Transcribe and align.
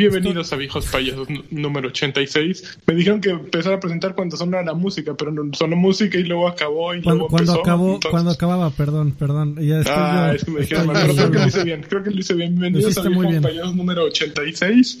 Bienvenidos 0.00 0.52
a 0.52 0.56
Viejos 0.56 0.84
Payasos 0.88 1.26
número 1.50 1.88
86. 1.88 2.80
Me 2.86 2.94
dijeron 2.94 3.18
que 3.18 3.30
empezar 3.30 3.72
a 3.72 3.80
presentar 3.80 4.14
cuando 4.14 4.36
sonara 4.36 4.62
la 4.62 4.74
música, 4.74 5.14
pero 5.16 5.30
no 5.32 5.50
sonó 5.54 5.74
música 5.74 6.18
y 6.18 6.24
luego 6.24 6.48
acabó 6.48 6.94
y 6.94 7.00
Cuando, 7.00 7.20
luego 7.20 7.28
cuando 7.30 7.52
empezó. 7.52 7.60
acabó, 7.62 7.86
entonces- 7.94 8.10
cuando 8.10 8.30
acababa, 8.30 8.70
perdón, 8.72 9.12
perdón. 9.12 9.56
Ya 9.58 9.80
Ah, 9.86 10.28
yo- 10.32 10.34
es 10.36 10.44
que 10.44 10.50
me 10.50 10.60
dijeron, 10.60 10.88
creo 10.92 11.30
que 11.30 11.38
lo 11.38 11.46
hice 11.46 11.64
bien, 11.64 11.86
creo 11.88 12.02
que 12.02 12.10
lo 12.10 12.18
hice 12.20 12.34
bien. 12.34 12.50
Bienvenidos 12.58 12.98
a 12.98 13.02
Viejos 13.08 13.26
bien. 13.30 13.42
Payasos 13.42 13.74
número 13.74 14.04
86. 14.04 14.98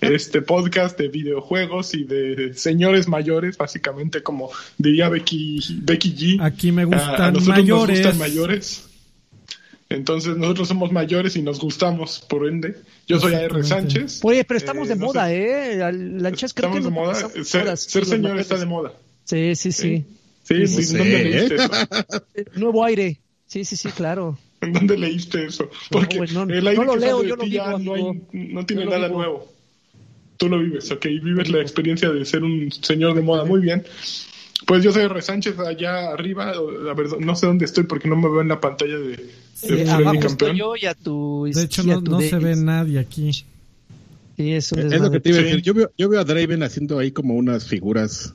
Este 0.00 0.40
podcast 0.42 0.96
de 0.96 1.08
videojuegos 1.08 1.94
y 1.94 2.04
de 2.04 2.54
señores 2.54 3.08
mayores, 3.08 3.58
básicamente 3.58 4.22
como 4.22 4.50
diría 4.76 5.08
Becky, 5.08 5.80
Becky 5.82 6.14
G. 6.14 6.38
Aquí 6.44 6.70
me 6.70 6.82
Ah, 6.82 6.84
a 6.84 6.86
gustan 6.86 7.32
nosotros 7.34 7.48
mayores. 7.58 7.88
Nos 8.04 8.06
gustan 8.06 8.18
mayores. 8.18 8.87
Entonces 9.90 10.36
nosotros 10.36 10.68
somos 10.68 10.92
mayores 10.92 11.34
y 11.36 11.42
nos 11.42 11.58
gustamos, 11.60 12.20
por 12.28 12.46
ende. 12.46 12.76
Yo 13.06 13.18
soy 13.18 13.34
AR. 13.34 13.64
Sánchez. 13.64 14.20
Oye, 14.22 14.44
pero 14.44 14.58
estamos 14.58 14.86
Eh, 14.86 14.90
de 14.90 14.96
no 14.96 15.06
moda, 15.06 15.26
sé. 15.28 15.72
¿eh? 15.80 15.92
Lanchas 15.92 16.52
creo 16.52 16.68
Estamos 16.68 16.76
que 16.78 16.84
de 16.84 16.90
no 16.90 17.06
moda. 17.06 17.44
Ser, 17.44 17.62
horas, 17.62 17.80
ser 17.84 18.04
señor 18.04 18.38
está 18.38 18.58
de 18.58 18.66
moda. 18.66 18.92
Sí, 19.24 19.54
sí, 19.56 19.72
sí. 19.72 20.04
Sí, 20.44 20.66
Sí, 20.66 20.66
sí, 20.66 20.82
sí. 20.84 20.96
¿dónde 20.98 21.16
Sí, 21.18 21.24
leíste 21.24 21.54
eso? 21.56 21.70
Eh, 22.34 22.44
Nuevo 22.56 22.84
aire. 22.84 23.18
Sí, 23.46 23.64
sí, 23.64 23.76
sí, 23.76 23.88
claro. 23.90 24.38
¿En 24.60 24.72
dónde 24.74 24.98
leíste 24.98 25.46
eso? 25.46 25.70
Porque 25.90 26.18
güey, 26.18 26.32
no, 26.32 26.42
el 26.42 26.66
aire 26.66 26.74
no 26.76 26.84
lo 26.84 26.92
que 26.94 27.00
leo, 27.00 27.22
yo 27.24 27.36
lo 27.36 27.44
ti 27.44 27.50
ya 27.50 27.74
vivo, 27.76 27.78
no, 27.78 27.94
hay- 27.94 28.22
no 28.52 28.66
tiene 28.66 28.84
nada 28.84 29.06
vivo. 29.08 29.18
nuevo. 29.18 29.52
Tú 30.36 30.48
lo 30.48 30.58
vives, 30.58 30.90
ok, 30.90 31.04
vives 31.06 31.48
la 31.50 31.60
experiencia 31.62 32.10
de 32.10 32.24
ser 32.24 32.44
un 32.44 32.70
señor 32.70 33.14
de 33.14 33.22
moda, 33.22 33.44
muy 33.44 33.60
bien. 33.60 33.84
Pues 34.68 34.84
yo 34.84 34.92
soy 34.92 35.02
R. 35.04 35.20
Sánchez 35.22 35.58
allá 35.58 36.10
arriba, 36.12 36.52
o- 36.60 36.90
a 36.90 36.94
ver, 36.94 37.06
no 37.20 37.34
sé 37.34 37.46
dónde 37.46 37.64
estoy 37.64 37.84
porque 37.84 38.06
no 38.08 38.16
me 38.16 38.28
veo 38.28 38.42
en 38.42 38.48
la 38.48 38.60
pantalla 38.60 38.98
de, 38.98 39.08
de 39.16 39.30
Sí, 39.54 39.66
Freddy 39.66 39.88
abajo 39.88 40.04
Campeón. 40.04 40.26
estoy 40.26 40.58
yo 40.58 40.76
y 40.76 40.84
a 40.86 40.94
tu 40.94 41.50
De 41.52 41.62
hecho, 41.62 41.82
no, 41.84 42.00
de- 42.18 42.28
se 42.28 42.38
ve 42.38 42.54
nadie 42.54 42.98
aquí. 42.98 43.32
Sí, 44.36 44.52
es 44.52 44.70
un 44.70 44.80
Es 44.92 45.00
lo 45.00 45.10
que 45.10 45.20
te 45.20 45.30
iba 45.30 45.38
a 45.38 45.40
Sí. 45.40 45.46
decir. 45.48 45.62
Yo 45.62 45.74
veo, 45.74 45.90
yo 45.98 46.08
veo 46.10 46.20
a 46.20 46.24
Draven 46.24 46.62
haciendo 46.62 46.98
ahí 46.98 47.10
como 47.10 47.34
unas 47.34 47.64
figuras 47.66 48.34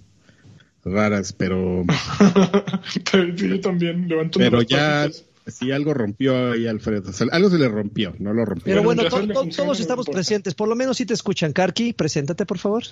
raras, 0.84 1.32
pero, 1.34 1.86
yo 3.36 3.62
también 3.62 4.08
levanto 4.10 4.40
pero 4.40 4.62
ya 4.64 5.04
patitas. 5.06 5.24
sí 5.48 5.72
algo 5.72 5.94
rompió 5.94 6.52
ahí 6.54 6.68
Alfredo. 6.68 7.10
O 7.10 7.14
sea, 7.14 7.28
algo 7.32 7.50
se 7.50 7.58
le 7.58 7.70
rompió, 7.70 8.16
no 8.20 8.34
lo 8.34 8.44
rompió. 8.44 8.66
Pero 8.66 8.84
Bueno, 8.84 9.04
to- 9.06 9.28
to- 9.28 9.48
todos 9.56 9.80
estamos 9.80 10.08
presentes. 10.08 10.54
Por 10.56 10.68
lo 10.68 10.76
menos 10.76 10.98
si 10.98 11.06
te 11.06 11.14
escuchan. 11.14 11.54
Karki, 11.54 11.94
preséntate, 11.94 12.46
por 12.46 12.58
favor. 12.58 12.84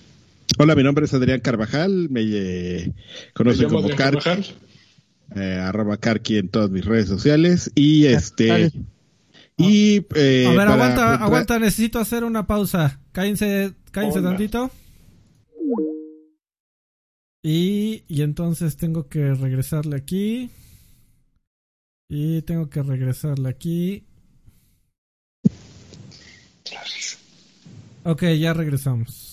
Hola, 0.58 0.76
mi 0.76 0.84
nombre 0.84 1.06
es 1.06 1.14
Adrián 1.14 1.40
Carvajal, 1.40 2.10
me 2.10 2.22
eh, 2.24 2.94
conocen 3.34 3.70
como 3.70 3.88
Car, 3.90 3.98
Carvajal. 4.18 4.46
eh, 5.36 5.60
arroba 5.62 5.98
Carqui 5.98 6.38
en 6.38 6.50
todas 6.50 6.70
mis 6.70 6.86
redes 6.86 7.08
sociales 7.08 7.72
y 7.74 8.06
este 8.06 8.72
y 9.58 10.06
eh, 10.16 10.46
A 10.48 10.50
ver, 10.50 10.58
para 10.58 10.74
aguanta, 10.74 11.16
aguanta, 11.16 11.60
necesito 11.60 12.00
hacer 12.00 12.24
una 12.24 12.48
pausa. 12.48 13.00
Cállense, 13.12 13.74
cállense 13.92 14.20
Hola. 14.20 14.30
tantito. 14.30 14.72
Y, 17.44 18.04
y 18.08 18.22
entonces 18.22 18.78
tengo 18.78 19.08
que 19.08 19.34
regresarle 19.34 19.96
aquí. 19.98 20.50
Y 22.10 22.42
tengo 22.42 22.70
que 22.70 22.82
regresarle 22.84 23.50
aquí. 23.50 24.04
Ok, 28.04 28.24
ya 28.40 28.54
regresamos. 28.54 29.31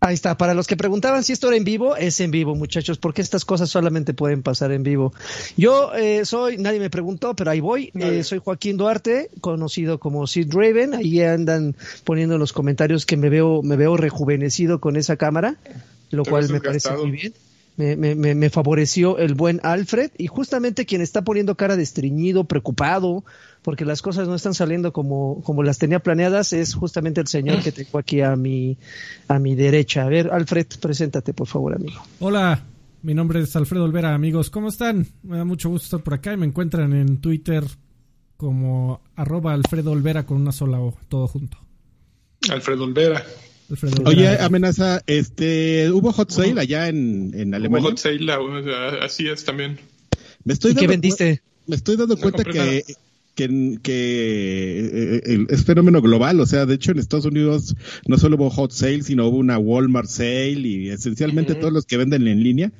Ahí 0.00 0.14
está. 0.14 0.38
Para 0.38 0.54
los 0.54 0.66
que 0.68 0.76
preguntaban 0.76 1.24
si 1.24 1.32
esto 1.32 1.48
era 1.48 1.56
en 1.56 1.64
vivo, 1.64 1.96
es 1.96 2.20
en 2.20 2.30
vivo, 2.30 2.54
muchachos, 2.54 2.98
porque 2.98 3.20
estas 3.20 3.44
cosas 3.44 3.68
solamente 3.68 4.14
pueden 4.14 4.42
pasar 4.42 4.70
en 4.70 4.84
vivo. 4.84 5.12
Yo 5.56 5.92
eh, 5.94 6.24
soy, 6.24 6.56
nadie 6.56 6.78
me 6.78 6.88
preguntó, 6.88 7.34
pero 7.34 7.50
ahí 7.50 7.60
voy. 7.60 7.90
Eh, 7.94 8.22
soy 8.22 8.38
Joaquín 8.38 8.76
Duarte, 8.76 9.28
conocido 9.40 9.98
como 9.98 10.26
Sid 10.28 10.52
Raven. 10.52 10.94
Ahí 10.94 11.20
andan 11.22 11.74
poniendo 12.04 12.34
en 12.36 12.40
los 12.40 12.52
comentarios 12.52 13.06
que 13.06 13.16
me 13.16 13.28
veo, 13.28 13.62
me 13.62 13.76
veo 13.76 13.96
rejuvenecido 13.96 14.80
con 14.80 14.96
esa 14.96 15.16
cámara, 15.16 15.56
lo 16.10 16.24
cual 16.24 16.48
me 16.48 16.60
parece 16.60 16.92
muy 16.92 17.10
bien. 17.10 17.34
Me, 17.76 17.94
me, 17.94 18.14
me, 18.16 18.34
me 18.34 18.50
favoreció 18.50 19.18
el 19.18 19.34
buen 19.34 19.60
Alfred 19.62 20.10
y 20.18 20.26
justamente 20.26 20.84
quien 20.84 21.00
está 21.00 21.22
poniendo 21.22 21.56
cara 21.56 21.76
de 21.76 21.84
estreñido, 21.84 22.42
preocupado, 22.44 23.24
porque 23.68 23.84
las 23.84 24.00
cosas 24.00 24.26
no 24.26 24.34
están 24.34 24.54
saliendo 24.54 24.94
como, 24.94 25.42
como 25.42 25.62
las 25.62 25.76
tenía 25.76 25.98
planeadas, 25.98 26.54
es 26.54 26.72
justamente 26.72 27.20
el 27.20 27.26
señor 27.26 27.62
que 27.62 27.70
tengo 27.70 27.98
aquí 27.98 28.22
a 28.22 28.34
mi, 28.34 28.78
a 29.28 29.38
mi 29.38 29.54
derecha. 29.56 30.04
A 30.04 30.08
ver, 30.08 30.30
Alfred, 30.32 30.66
preséntate, 30.80 31.34
por 31.34 31.46
favor, 31.48 31.74
amigo. 31.74 32.00
Hola, 32.18 32.64
mi 33.02 33.12
nombre 33.12 33.40
es 33.42 33.54
Alfredo 33.56 33.84
Olvera, 33.84 34.14
amigos. 34.14 34.48
¿Cómo 34.48 34.70
están? 34.70 35.06
Me 35.22 35.36
da 35.36 35.44
mucho 35.44 35.68
gusto 35.68 35.84
estar 35.84 36.00
por 36.02 36.14
acá 36.14 36.32
y 36.32 36.38
me 36.38 36.46
encuentran 36.46 36.94
en 36.94 37.18
Twitter 37.20 37.62
como 38.38 39.02
arroba 39.16 39.52
Alfredo 39.52 39.90
Olvera 39.90 40.24
con 40.24 40.38
una 40.40 40.52
sola 40.52 40.80
O, 40.80 40.96
todo 41.10 41.28
junto. 41.28 41.58
Alfredo 42.50 42.84
Olvera. 42.84 43.22
Alfredo 43.68 44.02
Oye, 44.06 44.28
Olvera. 44.28 44.46
amenaza, 44.46 45.02
este, 45.06 45.90
hubo 45.90 46.10
hot 46.14 46.30
sale 46.30 46.58
allá 46.58 46.88
en, 46.88 47.32
en 47.38 47.54
Alemania. 47.54 47.90
Hot 47.90 47.98
Sale, 47.98 48.20
la- 48.20 48.38
así 49.02 49.28
es 49.28 49.44
también. 49.44 49.78
Me 50.44 50.54
estoy 50.54 50.70
¿Y 50.70 50.74
qué 50.74 50.80
dando 50.86 50.90
vendiste? 50.92 51.42
Me 51.66 51.76
estoy 51.76 51.96
dando 51.96 52.14
No 52.14 52.20
cuenta 52.22 52.44
que, 52.44 52.82
que, 53.38 53.78
que, 53.82 54.80
eh, 55.16 55.22
el- 55.26 55.46
es 55.48 55.64
fenómeno 55.64 56.02
global. 56.02 56.40
O 56.40 56.46
sea, 56.46 56.66
de 56.66 56.74
hecho, 56.74 56.90
en 56.90 56.98
Estados 56.98 57.24
Unidos 57.24 57.76
no 58.06 58.18
solo 58.18 58.34
hubo 58.34 58.50
hot 58.50 58.72
sale, 58.72 59.04
sino 59.04 59.28
hubo 59.28 59.36
una 59.36 59.58
Walmart 59.58 60.08
sale 60.08 60.58
y 60.58 60.88
esencialmente 60.88 61.54
todos 61.54 61.72
los 61.72 61.86
que 61.86 61.96
venden 61.96 62.26
en 62.26 62.42
línea 62.42 62.72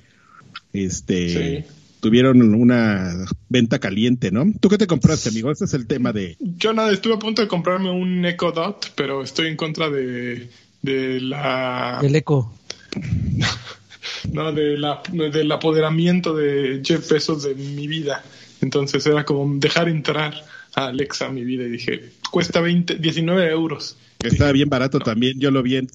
este, 0.72 1.28
Sí. 1.62 1.64
tuvieron 2.00 2.42
una 2.54 3.24
venta 3.48 3.78
caliente, 3.78 4.30
¿no? 4.32 4.52
¿Tú 4.60 4.69
qué 4.69 4.78
te 4.78 4.86
compraste, 4.88 5.28
amigo? 5.28 5.50
Ese 5.52 5.64
es 5.66 5.74
el 5.74 5.86
tema 5.86 6.12
de. 6.12 6.36
Yo 6.41 6.72
nada, 6.72 6.90
estuve 6.92 7.14
a 7.14 7.19
punto 7.20 7.40
de 7.40 7.46
comprarme 7.48 7.90
un 7.90 8.25
Echo 8.25 8.50
Dot, 8.50 8.92
pero 8.96 9.22
estoy 9.22 9.46
en 9.46 9.56
contra 9.56 9.88
de, 9.90 10.48
de 10.82 11.20
la 11.20 12.00
El 12.02 12.16
eco. 12.16 12.52
no 14.32 14.52
de 14.52 14.76
la 14.76 15.02
del 15.12 15.50
apoderamiento 15.52 16.34
de 16.34 16.80
Jeff 16.84 17.10
Bezos 17.10 17.44
de 17.44 17.54
mi 17.54 17.86
vida. 17.86 18.22
Entonces 18.60 19.06
era 19.06 19.24
como 19.24 19.58
dejar 19.58 19.88
entrar 19.88 20.34
a 20.74 20.86
Alexa 20.86 21.26
a 21.26 21.30
mi 21.30 21.44
vida 21.44 21.64
y 21.64 21.70
dije, 21.70 22.10
cuesta 22.30 22.60
20, 22.60 22.96
19 22.96 23.50
euros. 23.50 23.96
Que 24.19 24.26
estaba 24.28 24.50
bien 24.50 24.69
barato 24.69 24.98
también. 24.98 25.38
Yo 25.38 25.52
lo 25.52 25.62
vi 25.62 25.76
en, 25.76 25.88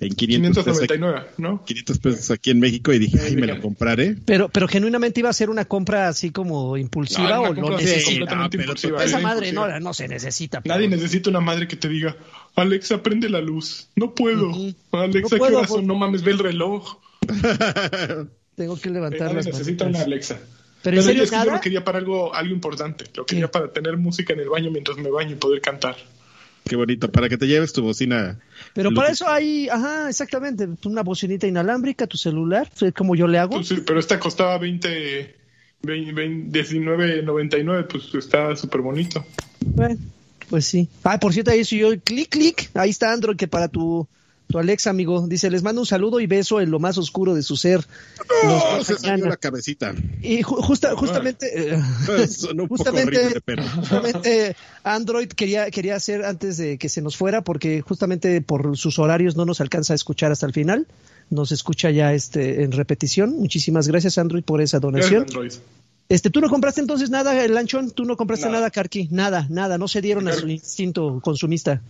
en 0.00 0.14
500 0.14 0.64
pesos, 0.64 0.82
aquí, 0.82 0.94
599, 0.94 1.30
¿no? 1.36 1.64
500 1.66 1.98
pesos 1.98 2.30
aquí 2.30 2.50
en 2.50 2.60
México 2.60 2.94
y 2.94 2.98
dije, 2.98 3.20
ay, 3.20 3.36
me 3.36 3.46
lo 3.46 3.60
compraré. 3.60 4.16
Pero, 4.24 4.48
pero 4.48 4.66
genuinamente 4.68 5.20
iba 5.20 5.28
a 5.28 5.34
ser 5.34 5.50
una 5.50 5.66
compra 5.66 6.08
así 6.08 6.30
como 6.30 6.78
impulsiva 6.78 7.42
o 7.42 7.54
compra 7.54 7.76
necesita. 7.76 8.34
no, 8.34 8.46
Esa 9.02 9.18
madre 9.20 9.52
no, 9.52 9.60
impulsiva. 9.66 9.80
no 9.80 9.92
se 9.92 10.08
necesita. 10.08 10.62
Nadie 10.64 10.88
pero- 10.88 10.96
necesita 11.02 11.28
una 11.28 11.40
madre 11.40 11.68
que 11.68 11.76
te 11.76 11.90
diga, 11.90 12.16
Alexa, 12.56 13.02
prende 13.02 13.28
la 13.28 13.42
luz. 13.42 13.88
No 13.96 14.14
puedo. 14.14 14.50
Alexa, 14.92 15.20
No 15.20 15.28
¿qué 15.28 15.36
puedo, 15.36 15.58
horas 15.58 15.68
por- 15.70 15.82
No 15.84 15.94
mames, 15.94 16.22
ve 16.22 16.32
el 16.32 16.38
reloj. 16.38 16.96
Tengo 18.54 18.80
que 18.80 18.90
levantar 18.90 19.20
Nadie 19.28 19.34
las 19.34 19.46
necesita 19.46 19.84
manitas. 19.84 19.88
una 19.88 20.00
Alexa. 20.14 20.38
Pero 20.88 21.02
en 21.02 21.06
Pero 21.06 21.08
serio, 21.08 21.22
es 21.24 21.30
que 21.30 21.36
yo 21.36 21.52
lo 21.52 21.60
quería 21.60 21.84
para 21.84 21.98
algo, 21.98 22.34
algo 22.34 22.54
importante. 22.54 23.04
Lo 23.14 23.26
quería 23.26 23.44
¿Qué? 23.44 23.52
para 23.52 23.70
tener 23.70 23.98
música 23.98 24.32
en 24.32 24.40
el 24.40 24.48
baño 24.48 24.70
mientras 24.70 24.96
me 24.96 25.10
baño 25.10 25.32
y 25.32 25.34
poder 25.34 25.60
cantar. 25.60 25.96
Qué 26.64 26.76
bonito, 26.76 27.12
para 27.12 27.28
que 27.28 27.36
te 27.36 27.46
lleves 27.46 27.74
tu 27.74 27.82
bocina. 27.82 28.38
Pero 28.72 28.94
para 28.94 29.10
eso 29.10 29.28
hay, 29.28 29.68
ajá, 29.68 30.08
exactamente, 30.08 30.66
una 30.84 31.02
bocinita 31.02 31.46
inalámbrica, 31.46 32.06
tu 32.06 32.16
celular, 32.16 32.70
es 32.80 32.94
como 32.94 33.14
yo 33.14 33.26
le 33.26 33.38
hago. 33.38 33.56
Pues 33.56 33.68
sí, 33.68 33.82
pero 33.86 34.00
esta 34.00 34.18
costaba 34.18 34.56
20, 34.56 35.36
20, 35.82 36.12
20 36.12 36.64
19.99, 36.64 37.86
pues 37.86 38.14
está 38.14 38.56
súper 38.56 38.80
bonito. 38.80 39.26
Bueno, 39.60 39.98
pues 40.48 40.64
sí. 40.64 40.88
Ah, 41.04 41.20
por 41.20 41.34
cierto, 41.34 41.50
ahí 41.50 41.64
soy 41.66 41.80
yo, 41.80 42.00
clic, 42.00 42.30
clic, 42.30 42.70
ahí 42.72 42.88
está 42.88 43.12
Android, 43.12 43.36
que 43.36 43.46
para 43.46 43.68
tu, 43.68 44.08
tu 44.48 44.58
Alexa, 44.58 44.90
amigo, 44.90 45.26
dice, 45.28 45.50
les 45.50 45.62
mando 45.62 45.82
un 45.82 45.86
saludo 45.86 46.20
y 46.20 46.26
beso 46.26 46.60
en 46.60 46.70
lo 46.70 46.78
más 46.78 46.96
oscuro 46.98 47.34
de 47.34 47.42
su 47.42 47.56
ser. 47.56 47.84
Los 48.44 48.62
¡Oh, 48.64 48.76
dos 48.78 48.86
se 48.86 48.96
salió 48.98 49.26
la 49.26 49.36
cabecita. 49.36 49.94
Y 50.22 50.42
ju- 50.42 50.62
justa, 50.62 50.96
justamente, 50.96 51.74
eh, 51.74 51.78
Sonó 52.28 52.62
un 52.64 52.68
poco 52.68 52.82
justamente, 52.84 53.18
horrible, 53.18 53.40
pero... 53.44 53.62
justamente 53.68 54.56
Android 54.84 55.28
quería, 55.28 55.70
quería 55.70 55.96
hacer 55.96 56.24
antes 56.24 56.56
de 56.56 56.78
que 56.78 56.88
se 56.88 57.02
nos 57.02 57.16
fuera, 57.16 57.42
porque 57.42 57.82
justamente 57.82 58.40
por 58.40 58.76
sus 58.76 58.98
horarios 58.98 59.36
no 59.36 59.44
nos 59.44 59.60
alcanza 59.60 59.92
a 59.92 59.96
escuchar 59.96 60.32
hasta 60.32 60.46
el 60.46 60.52
final. 60.52 60.86
Nos 61.30 61.52
escucha 61.52 61.90
ya 61.90 62.14
este 62.14 62.62
en 62.62 62.72
repetición. 62.72 63.36
Muchísimas 63.38 63.86
gracias, 63.86 64.16
Android, 64.16 64.42
por 64.44 64.62
esa 64.62 64.80
donación. 64.80 65.26
Gracias. 65.30 65.60
Este, 66.08 66.30
¿tú 66.30 66.40
no 66.40 66.48
compraste 66.48 66.80
entonces 66.80 67.10
nada, 67.10 67.44
el 67.44 67.52
lanchón? 67.52 67.90
¿Tú 67.90 68.06
no 68.06 68.16
compraste 68.16 68.46
Nada. 68.46 68.60
nada, 68.60 68.70
Karki? 68.70 69.08
Nada, 69.10 69.46
nada, 69.50 69.76
no 69.76 69.88
se 69.88 70.00
dieron 70.00 70.26
a 70.26 70.32
su 70.32 70.48
instinto 70.48 71.20
consumista. 71.22 71.82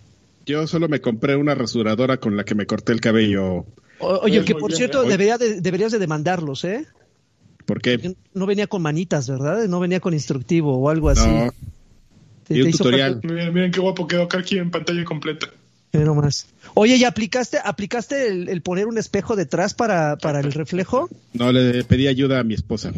Yo 0.49 0.67
solo 0.67 0.89
me 0.89 1.01
compré 1.03 1.37
una 1.37 1.55
rasuradora 1.55 2.17
con 2.17 2.37
la 2.37 2.45
que 2.45 2.55
me 2.55 2.65
corté 2.65 2.93
el 2.93 3.01
cabello. 3.01 3.67
O- 4.01 4.19
oye, 4.23 4.39
Pues 4.39 4.47
que 4.47 4.55
por 4.55 4.71
bien, 4.71 4.79
cierto, 4.79 5.05
¿eh? 5.05 5.09
debería 5.09 5.37
de- 5.37 5.61
deberías 5.61 5.93
de 5.93 5.99
demandarlos, 5.99 6.65
¿eh? 6.65 6.87
Porque 7.67 8.15
No 8.33 8.47
venía 8.47 8.67
con 8.67 8.81
manitas, 8.81 9.29
¿verdad? 9.29 9.69
No 9.69 9.79
venía 9.79 10.01
con 10.01 10.15
instructivo 10.15 10.79
o 10.79 10.89
algo 10.89 11.11
así. 11.11 11.29
no, 11.29 11.53
Te- 12.45 12.57
y 12.57 12.63
un 12.63 12.71
tutorial. 12.71 13.21
Miren, 13.23 13.53
miren 13.53 13.71
qué 13.73 13.81
guapo 13.81 14.07
quedó 14.07 14.27
Karki 14.27 14.57
en 14.57 14.71
pantalla 14.71 15.05
completa. 15.05 15.49
Ve 15.93 16.01
nomás. 16.05 16.47
Oye, 16.75 16.97
¿y 16.97 17.05
aplicaste, 17.05 17.59
aplicaste 17.63 18.29
el, 18.29 18.49
el 18.49 18.63
poner 18.63 18.87
un 18.87 18.97
espejo 18.97 19.37
detrás 19.37 19.75
para, 19.75 20.17
para 20.17 20.41
el 20.41 20.53
reflejo? 20.53 21.11
no 21.35 21.53
le 21.53 21.85
pedí 21.85 22.07
ayuda 22.07 22.41
a 22.41 22.45
mi 22.45 22.55
esposa. 22.55 22.93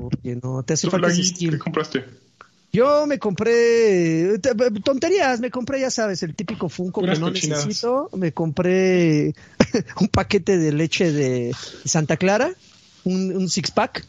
Porque 0.00 0.36
no, 0.42 0.64
te 0.64 0.72
hace 0.74 0.88
¿Tú, 0.88 0.90
falta 0.90 1.08
ese 1.08 1.22
skill. 1.22 1.50
qué 1.52 1.58
compraste? 1.58 2.04
Yo 2.72 3.06
me 3.06 3.18
compré 3.18 4.38
tonterías, 4.82 5.40
me 5.40 5.50
compré, 5.50 5.80
ya 5.80 5.90
sabes, 5.90 6.22
el 6.22 6.34
típico 6.34 6.70
Funko 6.70 7.02
que 7.02 7.08
no 7.18 7.26
cochinadas. 7.26 7.66
necesito. 7.66 8.08
Me 8.16 8.32
compré 8.32 9.34
un 10.00 10.08
paquete 10.08 10.56
de 10.56 10.72
leche 10.72 11.12
de 11.12 11.54
Santa 11.84 12.16
Clara, 12.16 12.54
un, 13.04 13.36
un 13.36 13.50
six 13.50 13.70
pack 13.70 14.06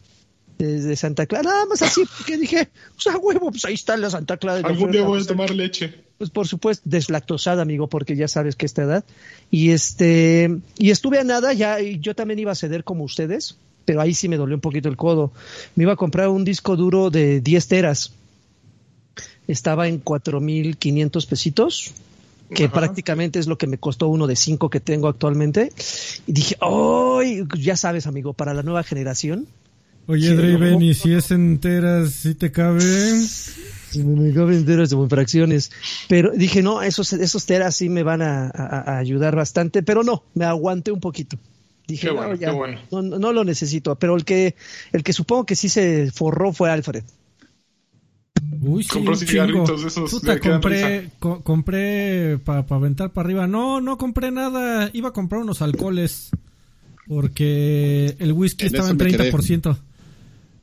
de, 0.56 0.96
Santa 0.96 1.26
Clara, 1.26 1.50
nada 1.50 1.66
más 1.66 1.82
así, 1.82 2.04
porque 2.16 2.38
dije, 2.38 2.68
o 2.96 3.00
sea, 3.00 3.18
huevo, 3.18 3.50
pues 3.50 3.64
ahí 3.66 3.74
está 3.74 3.96
la 3.98 4.08
Santa 4.08 4.36
Clara. 4.36 4.66
Algún 4.66 4.90
día 4.90 5.02
voy 5.02 5.10
a 5.10 5.14
pues, 5.16 5.26
tomar 5.26 5.50
leche. 5.50 5.94
Pues 6.16 6.30
por 6.30 6.46
supuesto, 6.46 6.82
deslactosada, 6.86 7.60
amigo, 7.60 7.88
porque 7.88 8.16
ya 8.16 8.28
sabes 8.28 8.56
que 8.56 8.64
esta 8.64 8.82
edad. 8.82 9.04
Y 9.50 9.70
este, 9.70 10.56
y 10.78 10.90
estuve 10.90 11.18
a 11.18 11.24
nada, 11.24 11.52
ya, 11.52 11.80
y 11.80 11.98
yo 11.98 12.14
también 12.14 12.38
iba 12.38 12.52
a 12.52 12.54
ceder 12.54 12.84
como 12.84 13.04
ustedes, 13.04 13.56
pero 13.84 14.00
ahí 14.00 14.14
sí 14.14 14.28
me 14.28 14.36
dolió 14.36 14.54
un 14.54 14.60
poquito 14.60 14.88
el 14.88 14.96
codo. 14.96 15.32
Me 15.74 15.82
iba 15.82 15.92
a 15.92 15.96
comprar 15.96 16.28
un 16.28 16.44
disco 16.44 16.76
duro 16.76 17.10
de 17.10 17.40
10 17.40 17.68
teras. 17.68 18.12
Estaba 19.48 19.88
en 19.88 20.02
4.500 20.02 21.26
pesitos, 21.28 21.92
que 22.54 22.64
Ajá. 22.64 22.72
prácticamente 22.74 23.38
es 23.38 23.46
lo 23.46 23.58
que 23.58 23.66
me 23.66 23.78
costó 23.78 24.08
uno 24.08 24.26
de 24.26 24.36
cinco 24.36 24.70
que 24.70 24.80
tengo 24.80 25.08
actualmente. 25.08 25.72
Y 26.26 26.32
dije, 26.32 26.56
¡ay! 26.60 27.42
Ya 27.58 27.76
sabes, 27.76 28.06
amigo, 28.06 28.32
para 28.32 28.54
la 28.54 28.62
nueva 28.62 28.82
generación. 28.82 29.46
Oye, 30.06 30.28
Sí, 30.30 30.34
Draven, 30.34 30.72
no. 30.78 30.80
¿y 30.82 30.94
si 30.94 31.14
es 31.14 31.30
enteras, 31.30 32.10
si 32.12 32.34
te 32.34 32.52
cabe? 32.52 32.82
Y 33.94 33.98
me, 34.02 34.20
me 34.28 34.34
caben 34.34 34.56
enteras 34.58 34.90
de 34.90 35.08
fracciones. 35.08 35.70
Pero 36.08 36.32
dije, 36.32 36.62
no, 36.62 36.82
esos, 36.82 37.12
esos 37.14 37.46
teras 37.46 37.76
sí 37.76 37.88
me 37.88 38.02
van 38.02 38.20
a, 38.22 38.46
a- 38.52 38.94
a 38.94 38.98
ayudar 38.98 39.34
bastante, 39.36 39.82
pero 39.82 40.02
no, 40.02 40.24
me 40.34 40.44
aguanté 40.44 40.90
un 40.92 41.00
poquito. 41.00 41.38
Dije, 41.86 42.08
Qué 42.08 42.12
no, 42.14 42.18
bueno, 42.18 42.34
ya, 42.34 42.48
qué 42.50 42.54
bueno. 42.56 42.80
no, 42.90 43.02
no 43.02 43.32
lo 43.32 43.44
necesito. 43.44 43.94
Pero 43.96 44.16
el 44.16 44.24
que, 44.24 44.54
el 44.92 45.02
que 45.02 45.12
supongo 45.12 45.44
que 45.46 45.54
sí 45.56 45.68
se 45.68 46.10
forró 46.12 46.52
fue 46.52 46.70
Alfred. 46.70 47.04
Uy, 48.60 48.82
sí, 48.82 48.88
Compró 48.88 49.14
cigarritos 49.16 49.82
de 49.82 49.88
esos 49.88 50.10
Puta, 50.10 50.40
compré, 50.40 51.10
co- 51.18 51.42
compré 51.42 52.38
para 52.38 52.64
aventar 52.68 53.10
para 53.12 53.26
arriba. 53.26 53.46
No, 53.46 53.80
no 53.80 53.98
compré 53.98 54.30
nada. 54.30 54.90
Iba 54.92 55.10
a 55.10 55.12
comprar 55.12 55.42
unos 55.42 55.62
alcoholes. 55.62 56.30
Porque 57.06 58.16
el 58.18 58.32
whisky 58.32 58.64
En 58.64 58.74
estaba 58.74 58.90
en 58.90 58.96
me 58.96 59.06
quedé. 59.06 59.30
30%. 59.30 59.76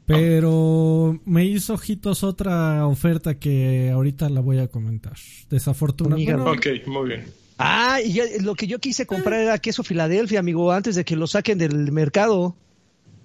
Pero 0.08 1.20
me 1.26 1.46
hizo 1.46 1.76
ojitos 1.76 2.24
otra 2.24 2.86
oferta 2.88 3.36
que 3.40 3.92
ahorita 3.94 4.30
la 4.30 4.42
voy 4.42 4.58
a 4.60 4.68
comentar. 4.68 5.14
Desafortunadamente. 5.50 6.32
Amiga, 6.34 6.44
Bueno, 6.44 6.60
Ok, 6.60 6.88
muy 6.88 7.08
bien. 7.10 7.26
Ah, 7.60 8.00
y 8.04 8.14
ya- 8.14 8.24
lo 8.42 8.56
que 8.56 8.66
yo 8.68 8.80
quise 8.80 9.06
comprar 9.06 9.40
era 9.40 9.58
queso 9.60 9.84
Filadelfia, 9.84 10.40
amigo, 10.40 10.72
antes 10.72 10.96
de 10.96 11.06
que 11.06 11.16
lo 11.16 11.28
saquen 11.28 11.60
del 11.60 11.92
mercado. 11.92 12.56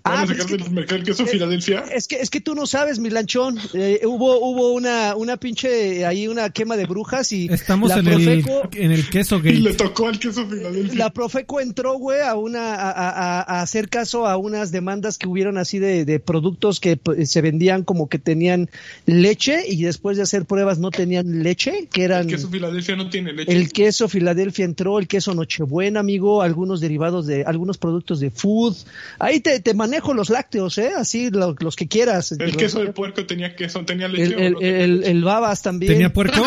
Ah, 0.06 0.10
Vamos 0.10 0.22
a 0.22 0.26
pero 0.32 0.42
sacar 0.44 0.58
es 0.60 0.64
del 0.64 0.74
mercado 0.74 0.96
el 1.00 1.04
queso 1.06 1.26
Filadelfia. 1.26 1.84
Es 1.92 2.06
que, 2.08 2.16
es 2.16 2.30
que 2.30 2.40
tú 2.40 2.54
no 2.54 2.66
sabes, 2.66 2.98
mi 2.98 3.10
lanchón. 3.10 3.58
Eh, 3.74 4.00
hubo, 4.04 4.38
hubo 4.40 4.72
una, 4.72 5.14
una 5.16 5.36
pinche, 5.36 6.04
ahí 6.06 6.28
una 6.28 6.50
quema 6.50 6.76
de 6.76 6.86
brujas 6.86 7.32
y 7.32 7.48
estamos 7.52 7.90
la 7.90 7.98
en 7.98 8.06
el, 8.08 8.44
en 8.74 8.92
el 8.92 9.08
queso 9.08 9.40
Y 9.44 9.52
le 9.58 9.74
tocó 9.74 10.08
al 10.08 10.18
queso 10.18 10.46
Filadelfia. 10.48 10.94
la 10.98 11.10
Profeco 11.12 11.60
entró, 11.60 11.94
güey, 11.98 12.20
a 12.20 12.34
una, 12.34 12.74
a, 12.74 12.90
a- 12.90 13.42
a 13.42 13.62
hacer 13.62 13.88
caso 13.88 14.26
a 14.26 14.36
unas 14.36 14.70
demandas 14.72 15.18
que 15.18 15.28
hubieron 15.28 15.58
así 15.58 15.78
de, 15.78 16.04
de 16.04 16.20
productos 16.20 16.80
que 16.80 16.96
pues, 16.96 17.30
se 17.30 17.40
vendían 17.40 17.82
como 17.84 18.08
que 18.08 18.18
tenían 18.18 18.68
leche 19.06 19.62
y 19.68 19.82
después 19.82 20.16
de 20.16 20.22
hacer 20.22 20.44
pruebas 20.44 20.78
no 20.78 20.90
tenían 20.90 21.42
leche, 21.42 21.88
que 21.92 22.04
eran 22.04 22.22
El 22.22 22.36
queso 22.36 22.48
Filadelfia 22.48 22.96
no 22.96 23.10
tiene 23.10 23.32
leche. 23.32 23.52
el 23.52 23.72
queso 23.72 24.08
Filadelfia 24.08 24.64
entró, 24.64 24.98
el 24.98 25.08
queso 25.08 25.34
Nochebuena, 25.34 26.00
amigo, 26.00 26.42
algunos 26.42 26.80
derivados 26.80 27.26
de, 27.26 27.44
algunos 27.44 27.78
productos 27.78 28.20
de 28.20 28.30
food. 28.30 28.76
Ahí 29.18 29.40
te, 29.40 29.60
te 29.60 29.74
manejo 29.96 30.14
los 30.14 30.30
lácteos, 30.30 30.78
¿eh? 30.78 30.90
Así 30.96 31.30
lo- 31.30 31.54
los 31.60 31.76
que 31.76 31.88
quieras. 31.88 32.32
El 32.32 32.38
Los- 32.38 32.56
queso 32.56 32.80
de 32.80 32.92
puerco 32.92 33.24
tenía 33.26 33.54
queso, 33.56 33.84
tenía 33.84 34.08
leche. 34.08 34.24
el, 34.24 34.34
o 34.34 34.38
el, 34.38 34.52
no 34.52 34.58
tenía 34.60 34.84
el- 34.84 34.96
leche? 35.00 35.10
el 35.10 35.24
babas 35.24 35.62
también. 35.62 35.92
¿Tenía 35.92 36.12
puerco? 36.12 36.44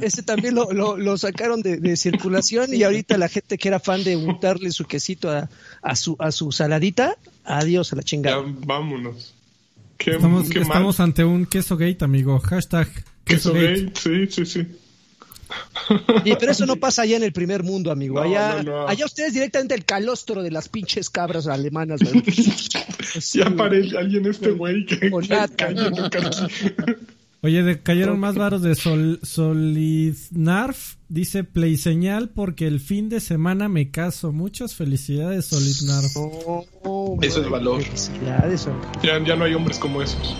Ese 0.00 0.22
también 0.22 0.54
lo, 0.54 0.72
lo, 0.72 0.96
lo 0.96 1.16
sacaron 1.18 1.62
de, 1.62 1.78
de 1.78 1.96
circulación 1.96 2.74
y 2.74 2.82
ahorita 2.82 3.16
la 3.18 3.28
gente 3.28 3.58
que 3.58 3.68
era 3.68 3.80
fan 3.80 4.04
de 4.04 4.16
untarle 4.16 4.70
su 4.70 4.84
quesito 4.84 5.30
a, 5.30 5.48
a 5.82 5.96
su, 5.96 6.16
a 6.18 6.30
su 6.32 6.52
saladita, 6.52 7.16
adiós 7.44 7.92
a 7.92 7.96
la 7.96 8.02
Ya, 8.02 8.06
chingada. 8.06 8.42
vámonos. 8.64 9.34
Qué, 9.98 10.10
Estamos, 10.12 10.50
qué 10.50 10.60
estamos 10.60 11.00
ante 11.00 11.24
un 11.24 11.46
queso 11.46 11.76
gate, 11.76 12.04
amigo. 12.04 12.38
Hashtag 12.40 12.88
Queso 13.24 13.52
queso 13.52 13.54
gate. 13.54 13.82
gate, 13.86 13.92
sí, 14.28 14.44
sí, 14.44 14.46
sí. 14.46 14.66
Y, 16.24 16.34
pero 16.36 16.52
eso 16.52 16.66
no 16.66 16.76
pasa 16.76 17.02
allá 17.02 17.16
en 17.16 17.22
el 17.22 17.32
primer 17.32 17.62
mundo, 17.62 17.90
amigo. 17.90 18.16
No, 18.16 18.22
allá, 18.22 18.62
no, 18.62 18.70
no. 18.82 18.88
allá 18.88 19.04
ustedes 19.06 19.32
directamente 19.34 19.74
el 19.74 19.84
calostro 19.84 20.42
de 20.42 20.50
las 20.50 20.68
pinches 20.68 21.10
cabras 21.10 21.46
alemanas. 21.46 22.00
güey. 22.02 22.22
Ya 23.32 23.48
paré 23.50 23.96
alguien 23.96 24.26
este 24.26 24.50
güey 24.50 24.84
que. 24.84 25.10
Oye, 27.42 27.62
de- 27.62 27.80
cayeron 27.80 28.18
más 28.18 28.34
varos 28.34 28.62
de 28.62 28.74
Sol, 28.74 29.20
Solidnarf. 29.22 30.96
Dice 31.08 31.44
Play 31.44 31.76
señal 31.76 32.30
porque 32.30 32.66
el 32.66 32.80
fin 32.80 33.08
de 33.08 33.20
semana 33.20 33.68
me 33.68 33.90
caso. 33.90 34.32
Muchas 34.32 34.74
felicidades, 34.74 35.46
Solidnarf. 35.46 36.12
Oh, 36.16 37.16
Eso 37.22 37.42
es 37.42 37.48
valor. 37.48 37.82
felicidades, 37.82 38.66
hombre. 38.66 38.88
Ya, 39.02 39.22
ya 39.24 39.36
no 39.36 39.44
hay 39.44 39.54
hombres 39.54 39.78
como 39.78 40.02
esos. 40.02 40.34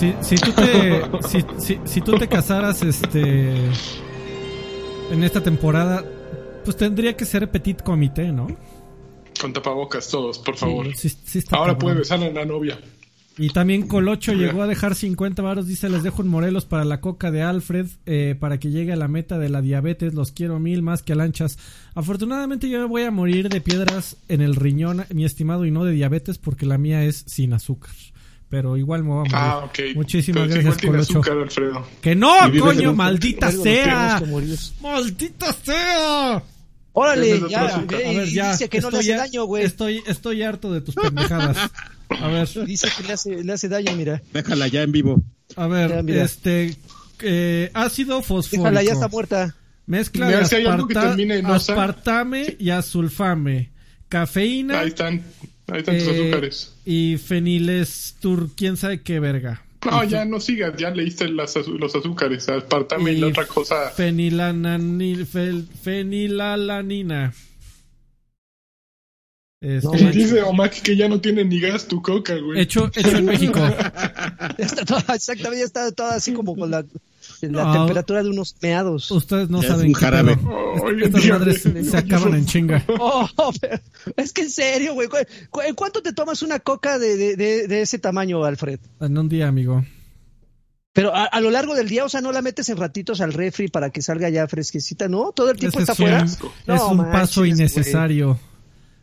Si, 0.00 0.14
si 0.22 0.36
tú 0.36 0.52
te 0.52 1.02
si, 1.28 1.44
si, 1.58 1.78
si 1.84 2.00
tú 2.00 2.12
te 2.16 2.26
casaras 2.26 2.80
este 2.80 3.52
en 5.10 5.22
esta 5.22 5.42
temporada, 5.42 6.02
pues 6.64 6.74
tendría 6.74 7.14
que 7.14 7.26
ser 7.26 7.50
petit 7.50 7.82
comité, 7.82 8.32
¿no? 8.32 8.46
Con 9.38 9.52
tapabocas 9.52 10.08
todos, 10.08 10.38
por 10.38 10.56
favor. 10.56 10.86
Sí, 10.96 11.12
Ahora 11.50 11.76
puede 11.76 11.98
besar 11.98 12.22
a 12.22 12.30
la 12.30 12.46
novia. 12.46 12.78
Y 13.36 13.50
también 13.50 13.86
Colocho 13.88 14.32
llegó 14.32 14.62
a 14.62 14.66
dejar 14.66 14.94
50 14.94 15.42
varos, 15.42 15.66
dice, 15.66 15.90
les 15.90 16.02
dejo 16.02 16.22
en 16.22 16.28
Morelos 16.28 16.64
para 16.64 16.86
la 16.86 17.02
coca 17.02 17.30
de 17.30 17.42
Alfred, 17.42 17.86
eh, 18.06 18.36
para 18.40 18.58
que 18.58 18.70
llegue 18.70 18.94
a 18.94 18.96
la 18.96 19.08
meta 19.08 19.38
de 19.38 19.50
la 19.50 19.60
diabetes, 19.60 20.14
los 20.14 20.32
quiero 20.32 20.58
mil 20.58 20.80
más 20.80 21.02
que 21.02 21.12
a 21.12 21.16
lanchas. 21.16 21.58
Afortunadamente 21.94 22.70
yo 22.70 22.78
me 22.80 22.86
voy 22.86 23.02
a 23.02 23.10
morir 23.10 23.50
de 23.50 23.60
piedras 23.60 24.16
en 24.28 24.40
el 24.40 24.56
riñón, 24.56 25.04
mi 25.12 25.26
estimado, 25.26 25.66
y 25.66 25.70
no 25.70 25.84
de 25.84 25.92
diabetes, 25.92 26.38
porque 26.38 26.64
la 26.64 26.78
mía 26.78 27.04
es 27.04 27.22
sin 27.26 27.52
azúcar. 27.52 27.92
Pero 28.50 28.76
igual 28.76 29.04
me 29.04 29.08
voy 29.10 29.16
a 29.18 29.20
morir. 29.20 29.34
Ah, 29.36 29.58
ok. 29.64 29.78
Muchísimas 29.94 30.42
Pero 30.48 30.54
gracias, 30.54 30.64
igual 30.64 30.76
tiene 30.78 30.92
Colocho. 30.96 31.18
azúcar, 31.20 31.38
Alfredo. 31.38 31.86
¡Que 32.02 32.14
no, 32.16 32.32
coño! 32.60 32.90
un- 32.90 32.96
¡Maldita 32.96 33.46
Algo 33.46 33.62
sea! 33.62 34.22
¡Maldita 34.82 35.52
sea! 35.64 36.42
Órale, 36.92 37.40
ya, 37.48 37.78
ve, 37.86 38.04
A 38.04 38.12
ver, 38.12 38.28
ya. 38.28 38.50
dice 38.50 38.68
que 38.68 38.80
no 38.80 38.90
le 38.90 38.98
hace 38.98 39.06
ya- 39.06 39.18
daño, 39.18 39.44
güey. 39.44 39.64
Estoy, 39.64 40.02
estoy 40.08 40.42
harto 40.42 40.72
de 40.72 40.80
tus 40.80 40.96
pendejadas. 40.96 41.56
A 42.08 42.26
ver, 42.26 42.48
Dice 42.66 42.88
que 42.96 43.04
le 43.04 43.12
hace, 43.12 43.44
le 43.44 43.52
hace 43.52 43.68
daño, 43.68 43.94
mira. 43.94 44.20
Déjala 44.32 44.66
ya 44.66 44.82
en 44.82 44.90
vivo. 44.90 45.22
a 45.54 45.68
ver, 45.68 46.04
Ya, 46.06 46.24
este... 46.24 46.76
eh, 47.20 47.70
ácido 47.74 48.20
fosfórico. 48.22 48.64
Déjala, 48.64 48.82
ya 48.82 48.92
está 48.94 49.06
muerta. 49.06 49.54
Mezcla 49.86 50.26
Mira, 50.26 50.38
de 50.40 50.46
si 50.46 50.54
hay 50.56 50.66
algo 50.66 50.88
que 50.88 50.94
asparta- 50.94 51.08
termine 51.16 51.38
en 51.38 51.46
osa. 51.46 51.72
aspartame 51.72 52.56
y 52.58 52.70
azulfame. 52.70 53.70
Cafeína 54.08 54.80
Ahí 54.80 54.88
están. 54.88 55.22
Ahí 55.70 55.78
están 55.80 55.98
tus 55.98 56.08
eh, 56.08 56.20
azúcares. 56.22 56.74
y 56.84 57.16
fenilestur, 57.18 58.50
quién 58.56 58.76
sabe 58.76 59.02
qué 59.02 59.20
verga. 59.20 59.62
No, 59.84 60.04
ya 60.04 60.24
no 60.26 60.40
sigas. 60.40 60.74
Ya 60.76 60.90
leíste 60.90 61.28
las 61.30 61.56
los 61.66 61.94
azúcares. 61.96 62.48
Aspartame 62.50 63.12
y, 63.12 63.18
la 63.18 63.28
otra 63.28 63.46
cosa. 63.46 63.90
Fenilanani- 63.96 65.24
fel- 65.26 65.66
fenilalanina. 65.82 67.32
Este, 69.62 69.86
No. 70.04 70.10
Dice 70.10 70.42
Omak 70.42 70.80
que 70.82 70.96
ya 70.96 71.08
no 71.08 71.20
tiene 71.20 71.44
ni 71.44 71.60
gas 71.60 71.86
tu 71.86 72.00
coca, 72.02 72.34
güey. 72.36 72.60
hecho, 72.60 72.90
hecho 72.94 73.16
en 73.18 73.24
México. 73.26 73.58
Ya 73.58 74.54
está 74.58 74.84
toda, 74.84 75.14
exactamente, 75.14 75.60
ya 75.60 75.66
está 75.66 75.92
toda 75.92 76.14
así 76.14 76.32
como 76.32 76.56
con 76.56 76.70
la, 76.70 76.84
la 77.48 77.64
No. 77.64 77.72
temperatura 77.72 78.22
de 78.22 78.30
unos 78.30 78.54
meados. 78.60 79.10
Ustedes 79.10 79.48
no 79.50 79.60
Ya 79.62 79.68
es 79.68 79.72
saben 79.74 79.86
un 79.88 79.92
jarabe. 79.94 80.38
Oh, 80.44 80.82
oye, 80.84 81.04
Estas 81.06 81.26
madres 81.26 81.62
se 81.62 81.96
acaban 81.96 82.34
en 82.34 82.46
chinga. 82.46 82.84
Oh, 82.98 83.28
es 84.16 84.32
que 84.32 84.42
en 84.42 84.50
serio, 84.50 84.94
güey. 84.94 85.08
¿cu- 85.08 85.16
cu- 85.50 85.60
¿En 85.62 85.74
cuánto 85.74 86.02
te 86.02 86.12
tomas 86.12 86.42
una 86.42 86.58
coca 86.60 86.98
de, 86.98 87.16
de, 87.16 87.36
de, 87.36 87.66
de 87.68 87.82
ese 87.82 87.98
tamaño, 87.98 88.44
Alfred? 88.44 88.78
En 89.00 89.16
un 89.18 89.28
día, 89.28 89.48
amigo. 89.48 89.84
Pero 90.92 91.14
a, 91.14 91.24
a 91.24 91.40
lo 91.40 91.50
largo 91.50 91.74
del 91.74 91.88
día, 91.88 92.04
o 92.04 92.08
sea, 92.08 92.20
no 92.20 92.32
la 92.32 92.42
metes 92.42 92.68
en 92.68 92.76
ratitos 92.76 93.20
al 93.20 93.32
refri 93.32 93.68
para 93.68 93.90
que 93.90 94.02
salga 94.02 94.28
ya 94.28 94.46
fresquecita, 94.48 95.08
¿no? 95.08 95.30
Todo 95.32 95.50
el 95.50 95.56
tiempo 95.56 95.78
Ese 95.78 95.92
está 95.92 95.92
es 95.92 95.98
un, 96.00 96.06
afuera. 96.06 96.24
es 96.24 96.38
No 96.66 96.88
un 96.90 96.96
manches, 96.98 97.12
paso 97.20 97.44
innecesario. 97.46 98.38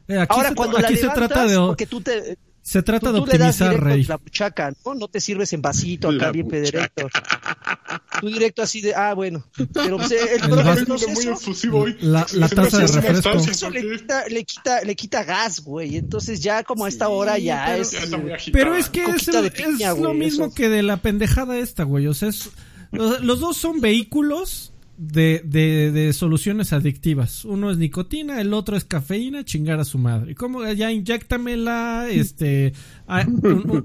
Eh, 0.09 0.17
aquí 0.19 0.35
Ahora, 0.35 0.49
se, 0.49 0.55
cuando 0.55 0.77
aquí 0.77 0.83
la 0.93 0.99
se 0.99 1.01
levantas, 1.07 1.27
trata 1.29 1.47
de, 1.47 1.57
porque 1.57 1.85
tú 1.85 2.01
te, 2.01 2.37
se 2.69 2.83
trata 2.83 3.07
tú, 3.11 3.13
de 3.13 3.19
tú 3.21 3.25
le 3.27 3.37
das 3.37 3.55
optimizar, 3.61 3.69
directo 3.69 3.85
Rey. 3.87 4.03
la 4.03 4.17
buchaca, 4.17 4.73
¿no? 4.85 4.93
No 4.95 5.07
te 5.07 5.21
sirves 5.21 5.53
en 5.53 5.61
vasito 5.61 6.09
acá 6.09 6.25
La 6.25 6.31
bien 6.33 6.47
directo. 6.49 7.07
Tú 8.19 8.27
directo 8.27 8.61
así 8.61 8.81
de, 8.81 8.93
ah, 8.93 9.13
bueno. 9.13 9.45
Pero 9.73 9.97
pues, 9.97 10.11
el, 10.11 10.17
El 10.27 10.43
el 10.43 10.49
Muy 10.49 10.85
proceso, 10.85 11.31
efusivo 11.31 11.79
hoy. 11.79 11.95
La- 12.01 12.25
taza 12.49 12.79
de 12.79 12.87
refresco. 12.87 13.29
eso 13.51 13.69
le 13.69 13.81
quita, 13.97 14.27
le 14.27 14.43
quita, 14.43 14.81
le 14.83 14.95
quita 14.95 15.23
gas, 15.23 15.61
güey. 15.61 15.95
Entonces 15.95 16.41
ya 16.41 16.63
como 16.63 16.83
a 16.85 16.89
esta 16.89 17.07
hora 17.09 17.37
ya 17.37 17.65
pero- 17.67 17.81
es... 17.81 17.91
Ya 17.91 17.99
está 17.99 18.17
muy 18.17 18.31
agitada. 18.33 18.63
Pero 18.65 18.75
es 18.75 18.89
que 18.89 19.03
es, 19.05 19.27
el- 19.29 19.51
piña, 19.51 19.91
es 19.93 19.97
lo 19.99 20.13
mismo 20.13 20.47
eso. 20.47 20.53
que 20.55 20.67
de 20.67 20.83
la 20.83 20.97
pendejada 20.97 21.57
esta, 21.57 21.83
güey. 21.83 22.07
O 22.07 22.13
sea, 22.13 22.27
es- 22.29 22.49
los, 22.91 23.21
los 23.21 23.39
dos 23.39 23.55
son 23.55 23.79
vehículos 23.79 24.73
de, 24.97 25.41
de, 25.45 25.91
de, 25.91 26.11
soluciones 26.13 26.73
adictivas. 26.73 27.45
Uno 27.45 27.69
es 27.69 27.77
nicotina, 27.77 28.41
el 28.41 28.53
otro 28.53 28.75
es 28.75 28.83
cafeína, 28.83 29.45
chingar 29.45 29.79
a 29.79 29.85
su 29.85 29.99
madre. 29.99 30.33
¿Cómo? 30.33 30.65
Ya 30.73 30.91
inyectamela, 30.91 32.07
este, 32.09 32.73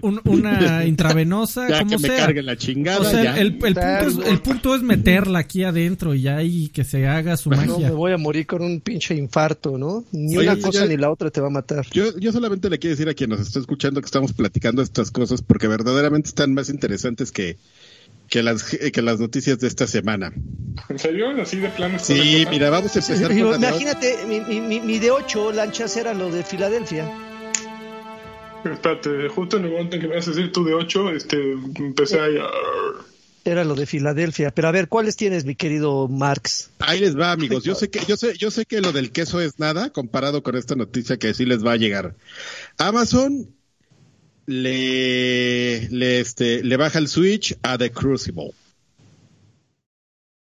una 0.03 0.85
intravenosa, 0.87 1.69
ya 1.69 1.81
como 1.81 1.91
que 1.91 1.99
sea. 1.99 2.11
me 2.13 2.17
cargue 2.17 2.43
la 2.43 2.57
chingada. 2.57 3.13
ya. 3.13 3.39
El, 3.39 3.49
el, 3.49 3.59
punto 3.59 3.81
es, 3.81 4.27
el, 4.27 4.41
punto 4.41 4.75
es, 4.75 4.83
meterla 4.83 5.41
aquí 5.41 5.65
adentro 5.65 6.15
y 6.15 6.23
ya 6.23 6.43
y 6.43 6.69
que 6.69 6.85
se 6.85 7.07
haga 7.07 7.37
su 7.37 7.51
bueno, 7.51 7.75
magia. 7.75 7.89
me 7.89 7.95
voy 7.95 8.13
a 8.13 8.19
morir 8.19 8.47
con 8.47 8.63
un 8.63 8.81
pinche 8.81 9.15
infarto, 9.15 9.77
¿no? 9.77 10.05
Ni 10.13 10.39
Oye, 10.39 10.49
una 10.49 10.61
cosa 10.61 10.81
ya, 10.81 10.87
ni 10.87 10.97
la 10.97 11.11
otra 11.11 11.31
te 11.31 11.43
va 11.43 11.49
a 11.49 11.51
matar. 11.51 11.87
Yo, 11.93 12.19
yo 12.19 12.33
solamente 12.33 12.71
le 12.71 12.79
quiero 12.79 12.93
decir 12.93 13.09
a 13.11 13.15
quien 13.15 13.29
nos 13.29 13.41
está 13.41 13.59
escuchando 13.59 14.01
que 14.01 14.07
estamos 14.07 14.33
platicando 14.33 14.81
estas 14.81 15.11
cosas 15.11 15.43
porque 15.43 15.69
verdaderamente 15.69 16.29
están 16.29 16.55
más 16.55 16.71
interesantes 16.71 17.33
que 17.33 17.59
que 18.33 18.43
las, 18.43 18.65
que 18.65 19.03
las 19.03 19.21
noticias 19.21 19.59
de 19.59 19.69
esta 19.69 19.87
semana. 19.87 20.33
¿En 20.89 20.99
serio? 20.99 21.29
¿Así 21.43 21.59
de 21.59 21.69
plano? 21.69 21.99
Sí, 21.99 22.47
mira, 22.49 22.71
vamos 22.71 22.97
a 22.97 23.01
empezar 23.01 23.31
sí, 23.31 23.43
con 23.43 23.55
Imagínate, 23.57 24.25
mi, 24.27 24.41
mi, 24.41 24.81
mi, 24.81 24.99
de 24.99 25.11
8 25.11 25.53
lanchas 25.53 25.95
era 25.99 26.15
lo 26.15 26.31
de 26.31 26.43
Filadelfia. 26.43 27.13
Espérate, 28.65 29.29
justo 29.29 29.59
en 29.59 29.67
el 29.67 29.73
momento 29.73 29.97
en 29.97 30.03
que 30.03 30.09
me 30.09 30.15
vas 30.15 30.27
a 30.29 30.31
decir 30.31 30.51
tú 30.51 30.65
de 30.65 30.73
8, 30.73 31.11
este, 31.11 31.53
empecé 31.77 32.21
a... 32.21 32.29
Era 33.45 33.65
lo 33.65 33.75
de 33.75 33.85
Filadelfia, 33.85 34.51
pero 34.51 34.69
a 34.69 34.73
ver, 34.73 34.89
¿cuáles 34.89 35.17
tienes, 35.17 35.45
mi 35.45 35.55
querido 35.55 36.09
Marx? 36.09 36.71
Ahí 36.79 37.01
les 37.01 37.19
va, 37.19 37.33
amigos. 37.33 37.65
Yo 37.65 37.75
sé 37.75 37.91
que 37.91 38.01
yo 38.07 38.17
sé 38.17 38.39
yo 38.39 38.51
sé 38.51 38.65
que 38.65 38.81
lo 38.81 38.93
del 38.93 39.11
queso 39.11 39.43
es 39.43 39.59
nada 39.59 39.91
comparado 39.91 40.43
con 40.43 40.57
esta 40.57 40.75
noticia 40.75 41.19
que 41.19 41.35
sí 41.35 41.45
les 41.45 41.67
va 41.67 41.73
a 41.73 41.77
llegar. 41.77 42.15
Amazon 42.79 43.49
le, 44.47 45.89
le, 45.89 46.21
este, 46.21 46.63
le 46.63 46.77
baja 46.77 46.99
el 46.99 47.09
Switch 47.09 47.57
a 47.63 47.79
The 47.79 47.91
Crucible. 47.91 48.53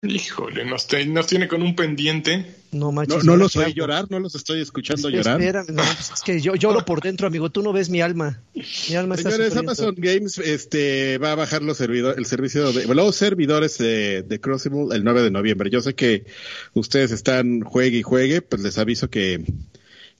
Híjole, 0.03 0.65
nos, 0.65 0.87
te, 0.87 1.05
nos 1.05 1.27
tiene 1.27 1.47
con 1.47 1.61
un 1.61 1.75
pendiente. 1.75 2.55
No, 2.71 2.91
manches, 2.91 3.23
no, 3.23 3.33
no 3.33 3.37
los 3.37 3.55
oí 3.55 3.71
llorar, 3.73 4.09
no 4.09 4.19
los 4.19 4.33
estoy 4.33 4.59
escuchando 4.59 5.09
es, 5.09 5.13
llorar. 5.13 5.39
Espera, 5.39 5.63
no, 5.67 5.83
pues 5.83 6.11
es 6.15 6.21
que 6.23 6.41
yo 6.41 6.55
lloro 6.55 6.83
por 6.85 7.01
dentro, 7.01 7.27
amigo. 7.27 7.51
Tú 7.51 7.61
no 7.61 7.71
ves 7.71 7.91
mi 7.91 8.01
alma. 8.01 8.41
Mi 8.89 8.95
alma 8.95 9.15
Señores, 9.15 9.49
está 9.49 9.59
Amazon 9.59 9.93
Games 9.95 10.39
este, 10.39 11.19
va 11.19 11.33
a 11.33 11.35
bajar 11.35 11.61
los 11.61 11.77
servidores, 11.77 12.17
el 12.17 12.25
servicio 12.25 12.73
de 12.73 12.87
los 12.87 13.15
servidores 13.15 13.77
de, 13.77 14.23
de 14.23 14.41
Crucible 14.41 14.95
el 14.95 15.03
9 15.03 15.21
de 15.21 15.29
noviembre. 15.29 15.69
Yo 15.69 15.81
sé 15.81 15.93
que 15.93 16.25
ustedes 16.73 17.11
están 17.11 17.61
juegue 17.61 17.99
y 17.99 18.01
juegue, 18.01 18.41
pues 18.41 18.63
les 18.63 18.79
aviso 18.79 19.07
que, 19.11 19.45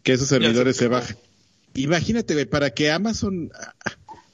que 0.04 0.14
esos 0.14 0.28
servidores 0.28 0.76
se, 0.76 0.84
se 0.84 0.90
bajan. 0.90 1.18
Imagínate, 1.74 2.46
para 2.46 2.72
que 2.72 2.92
Amazon, 2.92 3.52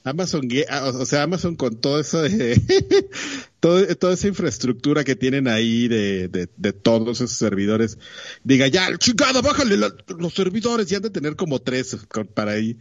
Amazon, 0.04 0.48
o 0.94 1.06
sea, 1.06 1.22
Amazon 1.22 1.56
con 1.56 1.76
todo 1.76 2.00
eso 2.00 2.22
de, 2.22 2.60
todo, 3.60 3.84
toda 3.96 4.14
esa 4.14 4.28
infraestructura 4.28 5.04
que 5.04 5.16
tienen 5.16 5.48
ahí 5.48 5.88
de, 5.88 6.28
de, 6.28 6.48
de 6.56 6.72
todos 6.72 7.20
esos 7.20 7.36
servidores, 7.36 7.98
diga, 8.44 8.66
ya, 8.68 8.96
chingada, 8.98 9.40
bájale 9.40 9.76
la, 9.76 9.94
los 10.18 10.34
servidores 10.34 10.90
y 10.90 10.94
han 10.94 11.02
de 11.02 11.10
tener 11.10 11.36
como 11.36 11.60
tres 11.60 11.96
con, 12.08 12.26
para 12.26 12.52
ahí, 12.52 12.76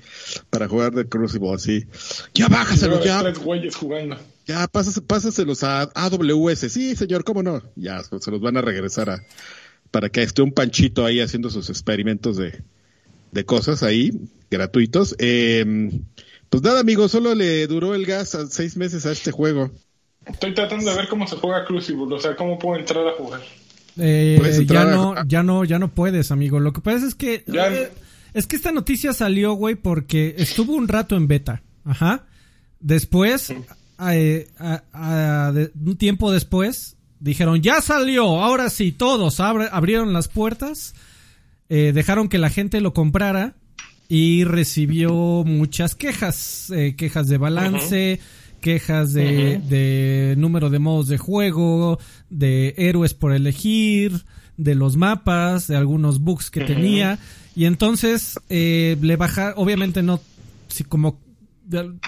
para 0.50 0.68
jugar 0.68 0.94
de 0.94 1.08
Crucible, 1.08 1.54
así. 1.54 1.86
Ya 2.34 2.48
bájaselos, 2.48 3.04
ya. 3.04 3.22
Tres 3.22 3.40
güeyes 3.40 3.76
jugando. 3.76 4.18
Ya, 4.46 4.68
pásas, 4.68 5.02
pásaselos 5.06 5.64
a 5.64 5.82
AWS. 5.94 6.72
Sí, 6.72 6.96
señor, 6.96 7.24
cómo 7.24 7.44
no. 7.44 7.62
Ya, 7.76 8.02
se 8.04 8.32
los 8.32 8.40
van 8.40 8.58
a 8.58 8.62
regresar 8.62 9.10
a, 9.10 9.24
para 9.92 10.10
que 10.10 10.24
esté 10.24 10.42
un 10.42 10.54
panchito 10.54 11.06
ahí 11.06 11.20
haciendo 11.20 11.50
sus 11.50 11.70
experimentos 11.70 12.38
de, 12.38 12.64
de 13.38 13.46
cosas 13.46 13.84
ahí, 13.84 14.12
gratuitos. 14.50 15.16
Eh, 15.20 15.64
pues 16.50 16.64
nada, 16.64 16.80
amigo, 16.80 17.08
solo 17.08 17.36
le 17.36 17.68
duró 17.68 17.94
el 17.94 18.04
gas 18.08 18.34
a 18.34 18.48
seis 18.48 18.76
meses 18.78 19.06
a 19.06 19.12
este 19.12 19.32
juego. 19.32 19.72
Estoy 20.26 20.56
tratando 20.56 20.90
de 20.90 20.98
ver 20.98 21.08
cómo 21.08 21.28
se 21.28 21.36
juega 21.36 21.64
Crucible, 21.66 22.16
o 22.16 22.20
sea, 22.20 22.36
cómo 22.36 22.58
puedo 22.58 22.80
entrar 22.80 23.08
a 23.08 23.14
jugar. 23.14 23.42
Eh, 23.96 24.66
ya 24.68 24.86
no, 24.86 25.24
ya 25.26 25.44
no, 25.44 25.64
ya 25.66 25.78
no 25.78 25.94
puedes, 25.94 26.32
amigo. 26.32 26.60
Lo 26.60 26.74
que 26.74 26.82
pasa 26.82 27.06
es 27.06 27.14
que 27.14 27.44
ya, 27.46 27.72
eh, 27.72 27.92
es 28.34 28.48
que 28.48 28.56
esta 28.56 28.72
noticia 28.72 29.14
salió, 29.14 29.54
güey, 29.54 29.76
porque 29.76 30.34
estuvo 30.40 30.74
un 30.74 30.88
rato 30.88 31.16
en 31.16 31.28
beta. 31.28 31.62
Ajá. 31.86 32.26
Después, 32.80 33.54
eh, 34.12 34.48
a, 34.58 34.84
a, 34.94 35.52
de, 35.52 35.72
un 35.80 35.96
tiempo 35.96 36.32
después, 36.32 36.98
dijeron 37.20 37.62
ya 37.62 37.82
salió. 37.82 38.42
Ahora 38.42 38.72
sí, 38.72 38.92
todos 38.92 39.40
abre, 39.40 39.68
abrieron 39.72 40.12
las 40.12 40.28
puertas, 40.28 40.96
eh, 41.70 41.92
dejaron 41.94 42.30
que 42.30 42.38
la 42.38 42.50
gente 42.50 42.82
lo 42.82 42.94
comprara 42.94 43.56
y 44.10 44.44
recibió 44.44 45.44
muchas 45.46 45.96
quejas, 45.96 46.70
eh, 46.72 46.96
quejas 46.96 47.28
de 47.28 47.38
balance, 47.38 48.20
uh 48.20 48.24
-huh. 48.24 48.60
quejas 48.62 49.14
de, 49.14 49.24
uh 49.24 49.64
-huh. 49.64 49.68
de, 49.68 50.36
número 50.38 50.70
de 50.70 50.80
modos 50.80 51.08
de 51.08 51.18
juego, 51.18 52.00
de 52.30 52.74
héroes 52.78 53.14
por 53.14 53.34
elegir, 53.34 54.24
de 54.56 54.76
los 54.76 54.96
mapas, 54.96 55.68
de 55.68 55.76
algunos 55.76 56.20
bugs 56.20 56.50
que 56.50 56.62
uh 56.62 56.64
-huh. 56.64 56.68
tenía 56.68 57.20
y 57.58 57.66
entonces 57.66 58.40
eh, 58.50 58.98
le 59.02 59.16
baja, 59.16 59.54
obviamente 59.56 60.04
no, 60.04 60.22
si 60.68 60.84
como 60.84 61.20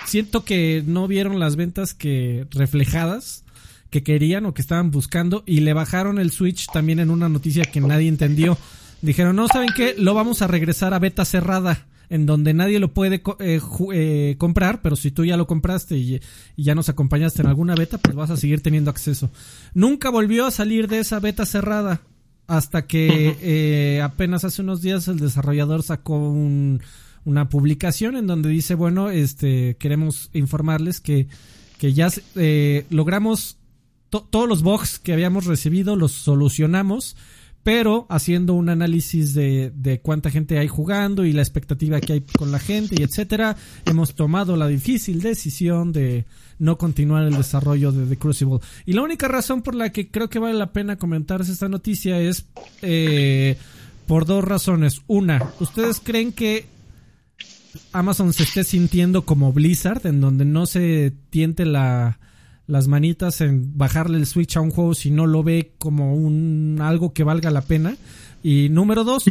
siento 0.05 0.45
que 0.45 0.83
no 0.85 1.07
vieron 1.07 1.39
las 1.39 1.55
ventas 1.55 1.93
que 1.93 2.45
reflejadas 2.51 3.43
que 3.89 4.03
querían 4.03 4.45
o 4.45 4.53
que 4.53 4.61
estaban 4.61 4.91
buscando 4.91 5.43
y 5.45 5.61
le 5.61 5.73
bajaron 5.73 6.19
el 6.19 6.31
Switch 6.31 6.67
también 6.71 6.99
en 6.99 7.09
una 7.09 7.29
noticia 7.29 7.65
que 7.65 7.81
nadie 7.81 8.07
entendió. 8.07 8.57
Dijeron, 9.01 9.35
no, 9.35 9.47
¿saben 9.47 9.69
qué? 9.75 9.95
Lo 9.97 10.13
vamos 10.13 10.41
a 10.41 10.47
regresar 10.47 10.93
a 10.93 10.99
beta 10.99 11.25
cerrada, 11.25 11.87
en 12.09 12.25
donde 12.25 12.53
nadie 12.53 12.79
lo 12.79 12.93
puede 12.93 13.21
eh, 13.39 13.61
eh, 13.93 14.35
comprar, 14.37 14.81
pero 14.81 14.95
si 14.95 15.11
tú 15.11 15.25
ya 15.25 15.37
lo 15.37 15.47
compraste 15.47 15.97
y, 15.97 16.21
y, 16.55 16.63
ya 16.63 16.75
nos 16.75 16.89
acompañaste 16.89 17.41
en 17.41 17.47
alguna 17.47 17.75
beta, 17.75 17.97
pues 17.97 18.15
vas 18.15 18.29
a 18.29 18.37
seguir 18.37 18.61
teniendo 18.61 18.91
acceso. 18.91 19.31
Nunca 19.73 20.09
volvió 20.09 20.45
a 20.45 20.51
salir 20.51 20.87
de 20.87 20.99
esa 20.99 21.19
beta 21.19 21.45
cerrada, 21.45 22.01
hasta 22.49 22.87
que 22.87 23.37
eh, 23.41 24.01
apenas 24.01 24.43
hace 24.43 24.63
unos 24.63 24.81
días 24.81 25.07
el 25.07 25.19
desarrollador 25.19 25.83
sacó 25.83 26.17
un, 26.17 26.81
una 27.23 27.47
publicación 27.47 28.17
en 28.17 28.25
donde 28.25 28.49
dice, 28.49 28.73
bueno, 28.73 29.11
este, 29.11 29.77
queremos 29.77 30.31
informarles 30.33 30.99
que, 30.99 31.27
que 31.77 31.93
ya 31.93 32.09
eh, 32.35 32.87
logramos 32.89 33.57
to 34.09 34.21
todos 34.21 34.49
los 34.49 34.63
bugs 34.63 34.97
que 34.97 35.13
habíamos 35.13 35.45
recibido, 35.45 35.95
los 35.95 36.11
solucionamos 36.11 37.15
pero 37.63 38.05
haciendo 38.09 38.53
un 38.53 38.69
análisis 38.69 39.33
de, 39.33 39.71
de, 39.75 39.99
cuánta 39.99 40.31
gente 40.31 40.57
hay 40.59 40.67
jugando 40.67 41.25
y 41.25 41.33
la 41.33 41.41
expectativa 41.41 41.99
que 41.99 42.13
hay 42.13 42.21
con 42.21 42.51
la 42.51 42.59
gente 42.59 42.95
y 42.97 43.03
etcétera, 43.03 43.57
hemos 43.85 44.15
tomado 44.15 44.55
la 44.55 44.67
difícil 44.67 45.21
decisión 45.21 45.91
de 45.91 46.25
no 46.57 46.77
continuar 46.77 47.23
el 47.23 47.35
desarrollo 47.35 47.91
de 47.91 48.05
The 48.05 48.17
Crucible. 48.17 48.59
Y 48.85 48.93
la 48.93 49.01
única 49.01 49.27
razón 49.27 49.61
por 49.61 49.75
la 49.75 49.91
que 49.91 50.09
creo 50.09 50.29
que 50.29 50.39
vale 50.39 50.57
la 50.57 50.73
pena 50.73 50.97
comentarse 50.97 51.51
esta 51.51 51.69
noticia 51.69 52.19
es 52.19 52.45
eh, 52.81 53.57
por 54.07 54.25
dos 54.25 54.43
razones. 54.43 55.01
Una, 55.07 55.53
¿ustedes 55.59 56.01
creen 56.03 56.33
que 56.33 56.65
Amazon 57.91 58.33
se 58.33 58.43
esté 58.43 58.63
sintiendo 58.63 59.25
como 59.25 59.53
Blizzard, 59.53 60.05
en 60.05 60.21
donde 60.21 60.45
no 60.45 60.65
se 60.65 61.13
tiente 61.29 61.65
la 61.65 62.19
las 62.69 62.87
manitas 62.87 63.41
en 63.41 63.75
bajarle 63.79 64.19
el 64.19 64.27
Switch 64.27 64.55
a 64.55 64.61
un 64.61 64.69
juego 64.69 64.93
si 64.93 65.09
no 65.09 65.25
lo 65.25 65.41
ve 65.41 65.73
como 65.79 66.13
un 66.13 66.77
algo 66.81 67.13
que 67.13 67.23
valga 67.23 67.49
la 67.49 67.61
pena. 67.61 67.97
Y 68.43 68.69
número 68.69 69.03
dos, 69.03 69.25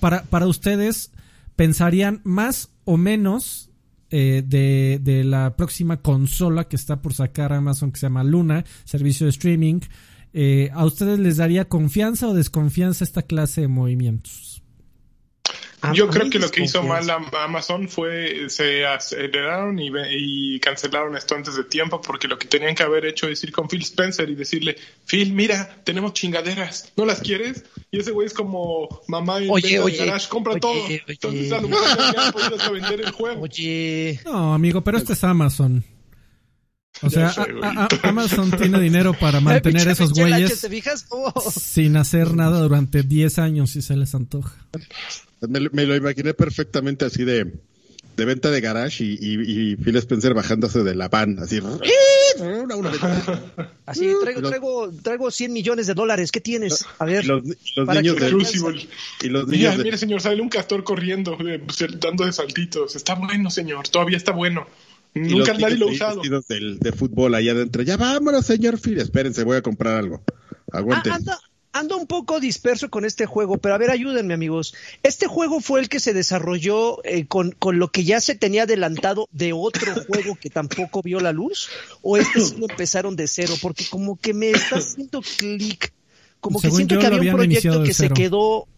para, 0.00 0.24
para 0.24 0.48
ustedes, 0.48 1.12
¿pensarían 1.54 2.20
más 2.24 2.70
o 2.84 2.96
menos 2.96 3.70
eh, 4.10 4.42
de, 4.44 4.98
de 5.00 5.22
la 5.22 5.54
próxima 5.56 5.98
consola 5.98 6.64
que 6.64 6.74
está 6.74 7.00
por 7.00 7.14
sacar 7.14 7.52
Amazon 7.52 7.92
que 7.92 8.00
se 8.00 8.06
llama 8.06 8.24
Luna, 8.24 8.64
servicio 8.84 9.26
de 9.26 9.30
streaming? 9.30 9.80
Eh, 10.32 10.70
¿A 10.74 10.84
ustedes 10.84 11.20
les 11.20 11.36
daría 11.36 11.66
confianza 11.66 12.26
o 12.26 12.34
desconfianza 12.34 13.04
esta 13.04 13.22
clase 13.22 13.60
de 13.60 13.68
movimientos? 13.68 14.53
Yo 15.92 16.08
creo 16.08 16.30
que 16.30 16.38
lo 16.38 16.50
que 16.50 16.62
hizo 16.62 16.82
mal 16.82 17.08
Amazon 17.10 17.88
fue 17.88 18.48
se 18.48 18.86
aceleraron 18.86 19.78
y, 19.78 19.90
y, 20.10 20.60
cancelaron 20.60 21.16
esto 21.16 21.34
antes 21.34 21.56
de 21.56 21.64
tiempo 21.64 22.00
porque 22.00 22.28
lo 22.28 22.38
que 22.38 22.46
tenían 22.46 22.74
que 22.74 22.82
haber 22.82 23.04
hecho 23.04 23.28
es 23.28 23.42
ir 23.44 23.52
con 23.52 23.68
Phil 23.68 23.82
Spencer 23.82 24.28
y 24.30 24.34
decirle, 24.34 24.76
Phil, 25.06 25.32
mira, 25.32 25.82
tenemos 25.84 26.14
chingaderas, 26.14 26.92
¿no 26.96 27.04
las 27.04 27.20
quieres? 27.20 27.64
Y 27.90 27.98
ese 27.98 28.12
güey 28.12 28.26
es 28.26 28.34
como 28.34 29.02
mamá 29.08 29.38
en 29.38 29.50
oye, 29.50 29.78
oye, 29.80 29.96
garage, 29.96 30.28
compra 30.28 30.52
oye, 30.52 30.60
todo. 30.60 30.84
Oye. 30.84 31.02
Entonces 31.06 31.52
a 31.52 31.60
lo 31.60 31.68
mejor 31.68 31.88
ya 32.14 32.26
han 32.26 32.32
podido 32.32 32.72
vender 32.72 33.00
el 33.00 33.10
juego. 33.10 33.42
Oye. 33.42 34.20
No, 34.24 34.54
amigo, 34.54 34.82
pero 34.82 34.98
este 34.98 35.12
es 35.12 35.24
Amazon. 35.24 35.84
O 37.02 37.10
sea, 37.10 37.30
sé, 37.30 37.40
a, 37.62 37.86
a, 38.02 38.08
Amazon 38.08 38.50
tiene 38.52 38.80
dinero 38.80 39.14
para 39.14 39.40
mantener 39.40 39.88
esos 39.88 40.12
güeyes 40.12 40.66
oh. 41.10 41.32
sin 41.50 41.96
hacer 41.96 42.34
nada 42.34 42.60
durante 42.60 43.02
10 43.02 43.38
años 43.40 43.70
si 43.70 43.82
se 43.82 43.96
les 43.96 44.14
antoja. 44.14 44.54
Me, 45.40 45.68
me, 45.72 45.86
lo 45.86 45.96
imaginé 45.96 46.34
perfectamente 46.34 47.04
así 47.04 47.24
de, 47.24 47.52
de 48.16 48.24
venta 48.24 48.50
de 48.50 48.60
garage 48.60 49.04
y, 49.04 49.18
y, 49.20 49.72
y, 49.72 49.76
Phil 49.76 49.96
Spencer 49.96 50.34
bajándose 50.34 50.82
de 50.82 50.94
la 50.94 51.08
van, 51.08 51.38
así. 51.38 51.60
Una, 51.60 52.76
una 52.76 52.90
así, 53.86 54.10
traigo, 54.22 54.42
traigo, 54.42 54.92
traigo 55.02 55.30
100 55.30 55.52
millones 55.52 55.86
de 55.86 55.94
dólares, 55.94 56.32
¿qué 56.32 56.40
tienes? 56.40 56.84
A 56.98 57.04
ver. 57.04 57.26
Los, 57.26 57.42
los 57.76 57.88
niños 57.88 58.16
de 58.16 58.28
y 58.28 59.28
los 59.28 59.46
niños 59.46 59.46
mira, 59.48 59.76
de... 59.76 59.84
mire, 59.84 59.98
señor, 59.98 60.20
sale 60.20 60.40
un 60.40 60.48
castor 60.48 60.84
corriendo, 60.84 61.36
dando 62.00 62.24
de 62.24 62.32
saltitos. 62.32 62.96
Está 62.96 63.14
bueno, 63.14 63.50
señor, 63.50 63.88
todavía 63.88 64.16
está 64.16 64.32
bueno. 64.32 64.66
Y 65.14 65.20
Nunca 65.20 65.54
nadie 65.54 65.76
lo 65.76 65.88
ha 65.88 65.92
usado. 65.92 66.22
Del, 66.48 66.78
de 66.80 66.92
fútbol 66.92 67.34
allá 67.34 67.52
adentro. 67.52 67.82
Ya 67.82 67.96
vámonos, 67.96 68.46
señor 68.46 68.80
Phil. 68.80 68.98
Espérense, 68.98 69.44
voy 69.44 69.56
a 69.56 69.62
comprar 69.62 69.96
algo. 69.96 70.24
Aguante. 70.72 71.10
Ah, 71.10 71.14
ando, 71.14 71.32
ando 71.74 71.96
un 71.96 72.06
poco 72.06 72.40
disperso 72.40 72.88
con 72.88 73.04
este 73.04 73.26
juego, 73.26 73.58
pero 73.58 73.74
a 73.74 73.78
ver, 73.78 73.90
ayúdenme, 73.90 74.32
amigos. 74.32 74.74
¿Este 75.02 75.26
juego 75.26 75.60
fue 75.60 75.80
el 75.80 75.88
que 75.88 76.00
se 76.00 76.14
desarrolló 76.14 77.04
eh, 77.04 77.26
con, 77.26 77.50
con 77.50 77.78
lo 77.78 77.88
que 77.88 78.04
ya 78.04 78.20
se 78.20 78.36
tenía 78.36 78.62
adelantado 78.62 79.28
de 79.32 79.52
otro 79.52 79.92
juego 80.06 80.36
que 80.36 80.50
tampoco 80.50 81.02
vio 81.02 81.20
la 81.20 81.32
luz? 81.32 81.68
¿O 82.00 82.16
este 82.16 82.40
sí 82.40 82.54
lo 82.58 82.70
empezaron 82.70 83.16
de 83.16 83.26
cero? 83.26 83.54
Porque 83.60 83.84
como 83.90 84.16
que 84.16 84.32
me 84.32 84.50
está 84.50 84.76
haciendo 84.76 85.20
clic. 85.20 85.92
Como 86.40 86.60
que 86.60 86.70
siento 86.70 86.98
que 86.98 87.06
había 87.06 87.32
un 87.32 87.36
proyecto 87.38 87.82
que 87.82 87.92
se 87.92 88.08
quedó. 88.10 88.68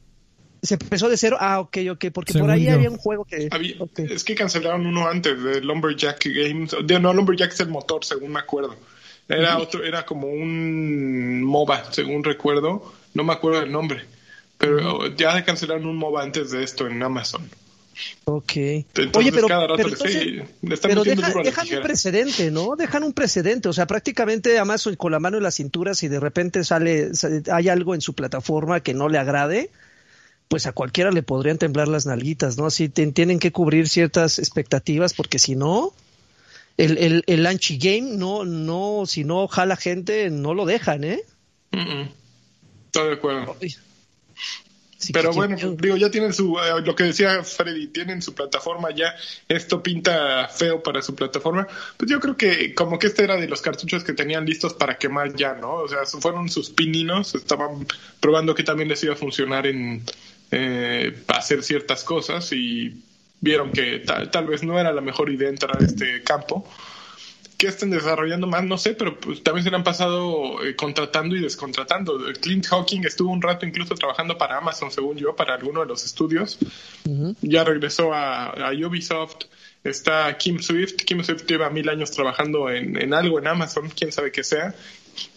Se 0.62 0.74
empezó 0.74 1.08
de 1.08 1.16
cero. 1.16 1.36
Ah, 1.38 1.60
ok, 1.60 1.78
ok. 1.92 2.06
Porque 2.12 2.32
Según 2.32 2.48
por 2.48 2.54
ahí 2.56 2.64
yo. 2.64 2.72
había 2.72 2.90
un 2.90 2.96
juego 2.96 3.24
que. 3.24 3.48
Había-. 3.50 3.76
Es 3.96 4.24
que 4.24 4.34
cancelaron 4.34 4.86
uno 4.86 5.06
antes 5.06 5.40
de 5.42 5.60
Lumberjack 5.60 6.24
Games. 6.24 6.74
De, 6.84 6.98
no, 6.98 7.12
Lumberjack 7.12 7.52
es 7.52 7.60
el 7.60 7.68
motor, 7.68 8.04
según 8.04 8.32
me 8.32 8.40
acuerdo. 8.40 8.74
Era 9.28 9.58
otro, 9.58 9.82
era 9.84 10.06
como 10.06 10.28
un 10.28 11.42
MOBA, 11.42 11.92
según 11.92 12.22
recuerdo. 12.22 12.92
No 13.14 13.24
me 13.24 13.32
acuerdo 13.32 13.60
del 13.60 13.72
nombre. 13.72 14.04
Pero 14.58 15.14
ya 15.16 15.44
cancelaron 15.44 15.86
un 15.86 15.96
MOBA 15.96 16.22
antes 16.22 16.50
de 16.52 16.62
esto 16.62 16.86
en 16.86 17.02
Amazon. 17.02 17.48
Ok. 18.24 18.52
Entonces, 18.56 19.16
Oye, 19.16 19.32
pero, 19.32 19.48
cada 19.48 19.62
rato 19.62 19.76
pero 19.76 19.88
entonces- 19.88 20.22
sí, 20.22 20.30
le 20.62 20.74
están 20.74 20.90
pero 20.90 21.02
deja- 21.02 21.32
dejan 21.42 21.66
un 21.76 21.82
precedente, 21.82 22.50
¿no? 22.50 22.76
Dejan 22.76 23.02
un 23.04 23.12
precedente. 23.12 23.68
O 23.68 23.72
sea, 23.72 23.86
prácticamente 23.86 24.58
Amazon 24.58 24.96
con 24.96 25.12
la 25.12 25.18
mano 25.18 25.38
en 25.38 25.42
la 25.42 25.50
cintura, 25.50 25.94
si 25.94 26.08
de 26.08 26.20
repente 26.20 26.62
sale, 26.64 27.14
sale- 27.14 27.42
hay 27.50 27.68
algo 27.68 27.94
en 27.94 28.00
su 28.02 28.14
plataforma 28.14 28.80
que 28.80 28.92
no 28.94 29.08
le 29.08 29.18
agrade, 29.18 29.70
pues 30.48 30.66
a 30.66 30.72
cualquiera 30.72 31.10
le 31.10 31.22
podrían 31.22 31.58
temblar 31.58 31.88
las 31.88 32.06
nalguitas, 32.06 32.56
¿no? 32.58 32.66
Así 32.66 32.88
tienen 32.88 33.38
que 33.38 33.50
cubrir 33.50 33.88
ciertas 33.88 34.38
expectativas, 34.38 35.12
porque 35.14 35.38
si 35.38 35.56
no, 35.56 35.92
el, 36.76 36.98
el, 36.98 37.24
el 37.26 37.46
anchi 37.46 37.78
game 37.78 38.16
no, 38.16 38.44
no, 38.44 39.04
si 39.06 39.24
no 39.24 39.48
jala 39.48 39.76
gente, 39.76 40.30
no 40.30 40.54
lo 40.54 40.64
dejan, 40.66 41.04
¿eh? 41.04 41.20
Mm, 41.72 41.78
mm. 41.78 42.08
Estoy 42.86 43.08
de 43.08 43.14
acuerdo. 43.14 43.56
Ay. 43.60 43.74
Sí, 44.98 45.12
Pero 45.12 45.30
que- 45.30 45.36
bueno, 45.36 45.56
que- 45.56 45.76
digo, 45.78 45.96
ya 45.98 46.10
tienen 46.10 46.32
su, 46.32 46.58
eh, 46.58 46.80
lo 46.82 46.96
que 46.96 47.04
decía 47.04 47.44
Freddy, 47.44 47.88
tienen 47.88 48.22
su 48.22 48.34
plataforma 48.34 48.88
ya, 48.94 49.14
esto 49.46 49.82
pinta 49.82 50.48
feo 50.48 50.82
para 50.82 51.02
su 51.02 51.14
plataforma, 51.14 51.66
pues 51.98 52.10
yo 52.10 52.18
creo 52.18 52.36
que 52.36 52.74
como 52.74 52.98
que 52.98 53.08
este 53.08 53.22
era 53.24 53.36
de 53.36 53.46
los 53.46 53.60
cartuchos 53.60 54.02
que 54.04 54.14
tenían 54.14 54.46
listos 54.46 54.72
para 54.72 54.96
quemar 54.96 55.34
ya, 55.36 55.52
¿no? 55.52 55.74
O 55.74 55.88
sea, 55.88 56.06
fueron 56.06 56.48
sus 56.48 56.70
pininos, 56.70 57.34
estaban 57.34 57.86
probando 58.20 58.54
que 58.54 58.62
también 58.64 58.88
les 58.88 59.04
iba 59.04 59.12
a 59.12 59.16
funcionar 59.16 59.66
en 59.66 60.02
eh, 60.50 61.14
para 61.26 61.40
hacer 61.40 61.62
ciertas 61.62 62.02
cosas 62.02 62.50
y 62.52 63.02
vieron 63.40 63.70
que 63.72 64.00
tal, 64.00 64.30
tal 64.30 64.46
vez 64.46 64.62
no 64.62 64.78
era 64.78 64.92
la 64.92 65.00
mejor 65.00 65.30
idea 65.30 65.48
entrar 65.48 65.80
a 65.80 65.84
este 65.84 66.22
campo. 66.22 66.68
¿Qué 67.56 67.68
estén 67.68 67.88
desarrollando 67.88 68.46
más? 68.46 68.64
No 68.64 68.76
sé, 68.76 68.92
pero 68.92 69.18
pues 69.18 69.42
también 69.42 69.64
se 69.64 69.70
le 69.70 69.76
han 69.76 69.84
pasado 69.84 70.62
eh, 70.62 70.76
contratando 70.76 71.34
y 71.36 71.40
descontratando. 71.40 72.18
Clint 72.42 72.66
Hawking 72.66 73.04
estuvo 73.04 73.30
un 73.32 73.40
rato 73.40 73.64
incluso 73.64 73.94
trabajando 73.94 74.36
para 74.36 74.58
Amazon, 74.58 74.90
según 74.90 75.16
yo, 75.16 75.34
para 75.34 75.54
alguno 75.54 75.80
de 75.80 75.86
los 75.86 76.04
estudios. 76.04 76.58
Ya 77.40 77.64
regresó 77.64 78.12
a, 78.12 78.48
a 78.50 78.72
Ubisoft. 78.72 79.46
Está 79.82 80.36
Kim 80.36 80.58
Swift. 80.58 80.96
Kim 80.96 81.22
Swift 81.24 81.46
lleva 81.46 81.70
mil 81.70 81.88
años 81.88 82.10
trabajando 82.10 82.68
en, 82.68 83.00
en 83.00 83.14
algo 83.14 83.38
en 83.38 83.46
Amazon, 83.46 83.88
quién 83.88 84.12
sabe 84.12 84.32
qué 84.32 84.44
sea. 84.44 84.74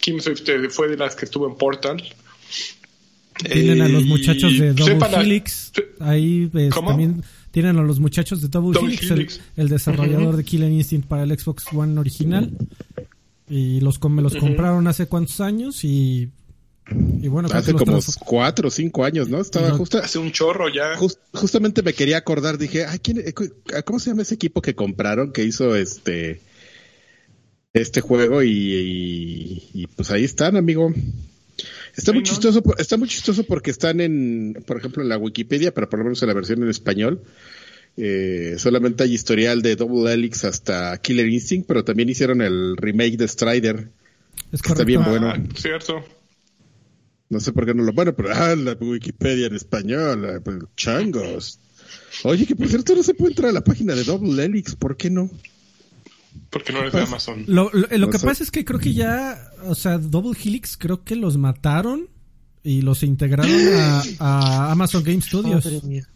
Kim 0.02 0.20
Swift 0.20 0.42
eh, 0.50 0.70
fue 0.70 0.90
de 0.90 0.98
las 0.98 1.16
que 1.16 1.24
estuvo 1.24 1.48
en 1.48 1.56
Portal. 1.56 2.04
Tienen 3.38 3.82
a 3.82 3.88
los 3.88 4.04
Eh, 4.04 4.06
muchachos 4.08 4.60
de 4.60 4.74
Double 4.74 4.98
Helix. 5.22 5.72
Ahí 6.02 6.50
pues, 6.52 6.74
¿Cómo? 6.74 6.90
también 6.90 7.24
tienen 7.52 7.78
a 7.78 7.82
los 7.84 8.00
muchachos 8.00 8.42
de 8.42 8.48
Double, 8.48 8.80
Double 8.80 8.96
Helix, 8.96 9.40
el, 9.56 9.70
desarrollador 9.70 10.36
de 10.38 10.44
Killer 10.44 10.72
Instinct 10.72 11.08
para 11.08 11.24
el 11.24 11.38
Xbox 11.38 11.66
One 11.74 12.00
original. 12.00 12.52
Y 13.48 13.80
los 13.82 14.00
me 14.04 14.22
los 14.22 14.36
compraron 14.36 14.88
hace 14.88 15.08
cuantos 15.08 15.42
años 15.42 15.84
y, 15.84 16.30
y 17.22 17.28
bueno, 17.28 17.50
Hace 17.52 17.72
los 17.74 17.82
como 17.84 18.00
cuatro 18.24 18.68
o 18.68 18.72
cinco 18.72 19.04
años, 19.04 19.28
¿no? 19.28 19.42
Estaba 19.42 19.72
justo, 19.72 19.98
Hace 19.98 20.20
un 20.20 20.32
chorro 20.32 20.70
ya. 20.70 20.96
Jus- 20.98 21.18
justamente 21.34 21.82
me 21.82 21.94
quería 21.94 22.18
acordar, 22.18 22.60
dije, 22.60 22.86
ay, 22.86 23.00
¿quién, 23.00 23.18
eh, 23.20 23.34
cu- 23.34 23.52
¿cómo 23.86 24.00
se 24.00 24.12
llama 24.12 24.22
ese 24.22 24.36
equipo 24.36 24.62
que 24.62 24.76
compraron 24.76 25.32
que 25.34 25.44
hizo 25.44 25.76
este 25.76 26.42
este 27.74 28.02
juego? 28.02 28.44
Y, 28.44 28.50
y- 28.52 29.70
y, 29.74 29.88
pues 29.88 30.12
ahí 30.12 30.24
están, 30.24 30.56
amigo. 30.56 30.94
Está 32.00 32.14
muy 32.14 32.24
chistoso, 32.24 32.64
está 32.78 32.96
muy 32.96 33.10
chistoso 33.10 33.44
porque 33.44 33.72
están 33.72 34.00
en, 34.00 34.64
por 34.66 34.78
ejemplo, 34.78 35.04
en 35.04 35.10
la 35.10 35.18
Wikipedia, 35.18 35.74
pero 35.74 35.90
por 35.90 36.00
lo 36.00 36.06
menos 36.06 36.22
en 36.22 36.30
la 36.30 36.34
versión 36.34 36.64
en 36.64 36.70
español. 36.70 37.22
eh, 37.98 38.56
solamente 38.58 39.04
hay 39.04 39.14
historial 39.14 39.62
de 39.62 39.76
Double 39.76 40.14
Helix 40.14 40.46
hasta 40.46 40.98
Killer 41.02 41.28
Instinct, 41.28 41.68
pero 41.68 41.84
también 41.84 42.08
hicieron 42.08 42.42
el 42.42 42.78
remake 42.78 43.18
de 43.18 43.28
Strider. 43.28 43.90
es 44.54 44.62
está 44.64 44.86
bien 44.86 45.04
bueno. 45.04 45.28
Ah, 45.28 45.38
cierto. 45.56 46.06
No 47.28 47.42
sé 47.42 47.52
por 47.52 47.66
qué 47.66 47.74
no 47.74 47.84
lo. 47.84 47.92
Bueno, 47.92 48.16
pero 48.16 48.30
ah, 48.34 48.56
la 48.56 48.78
Wikipedia 48.80 49.48
en 49.48 49.56
español, 49.56 50.26
ah, 50.26 50.40
pues, 50.42 50.58
changos. 50.78 51.60
Oye, 52.24 52.46
que 52.46 52.56
por 52.56 52.70
cierto 52.70 52.96
no 52.96 53.04
se 53.04 53.14
puede 53.14 53.32
entrar 53.32 53.50
a 53.50 53.54
la 53.54 53.64
página 53.64 53.94
de 53.94 54.06
Double 54.06 54.42
Helix, 54.42 54.76
¿por 54.76 54.96
qué 54.96 55.10
no? 55.10 55.30
Porque 56.50 56.74
no 56.74 56.80
eres 56.80 56.94
de 56.94 57.02
Amazon. 57.02 57.44
Lo, 57.48 57.70
lo- 57.74 57.88
lo 57.90 57.98
No 57.98 58.10
que 58.10 58.18
sé. 58.18 58.26
pasa 58.26 58.44
es 58.44 58.50
que 58.52 58.66
creo 58.66 58.80
que 58.80 58.94
ya, 58.94 59.52
o 59.66 59.76
sea, 59.76 59.98
Double 60.00 60.38
Helix 60.44 60.78
creo 60.78 61.04
que 61.04 61.16
los 61.16 61.38
mataron 61.38 62.08
y 62.64 62.82
los 62.82 63.04
integraron 63.04 63.52
a, 63.78 64.04
a 64.20 64.72
Amazon 64.72 65.04
Game 65.04 65.22
Studios. 65.22 65.64
Madre 65.66 65.82
mía. 65.84 66.08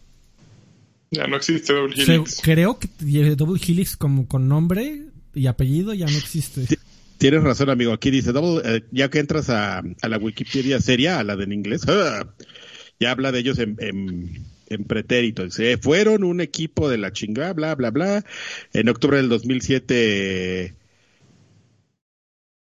Ya 1.10 1.26
no 1.28 1.36
existe 1.36 1.72
Double 1.72 1.94
Se- 2.04 2.14
Helix. 2.14 2.40
creo 2.42 2.78
que 2.78 2.88
Double 3.36 3.60
Helix 3.64 3.96
como 3.96 4.26
con 4.26 4.48
nombre 4.48 5.02
y 5.34 5.46
apellido 5.46 5.94
ya 5.94 6.06
no 6.06 6.16
existe. 6.16 6.66
Ti- 6.66 6.76
Tienes 7.18 7.42
razón, 7.44 7.70
amigo. 7.70 7.92
Aquí 7.92 8.10
dice 8.10 8.32
Double, 8.32 8.60
eh, 8.64 8.82
ya 8.90 9.08
que 9.08 9.20
entras 9.20 9.48
a, 9.48 9.78
a 9.78 10.08
la 10.08 10.18
Wikipedia 10.18 10.80
seria, 10.80 11.20
a 11.20 11.24
la 11.24 11.36
de 11.36 11.44
en 11.44 11.52
inglés, 11.52 11.82
ya 13.00 13.10
habla 13.12 13.30
de 13.30 13.38
ellos 13.38 13.58
en, 13.60 13.76
en, 13.78 14.44
en 14.68 14.84
pretérito. 14.84 15.44
Dice, 15.44 15.78
fueron 15.78 16.24
un 16.24 16.40
equipo 16.40 16.88
de 16.88 16.98
la 16.98 17.12
chingada, 17.12 17.52
bla, 17.52 17.74
bla, 17.74 17.90
bla. 17.90 18.24
En 18.72 18.88
octubre 18.88 19.16
del 19.16 19.28
2007, 19.28 20.74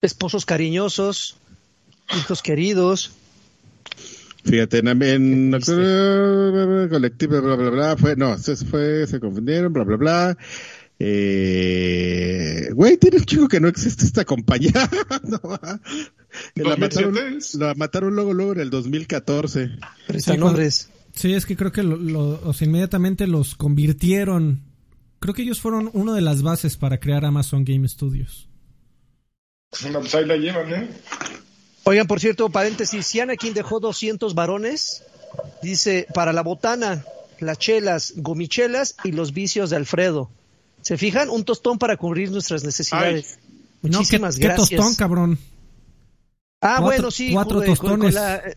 Esposos 0.01 0.45
cariñosos, 0.45 1.35
hijos 2.17 2.41
queridos. 2.41 3.12
fíjate, 4.45 4.77
en, 4.79 5.53
octubre, 5.53 6.88
colectivo, 6.89 7.41
bla, 7.41 7.55
bla, 7.55 7.69
bla, 7.69 7.97
fue, 7.97 8.15
no, 8.15 8.38
se 8.38 8.55
fue, 8.55 9.05
se 9.07 9.19
confundieron, 9.19 9.73
bla, 9.73 9.83
bla, 9.83 9.97
bla. 9.97 10.38
Eh, 10.99 12.69
güey, 12.73 12.97
tiene 12.97 13.17
un 13.17 13.25
chico 13.25 13.47
que 13.49 13.59
no 13.59 13.67
existe 13.67 14.05
esta 14.05 14.23
compañía. 14.23 14.89
no, 15.23 15.39
va. 15.41 15.79
la, 16.55 16.77
mataron, 16.77 17.13
2007. 17.13 17.65
la 17.65 17.73
mataron 17.75 18.15
luego, 18.15 18.33
luego 18.33 18.53
en 18.53 18.59
el 18.62 18.69
2014. 18.69 19.69
Prestan 20.07 20.35
Sí, 20.35 20.39
nombres. 20.39 20.89
Sí, 21.19 21.34
es 21.34 21.45
que 21.45 21.58
creo 21.58 21.73
que 21.73 21.84
lo, 21.84 21.97
lo- 21.97 22.39
o 22.47 22.53
sea, 22.53 22.65
inmediatamente 22.65 23.27
los 23.27 23.55
convirtieron. 23.55 24.63
Creo 25.19 25.34
que 25.34 25.41
ellos 25.41 25.60
fueron 25.60 25.89
una 25.93 26.13
de 26.13 26.21
las 26.21 26.41
bases 26.43 26.77
para 26.77 26.97
crear 27.01 27.25
Amazon 27.25 27.65
Game 27.65 27.86
Studios. 27.89 28.47
No, 29.91 29.99
pues 29.99 30.15
ahí 30.15 30.25
la 30.25 30.38
llevan, 30.38 30.73
¿eh? 30.73 30.89
Oigan, 31.84 32.08
por 32.08 32.21
cierto, 32.21 32.49
paréntesis, 32.49 33.05
si 33.05 33.19
Anakin 33.19 33.53
dejó 33.53 33.82
200 33.82 34.34
varones, 34.34 35.03
dice, 35.62 36.08
para 36.13 36.32
la 36.32 36.41
botana, 36.41 37.03
las 37.41 37.58
chelas, 37.60 38.13
gomichelas 38.15 38.95
y 39.03 39.12
los 39.12 39.34
vicios 39.34 39.69
de 39.71 39.75
Alfredo. 39.75 40.29
¿Se 40.82 40.97
fijan? 40.97 41.29
Un 41.29 41.43
tostón 41.43 41.77
para 41.79 41.97
cubrir 41.97 42.32
nuestras 42.32 42.63
necesidades. 42.63 43.39
No, 43.82 43.89
¿qué, 43.89 43.97
Muchísimas 43.97 44.36
qué 44.38 44.43
gracias. 44.43 44.69
tostón, 44.69 44.95
cabrón. 44.95 45.38
Ah, 46.62 46.77
Cuatro- 46.79 46.84
bueno, 46.86 47.12
sí. 47.12 47.32
cuatro 47.34 47.62
tostones. 47.62 48.13
la- 48.13 48.38
eh, 48.38 48.55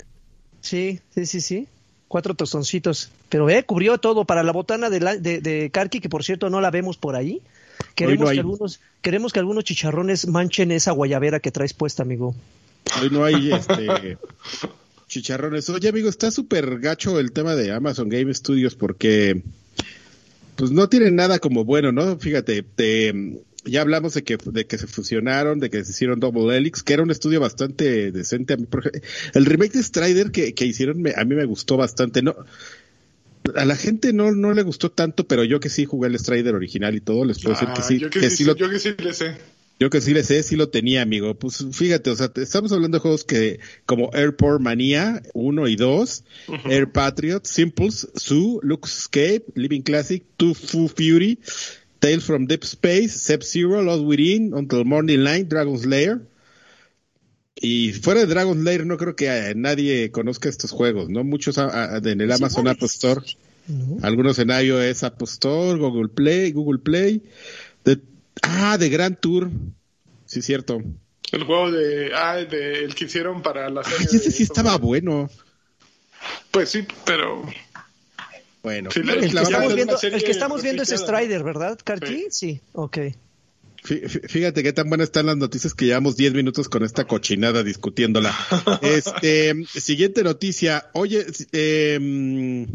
sí, 0.61 1.01
sí, 1.13 1.27
sí, 1.27 1.41
sí. 1.41 1.69
Cuatro 2.13 2.35
tostoncitos. 2.35 3.09
Pero, 3.31 3.49
eh, 3.49 3.65
cubrió 3.65 3.97
todo 3.97 4.27
para 4.27 4.43
la 4.43 4.53
botana 4.53 4.91
de, 4.91 5.01
la- 5.01 5.17
de, 5.17 5.41
de 5.41 5.71
Karki, 5.71 5.99
que 6.01 6.11
por 6.11 6.23
cierto 6.25 6.51
no 6.51 6.61
la 6.61 6.71
vemos 6.71 6.99
por 6.99 7.17
ahí. 7.17 7.41
Queremos, 7.95 8.27
no 8.27 8.33
que 8.35 8.39
algunos, 8.41 8.81
queremos 9.01 9.33
que 9.33 9.39
algunos 9.39 9.65
chicharrones 9.65 10.27
manchen 10.29 10.73
esa 10.73 10.91
guayabera 10.93 11.41
que 11.41 11.51
traes 11.51 11.73
puesta, 11.73 12.03
amigo. 12.03 12.35
Hoy 13.01 13.09
no 13.09 13.25
hay 13.25 13.51
este 13.55 14.19
chicharrones. 15.09 15.71
Oye, 15.71 15.89
amigo, 15.89 16.11
está 16.11 16.31
súper 16.31 16.81
gacho 16.81 17.19
el 17.19 17.33
tema 17.33 17.55
de 17.55 17.73
Amazon 17.73 18.11
Game 18.11 18.33
Studios 18.35 18.75
porque 18.75 19.43
pues 20.57 20.71
no 20.71 20.91
tienen 20.91 21.17
nada 21.17 21.39
como 21.39 21.65
bueno, 21.65 21.93
¿no? 21.93 22.19
Fíjate, 22.19 22.63
te- 22.63 23.41
ya 23.65 23.81
hablamos 23.83 24.15
de 24.15 24.23
que 24.25 24.37
de 24.45 24.67
que 24.67 24.79
se 24.79 24.87
fusionaron, 24.87 25.61
de 25.61 25.71
que 25.71 25.85
se 25.85 25.93
hicieron 25.93 26.19
Double 26.21 26.57
Helix, 26.57 26.83
que 26.83 26.95
era 26.95 27.03
un 27.03 27.11
estudio 27.11 27.41
bastante 27.41 28.11
decente. 28.13 28.55
A 28.55 28.57
mí, 28.57 28.67
el 29.35 29.45
remake 29.47 29.73
de 29.75 29.83
Strider 29.83 30.31
que, 30.33 30.55
que 30.55 30.65
hicieron 30.67 31.01
me- 31.01 31.15
a 31.17 31.25
mí 31.25 31.35
me 31.35 31.45
gustó 31.45 31.77
bastante, 31.77 32.23
¿no? 32.23 32.35
A 33.57 33.65
la 33.65 33.75
gente 33.77 34.13
no, 34.13 34.31
no 34.33 34.53
le 34.55 34.63
gustó 34.63 34.91
tanto, 34.91 35.27
pero 35.27 35.43
yo 35.43 35.59
que 35.59 35.69
sí 35.69 35.85
jugué 35.85 36.09
el 36.09 36.19
Strider 36.19 36.55
original 36.55 36.95
y 36.95 37.01
todo, 37.01 37.25
les 37.25 37.41
puedo 37.41 37.55
decir 37.55 37.69
Ah, 37.71 37.75
que 37.75 37.83
sí, 37.83 37.99
yo 37.99 38.09
que, 38.11 38.21
que 38.21 38.31
sí, 38.31 38.37
sí 38.39 38.45
lo, 38.45 38.55
yo 38.57 38.71
que 38.71 38.79
sí 38.79 38.95
le 38.97 39.13
sé. 39.13 39.37
yo 39.81 39.91
que 39.91 40.01
sí 40.01 40.15
le 40.15 40.23
sé, 40.23 40.45
sí 40.45 40.55
lo 40.55 40.69
tenía, 40.69 41.03
amigo. 41.03 41.35
Pues 41.37 41.67
fíjate, 41.73 42.11
o 42.11 42.15
sea, 42.15 42.29
te- 42.29 42.43
estamos 42.43 42.71
hablando 42.73 42.99
de 42.99 43.03
juegos 43.03 43.25
que 43.25 43.59
como 43.85 44.11
Airport 44.15 44.61
Mania 44.61 45.23
1 45.35 45.67
y 45.67 45.75
2, 45.75 46.23
Air 46.67 46.93
Patriot, 46.93 47.45
Simples, 47.45 48.09
Zoo, 48.17 48.61
Luxscape, 48.63 49.43
Living 49.57 49.83
Classic, 49.83 50.23
Two 50.37 50.55
Fu 50.55 50.87
Fury, 50.87 51.41
Tales 52.03 52.25
from 52.25 52.47
Deep 52.47 52.65
Space, 52.65 53.11
Sub 53.11 53.45
Zero, 53.45 53.81
Lost 53.81 54.03
Within, 54.03 54.53
Until 54.55 54.85
Morning 54.85 55.21
Light, 55.23 55.47
Dragon's 55.49 55.87
Lair. 55.87 56.21
y 57.55 57.93
fuera 57.93 58.21
de 58.21 58.27
Dragon 58.27 58.65
Lair 58.65 58.85
no 58.87 58.97
creo 58.97 59.15
que 59.15 59.27
eh, 59.29 59.53
nadie 59.55 60.11
conozca 60.11 60.49
estos 60.49 60.73
juegos, 60.73 61.09
¿no? 61.11 61.23
Muchos 61.23 61.59
a- 61.59 61.95
a- 61.95 61.99
en 61.99 62.21
el 62.21 62.33
Amazon 62.33 62.67
App 62.67 62.83
Store, 62.83 63.21
¿no? 63.69 63.99
algunos 64.03 64.41
en 64.41 64.51
iOS 64.51 65.05
App 65.05 65.23
Store, 65.23 65.79
Google 65.79 66.09
Play, 66.09 66.51
Google 66.51 66.81
Play. 66.81 67.23
De, 67.85 68.01
ah, 68.43 68.77
de 68.79 68.89
Grand 68.89 69.17
Tour. 69.21 69.51
Sí, 70.27 70.43
cierto. 70.43 70.83
El 71.31 71.45
juego 71.45 71.71
de. 71.71 72.11
Ah, 72.17 72.37
de, 72.39 72.85
el 72.85 72.95
que 72.97 73.05
hicieron 73.05 73.43
para 73.43 73.71
la 73.71 73.85
serie. 73.85 73.99
Ay, 74.11 74.17
ese 74.17 74.19
de- 74.19 74.31
sí 74.33 74.43
estaba 74.43 74.77
bueno. 74.79 75.31
Pues 76.51 76.71
sí, 76.71 76.85
pero. 77.07 77.45
Bueno, 78.63 78.91
Sí, 78.93 79.01
El 79.01 79.07
que, 79.21 79.27
estamos 79.27 79.75
viendo, 79.75 79.93
una 79.95 80.01
serie 80.01 80.19
el 80.19 80.25
que 80.25 80.31
estamos 80.31 80.63
viendo 80.63 80.83
es. 80.85 80.89
Strider, 80.91 81.43
¿verdad, 81.43 81.79
Carti? 81.83 82.27
Sí. 82.31 82.61
ok. 82.73 82.97
Fí- 83.85 84.03
fí- 84.05 84.29
Fíjate 84.29 84.63
qué 84.63 84.73
tan 84.73 84.89
buenas 84.89 85.07
están 85.09 85.27
las 85.27 85.37
noticias 85.37 85.75
que 85.75 85.87
llevamos 85.87 86.17
10 86.17 86.35
minutos 86.35 86.69
con 86.69 86.85
esta 86.85 87.05
cochinada 87.05 87.65
discutiéndola. 87.65 88.33
Este, 88.83 89.55
siguiente 89.75 90.23
noticia. 90.23 90.89
Oye, 90.93 91.27
eh, 91.51 92.67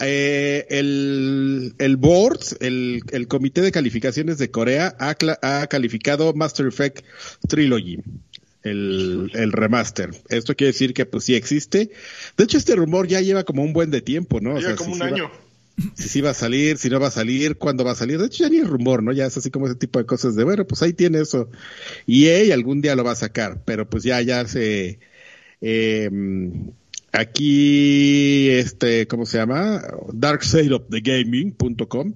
eh, 0.00 0.66
el, 0.70 1.74
el 1.78 1.96
board, 1.96 2.40
el, 2.60 3.02
el 3.12 3.28
comité 3.28 3.60
de 3.60 3.70
calificaciones 3.70 4.38
de 4.38 4.50
Corea 4.50 4.96
ha, 4.98 5.14
cla- 5.16 5.38
ha 5.42 5.66
calificado 5.66 6.32
Master 6.32 6.66
Effect 6.66 7.04
Trilogy. 7.48 7.98
El, 8.62 9.30
el 9.34 9.50
remaster. 9.52 10.10
Esto 10.28 10.54
quiere 10.54 10.72
decir 10.72 10.94
que 10.94 11.04
pues 11.06 11.24
sí 11.24 11.34
existe. 11.34 11.90
De 12.36 12.44
hecho, 12.44 12.58
este 12.58 12.76
rumor 12.76 13.08
ya 13.08 13.20
lleva 13.20 13.42
como 13.44 13.62
un 13.64 13.72
buen 13.72 13.90
de 13.90 14.00
tiempo, 14.02 14.40
¿no? 14.40 14.50
O 14.54 14.58
Lleva 14.58 14.68
sea, 14.68 14.76
como 14.76 14.94
sí, 14.94 15.00
un 15.02 15.08
sí 15.08 15.12
va- 15.12 15.16
año. 15.16 15.30
si 15.96 16.08
sí 16.08 16.20
va 16.20 16.30
a 16.30 16.34
salir, 16.34 16.78
si 16.78 16.88
no 16.90 17.00
va 17.00 17.08
a 17.08 17.10
salir, 17.10 17.56
cuándo 17.56 17.84
va 17.84 17.90
a 17.92 17.96
salir. 17.96 18.18
De 18.18 18.26
hecho, 18.26 18.44
ya 18.44 18.50
ni 18.50 18.58
es 18.58 18.68
rumor, 18.68 19.02
¿no? 19.02 19.10
Ya 19.12 19.26
es 19.26 19.36
así 19.36 19.50
como 19.50 19.66
ese 19.66 19.74
tipo 19.74 19.98
de 19.98 20.06
cosas 20.06 20.36
de, 20.36 20.44
bueno, 20.44 20.64
pues 20.66 20.80
ahí 20.82 20.92
tiene 20.92 21.20
eso. 21.20 21.48
Y 22.06 22.26
EA 22.26 22.54
algún 22.54 22.80
día 22.82 22.94
lo 22.94 23.02
va 23.04 23.12
a 23.12 23.16
sacar, 23.16 23.62
pero 23.64 23.88
pues 23.90 24.04
ya, 24.04 24.20
ya 24.22 24.46
se... 24.46 25.00
eh, 25.60 26.08
aquí, 27.10 28.48
este, 28.50 29.06
¿cómo 29.08 29.26
se 29.26 29.38
llama? 29.38 29.82
Darksideofthegaming.com 30.12 32.14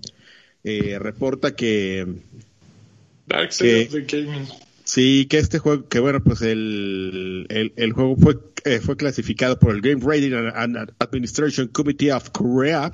eh, 0.64 0.98
reporta 0.98 1.54
que 1.54 2.06
Dark 3.26 3.52
Side 3.52 3.88
Que- 3.88 3.98
of 3.98 4.06
the 4.08 4.22
Gaming. 4.22 4.46
Sí, 4.86 5.26
que 5.28 5.38
este 5.38 5.58
juego, 5.58 5.88
que 5.88 5.98
bueno, 5.98 6.22
pues 6.22 6.42
el, 6.42 7.46
el, 7.48 7.72
el 7.76 7.92
juego 7.92 8.16
fue, 8.16 8.38
eh, 8.64 8.78
fue 8.78 8.96
clasificado 8.96 9.58
por 9.58 9.74
el 9.74 9.80
Game 9.80 10.00
Rating 10.00 10.32
and 10.32 10.76
and 10.78 10.92
Administration 11.00 11.66
Committee 11.68 12.12
of 12.12 12.30
Korea 12.30 12.92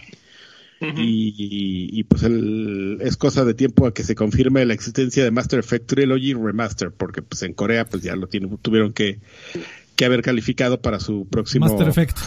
y- 0.97 1.91
y, 1.93 2.03
pues 2.05 2.23
el, 2.25 2.99
es 3.03 3.17
cosa 3.17 3.45
de 3.45 3.55
tiempo 3.55 3.87
a 3.87 3.93
que 3.95 4.03
se 4.05 4.15
confirme 4.15 4.65
la 4.65 4.75
existencia 4.75 5.23
de 5.23 5.31
Master 5.31 5.59
Effect 5.61 5.87
Trilogy 5.87 6.33
Remaster, 6.35 6.91
porque 6.91 7.21
pues 7.23 7.43
en 7.43 7.53
Corea 7.53 7.85
pues 7.87 8.03
ya 8.03 8.17
lo 8.17 8.27
tienen, 8.27 8.57
tuvieron 8.59 8.93
que, 8.95 9.21
que 9.95 10.05
haber 10.07 10.23
calificado 10.23 10.81
para 10.81 10.99
su 10.99 11.29
próximo... 11.29 11.67
Master 11.67 11.89
Effect. 11.89 12.19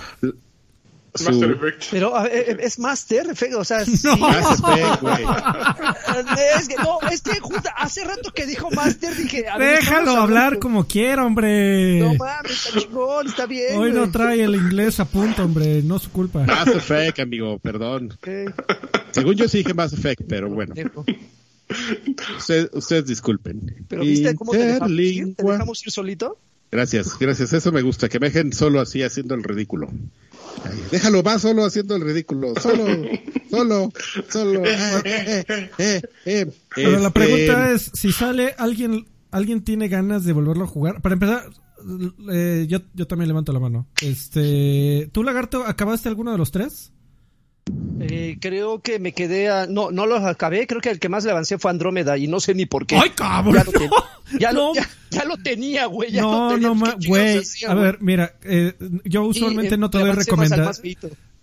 Su- 1.16 1.26
Master 1.32 1.52
Effect. 1.52 1.84
Pero 1.92 2.14
ver, 2.24 2.26
eh, 2.32 2.58
es 2.60 2.80
Master 2.80 3.30
Effect, 3.30 3.54
o 3.56 3.64
sea, 3.64 3.86
sí. 3.86 4.08
Effect, 4.08 5.02
güey. 5.02 5.24
Es 6.58 6.68
que, 6.68 6.76
no, 6.78 7.00
es 7.12 7.22
que 7.22 7.40
justo 7.40 7.70
hace 7.76 8.04
rato 8.04 8.32
que 8.34 8.46
dijo 8.46 8.70
Master 8.72 9.16
dije, 9.16 9.48
a 9.48 9.58
ver, 9.58 9.80
Déjalo 9.80 10.12
hablar 10.16 10.60
como 10.60 10.86
quiera, 10.88 11.26
hombre. 11.26 12.00
No 12.00 12.16
mames, 12.16 12.52
está 12.66 12.80
chingón, 12.80 13.28
está 13.28 13.46
bien. 13.46 13.78
Hoy 13.78 13.92
no 13.92 14.10
trae 14.12 14.42
el 14.44 14.56
inglés 14.56 15.00
a 15.00 15.06
punto, 15.06 15.44
hombre. 15.44 15.82
No 15.84 15.98
es 15.98 16.04
su 16.04 16.12
culpa. 16.12 16.44
Mass 16.46 16.68
Effect, 16.68 17.20
amigo, 17.20 17.60
perdón. 17.60 18.18
Según 19.12 19.36
yo 19.36 19.48
sí 19.48 19.60
dije 19.60 19.74
Mass 19.74 19.94
Effect, 19.94 20.22
pero 20.28 20.50
bueno, 20.50 20.74
ustedes, 22.38 22.70
ustedes 22.74 23.06
disculpen. 23.06 23.86
Pero 23.88 24.02
viste 24.04 24.34
cómo 24.36 24.52
te 24.52 24.58
dejamos 24.60 24.90
ir, 24.92 24.98
te 24.98 25.04
Interlingua. 25.04 25.54
dejamos 25.54 25.86
ir 25.86 25.92
solito. 25.92 26.38
Gracias, 26.72 27.18
gracias. 27.20 27.54
Eso 27.54 27.72
me 27.72 27.82
gusta, 27.82 28.10
que 28.10 28.20
me 28.20 28.28
dejen 28.28 28.52
solo 28.54 28.82
así 28.82 29.02
haciendo 29.04 29.36
el 29.36 29.44
ridículo. 29.44 29.90
Ay, 30.64 30.78
déjalo, 30.92 31.22
va 31.24 31.38
solo 31.40 31.66
haciendo 31.66 31.96
el 31.96 32.02
ridículo. 32.04 32.54
Solo, 32.60 32.86
solo, 33.50 33.92
solo. 34.30 34.66
Eh, 34.66 34.76
eh, 35.06 35.46
eh, 35.48 35.72
eh, 35.78 36.02
eh. 36.26 36.52
Pero 36.76 36.92
la 36.92 37.08
Este, 37.08 37.12
pregunta 37.12 37.72
es, 37.72 37.92
si 37.94 38.12
sale 38.12 38.56
alguien, 38.58 39.06
alguien 39.32 39.64
tiene 39.64 39.88
ganas 39.88 40.24
de 40.26 40.34
volverlo 40.34 40.64
a 40.64 40.68
jugar. 40.68 41.02
Para 41.02 41.14
empezar, 41.14 41.50
eh, 42.32 42.66
yo, 42.70 42.80
yo 42.94 43.08
también 43.08 43.28
levanto 43.28 43.52
la 43.54 43.60
mano. 43.60 43.88
Este, 44.02 45.10
¿tú 45.12 45.24
lagarto 45.24 45.64
acabaste 45.66 46.10
alguno 46.10 46.32
de 46.32 46.38
los 46.38 46.52
tres? 46.52 46.92
Eh, 48.00 48.38
creo 48.40 48.82
que 48.82 49.00
me 49.00 49.14
quedé 49.14 49.50
a... 49.50 49.66
No, 49.68 49.90
no 49.90 50.06
los 50.06 50.22
acabé, 50.24 50.68
creo 50.68 50.82
que 50.82 50.92
el 50.92 51.00
que 51.00 51.10
más 51.10 51.24
le 51.26 51.32
avancé 51.32 51.58
fue 51.58 51.72
Andrómeda 51.72 52.18
y 52.18 52.28
no 52.28 52.40
sé 52.40 52.54
ni 52.54 52.66
por 52.66 52.86
qué. 52.86 52.96
¡Ay, 52.98 53.10
cabrón! 53.16 53.56
Ya 53.56 53.64
lo, 53.64 53.72
ten- 53.72 53.90
ya 54.40 54.52
lo- 54.52 54.60
No. 54.62 54.74
ya- 54.76 54.90
ya 55.12 55.26
lo 55.26 55.38
tenía, 55.38 55.86
güey. 55.88 56.12
ya 56.12 56.22
lo 56.22 56.32
No, 56.32 56.50
tenía, 56.50 56.68
no, 56.68 56.74
pues, 56.80 56.82
ma- 56.82 56.96
¿qué 56.98 57.00
chingados 57.06 57.26
güey. 57.28 57.38
hacía, 57.40 57.70
A 57.70 57.74
güey? 57.74 57.86
ver, 57.86 57.98
mira, 58.02 58.36
eh, 58.44 58.74
yo 59.06 59.24
usualmente 59.24 59.72
Y, 59.72 59.74
eh, 59.76 59.78
no 59.78 59.90
te 59.90 59.98
doy 60.00 60.12
recomendaciones. 60.12 60.82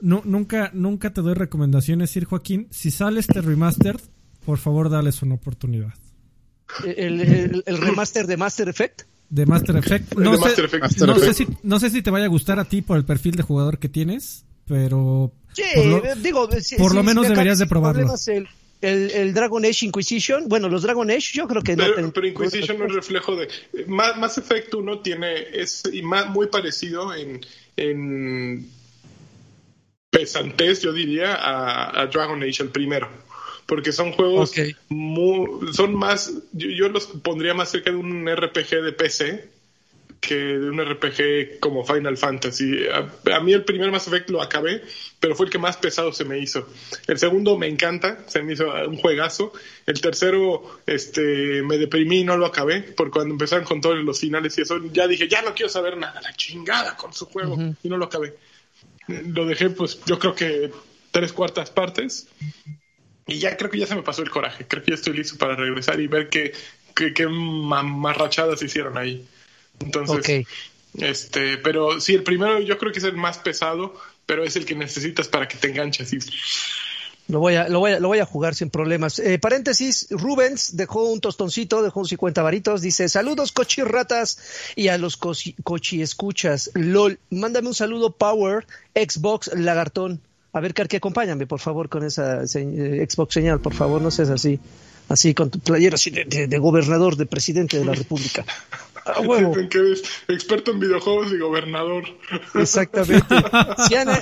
No, 0.00 0.20
nunca, 0.24 0.70
nunca 0.74 1.12
te 1.12 1.22
doy 1.22 1.34
recomendaciones, 1.34 2.10
Sir 2.10 2.24
Joaquín. 2.26 2.68
Si 2.70 2.90
sale 2.90 3.20
este 3.20 3.40
remastered, 3.40 4.00
por 4.44 4.58
favor, 4.58 4.90
dales 4.90 5.22
una 5.22 5.34
oportunidad. 5.36 5.94
El, 6.84 7.20
el- 7.20 7.62
el 7.66 7.78
remaster 7.78 8.26
de 8.26 8.36
Master 8.36 8.68
Effect. 8.68 9.02
De 9.30 9.46
Master 9.46 9.76
Effect. 9.76 10.14
No, 10.16 10.34
sé, 10.34 10.40
Master 10.40 10.64
Effect. 10.66 10.82
Master 10.82 11.08
no, 11.08 11.18
sé 11.18 11.34
si, 11.34 11.46
no 11.62 11.80
sé 11.80 11.90
si 11.90 12.02
te 12.02 12.10
vaya 12.10 12.26
a 12.26 12.28
gustar 12.28 12.58
a 12.60 12.64
ti 12.66 12.82
por 12.82 12.96
el 12.98 13.04
perfil 13.04 13.34
de 13.36 13.42
jugador 13.42 13.78
que 13.78 13.88
tienes, 13.88 14.44
pero... 14.66 15.32
Sí, 15.52 15.62
por 15.74 15.84
lo- 15.86 16.04
eh, 16.04 16.14
digo, 16.16 16.48
si- 16.60 16.76
por 16.76 16.90
si- 16.90 16.96
lo 16.96 17.02
si 17.02 17.06
menos 17.06 17.22
me 17.24 17.30
deberías 17.30 17.58
de 17.58 17.66
probarlo. 17.66 18.14
El, 18.26 18.48
el, 18.80 19.10
el 19.12 19.34
Dragon 19.34 19.64
Age 19.64 19.86
Inquisition, 19.86 20.48
bueno, 20.48 20.68
los 20.68 20.82
Dragon 20.82 21.08
Age 21.10 21.30
yo 21.34 21.46
creo 21.46 21.62
que 21.62 21.76
no. 21.76 21.84
Pero, 21.84 21.94
ten- 21.96 22.12
pero 22.12 22.26
Inquisition 22.26 22.78
no 22.78 22.86
es 22.86 22.92
reflejo 22.94 23.36
de. 23.36 23.48
Más, 23.86 24.36
Effect 24.38 24.74
1 24.74 25.00
tiene. 25.00 25.34
Es 25.52 25.82
y 25.92 26.02
más, 26.02 26.28
muy 26.30 26.46
parecido 26.48 27.14
en. 27.14 27.40
en 27.76 28.68
pesantez, 30.10 30.82
yo 30.82 30.92
diría, 30.92 31.34
a, 31.34 32.02
a 32.02 32.06
Dragon 32.06 32.42
Age, 32.42 32.62
el 32.64 32.68
primero. 32.68 33.08
Porque 33.66 33.92
son 33.92 34.12
juegos. 34.12 34.50
Ok. 34.50 34.58
mu- 34.88 35.72
son 35.72 35.94
más. 35.94 36.32
Yo, 36.52 36.68
yo 36.68 36.88
los 36.88 37.06
pondría 37.06 37.54
más 37.54 37.70
cerca 37.70 37.90
de 37.90 37.96
un 37.96 38.26
RPG 38.28 38.82
de 38.82 38.92
PC 38.92 39.48
que 40.22 40.36
de 40.36 40.70
un 40.70 40.80
RPG 40.80 41.58
como 41.58 41.84
Final 41.84 42.16
Fantasy. 42.16 42.86
A, 42.86 43.10
a 43.34 43.40
mí 43.40 43.52
el 43.52 43.64
primer 43.64 43.90
Mass 43.90 44.06
Effect 44.06 44.30
lo 44.30 44.40
acabé, 44.40 44.80
pero 45.18 45.34
fue 45.34 45.46
el 45.46 45.52
que 45.52 45.58
más 45.58 45.76
pesado 45.76 46.12
se 46.12 46.24
me 46.24 46.38
hizo. 46.38 46.68
El 47.08 47.18
segundo 47.18 47.58
me 47.58 47.66
encanta, 47.66 48.20
se 48.28 48.40
me 48.40 48.52
hizo 48.52 48.72
un 48.86 48.96
juegazo. 48.98 49.52
El 49.84 50.00
tercero, 50.00 50.80
este, 50.86 51.62
me 51.62 51.76
deprimí 51.76 52.20
y 52.20 52.24
no 52.24 52.36
lo 52.36 52.46
acabé, 52.46 52.82
porque 52.82 53.10
cuando 53.10 53.34
empezaron 53.34 53.64
con 53.64 53.80
todos 53.80 53.96
los 53.98 54.20
finales 54.20 54.56
y 54.56 54.62
eso, 54.62 54.80
ya 54.92 55.08
dije, 55.08 55.26
ya 55.26 55.42
no 55.42 55.54
quiero 55.54 55.68
saber 55.68 55.96
nada, 55.96 56.20
la 56.20 56.32
chingada 56.34 56.96
con 56.96 57.12
su 57.12 57.26
juego, 57.26 57.58
y 57.82 57.88
no 57.88 57.96
lo 57.96 58.04
acabé. 58.04 58.34
Lo 59.08 59.44
dejé, 59.44 59.70
pues, 59.70 60.04
yo 60.06 60.20
creo 60.20 60.36
que 60.36 60.70
tres 61.10 61.32
cuartas 61.32 61.70
partes. 61.70 62.28
Y 63.26 63.40
ya 63.40 63.56
creo 63.56 63.70
que 63.70 63.78
ya 63.78 63.86
se 63.86 63.96
me 63.96 64.02
pasó 64.02 64.22
el 64.22 64.30
coraje. 64.30 64.66
Creo 64.68 64.84
que 64.84 64.92
ya 64.92 64.94
estoy 64.94 65.14
listo 65.14 65.36
para 65.36 65.56
regresar 65.56 66.00
y 66.00 66.06
ver 66.06 66.28
qué, 66.28 66.52
qué, 66.94 67.12
qué 67.12 67.26
mamarrachadas 67.26 68.62
hicieron 68.62 68.96
ahí. 68.96 69.26
Entonces, 69.84 70.18
este, 70.98 71.58
pero 71.58 72.00
sí, 72.00 72.14
el 72.14 72.22
primero 72.22 72.60
yo 72.60 72.78
creo 72.78 72.92
que 72.92 72.98
es 72.98 73.04
el 73.04 73.16
más 73.16 73.38
pesado, 73.38 73.94
pero 74.26 74.44
es 74.44 74.56
el 74.56 74.64
que 74.64 74.74
necesitas 74.74 75.28
para 75.28 75.48
que 75.48 75.56
te 75.56 75.68
enganches. 75.70 76.12
Y, 76.12 76.18
Lo 77.28 77.38
voy 77.38 77.54
a, 77.54 77.68
lo 77.68 77.78
voy 77.78 77.92
a, 77.92 78.00
lo 78.00 78.08
voy 78.08 78.18
a 78.18 78.26
jugar 78.26 78.54
sin 78.54 78.68
problemas. 78.68 79.18
Eh, 79.18 79.38
paréntesis, 79.38 80.08
Rubens 80.10 80.76
dejó 80.76 81.04
un 81.04 81.20
tostoncito, 81.20 81.82
dejó 81.82 82.00
un 82.00 82.06
50 82.08 82.42
varitos, 82.42 82.82
dice, 82.82 83.08
saludos 83.08 83.52
cochirratas 83.52 84.38
y 84.76 84.88
a 84.88 84.98
los 84.98 85.16
cochi, 85.16 85.54
cochi 85.64 86.02
escuchas. 86.02 86.70
LOL, 86.74 87.18
mándame 87.30 87.68
un 87.68 87.74
saludo 87.74 88.10
Power, 88.12 88.66
Xbox, 88.94 89.50
Lagartón. 89.54 90.20
A 90.52 90.60
ver, 90.60 90.74
Carqui, 90.74 90.96
acompáñame, 90.96 91.46
por 91.46 91.60
favor, 91.60 91.88
con 91.88 92.04
esa 92.04 92.46
se- 92.46 92.60
eh, 92.60 93.06
Xbox 93.08 93.32
señal, 93.32 93.60
por 93.60 93.72
favor, 93.72 94.02
no 94.02 94.10
seas 94.10 94.28
así. 94.28 94.60
Así, 95.08 95.32
con 95.34 95.50
tu 95.50 95.58
playera 95.58 95.94
así 95.94 96.10
de, 96.10 96.24
de- 96.24 96.46
de 96.46 96.58
gobernador, 96.58 97.16
de 97.16 97.24
presidente 97.26 97.78
de 97.78 97.84
la 97.86 97.94
República. 97.94 98.44
A 99.04 99.20
huevo. 99.26 99.50
Dicen 99.50 99.68
que 99.68 99.78
eres 99.78 100.02
experto 100.28 100.70
en 100.70 100.80
videojuegos 100.80 101.32
y 101.32 101.38
gobernador. 101.38 102.04
Exactamente. 102.54 103.34
Siana, 103.88 104.20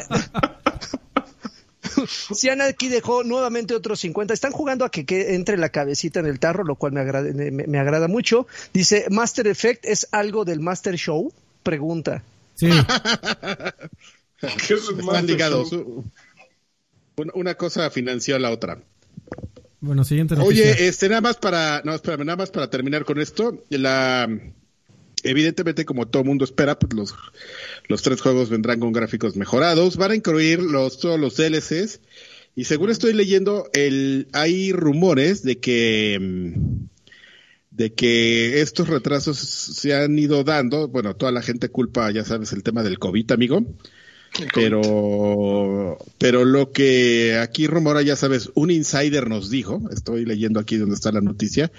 Siana 2.07 2.65
aquí 2.69 2.89
dejó 2.89 3.25
nuevamente 3.25 3.75
otros 3.75 4.01
50. 4.01 4.35
Están 4.35 4.53
jugando 4.53 4.85
a 4.85 4.91
que, 4.91 5.05
que 5.05 5.35
entre 5.35 5.57
la 5.57 5.71
cabecita 5.71 6.21
en 6.21 6.27
el 6.27 6.39
tarro, 6.39 6.65
lo 6.65 6.77
cual 6.77 6.93
me 6.93 7.01
agrada, 7.01 7.33
me, 7.33 7.51
me 7.51 7.79
agrada 7.79 8.09
mucho. 8.09 8.47
Dice, 8.73 9.07
¿Master 9.11 9.47
Effect 9.47 9.85
es 9.85 10.09
algo 10.13 10.45
del 10.45 10.61
Master 10.61 10.97
Show? 10.97 11.33
Pregunta. 11.63 12.23
Sí. 12.55 12.69
¿Qué 14.41 14.75
es 14.75 14.89
un 14.89 15.01
Están 15.01 15.07
Master 15.07 15.25
ligados. 15.25 15.71
Show? 15.71 16.05
Una, 17.17 17.33
una 17.35 17.55
cosa 17.55 17.91
financió 17.91 18.37
a 18.37 18.39
la 18.39 18.51
otra. 18.51 18.79
Bueno, 19.81 20.05
siguiente 20.05 20.37
noticia. 20.37 20.65
Oye, 20.65 20.89
este, 20.89 21.09
nada 21.09 21.23
más 21.23 21.37
para, 21.37 21.83
no, 21.85 21.95
espérame, 21.95 22.25
nada 22.25 22.37
más 22.37 22.51
para 22.51 22.69
terminar 22.69 23.05
con 23.05 23.19
esto. 23.19 23.65
La, 23.71 24.29
evidentemente, 25.23 25.85
como 25.85 26.09
todo 26.09 26.25
mundo 26.25 26.45
espera, 26.45 26.79
pues 26.79 26.93
los, 26.95 27.15
los 27.89 28.03
tres 28.03 28.21
juegos 28.21 28.51
vendrán 28.51 28.81
con 28.81 28.93
gráficos 28.93 29.37
mejorados. 29.37 29.97
Van 29.97 30.13
a 30.13 30.17
incluir 30.17 30.61
los, 30.61 30.99
todos 30.99 31.19
los 31.19 31.37
DLCs. 31.37 32.01
Y 32.57 32.65
según 32.65 32.91
estoy 32.91 33.13
leyendo, 33.13 33.69
el, 33.73 34.29
hay 34.33 34.73
rumores 34.73 35.43
de 35.43 35.59
que, 35.59 36.19
mm, 36.21 36.89
de 37.71 37.93
que 37.95 38.61
estos 38.61 38.89
retrasos 38.89 39.39
se 39.39 39.95
han 39.95 40.19
ido 40.19 40.45
dando, 40.45 40.89
bueno, 40.89 41.15
toda 41.15 41.33
la 41.33 41.43
gente 41.43 41.69
culpa, 41.69 42.11
ya 42.11 42.25
sabes, 42.25 42.53
el 42.53 42.63
tema 42.63 42.83
del 42.83 42.99
COVID, 42.99 43.31
amigo. 43.33 43.65
Pero, 44.55 45.99
pero 46.19 46.45
lo 46.45 46.71
que 46.71 47.37
aquí 47.39 47.67
rumora, 47.67 48.03
ya 48.03 48.15
sabes, 48.15 48.51
un 48.55 48.71
insider 48.71 49.29
nos 49.29 49.51
dijo, 49.51 49.83
estoy 49.93 50.25
leyendo 50.25 50.61
aquí 50.61 50.77
donde 50.77 50.95
está 50.95 51.11
la 51.11 51.21
noticia, 51.21 51.73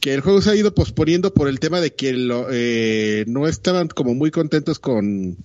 que 0.00 0.14
el 0.14 0.20
juego 0.20 0.40
se 0.40 0.50
ha 0.50 0.56
ido 0.56 0.74
posponiendo 0.74 1.34
por 1.34 1.48
el 1.48 1.60
tema 1.60 1.80
de 1.80 1.94
que 1.94 2.12
lo, 2.12 2.46
eh, 2.50 3.24
no 3.26 3.48
estaban 3.48 3.88
como 3.88 4.14
muy 4.14 4.30
contentos 4.30 4.78
con, 4.78 5.36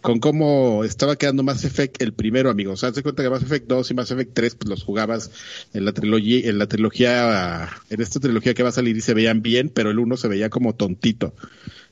con 0.00 0.18
cómo 0.18 0.84
estaba 0.84 1.16
quedando 1.16 1.42
Mass 1.42 1.64
Effect 1.64 2.00
el 2.00 2.12
primero, 2.12 2.50
amigo. 2.50 2.72
O 2.72 2.76
sea, 2.76 2.92
se 2.92 3.02
cuenta 3.02 3.22
que 3.22 3.30
Mass 3.30 3.42
Effect 3.42 3.66
2 3.66 3.90
y 3.90 3.94
Mass 3.94 4.10
Effect 4.10 4.32
3 4.34 4.54
pues 4.54 4.68
los 4.68 4.84
jugabas 4.84 5.30
en 5.74 5.84
la 5.84 5.92
trilogía, 5.92 6.48
en 6.48 6.58
la 6.58 6.66
trilogía, 6.66 7.68
en 7.90 8.00
esta 8.00 8.20
trilogía 8.20 8.54
que 8.54 8.62
va 8.62 8.70
a 8.70 8.72
salir 8.72 8.96
y 8.96 9.00
se 9.02 9.14
veían 9.14 9.42
bien, 9.42 9.68
pero 9.68 9.90
el 9.90 9.98
uno 9.98 10.16
se 10.16 10.28
veía 10.28 10.48
como 10.48 10.74
tontito. 10.74 11.34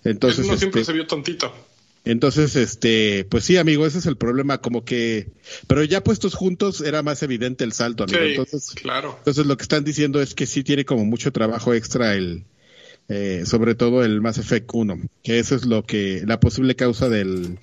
Entonces, 0.04 0.40
el 0.40 0.46
uno 0.46 0.56
siempre 0.56 0.80
este, 0.80 0.92
se 0.92 0.96
vio 0.96 1.06
tontito. 1.06 1.52
Entonces, 2.08 2.56
este, 2.56 3.26
pues 3.30 3.44
sí, 3.44 3.58
amigo, 3.58 3.86
ese 3.86 3.98
es 3.98 4.06
el 4.06 4.16
problema, 4.16 4.62
como 4.62 4.82
que, 4.82 5.28
pero 5.66 5.84
ya 5.84 6.02
puestos 6.02 6.34
juntos 6.34 6.80
era 6.80 7.02
más 7.02 7.22
evidente 7.22 7.64
el 7.64 7.72
salto, 7.72 8.04
amigo. 8.04 8.18
Sí, 8.18 8.30
entonces, 8.30 8.70
claro. 8.80 9.14
entonces 9.18 9.44
lo 9.44 9.58
que 9.58 9.62
están 9.62 9.84
diciendo 9.84 10.22
es 10.22 10.34
que 10.34 10.46
sí 10.46 10.64
tiene 10.64 10.86
como 10.86 11.04
mucho 11.04 11.32
trabajo 11.32 11.74
extra 11.74 12.14
el, 12.14 12.44
eh, 13.10 13.42
sobre 13.44 13.74
todo 13.74 14.02
el 14.04 14.22
Mass 14.22 14.38
Effect 14.38 14.70
1, 14.72 15.00
que 15.22 15.38
eso 15.38 15.54
es 15.54 15.66
lo 15.66 15.84
que, 15.84 16.22
la 16.26 16.40
posible 16.40 16.76
causa 16.76 17.10
del 17.10 17.58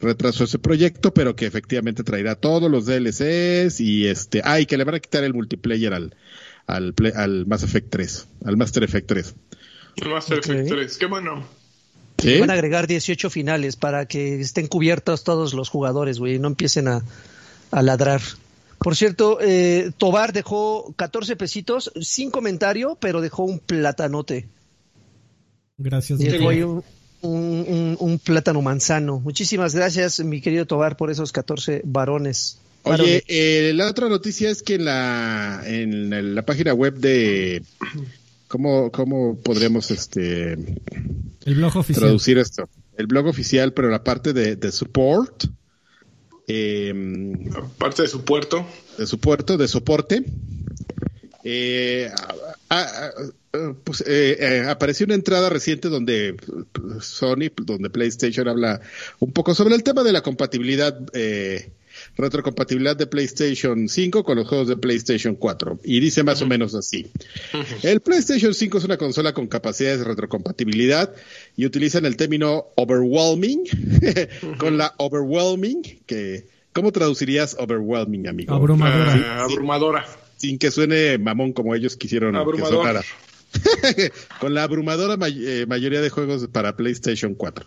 retraso 0.00 0.38
de 0.38 0.44
ese 0.46 0.58
proyecto, 0.58 1.12
pero 1.12 1.36
que 1.36 1.44
efectivamente 1.44 2.02
traerá 2.02 2.34
todos 2.34 2.70
los 2.70 2.86
DLCs 2.86 3.78
y 3.80 4.06
este, 4.06 4.40
ay, 4.42 4.64
que 4.64 4.78
le 4.78 4.84
van 4.84 4.94
a 4.94 5.00
quitar 5.00 5.22
el 5.22 5.34
multiplayer 5.34 5.92
al, 5.92 6.16
al, 6.66 6.94
play- 6.94 7.12
al 7.14 7.44
Mass 7.46 7.62
Effect 7.62 7.90
3, 7.90 8.26
al 8.46 8.56
Master 8.56 8.84
Effect 8.84 9.06
3. 9.06 9.34
El 9.96 10.08
Master. 10.08 10.38
Effect 10.38 10.68
3. 10.68 10.96
Qué 10.96 11.04
bueno. 11.04 11.46
¿Sí? 12.22 12.38
Van 12.40 12.50
a 12.50 12.54
agregar 12.54 12.86
18 12.86 13.28
finales 13.30 13.76
para 13.76 14.06
que 14.06 14.40
estén 14.40 14.66
cubiertos 14.66 15.24
todos 15.24 15.54
los 15.54 15.68
jugadores, 15.68 16.18
güey, 16.18 16.34
y 16.36 16.38
no 16.38 16.48
empiecen 16.48 16.88
a, 16.88 17.02
a 17.70 17.82
ladrar. 17.82 18.20
Por 18.78 18.96
cierto, 18.96 19.38
eh, 19.40 19.92
Tobar 19.96 20.32
dejó 20.32 20.92
14 20.96 21.36
pesitos, 21.36 21.92
sin 22.00 22.30
comentario, 22.30 22.96
pero 23.00 23.20
dejó 23.20 23.44
un 23.44 23.58
platanote. 23.60 24.48
Gracias. 25.78 26.18
Dejó 26.18 26.48
Miguel. 26.48 26.48
ahí 26.48 26.62
un, 26.62 26.84
un- 27.22 27.64
un- 27.68 27.96
un 28.00 28.18
plátano 28.18 28.60
manzano. 28.62 29.20
Muchísimas 29.20 29.74
gracias, 29.74 30.20
mi 30.20 30.40
querido 30.40 30.66
Tobar, 30.66 30.96
por 30.96 31.10
esos 31.10 31.30
14 31.32 31.82
varones. 31.84 32.58
Oye, 32.84 33.22
eh, 33.28 33.72
la 33.76 33.86
otra 33.88 34.08
noticia 34.08 34.50
es 34.50 34.60
que 34.64 34.74
en 34.74 34.84
la, 34.86 35.62
en 35.64 36.34
la 36.34 36.42
página 36.44 36.74
web 36.74 36.94
de, 36.98 37.62
¿cómo, 38.52 38.90
cómo 38.92 39.38
podríamos 39.40 39.90
este, 39.90 40.52
El 40.52 41.54
blog 41.56 41.74
oficial. 41.78 42.02
traducir 42.04 42.36
esto? 42.36 42.68
El 42.98 43.06
blog 43.06 43.26
oficial, 43.26 43.72
pero 43.72 43.88
la 43.88 44.04
parte 44.04 44.34
de, 44.34 44.56
de 44.56 44.70
support, 44.70 45.44
eh, 46.46 46.92
Parte 47.78 48.02
de 48.02 48.08
su 48.08 48.24
puerto. 48.24 48.66
de 48.98 49.06
su 49.06 49.18
puerto, 49.18 49.56
de 49.56 49.66
soporte, 49.68 50.22
eh, 51.44 52.10
a- 52.68 52.76
a- 52.78 53.06
a- 53.06 53.74
pues, 53.84 54.02
eh, 54.06 54.36
eh, 54.38 54.64
apareció 54.68 55.06
una 55.06 55.14
entrada 55.14 55.48
reciente 55.48 55.88
donde 55.88 56.34
pues, 56.72 57.04
Sony, 57.06 57.50
donde 57.64 57.88
PlayStation 57.90 58.48
habla 58.48 58.80
un 59.18 59.32
poco 59.32 59.54
sobre 59.54 59.74
el 59.74 59.82
tema 59.82 60.02
de 60.02 60.12
la 60.12 60.20
compatibilidad, 60.22 60.98
eh, 61.14 61.72
retrocompatibilidad 62.16 62.96
de 62.96 63.06
PlayStation 63.06 63.88
5 63.88 64.24
con 64.24 64.36
los 64.36 64.48
juegos 64.48 64.68
de 64.68 64.76
PlayStation 64.76 65.34
4. 65.34 65.80
Y 65.84 66.00
dice 66.00 66.22
más 66.22 66.42
o 66.42 66.46
menos 66.46 66.74
así. 66.74 67.10
El 67.82 68.00
PlayStation 68.00 68.52
5 68.54 68.78
es 68.78 68.84
una 68.84 68.96
consola 68.96 69.32
con 69.32 69.46
capacidades 69.46 70.00
de 70.00 70.04
retrocompatibilidad 70.04 71.12
y 71.56 71.66
utilizan 71.66 72.04
el 72.04 72.16
término 72.16 72.66
overwhelming 72.76 73.64
con 74.58 74.76
la 74.76 74.94
overwhelming 74.98 75.82
que 76.06 76.46
¿cómo 76.72 76.92
traducirías 76.92 77.56
overwhelming, 77.58 78.28
amigo? 78.28 78.54
Abrumadora. 78.54 79.16
Eh, 79.16 79.24
abrumadora. 79.40 80.06
Sin 80.36 80.58
que 80.58 80.70
suene 80.70 81.18
mamón 81.18 81.52
como 81.52 81.74
ellos 81.74 81.96
quisieron 81.96 82.32
que 82.32 82.38
Abrumador. 82.38 82.74
sonara. 82.74 83.02
con 84.40 84.54
la 84.54 84.62
abrumadora 84.64 85.16
may- 85.16 85.44
eh, 85.46 85.66
mayoría 85.66 86.00
de 86.00 86.10
juegos 86.10 86.46
para 86.50 86.76
PlayStation 86.76 87.34
4. 87.34 87.66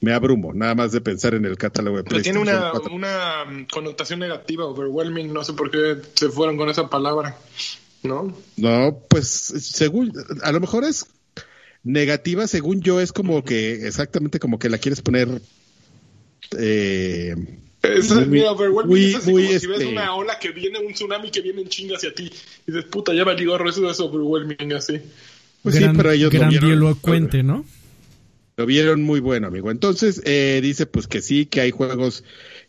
Me 0.00 0.12
abrumo, 0.12 0.52
nada 0.52 0.74
más 0.74 0.92
de 0.92 1.00
pensar 1.00 1.34
en 1.34 1.44
el 1.44 1.56
catálogo 1.56 1.98
de 1.98 2.04
Pero 2.04 2.22
tiene 2.22 2.40
PlayStation 2.40 2.64
una, 2.64 2.70
4. 2.72 2.94
una 2.94 3.44
mm, 3.44 3.66
connotación 3.72 4.20
negativa, 4.20 4.64
overwhelming. 4.66 5.32
No 5.32 5.44
sé 5.44 5.52
por 5.52 5.70
qué 5.70 5.96
se 6.14 6.28
fueron 6.28 6.56
con 6.56 6.68
esa 6.68 6.88
palabra. 6.88 7.36
¿No? 8.02 8.36
No, 8.56 8.98
pues 9.08 9.28
según, 9.28 10.12
a 10.42 10.50
lo 10.50 10.58
mejor 10.60 10.84
es 10.84 11.06
negativa, 11.84 12.46
según 12.48 12.80
yo 12.80 13.00
es 13.00 13.12
como 13.12 13.44
que, 13.44 13.86
exactamente 13.86 14.40
como 14.40 14.58
que 14.58 14.68
la 14.68 14.78
quieres 14.78 15.00
poner, 15.02 15.40
eh, 16.58 17.36
Es, 17.82 18.12
Muy- 18.12 18.26
mira, 18.26 18.52
muy- 18.54 19.14
es 19.14 19.26
muy, 19.26 19.42
como 19.42 19.58
si 19.58 19.66
ves 19.66 19.78
este- 19.80 19.86
una 19.86 20.14
ola 20.14 20.38
que 20.38 20.50
viene, 20.52 20.78
un 20.78 20.92
tsunami 20.92 21.30
que 21.30 21.40
viene 21.40 21.62
en 21.62 21.68
chinga 21.68 21.96
hacia 21.96 22.14
ti. 22.14 22.30
Y 22.66 22.70
dices, 22.72 22.84
puta, 22.88 23.12
ya 23.12 23.24
valió 23.24 23.50
gorro, 23.50 23.68
eso 23.68 23.90
es 23.90 23.98
overwhelming 24.00 24.72
así. 24.74 25.00
pues 25.62 25.74
sí, 25.76 25.80
Gran- 25.82 25.96
pero 25.96 26.10
ellos 26.12 26.32
lo 26.32 26.48
vieron, 26.48 27.46
¿no? 27.46 27.64
lo 28.56 28.66
vieron 28.66 29.02
muy 29.02 29.20
bueno, 29.20 29.46
amigo. 29.48 29.70
Entonces, 29.70 30.20
eh, 30.24 30.60
dice 30.62 30.86
pues 30.86 31.06
que 31.06 31.20
sí, 31.22 31.46
que 31.46 31.60
hay 31.60 31.70
juegos 31.70 32.22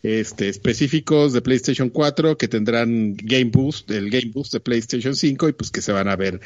este, 0.04 0.50
específicos 0.50 1.32
de 1.32 1.40
PlayStation 1.40 1.88
4 1.88 2.36
que 2.36 2.46
tendrán 2.46 3.14
Game 3.16 3.46
Boost, 3.50 3.90
el 3.90 4.10
Game 4.10 4.30
Boost 4.34 4.52
de 4.52 4.60
PlayStation 4.60 5.16
5 5.16 5.48
y 5.48 5.52
pues 5.54 5.70
que 5.70 5.80
se 5.80 5.92
van 5.92 6.08
a 6.08 6.14
ver 6.14 6.40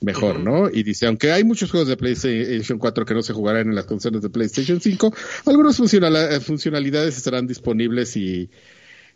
mejor, 0.00 0.40
¿no? 0.40 0.68
Y 0.68 0.82
dice, 0.82 1.06
aunque 1.06 1.30
hay 1.30 1.44
muchos 1.44 1.70
juegos 1.70 1.88
de 1.88 1.96
PlayStation 1.96 2.76
4 2.80 3.06
que 3.06 3.14
no 3.14 3.22
se 3.22 3.32
jugarán 3.32 3.68
en 3.68 3.76
las 3.76 3.84
consolas 3.84 4.20
de 4.20 4.30
PlayStation 4.30 4.80
5, 4.80 5.14
algunas 5.46 5.78
funcionala- 5.78 6.40
funcionalidades 6.40 7.16
estarán 7.16 7.46
disponibles 7.46 8.16
y 8.16 8.50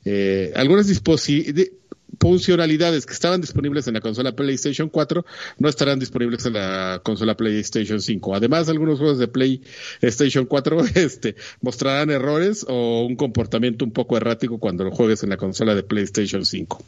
eh, 0.05 0.53
algunas 0.55 0.89
disposi- 0.89 1.53
de- 1.53 1.73
funcionalidades 2.21 3.07
que 3.07 3.13
estaban 3.13 3.41
disponibles 3.41 3.87
en 3.87 3.95
la 3.95 4.01
consola 4.01 4.33
PlayStation 4.33 4.89
4 4.89 5.25
no 5.59 5.69
estarán 5.69 5.99
disponibles 5.99 6.45
en 6.47 6.55
la 6.55 7.01
consola 7.03 7.37
PlayStation 7.37 8.01
5. 8.01 8.35
Además, 8.35 8.69
algunos 8.69 8.99
juegos 8.99 9.19
de 9.19 9.29
PlayStation 9.29 10.47
4 10.47 10.81
este, 10.95 11.37
mostrarán 11.61 12.11
errores 12.11 12.65
o 12.69 13.05
un 13.07 13.17
comportamiento 13.17 13.85
un 13.85 13.93
poco 13.93 14.17
errático 14.17 14.59
cuando 14.59 14.85
lo 14.85 14.91
juegues 14.91 15.23
en 15.23 15.31
la 15.31 15.37
consola 15.37 15.75
de 15.75 15.83
PlayStation 15.83 16.45
5. 16.45 16.85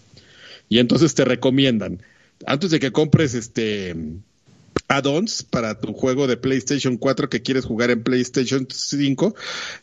Y 0.69 0.79
entonces 0.79 1.14
te 1.14 1.25
recomiendan, 1.25 2.03
antes 2.47 2.71
de 2.71 2.81
que 2.81 2.93
compres 2.93 3.35
este 3.35 3.95
add-ons 4.90 5.44
para 5.44 5.79
tu 5.81 5.92
juego 5.92 6.26
de 6.26 6.37
PlayStation 6.37 6.96
4 6.96 7.31
que 7.31 7.42
quieres 7.42 7.64
jugar 7.64 7.90
en 7.90 8.03
PlayStation 8.03 8.66
5, 8.68 9.35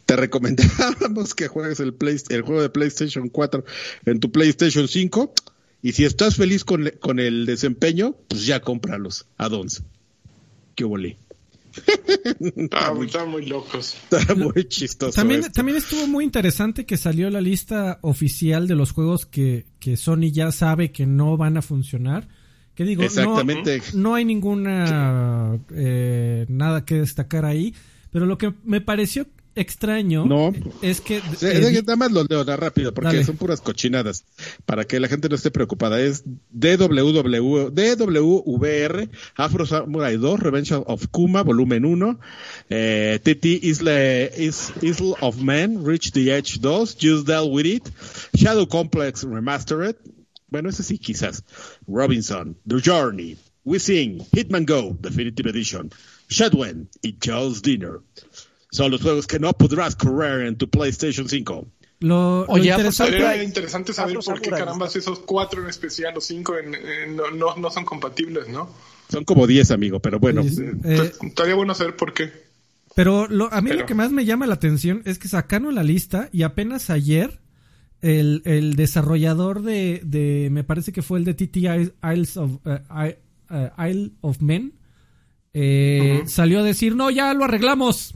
te 0.05 0.15
recomendamos 0.17 1.33
que 1.35 1.47
juegues 1.47 1.79
el, 1.79 1.93
Play- 1.93 2.21
el 2.29 2.41
juego 2.41 2.61
de 2.61 2.69
PlayStation 2.69 3.29
4 3.29 3.63
en 4.05 4.19
tu 4.19 4.31
PlayStation 4.31 4.87
5 4.87 5.33
y 5.81 5.93
si 5.93 6.03
estás 6.03 6.35
feliz 6.35 6.65
con, 6.65 6.91
con 6.99 7.19
el 7.19 7.45
desempeño, 7.45 8.15
pues 8.27 8.45
ya 8.45 8.59
cómpralos 8.59 9.25
add-ons. 9.37 9.81
Qué 10.75 10.83
volé. 10.83 11.17
Ah, 12.71 12.91
están 13.03 13.29
muy 13.29 13.45
locos. 13.45 13.95
Está 14.11 14.33
muy 14.35 14.65
chistoso. 14.67 15.13
También, 15.13 15.41
esto. 15.41 15.51
también 15.53 15.77
estuvo 15.77 16.07
muy 16.07 16.23
interesante 16.23 16.85
que 16.85 16.97
salió 16.97 17.29
la 17.29 17.39
lista 17.41 17.99
oficial 18.01 18.67
de 18.67 18.75
los 18.75 18.91
juegos 18.91 19.25
que, 19.25 19.65
que 19.79 19.95
Sony 19.95 20.31
ya 20.31 20.51
sabe 20.51 20.91
que 20.91 21.05
no 21.05 21.37
van 21.37 21.55
a 21.57 21.61
funcionar. 21.61 22.27
Que 22.77 22.83
digo, 22.83 23.01
Exactamente. 23.01 23.81
no 23.95 24.13
hay 24.13 24.23
ninguna 24.23 25.57
eh, 25.73 26.45
nada 26.47 26.85
que 26.85 26.95
destacar 26.95 27.43
ahí. 27.43 27.73
Pero 28.11 28.27
lo 28.27 28.37
que 28.37 28.53
me 28.63 28.79
pareció 28.81 29.25
extraño 29.55 30.25
No. 30.27 30.53
es 30.83 31.01
que 31.01 31.17
eh, 31.41 31.81
nada 31.83 31.95
más 31.95 32.11
lo 32.11 32.23
leo 32.23 32.43
rápido 32.43 32.93
porque 32.93 33.07
Dale. 33.07 33.23
son 33.25 33.37
puras 33.37 33.59
cochinadas 33.59 34.23
para 34.67 34.85
que 34.85 34.99
la 34.99 35.07
gente 35.07 35.27
no 35.27 35.35
esté 35.35 35.49
preocupada. 35.49 35.99
Es 35.99 36.23
DWW, 36.51 37.71
DWVR, 37.71 39.09
Afro 39.35 39.65
Samurai 39.65 40.15
2, 40.17 40.39
Revenge 40.39 40.73
of 40.85 41.07
Kuma, 41.09 41.41
volumen 41.41 41.83
1, 41.85 42.19
eh, 42.69 43.19
TT 43.23 43.45
Isla, 43.65 43.99
Is, 44.37 44.71
Isle 44.83 45.15
of 45.21 45.37
Man, 45.41 45.83
Reach 45.83 46.11
the 46.11 46.31
Edge 46.37 46.59
2, 46.61 46.95
Just 46.99 47.25
Deal 47.27 47.49
With 47.51 47.65
It, 47.65 47.89
Shadow 48.35 48.67
Complex 48.67 49.23
Remastered, 49.25 49.95
bueno, 50.49 50.69
ese 50.69 50.83
sí 50.83 50.97
quizás, 50.97 51.43
Robinson, 51.87 52.57
The 52.67 52.77
Journey, 52.83 53.37
We 53.65 53.79
Sing, 53.79 54.19
Hitman 54.33 54.65
Go, 54.65 54.97
Definitive 55.01 55.49
Edition, 55.49 55.89
Shadwen 56.29 56.89
y 57.01 57.17
Charles 57.19 57.61
Dinner. 57.61 57.99
Son 58.71 58.91
los 58.91 59.01
juegos 59.01 59.27
que 59.27 59.39
no 59.39 59.53
podrás 59.53 59.95
correr 59.95 60.47
en 60.47 60.57
tu 60.57 60.69
PlayStation 60.69 61.27
5. 61.29 61.67
lo, 61.99 62.41
lo 62.45 62.45
Oye, 62.53 62.69
interesante- 62.69 63.11
Sería 63.13 63.25
Samurai. 63.27 63.45
interesante 63.45 63.91
saber 63.93 64.17
por 64.19 64.39
qué 64.39 64.49
carambas 64.51 64.95
esos 64.95 65.17
cuatro 65.19 65.63
en 65.63 65.69
especial, 65.69 66.13
los 66.13 66.25
cinco 66.25 66.55
en- 66.57 66.75
en- 66.75 67.15
no, 67.15 67.31
no, 67.31 67.55
no 67.55 67.71
son 67.71 67.85
compatibles, 67.85 68.47
¿no? 68.49 68.69
Son 69.09 69.23
como 69.23 69.47
10, 69.47 69.71
amigo, 69.71 69.99
pero 69.99 70.19
bueno. 70.19 70.41
Eh, 70.43 70.47
Entonces, 70.83 71.17
Estaría 71.23 71.55
bueno 71.55 71.73
saber 71.73 71.95
por 71.95 72.13
qué. 72.13 72.31
Pero 72.93 73.27
lo, 73.27 73.51
a 73.51 73.61
mí 73.61 73.69
Pero- 73.69 73.81
lo 73.81 73.85
que 73.87 73.95
más 73.95 74.11
me 74.11 74.25
llama 74.25 74.45
la 74.45 74.53
atención 74.55 75.01
es 75.05 75.17
que 75.17 75.27
sacaron 75.27 75.73
la 75.73 75.81
lista 75.83 76.29
y 76.31 76.43
apenas 76.43 76.89
ayer 76.91 77.39
el, 78.07 78.41
el 78.45 78.75
desarrollador 78.75 79.61
de, 79.61 80.01
de, 80.03 80.49
me 80.51 80.63
parece 80.63 80.91
que 80.91 81.01
fue 81.01 81.19
el 81.19 81.25
de 81.25 81.33
TT 81.33 81.57
Isles 81.57 82.37
of, 82.37 82.51
eh, 82.65 83.17
eh, 83.49 83.69
Isle 83.89 84.11
of 84.21 84.41
Men, 84.41 84.73
eh, 85.53 86.23
salió 86.27 86.59
a 86.59 86.63
decir, 86.63 86.95
no, 86.95 87.09
ya 87.09 87.33
lo 87.33 87.43
arreglamos. 87.45 88.13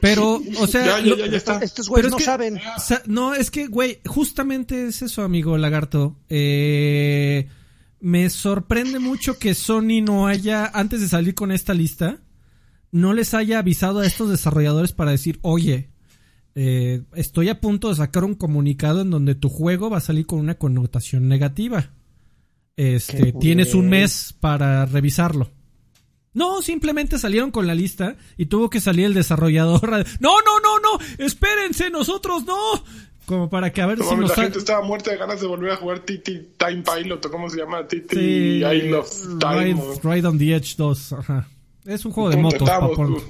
Pero, 0.00 0.42
o 0.60 0.66
sea, 0.66 1.00
Ya, 1.00 1.16
ya, 1.16 1.26
ya, 1.26 1.36
está. 1.36 1.58
Estos 1.58 1.88
güeyes 1.88 2.10
no 2.10 2.16
es 2.18 2.22
que- 2.22 2.24
saben. 2.26 2.60
sa- 2.78 3.02
no, 3.06 3.34
es 3.34 3.50
que, 3.50 3.66
güey, 3.66 3.98
justamente 4.04 4.86
es 4.88 5.00
eso, 5.02 5.22
amigo 5.22 5.56
lagarto. 5.56 6.16
Eh, 6.28 7.48
me 8.00 8.28
sorprende 8.28 8.98
mucho 8.98 9.38
que 9.38 9.54
Sony 9.54 10.02
no 10.04 10.26
haya, 10.26 10.66
antes 10.66 11.00
de 11.00 11.08
salir 11.08 11.34
con 11.34 11.50
esta 11.50 11.72
lista, 11.72 12.18
no 12.92 13.14
les 13.14 13.32
haya 13.34 13.58
avisado 13.58 14.00
a 14.00 14.06
estos 14.06 14.30
desarrolladores 14.30 14.92
para 14.92 15.10
decir, 15.12 15.38
oye, 15.42 15.88
eh, 16.56 17.02
estoy 17.14 17.48
a 17.50 17.60
punto 17.60 17.90
de 17.90 17.94
sacar 17.94 18.24
un 18.24 18.34
comunicado 18.34 19.02
en 19.02 19.10
donde 19.10 19.34
tu 19.36 19.48
juego 19.48 19.90
va 19.90 19.98
a 19.98 20.00
salir 20.00 20.26
con 20.26 20.40
una 20.40 20.56
connotación 20.56 21.28
negativa. 21.28 21.90
Este, 22.76 23.32
tienes 23.32 23.74
un 23.74 23.88
mes 23.88 24.34
para 24.40 24.84
revisarlo. 24.86 25.50
No, 26.34 26.60
simplemente 26.60 27.18
salieron 27.18 27.50
con 27.50 27.66
la 27.66 27.74
lista 27.74 28.16
y 28.36 28.46
tuvo 28.46 28.68
que 28.68 28.80
salir 28.80 29.06
el 29.06 29.14
desarrollador. 29.14 29.88
No, 30.20 30.34
no, 30.44 30.60
no, 30.62 30.78
no, 30.80 31.24
espérense, 31.24 31.88
nosotros 31.90 32.44
no. 32.44 32.56
Como 33.24 33.48
para 33.50 33.72
que 33.72 33.80
a 33.82 33.86
ver 33.86 33.98
No 33.98 34.04
si 34.04 34.10
mames, 34.10 34.28
nos 34.28 34.36
la 34.38 34.44
gente 34.44 34.58
estaba 34.58 34.82
muerta 34.86 35.10
de 35.10 35.16
ganas 35.16 35.40
de 35.40 35.46
volver 35.46 35.70
a 35.72 35.76
jugar 35.76 36.00
TT 36.00 36.56
Time 36.58 36.82
Pilot, 36.84 37.24
o 37.24 37.30
cómo 37.30 37.48
se 37.50 37.56
llama, 37.58 37.86
TT 37.88 38.12
Sí, 38.12 38.62
I 38.62 38.88
Love 38.88 39.10
Time. 39.40 39.64
Ride, 39.64 39.80
o- 39.80 40.00
Ride 40.12 40.26
on 40.28 40.38
the 40.38 40.54
Edge 40.54 40.74
2. 40.76 41.12
Ajá. 41.14 41.48
Es 41.86 42.04
un 42.04 42.12
juego 42.12 42.30
de 42.30 42.36
motos. 42.36 42.68
tú. 42.94 43.22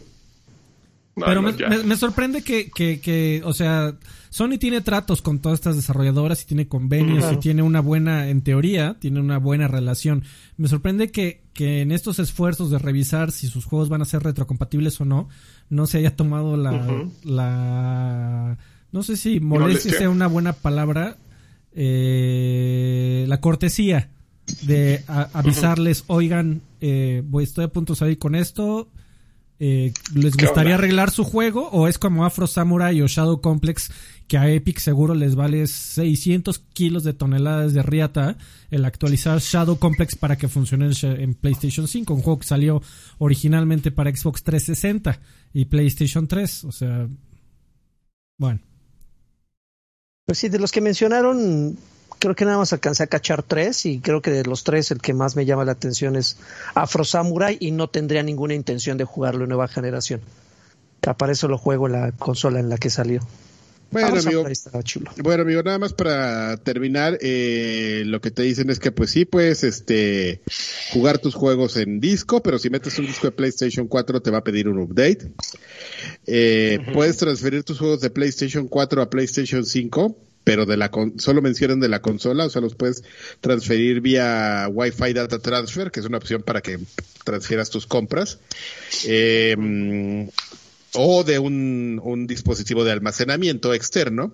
No, 1.19 1.25
Pero 1.25 1.41
no, 1.41 1.51
me, 1.51 1.57
ya. 1.59 1.69
me- 1.69 1.83
me 1.83 1.97
sorprende 1.97 2.43
que, 2.43 2.71
que, 2.71 3.01
que, 3.01 3.41
o 3.43 3.55
sea, 3.55 3.95
Sony 4.29 4.59
tiene 4.61 4.83
tratos 4.83 5.23
con 5.23 5.39
todas 5.39 5.59
estas 5.59 5.75
desarrolladoras 5.75 6.43
y 6.43 6.47
tiene 6.47 6.69
convenios 6.69 7.21
Claro. 7.21 7.37
y 7.37 7.41
tiene 7.41 7.63
una 7.63 7.81
buena, 7.81 8.29
en 8.29 8.43
teoría, 8.43 8.97
tiene 9.01 9.21
una 9.21 9.39
buena 9.39 9.67
relación. 9.67 10.25
Me 10.59 10.69
sorprende 10.69 11.11
que, 11.11 11.41
que 11.55 11.81
en 11.81 11.91
estos 11.91 12.19
esfuerzos 12.19 12.71
de 12.71 12.79
revisar 12.79 13.33
si 13.33 13.49
sus 13.49 13.65
juegos 13.65 13.89
van 13.89 14.03
a 14.03 14.05
ser 14.05 14.25
retrocompatibles 14.25 15.01
o 15.01 15.07
no, 15.07 15.31
no 15.71 15.87
se 15.87 15.97
haya 15.99 16.15
tomado 16.15 16.59
la, 16.59 17.07
la, 17.25 18.59
no 18.93 19.03
sé 19.03 19.17
si 19.17 19.41
molestia 19.41 19.93
sea 19.97 20.11
una 20.11 20.27
buena 20.27 20.53
palabra, 20.53 21.17
eh, 21.75 23.25
la 23.27 23.41
cortesía 23.41 24.11
de 24.63 25.03
a- 25.09 25.31
avisarles, 25.33 26.05
oigan, 26.09 26.61
eh, 26.83 27.23
voy, 27.27 27.45
estoy 27.45 27.65
a 27.65 27.69
punto 27.69 27.95
de 27.95 27.99
salir 27.99 28.19
con 28.19 28.35
esto, 28.35 28.89
eh, 29.59 29.93
¿Les 30.15 30.37
¿Qué 30.37 30.47
gustaría 30.47 30.75
arreglar 30.75 31.11
su 31.11 31.25
juego 31.25 31.69
o 31.71 31.89
es 31.89 31.99
como 31.99 32.27
Afro 32.27 32.47
Samurai 32.47 33.01
o 33.01 33.07
Shadow 33.07 33.41
Complex 33.41 33.91
que 34.29 34.37
a 34.37 34.51
Epic 34.51 34.79
seguro 34.81 35.15
les 35.15 35.35
vale 35.35 35.67
600 35.67 36.59
kilos 36.59 37.05
de 37.05 37.15
toneladas 37.15 37.73
de 37.73 37.83
riata 37.83 38.37
el 38.71 38.85
actualizar 38.85 39.39
Shadow 39.39 39.79
Complex 39.79 40.17
para 40.17 40.37
que 40.37 40.49
funcione 40.49 40.91
en 41.03 41.35
PlayStation 41.35 41.89
5, 41.89 42.13
un 42.13 42.23
juego 42.23 42.41
que 42.41 42.47
salió 42.47 42.83
originalmente 43.19 43.91
para 43.91 44.15
Xbox 44.15 44.43
360 44.43 45.21
y 45.55 45.65
PlayStation 45.67 46.27
3, 46.27 46.65
o 46.65 46.73
sea, 46.73 47.09
bueno, 48.39 48.61
Pues 50.27 50.39
sí, 50.39 50.49
de 50.49 50.59
los 50.59 50.73
que 50.73 50.81
mencionaron, 50.81 51.79
creo 52.19 52.35
que 52.35 52.45
nada 52.45 52.59
más 52.59 52.73
alcancé 52.73 53.03
a 53.03 53.07
cachar 53.07 53.43
tres 53.43 53.87
y 53.87 54.01
creo 54.01 54.23
que 54.23 54.31
de 54.31 54.45
los 54.45 54.65
tres 54.65 54.91
el 54.91 55.01
que 55.01 55.15
más 55.15 55.37
me 55.37 55.45
llama 55.45 55.65
la 55.65 55.73
atención 55.73 56.17
es 56.17 56.39
Afro 56.75 57.05
Samurai 57.05 57.57
y 57.61 57.71
no 57.71 57.89
tendría 57.89 58.23
ninguna 58.23 58.55
intención 58.55 58.99
de 58.99 59.05
jugarlo 59.05 59.45
en 59.45 59.51
nueva 59.51 59.69
generación. 59.69 60.21
Para 61.01 61.33
eso 61.33 61.47
lo 61.47 61.59
juego 61.59 61.87
en 61.87 61.93
la 61.93 62.13
consola 62.13 62.59
en 62.59 62.69
la 62.69 62.79
que 62.79 62.91
salió. 62.91 63.21
Bueno, 63.93 64.09
Afro 64.09 64.21
amigo, 64.21 64.83
chulo. 64.83 65.13
Bueno, 65.23 65.43
amigo, 65.43 65.63
nada 65.63 65.79
más 65.79 65.93
para 65.93 66.57
terminar, 66.57 67.19
eh, 67.21 68.03
lo 68.05 68.21
que 68.21 68.33
te 68.33 68.43
dicen 68.43 68.69
es 68.71 68.81
que 68.81 68.91
pues 68.91 69.11
sí 69.11 69.25
puedes 69.25 69.63
este 69.63 70.41
jugar 70.93 71.19
tus 71.19 71.37
juegos 71.37 71.77
en 71.77 72.01
disco, 72.01 72.43
pero 72.43 72.59
si 72.59 72.69
metes 72.69 72.99
un 72.99 73.07
disco 73.07 73.29
de 73.29 73.33
PlayStation 73.33 73.87
4 73.87 74.21
te 74.21 74.31
va 74.33 74.39
a 74.39 74.45
pedir 74.45 74.69
un 74.69 74.81
update. 74.81 75.31
Eh, 76.27 76.81
Puedes 76.93 77.17
transferir 77.19 77.63
tus 77.63 77.79
juegos 77.79 78.01
de 78.01 78.11
PlayStation 78.11 78.67
4 78.67 79.03
a 79.03 79.09
PlayStation 79.09 79.65
5, 79.65 80.17
pero 80.47 80.65
de 80.65 80.77
la 80.77 80.93
con- 80.93 81.19
solo 81.19 81.43
mencionan 81.43 81.81
de 81.81 81.89
la 81.89 82.01
consola, 82.01 82.45
o 82.45 82.51
sea, 82.51 82.63
los 82.63 82.77
puedes 82.77 83.03
transferir 83.41 84.01
vía 84.01 84.69
Wi-Fi 84.71 85.13
Data 85.13 85.41
Transfer, 85.41 85.91
que 85.91 85.99
es 85.99 86.07
una 86.07 86.19
opción 86.19 86.43
para 86.45 86.61
que 86.61 86.79
transfieras 87.25 87.69
tus 87.69 87.85
compras. 87.85 88.39
Eh, 89.05 89.57
mm, 89.59 90.29
o 90.95 91.25
de 91.25 91.41
un, 91.41 92.01
un 92.01 92.29
dispositivo 92.29 92.85
de 92.85 92.93
almacenamiento 92.93 93.75
externo. 93.75 94.33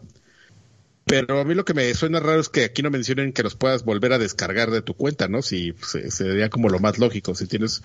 Pero 1.07 1.41
a 1.41 1.45
mí 1.45 1.55
lo 1.55 1.65
que 1.65 1.73
me 1.75 1.93
suena 1.95 2.21
raro 2.21 2.41
es 2.41 2.51
que 2.51 2.65
aquí 2.65 2.83
no 2.83 2.91
mencionen 2.91 3.33
que 3.33 3.43
los 3.43 3.55
puedas 3.57 3.83
volver 3.85 4.13
a 4.13 4.19
descargar 4.19 4.71
de 4.71 4.83
tu 4.83 4.93
cuenta, 4.95 5.29
¿no? 5.29 5.41
Si 5.41 5.75
se- 5.83 6.11
sería 6.11 6.51
como 6.51 6.69
lo 6.69 6.79
más 6.79 6.99
lógico. 6.99 7.35
Si 7.35 7.47
tienes 7.47 7.83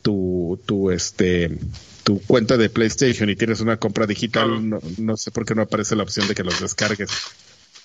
tu, 0.00 0.60
tu, 0.64 0.92
este, 0.92 1.58
tu 2.04 2.20
cuenta 2.22 2.56
de 2.56 2.70
PlayStation 2.70 3.28
y 3.28 3.36
tienes 3.36 3.60
una 3.60 3.78
compra 3.78 4.06
digital, 4.06 4.70
no 4.98 5.16
sé 5.16 5.32
por 5.32 5.44
qué 5.44 5.54
no 5.56 5.62
aparece 5.62 5.96
la 5.96 6.04
opción 6.04 6.28
de 6.28 6.34
que 6.36 6.44
los 6.44 6.60
descargues. 6.60 7.10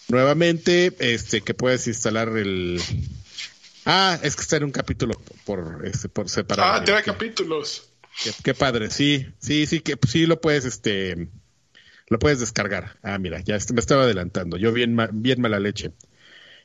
Nuevamente, 0.10 0.94
este, 1.00 1.42
que 1.42 1.54
puedes 1.54 1.88
instalar 1.88 2.30
el, 2.38 2.82
ah, 3.86 4.20
es 4.24 4.36
que 4.36 4.42
está 4.42 4.58
en 4.58 4.64
un 4.66 4.72
capítulo 4.72 5.20
por, 5.46 5.82
este, 5.86 6.10
por 6.10 6.30
separado. 6.30 6.74
Ah, 6.74 6.84
trae 6.84 7.04
Qué- 7.04 7.12
capítulos. 7.12 7.90
Qué, 8.24 8.32
qué 8.44 8.54
padre, 8.54 8.90
sí, 8.90 9.28
sí, 9.40 9.66
sí, 9.66 9.80
que 9.82 9.96
sí 10.08 10.26
lo 10.26 10.42
puedes, 10.42 10.66
este, 10.66 11.30
lo 12.08 12.20
puedes 12.20 12.40
descargar. 12.40 12.98
Ah, 13.04 13.18
mira, 13.20 13.40
ya 13.42 13.58
me 13.74 13.80
estaba 13.80 14.04
adelantando. 14.04 14.58
Yo 14.58 14.74
bien, 14.74 14.98
bien 15.14 15.40
mala 15.42 15.60
leche. 15.60 15.92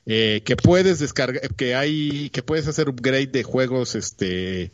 Eh, 0.06 0.42
que 0.44 0.56
puedes 0.56 0.98
descargar, 0.98 1.54
que 1.54 1.74
hay, 1.74 2.30
que 2.30 2.42
puedes 2.42 2.66
hacer 2.66 2.88
upgrade 2.88 3.28
de 3.28 3.42
juegos, 3.42 3.94
este, 3.94 4.72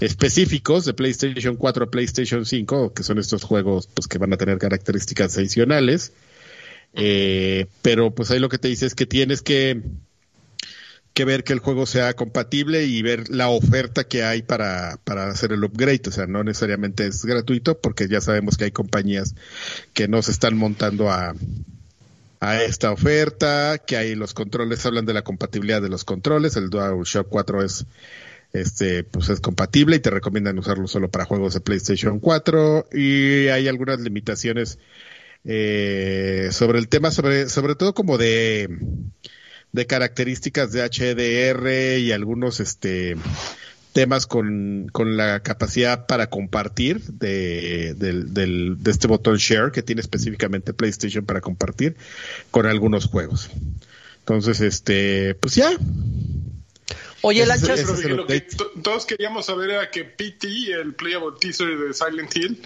específicos 0.00 0.84
de 0.84 0.94
PlayStation 0.94 1.56
4 1.56 1.84
a 1.84 1.90
PlayStation 1.90 2.44
5, 2.44 2.92
que 2.92 3.02
son 3.02 3.18
estos 3.18 3.44
juegos, 3.44 3.86
pues 3.86 4.06
que 4.08 4.18
van 4.18 4.32
a 4.32 4.36
tener 4.36 4.58
características 4.58 5.36
adicionales. 5.38 6.12
Eh, 6.94 7.66
pero 7.82 8.12
pues 8.14 8.30
ahí 8.30 8.38
lo 8.38 8.48
que 8.48 8.58
te 8.58 8.68
dice 8.68 8.86
es 8.86 8.94
que 8.94 9.06
tienes 9.06 9.42
que, 9.42 9.82
que 11.14 11.24
ver 11.24 11.44
que 11.44 11.52
el 11.52 11.60
juego 11.60 11.86
sea 11.86 12.14
compatible 12.14 12.84
y 12.84 13.02
ver 13.02 13.30
la 13.30 13.48
oferta 13.48 14.04
que 14.04 14.24
hay 14.24 14.42
para, 14.42 14.98
para 15.04 15.28
hacer 15.28 15.52
el 15.52 15.64
upgrade. 15.64 16.02
O 16.08 16.12
sea, 16.12 16.26
no 16.26 16.44
necesariamente 16.44 17.06
es 17.06 17.24
gratuito 17.24 17.78
porque 17.78 18.08
ya 18.08 18.20
sabemos 18.20 18.56
que 18.56 18.64
hay 18.64 18.72
compañías 18.72 19.34
que 19.92 20.08
no 20.08 20.22
se 20.22 20.32
están 20.32 20.56
montando 20.56 21.10
a, 21.10 21.34
a 22.40 22.62
esta 22.62 22.90
oferta, 22.90 23.78
que 23.78 23.96
hay 23.96 24.14
los 24.14 24.34
controles, 24.34 24.84
hablan 24.86 25.06
de 25.06 25.14
la 25.14 25.22
compatibilidad 25.22 25.82
de 25.82 25.90
los 25.90 26.04
controles. 26.04 26.56
El 26.56 26.70
DualShock 26.70 27.28
4 27.28 27.62
es 27.62 27.86
este 28.52 29.04
pues 29.04 29.28
es 29.28 29.40
compatible 29.40 29.96
y 29.96 30.00
te 30.00 30.10
recomiendan 30.10 30.58
usarlo 30.58 30.88
solo 30.88 31.08
para 31.08 31.24
juegos 31.24 31.54
de 31.54 31.60
PlayStation 31.60 32.18
4 32.18 32.88
y 32.92 33.46
hay 33.46 33.68
algunas 33.68 34.00
limitaciones 34.00 34.78
eh, 35.44 36.48
sobre 36.52 36.78
el 36.78 36.88
tema 36.88 37.10
sobre 37.10 37.48
sobre 37.48 37.74
todo 37.74 37.94
como 37.94 38.18
de 38.18 38.68
de 39.72 39.86
características 39.86 40.72
de 40.72 40.82
HDR 40.82 41.98
y 42.00 42.12
algunos 42.12 42.60
este 42.60 43.16
temas 43.92 44.26
con, 44.26 44.88
con 44.92 45.16
la 45.16 45.40
capacidad 45.40 46.06
para 46.06 46.28
compartir 46.30 47.00
de, 47.02 47.94
del, 47.96 48.32
del- 48.32 48.76
de 48.82 48.90
este 48.90 49.08
botón 49.08 49.36
share 49.36 49.72
que 49.72 49.82
tiene 49.82 50.00
específicamente 50.00 50.72
PlayStation 50.72 51.24
para 51.26 51.40
compartir 51.40 51.96
con 52.52 52.66
algunos 52.66 53.06
juegos. 53.06 53.50
Entonces, 54.20 54.60
este, 54.60 55.34
pues 55.34 55.56
ya. 55.56 55.72
Oye, 57.22 57.42
el 57.42 57.50
lo 58.16 58.26
que 58.26 58.46
todos 58.82 59.06
queríamos 59.06 59.46
saber 59.46 59.70
era 59.70 59.90
que 59.90 60.04
PT, 60.04 60.46
el 60.80 60.94
Playable 60.94 61.32
Teaser 61.40 61.76
de 61.76 61.92
Silent 61.92 62.36
Hill, 62.36 62.62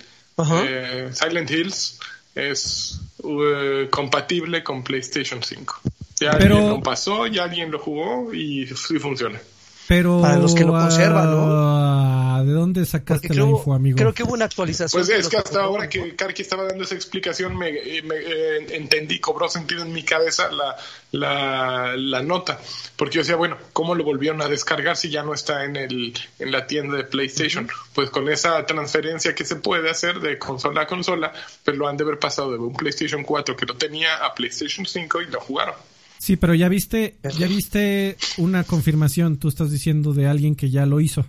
eh, 0.69 1.09
Silent 1.13 1.51
Hills, 1.51 2.01
es 2.35 3.01
eh, 3.23 3.89
compatible 3.91 4.63
con 4.63 4.83
PlayStation 4.83 5.43
5. 5.43 5.81
Ya 6.21 6.33
Pero- 6.39 6.57
alguien 6.57 6.69
lo 6.71 6.83
pasó, 6.83 7.27
ya 7.27 7.45
alguien 7.45 7.71
lo 7.71 7.79
jugó 7.79 8.33
y 8.33 8.67
sí 8.69 8.99
funciona. 8.99 9.41
Pero... 9.89 10.21
Para 10.21 10.37
los 10.37 10.55
que 10.55 10.65
lo 10.65 10.73
conservan, 10.73 11.31
¿no? 11.31 11.47
ah, 11.49 12.43
¿De 12.45 12.53
dónde 12.53 12.85
sacaste 12.85 13.35
la 13.35 13.45
info, 13.45 13.75
amigo? 13.75 13.97
creo 13.97 14.13
que 14.13 14.23
hubo 14.23 14.35
una 14.35 14.47
actualización. 14.47 15.03
Pues 15.03 15.09
es 15.17 15.29
que 15.29 15.37
hasta 15.37 15.63
ahora 15.63 15.85
¿no? 15.85 15.91
que 15.91 16.15
Karki 16.15 16.43
estaba 16.43 16.65
dando 16.65 16.85
esa 16.85 16.95
explicación 16.95 17.57
me, 17.57 17.69
eh, 17.69 18.03
me, 18.03 18.17
eh, 18.17 18.77
entendí, 18.77 19.21
cobró 19.21 19.49
sentido 19.49 19.83
en 19.83 19.93
mi 19.93 20.03
cabeza 20.03 20.51
la, 20.51 20.77
la, 21.13 21.97
la 21.97 22.23
nota, 22.23 22.59
porque 22.97 23.17
yo 23.17 23.21
decía, 23.23 23.37
bueno, 23.37 23.57
¿cómo 23.73 23.95
lo 23.95 24.05
volvieron 24.05 24.43
a 24.43 24.49
descargar 24.49 24.97
si 24.97 25.11
ya 25.11 25.23
no 25.23 25.35
está 25.35 25.65
en, 25.65 25.77
el, 25.77 26.15
en 26.39 26.53
la 26.53 26.67
tienda 26.67 26.97
de 26.97 27.05
PlayStation? 27.05 27.69
Pues 27.95 28.11
con 28.11 28.29
esa 28.29 28.65
transferencia 28.67 29.35
que 29.35 29.45
se 29.45 29.57
puede 29.57 29.91
hacer 29.91 30.21
de 30.21 30.39
consola 30.39 30.83
a 30.83 30.87
consola, 30.87 31.33
pues 31.65 31.77
lo 31.77 31.89
han 31.89 31.97
de 31.97 32.05
haber 32.05 32.19
pasado 32.19 32.53
de 32.53 32.59
un 32.59 32.75
PlayStation 32.75 33.23
4 33.23 33.57
que 33.57 33.67
lo 33.67 33.77
tenía 33.77 34.17
a 34.25 34.35
PlayStation 34.35 34.87
5 34.87 35.23
y 35.23 35.27
lo 35.27 35.41
jugaron. 35.41 35.75
Sí, 36.25 36.37
pero 36.37 36.55
ya 36.55 36.71
viste, 36.71 37.19
ya 37.39 37.47
viste 37.47 38.17
una 38.39 38.65
confirmación, 38.65 39.37
tú 39.37 39.49
estás 39.49 39.71
diciendo 39.71 40.15
de 40.15 40.27
alguien 40.27 40.55
que 40.55 40.71
ya 40.71 40.87
lo 40.87 41.01
hizo. 41.01 41.27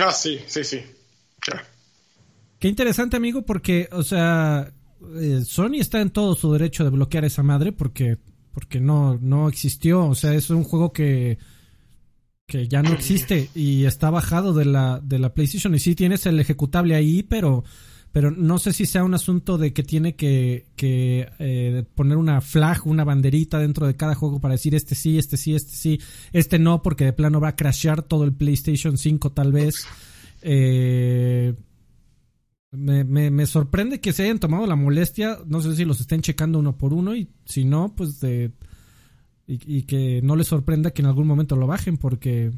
Ah, 0.00 0.10
sí, 0.10 0.40
sí, 0.48 0.64
sí. 0.64 0.80
Qué 2.58 2.66
interesante, 2.66 3.16
amigo, 3.16 3.42
porque, 3.42 3.88
o 3.92 4.02
sea, 4.02 4.72
eh, 5.20 5.42
Sony 5.46 5.76
está 5.78 6.00
en 6.00 6.10
todo 6.10 6.34
su 6.34 6.52
derecho 6.52 6.82
de 6.82 6.90
bloquear 6.90 7.24
esa 7.24 7.44
madre 7.44 7.70
porque, 7.70 8.18
porque 8.50 8.80
no, 8.80 9.20
no 9.22 9.48
existió. 9.48 10.04
O 10.06 10.16
sea, 10.16 10.34
es 10.34 10.50
un 10.50 10.64
juego 10.64 10.92
que, 10.92 11.38
que 12.48 12.66
ya 12.66 12.82
no 12.82 12.92
existe 12.94 13.50
y 13.54 13.84
está 13.84 14.10
bajado 14.10 14.52
de 14.52 14.64
la, 14.64 14.98
de 15.00 15.20
la 15.20 15.32
PlayStation. 15.32 15.76
Y 15.76 15.78
sí 15.78 15.94
tienes 15.94 16.26
el 16.26 16.40
ejecutable 16.40 16.96
ahí, 16.96 17.22
pero, 17.22 17.62
pero 18.12 18.30
no 18.30 18.58
sé 18.58 18.74
si 18.74 18.84
sea 18.84 19.04
un 19.04 19.14
asunto 19.14 19.56
de 19.56 19.72
que 19.72 19.82
tiene 19.82 20.14
que, 20.14 20.66
que 20.76 21.30
eh, 21.38 21.84
poner 21.94 22.18
una 22.18 22.42
flag, 22.42 22.86
una 22.86 23.04
banderita 23.04 23.58
dentro 23.58 23.86
de 23.86 23.96
cada 23.96 24.14
juego 24.14 24.38
para 24.38 24.52
decir 24.52 24.74
este 24.74 24.94
sí, 24.94 25.18
este 25.18 25.38
sí, 25.38 25.54
este 25.54 25.74
sí, 25.74 26.00
este 26.32 26.58
no, 26.58 26.82
porque 26.82 27.06
de 27.06 27.14
plano 27.14 27.40
va 27.40 27.48
a 27.48 27.56
crashear 27.56 28.02
todo 28.02 28.24
el 28.24 28.34
PlayStation 28.34 28.98
5 28.98 29.32
tal 29.32 29.52
vez. 29.52 29.86
Eh, 30.42 31.54
me, 32.70 33.04
me, 33.04 33.30
me, 33.30 33.46
sorprende 33.46 34.00
que 34.00 34.12
se 34.12 34.24
hayan 34.24 34.38
tomado 34.38 34.66
la 34.66 34.76
molestia. 34.76 35.38
No 35.46 35.62
sé 35.62 35.74
si 35.74 35.86
los 35.86 36.00
estén 36.00 36.20
checando 36.20 36.58
uno 36.58 36.76
por 36.76 36.92
uno 36.92 37.16
y 37.16 37.30
si 37.46 37.64
no, 37.64 37.94
pues 37.96 38.20
de. 38.20 38.52
Y, 39.46 39.78
y 39.78 39.82
que 39.84 40.20
no 40.22 40.36
les 40.36 40.48
sorprenda 40.48 40.90
que 40.90 41.02
en 41.02 41.06
algún 41.06 41.26
momento 41.26 41.56
lo 41.56 41.66
bajen 41.66 41.96
porque. 41.96 42.52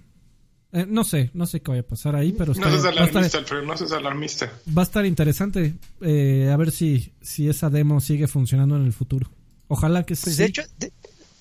Eh, 0.75 0.87
no 0.89 1.05
sé, 1.05 1.31
no 1.35 1.47
sé 1.47 1.63
qué 1.63 1.71
vaya 1.71 1.83
a 1.83 1.87
pasar 1.87 2.17
ahí, 2.17 2.33
pero... 2.33 2.51
Está, 2.51 2.65
no 2.65 2.73
seas 2.73 2.85
alarmista, 2.85 3.21
va 3.21 3.27
estar, 3.27 3.41
Alfredo, 3.41 3.63
no 3.63 3.77
seas 3.77 3.93
alarmista. 3.93 4.53
Va 4.77 4.83
a 4.83 4.85
estar 4.85 5.07
interesante 5.07 5.75
eh, 6.01 6.51
a 6.53 6.57
ver 6.57 6.73
si, 6.73 7.13
si 7.23 7.49
esa 7.49 7.71
demo 7.71 8.01
sigue 8.01 8.27
funcionando 8.27 8.77
en 8.77 8.85
el 8.85 8.93
futuro. 8.93 9.31
Ojalá 9.69 10.03
que 10.03 10.17
pues 10.17 10.35
sí. 10.35 10.43
De 10.43 10.47
hecho, 10.47 10.63
de, 10.81 10.93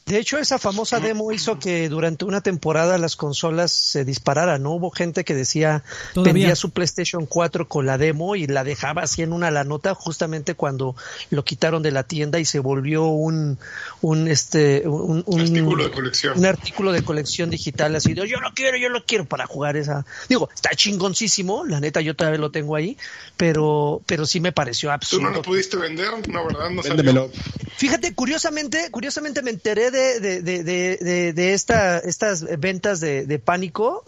de 0.06 0.18
hecho, 0.18 0.38
esa 0.38 0.60
famosa 0.60 0.99
demo 0.99 1.32
hizo 1.32 1.60
que 1.60 1.88
durante 1.88 2.26
una 2.26 2.41
temporada 2.41 2.97
las 2.97 3.16
consolas 3.16 3.72
se 3.72 4.04
dispararan, 4.04 4.62
¿no? 4.62 4.72
Hubo 4.72 4.91
gente 4.91 5.24
que 5.24 5.34
decía, 5.34 5.84
Todavía. 6.14 6.34
vendía 6.34 6.56
su 6.58 6.72
PlayStation 6.72 7.26
4 7.26 7.70
con 7.70 7.86
la 7.86 7.97
demo 7.97 8.36
y 8.36 8.45
la 8.47 8.66
dejaba 8.66 9.04
así 9.04 9.22
en 9.22 9.32
una 9.32 9.49
la 9.49 9.64
nota 9.64 9.95
justamente 9.95 10.56
cuando 10.56 10.97
lo 11.30 11.45
quitaron 11.45 11.84
de 11.84 11.91
la 11.91 12.04
tienda 12.04 12.39
y 12.39 12.45
se 12.45 12.60
volvió 12.60 13.06
un, 13.06 13.58
un 14.01 14.28
este, 14.28 14.86
un, 14.86 15.24
un 15.26 15.39
artículo 15.39 15.84
de 15.86 15.91
colección. 15.91 16.38
Un 16.38 16.45
artículo 16.45 16.91
de 16.91 17.04
colección 17.04 17.49
digital 17.49 17.95
así 17.95 18.14
de, 18.14 18.28
yo 18.28 18.41
lo 18.41 18.51
quiero, 18.54 18.78
yo 18.78 18.89
lo 18.89 19.06
quiero 19.06 19.24
para 19.24 19.45
jugar 19.47 19.78
esa. 19.78 20.06
Digo, 20.28 20.49
está 20.54 20.72
chingoncísimo, 20.72 21.64
la 21.64 21.80
neta 21.80 22.01
yo 22.01 22.14
todavía 22.14 22.39
lo 22.39 22.51
tengo 22.51 22.76
ahí, 22.76 22.97
pero, 23.38 24.01
pero 24.06 24.26
sí 24.26 24.41
me 24.41 24.51
pareció 24.51 24.91
absurdo. 24.91 25.24
¿Tú 25.24 25.30
no 25.30 25.36
lo 25.38 25.41
pudiste 25.41 25.78
vender? 25.78 26.10
No, 26.28 26.45
¿verdad? 26.45 26.70
No 26.72 26.82
Véndemelo. 26.82 27.32
Fíjate, 27.78 28.14
curiosamente, 28.14 28.89
curiosamente 28.91 29.41
me 29.41 29.49
enteré 29.49 29.91
de, 29.93 30.19
de, 30.19 30.63
de, 30.63 31.33
de, 31.33 31.53
esta, 31.53 31.99
estas 31.99 32.45
ventas 32.59 32.99
de, 32.99 33.25
de 33.25 33.39
pánico 33.39 34.03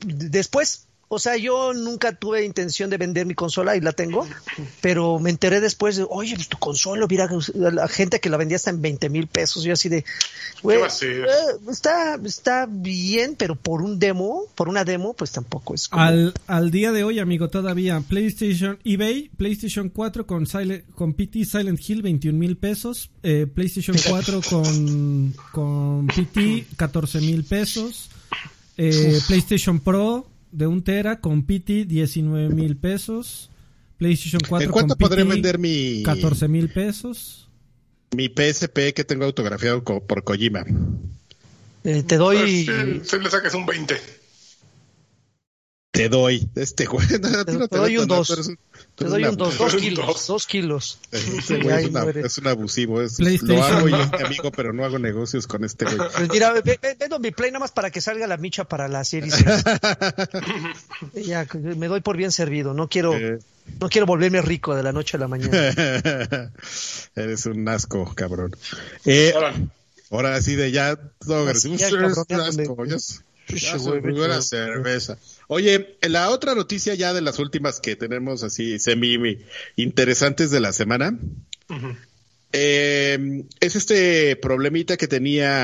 después. 0.00 0.86
O 1.12 1.18
sea, 1.18 1.36
yo 1.36 1.74
nunca 1.74 2.12
tuve 2.12 2.44
intención 2.44 2.88
de 2.88 2.96
vender 2.96 3.26
mi 3.26 3.34
consola 3.34 3.74
y 3.76 3.80
la 3.80 3.90
tengo, 3.90 4.28
pero 4.80 5.18
me 5.18 5.30
enteré 5.30 5.60
después 5.60 5.96
de, 5.96 6.06
oye, 6.08 6.36
pues 6.36 6.46
tu 6.46 6.56
consola, 6.56 7.04
mira, 7.10 7.28
la 7.54 7.88
gente 7.88 8.20
que 8.20 8.30
la 8.30 8.36
vendía 8.36 8.54
hasta 8.54 8.70
en 8.70 8.80
20 8.80 9.10
mil 9.10 9.26
pesos. 9.26 9.64
Yo 9.64 9.72
así 9.72 9.88
de, 9.88 10.04
güey, 10.62 10.78
eh, 10.78 11.24
está, 11.68 12.14
está 12.24 12.68
bien, 12.70 13.34
pero 13.36 13.56
por 13.56 13.82
un 13.82 13.98
demo, 13.98 14.44
por 14.54 14.68
una 14.68 14.84
demo, 14.84 15.12
pues 15.14 15.32
tampoco 15.32 15.74
es 15.74 15.88
como... 15.88 16.00
Al, 16.00 16.32
al 16.46 16.70
día 16.70 16.92
de 16.92 17.02
hoy, 17.02 17.18
amigo, 17.18 17.50
todavía 17.50 18.00
PlayStation, 18.08 18.78
eBay, 18.84 19.30
PlayStation 19.36 19.88
4 19.88 20.28
con, 20.28 20.46
Silent, 20.46 20.88
con 20.94 21.14
PT 21.14 21.44
Silent 21.44 21.80
Hill, 21.90 22.02
21 22.02 22.38
mil 22.38 22.56
pesos. 22.56 23.10
Eh, 23.24 23.48
PlayStation 23.52 23.96
4 24.08 24.42
con, 24.48 25.34
con 25.50 26.06
PT, 26.06 26.66
14 26.76 27.20
mil 27.20 27.42
pesos. 27.42 28.10
Eh, 28.76 29.18
PlayStation 29.26 29.80
Pro 29.80 30.29
de 30.52 30.66
un 30.66 30.82
tera 30.82 31.20
con 31.20 31.44
PT 31.44 31.84
19 31.86 32.54
mil 32.54 32.76
pesos. 32.76 33.50
PlayStation 33.98 34.40
4 34.48 34.66
¿En 34.66 34.72
cuánto 34.72 34.96
con 34.96 35.08
podré 35.08 35.24
PT, 35.24 35.34
vender 35.34 35.58
mi 35.58 36.02
14 36.02 36.48
mil 36.48 36.70
pesos? 36.70 37.48
mi 38.16 38.28
PSP 38.28 38.92
que 38.94 39.04
tengo 39.04 39.24
autografiado 39.24 39.84
co 39.84 40.04
por 40.04 40.24
Kojima? 40.24 40.64
Eh, 41.84 42.02
te 42.02 42.16
doy... 42.16 42.66
Pues, 42.66 43.08
sí, 43.08 43.18
le 43.18 43.30
sacas 43.30 43.54
un 43.54 43.66
20. 43.66 43.96
Te 45.92 46.08
doy, 46.08 46.48
este 46.56 46.84
güey. 46.86 47.06
No, 47.20 47.44
Te, 47.44 47.52
no 47.52 47.68
te 47.68 47.78
doy 47.78 47.98
un 47.98 48.08
no, 48.08 48.16
2. 48.16 48.50
Te 49.00 49.06
doy 49.08 49.22
una- 49.22 49.30
un 49.30 49.36
2, 49.36 49.56
tú 49.56 49.62
2 49.64 49.72
eres 49.72 49.74
un 49.74 49.88
kilos, 49.88 50.06
dos. 50.06 50.26
2 50.26 50.46
kilos. 50.46 50.98
Este 51.12 51.56
güey 51.62 51.84
es, 51.84 51.90
una- 51.90 52.02
muere. 52.02 52.20
es 52.26 52.38
un 52.38 52.46
abusivo. 52.46 53.00
Es, 53.02 53.18
lo 53.18 53.62
hago 53.64 53.88
y 53.88 53.94
es 53.94 54.10
mi 54.12 54.22
amigo, 54.26 54.52
pero 54.52 54.72
no 54.72 54.84
hago 54.84 54.98
negocios 54.98 55.46
con 55.46 55.64
este 55.64 55.86
güey. 55.86 55.96
Pues 56.16 56.28
mira, 56.30 56.52
ve- 56.52 56.78
ve- 56.80 56.96
vendo 56.98 57.18
mi 57.18 57.30
play 57.30 57.50
nada 57.50 57.60
más 57.60 57.70
para 57.72 57.90
que 57.90 58.00
salga 58.00 58.26
la 58.26 58.36
micha 58.36 58.64
para 58.64 58.88
la 58.88 59.02
serie 59.04 59.30
6. 59.30 59.64
ya, 61.26 61.46
me 61.54 61.88
doy 61.88 62.00
por 62.00 62.16
bien 62.16 62.30
servido. 62.32 62.74
No 62.74 62.88
quiero, 62.88 63.14
Eh. 63.16 63.38
no 63.80 63.88
quiero 63.88 64.06
volverme 64.06 64.42
rico 64.42 64.74
de 64.74 64.82
la 64.82 64.92
noche 64.92 65.16
a 65.16 65.20
la 65.20 65.28
mañana. 65.28 65.50
Eres 67.16 67.46
un 67.46 67.68
asco, 67.68 68.12
cabrón. 68.14 68.54
Eh, 69.04 69.32
Ahora, 69.34 69.54
ahora 70.10 70.42
sí 70.42 70.56
de 70.56 70.70
ya, 70.72 70.96
todo 71.24 71.48
Así 71.48 71.76
ya, 71.76 71.88
cabroneándome. 71.90 72.62
asco. 72.64 72.84
Ya, 72.84 72.96
s- 72.96 73.20
ya 73.56 73.78
se 73.78 74.00
me 74.00 74.28
la 74.28 74.42
cerveza. 74.42 75.18
Oye, 75.48 75.96
la 76.02 76.30
otra 76.30 76.54
noticia 76.54 76.94
ya 76.94 77.12
de 77.12 77.20
las 77.20 77.38
últimas 77.38 77.80
que 77.80 77.96
tenemos 77.96 78.42
así 78.42 78.78
semi 78.78 79.38
interesantes 79.76 80.50
de 80.50 80.60
la 80.60 80.72
semana. 80.72 81.18
ujú. 81.68 81.96
Eh, 82.52 83.44
es 83.60 83.76
este 83.76 84.34
problemita 84.34 84.96
que 84.96 85.06
tenía 85.06 85.56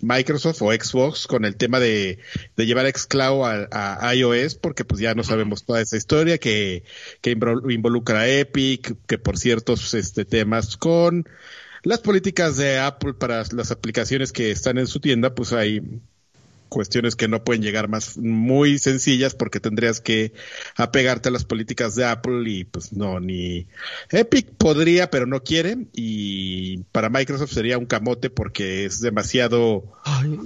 Microsoft 0.00 0.62
o 0.62 0.72
Xbox 0.72 1.26
con 1.26 1.44
el 1.44 1.56
tema 1.56 1.78
de, 1.78 2.20
de 2.56 2.66
llevar 2.66 2.90
xCloud 2.90 3.44
a, 3.70 4.08
a 4.08 4.14
iOS, 4.14 4.54
porque 4.54 4.86
pues 4.86 4.98
ya 4.98 5.14
no 5.14 5.22
sabemos 5.22 5.64
toda 5.64 5.82
esa 5.82 5.98
historia 5.98 6.38
que, 6.38 6.84
que 7.20 7.36
invol- 7.36 7.70
involucra 7.70 8.20
a 8.20 8.28
Epic, 8.28 8.94
que 9.06 9.18
por 9.18 9.36
ciertos 9.36 9.92
este, 9.92 10.24
temas 10.24 10.78
con 10.78 11.28
las 11.82 12.00
políticas 12.00 12.56
de 12.56 12.78
Apple 12.78 13.14
para 13.14 13.44
las 13.52 13.70
aplicaciones 13.70 14.32
que 14.32 14.50
están 14.50 14.78
en 14.78 14.86
su 14.86 15.00
tienda, 15.00 15.34
pues 15.34 15.52
hay 15.52 15.82
cuestiones 16.68 17.16
que 17.16 17.26
no 17.26 17.42
pueden 17.42 17.62
llegar 17.62 17.88
más 17.88 18.16
muy 18.16 18.78
sencillas 18.78 19.34
porque 19.34 19.58
tendrías 19.58 20.00
que 20.00 20.32
apegarte 20.76 21.28
a 21.28 21.32
las 21.32 21.44
políticas 21.44 21.96
de 21.96 22.04
Apple 22.04 22.48
y 22.48 22.64
pues 22.64 22.92
no, 22.92 23.18
ni 23.18 23.66
Epic 24.10 24.50
podría 24.56 25.10
pero 25.10 25.26
no 25.26 25.42
quiere. 25.42 25.86
Y 25.94 26.78
para 26.92 27.10
Microsoft 27.10 27.52
sería 27.52 27.78
un 27.78 27.86
camote 27.86 28.30
porque 28.30 28.84
es 28.84 29.00
demasiado 29.00 29.84
Ay, 30.04 30.38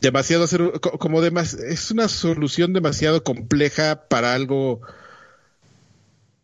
demasiado 0.00 0.44
hacer 0.44 0.72
co- 0.80 0.98
como 0.98 1.20
demas, 1.20 1.54
es 1.54 1.90
una 1.90 2.08
solución 2.08 2.72
demasiado 2.72 3.22
compleja 3.22 4.08
para 4.08 4.34
algo 4.34 4.80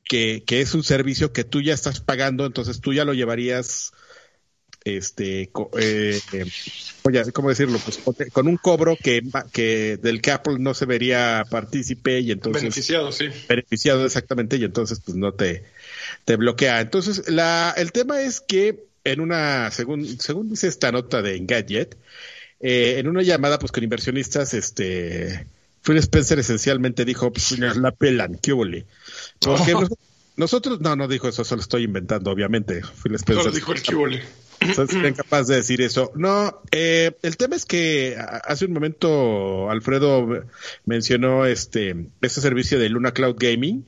que, 0.05 0.45
que 0.47 0.61
es 0.61 0.75
un 0.75 0.85
servicio 0.85 1.33
que 1.33 1.45
tú 1.45 1.61
ya 1.61 1.75
estás 1.75 2.01
pagando, 2.01 2.47
entonces 2.47 2.81
tú 2.81 2.93
ya 2.93 3.05
lo 3.05 3.13
llevarías 3.15 3.93
este 4.87 5.43
eh, 5.79 6.21
eh, 6.33 6.47
oye, 7.03 7.33
¿cómo 7.33 7.49
decirlo? 7.49 7.79
Pues 7.79 7.99
con- 8.33 8.47
un 8.49 8.57
cobro 8.57 8.97
que, 8.97 9.23
que 9.53 9.97
del 9.97 10.21
que 10.23 10.31
Apple 10.31 10.57
no 10.59 10.75
se 10.75 10.87
vería 10.87 11.45
partícipe 11.51 12.21
y 12.21 12.31
entonces 12.31 12.63
beneficiado, 12.63 13.11
sí. 13.13 13.27
beneficiado 13.49 14.05
exactamente 14.07 14.57
y 14.57 14.65
entonces 14.65 15.01
pues 15.05 15.17
no 15.17 15.33
te, 15.33 15.65
te 16.25 16.37
bloquea. 16.37 16.81
Entonces 16.81 17.29
la, 17.29 17.75
el 17.77 17.93
tema 17.93 18.21
es 18.23 18.41
que 18.41 18.85
en 19.05 19.21
una, 19.21 19.71
según, 19.71 20.07
según 20.21 20.49
dice 20.51 20.69
esta 20.69 20.93
nota 20.93 21.23
de 21.23 21.37
Engadget, 21.37 21.97
eh, 22.61 22.97
en 22.99 23.09
una 23.09 23.23
llamada 23.23 23.59
pues 23.59 23.73
con 23.73 23.85
inversionistas, 23.85 24.53
este, 24.55 25.47
Phil 25.83 25.99
Spencer 25.99 26.39
esencialmente 26.39 27.05
dijo, 27.05 27.33
pues 27.33 27.59
la 27.59 27.93
pelan, 27.93 28.39
qué 28.43 28.53
huele. 28.53 28.87
Porque 29.39 29.75
Oh. 29.77 29.81
nos- 29.83 29.91
nosotros, 30.37 30.81
no, 30.83 30.97
no 30.97 31.09
dijo 31.09 31.29
eso, 31.29 31.45
solo 31.45 31.63
estoy 31.63 31.85
inventando, 31.85 32.31
obviamente. 32.31 32.83
Phil 33.03 33.15
Spencer 33.15 33.45
Solo 33.45 33.55
dijo 33.55 33.73
el 33.73 33.81
kibole. 33.81 34.23
¿Sabes 34.75 34.91
si 34.91 35.13
capaz 35.13 35.45
de 35.45 35.57
decir 35.57 35.81
eso? 35.81 36.13
No, 36.15 36.63
eh, 36.71 37.13
el 37.23 37.37
tema 37.37 37.57
es 37.57 37.65
que 37.65 38.17
hace 38.19 38.65
un 38.65 38.73
momento 38.73 39.71
Alfredo 39.71 40.45
mencionó 40.85 41.47
este, 41.47 42.09
este 42.21 42.41
servicio 42.41 42.79
de 42.79 42.89
Luna 42.89 43.13
Cloud 43.13 43.37
Gaming. 43.39 43.87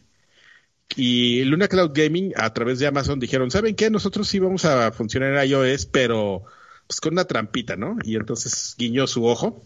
Y 0.96 1.44
Luna 1.44 1.68
Cloud 1.68 1.92
Gaming 1.94 2.32
a 2.36 2.52
través 2.54 2.78
de 2.78 2.86
Amazon 2.86 3.20
dijeron, 3.20 3.50
¿saben 3.50 3.74
qué? 3.74 3.90
Nosotros 3.90 4.28
sí 4.28 4.38
vamos 4.38 4.64
a 4.64 4.90
funcionar 4.92 5.34
en 5.34 5.50
iOS, 5.50 5.86
pero 5.86 6.44
pues 6.86 7.00
con 7.00 7.12
una 7.12 7.26
trampita, 7.26 7.76
¿no? 7.76 7.98
Y 8.02 8.16
entonces 8.16 8.74
guiñó 8.78 9.06
su 9.06 9.26
ojo. 9.26 9.62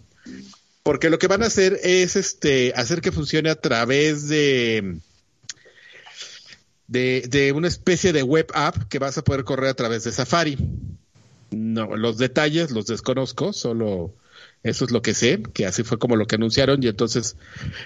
Porque 0.83 1.11
lo 1.11 1.19
que 1.19 1.29
van 1.29 1.43
a 1.43 1.47
hacer 1.47 1.79
es 1.85 2.17
este 2.17 2.73
hacer 2.75 3.01
que 3.01 3.13
funcione 3.13 3.51
a 3.51 3.55
través 3.55 4.29
de 4.29 4.99
de, 6.93 7.25
de 7.27 7.53
una 7.53 7.69
especie 7.69 8.13
de 8.13 8.23
web 8.23 8.47
app 8.53 8.77
que 8.91 8.99
vas 8.99 9.17
a 9.17 9.25
poder 9.25 9.45
correr 9.45 9.71
a 9.71 9.75
través 9.75 10.05
de 10.05 10.13
Safari. 10.13 10.59
No, 11.51 11.97
los 11.97 12.19
detalles 12.19 12.71
los 12.71 12.87
desconozco, 12.87 13.55
solo 13.55 14.15
eso 14.63 14.85
es 14.85 14.91
lo 14.91 15.01
que 15.01 15.15
sé, 15.15 15.43
que 15.55 15.65
así 15.67 15.85
fue 15.85 15.99
como 15.99 16.17
lo 16.17 16.27
que 16.27 16.37
anunciaron 16.37 16.83
y 16.83 16.89
entonces 16.89 17.37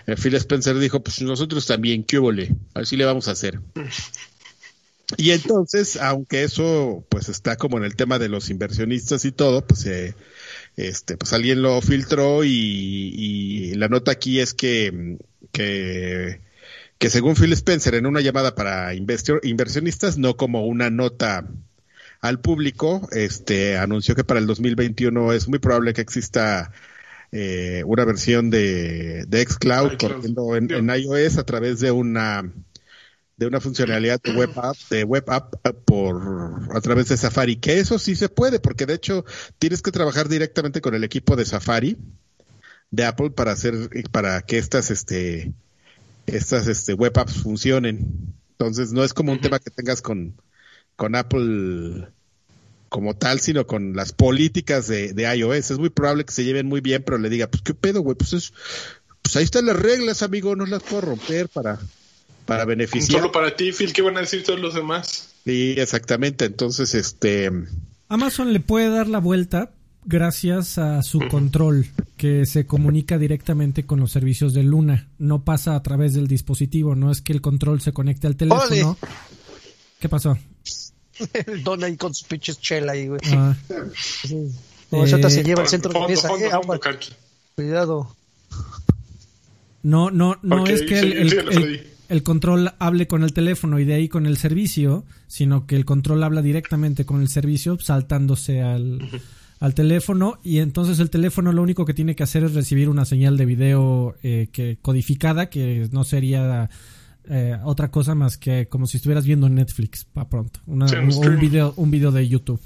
eh, 0.07 0.17
Phil 0.17 0.35
Spencer 0.35 0.77
dijo, 0.79 1.01
pues 1.01 1.23
nosotros 1.23 1.67
también, 1.67 2.03
¿qué 2.03 2.19
huele? 2.19 2.55
Así 2.75 2.97
le 2.97 3.05
vamos 3.05 3.29
a 3.29 3.33
hacer. 3.33 3.61
Y 5.17 5.31
entonces, 5.31 5.97
aunque 5.99 6.43
eso 6.43 7.07
pues 7.09 7.29
está 7.29 7.55
como 7.55 7.79
en 7.79 7.85
el 7.85 7.95
tema 7.95 8.19
de 8.19 8.29
los 8.29 8.51
inversionistas 8.51 9.25
y 9.25 9.31
todo, 9.31 9.65
pues 9.65 9.87
eh, 9.87 10.17
este 10.77 11.17
pues 11.17 11.33
alguien 11.33 11.63
lo 11.63 11.81
filtró 11.81 12.43
y, 12.43 12.51
y 12.51 13.75
la 13.75 13.87
nota 13.87 14.11
aquí 14.11 14.41
es 14.41 14.53
que, 14.53 15.17
que 15.53 16.41
que 16.99 17.11
según 17.11 17.37
Phil 17.37 17.53
Spencer 17.53 17.95
en 17.95 18.07
una 18.07 18.21
llamada 18.21 18.55
para 18.55 18.95
inversionistas, 18.95 20.19
no 20.19 20.37
como 20.37 20.67
una 20.67 20.91
nota 20.91 21.47
al 22.21 22.41
público, 22.41 23.09
este 23.13 23.77
anunció 23.77 24.15
que 24.15 24.25
para 24.25 24.41
el 24.41 24.47
2021 24.47 25.33
es 25.33 25.49
muy 25.49 25.59
probable 25.59 25.93
que 25.93 26.01
exista 26.01 26.73
eh, 27.33 27.83
una 27.87 28.05
versión 28.05 28.51
de, 28.51 29.25
de 29.27 29.45
xCloud 29.45 29.99
corriendo 29.99 30.57
en, 30.57 30.71
en, 30.71 30.89
iOS 30.89 31.39
a 31.39 31.45
través 31.45 31.81
de 31.81 31.91
una 31.91 32.51
de 33.37 33.47
una 33.47 33.61
funcionalidad 33.61 34.21
de 34.23 34.33
web 34.33 34.51
app 34.57 34.77
de 34.89 35.05
web 35.05 35.25
app 35.29 35.55
eh, 35.67 35.73
por 35.73 36.75
a 36.75 36.81
través 36.81 37.09
de 37.09 37.17
Safari 37.17 37.57
que 37.57 37.81
eso 37.81 37.99
sí 37.99 38.17
se 38.17 38.29
puede 38.29 38.61
porque 38.61 38.87
de 38.87 38.95
hecho 38.95 39.25
tienes 39.59 39.83
que 39.83 39.93
trabajar 39.93 40.29
directamente 40.29 40.81
con 40.81 40.95
el 40.95 41.05
equipo 41.05 41.37
de 41.37 41.45
Safari 41.45 41.99
de 42.91 43.05
Apple 43.05 43.31
para 43.31 43.53
hacer 43.53 43.75
para 44.13 44.41
que 44.43 44.59
estas 44.59 44.91
este 44.91 45.53
estas 46.27 46.67
este 46.69 46.95
web 46.95 47.17
apps 47.19 47.35
funcionen 47.35 48.35
entonces 48.53 48.93
no 48.93 49.05
es 49.05 49.15
como 49.15 49.33
un 49.33 49.41
tema 49.41 49.59
que 49.59 49.71
tengas 49.71 50.03
con 50.03 50.35
con 50.97 51.15
Apple 51.15 52.09
como 52.89 53.15
tal, 53.15 53.41
sino 53.41 53.67
con 53.67 53.95
las 53.95 54.13
políticas 54.13 54.87
de, 54.87 55.13
de, 55.13 55.37
iOS. 55.37 55.71
Es 55.71 55.79
muy 55.79 55.91
probable 55.91 56.25
que 56.25 56.33
se 56.33 56.45
lleven 56.45 56.67
muy 56.67 56.81
bien, 56.81 57.03
pero 57.05 57.19
le 57.19 57.29
diga, 57.29 57.47
pues 57.49 57.63
qué 57.63 57.75
pedo, 57.75 58.01
güey, 58.01 58.17
pues 58.17 58.33
es, 58.33 58.53
pues 59.23 59.37
ahí 59.37 59.45
están 59.45 59.67
las 59.67 59.77
reglas, 59.77 60.23
amigo, 60.23 60.57
no 60.57 60.67
las 60.67 60.83
puedo 60.83 61.03
romper 61.03 61.49
para, 61.49 61.79
para 62.47 62.65
beneficiar. 62.65 63.21
Solo 63.21 63.33
para 63.33 63.55
ti, 63.55 63.73
Phil, 63.73 63.93
¿qué 63.93 64.03
van 64.03 64.17
a 64.17 64.21
decir 64.21 64.45
todos 64.45 64.61
los 64.61 64.75
demás? 64.75 65.35
Sí, 65.45 65.75
exactamente. 65.77 66.45
Entonces, 66.45 66.95
este. 66.95 67.51
Amazon 68.09 68.53
le 68.53 68.61
puede 68.61 68.89
dar 68.89 69.09
la 69.09 69.19
vuelta 69.19 69.73
gracias 70.07 70.79
a 70.79 71.03
su 71.03 71.21
control, 71.29 71.87
que 72.17 72.47
se 72.47 72.67
comunica 72.67 73.19
directamente 73.19 73.85
con 73.85 74.01
los 74.01 74.13
servicios 74.13 74.55
de 74.55 74.63
Luna. 74.63 75.09
No 75.19 75.45
pasa 75.45 75.75
a 75.75 75.83
través 75.83 76.15
del 76.15 76.29
dispositivo, 76.29 76.95
no 76.95 77.11
es 77.11 77.21
que 77.21 77.33
el 77.33 77.41
control 77.41 77.81
se 77.81 77.93
conecte 77.93 78.27
al 78.27 78.37
teléfono. 78.37 78.97
¿Qué 80.01 80.09
pasó? 80.09 80.39
el 81.47 81.63
don 81.63 81.83
ahí 81.85 81.97
con 81.97 82.15
sus 82.15 82.27
pinches 82.27 82.61
chela 82.61 82.93
ahí, 82.93 83.09
güey. 83.09 83.21
Ah. 83.33 83.55
Sí. 83.95 84.51
eh, 84.93 85.31
se 85.31 85.43
lleva 85.45 85.63
el 85.63 85.69
centro 85.69 85.93
de 85.93 86.09
mesa. 86.09 86.29
eh, 86.29 86.51
Cuidado. 87.55 88.15
No, 89.83 90.11
no, 90.11 90.39
no 90.43 90.63
okay, 90.63 90.75
es 90.75 90.83
que 90.83 90.99
el, 90.99 91.13
el, 91.13 91.33
el, 91.33 91.87
el, 92.09 92.23
control 92.23 92.73
hable 92.79 93.07
con 93.07 93.23
el 93.23 93.33
teléfono 93.33 93.79
y 93.79 93.85
de 93.85 93.95
ahí 93.95 94.09
con 94.09 94.27
el 94.27 94.37
servicio, 94.37 95.05
sino 95.29 95.67
que 95.67 95.77
el 95.77 95.85
control 95.85 96.25
habla 96.25 96.43
directamente 96.43 97.07
con 97.07 97.21
el 97.21 97.29
servicio 97.29 97.79
saltándose 97.79 98.63
al, 98.63 98.95
uh 99.03 99.07
-huh. 99.07 99.21
Al 99.59 99.75
teléfono 99.75 100.39
y 100.43 100.59
entonces 100.59 100.99
el 101.01 101.11
teléfono 101.11 101.53
lo 101.53 101.63
único 101.63 101.85
que 101.85 101.95
tiene 101.95 102.15
que 102.15 102.23
hacer 102.23 102.45
es 102.45 102.55
recibir 102.55 102.89
una 102.89 103.05
señal 103.05 103.37
de 103.37 103.47
video 103.47 104.17
eh, 104.23 104.49
que 104.53 104.79
codificada 104.83 105.49
que 105.49 105.89
no 105.93 106.05
sería 106.05 106.69
eh, 107.29 107.59
otra 107.65 107.91
cosa 107.91 108.15
más 108.15 108.37
que 108.37 108.69
como 108.69 108.87
si 108.87 108.99
estuvieras 108.99 109.25
viendo 109.25 109.49
Netflix 109.49 110.05
para 110.05 110.29
pronto, 110.29 110.61
Una, 110.67 110.87
un, 110.87 111.13
un, 111.13 111.41
video, 111.41 111.75
un 111.77 111.91
video 111.91 112.13
de 112.13 112.29
YouTube. 112.29 112.61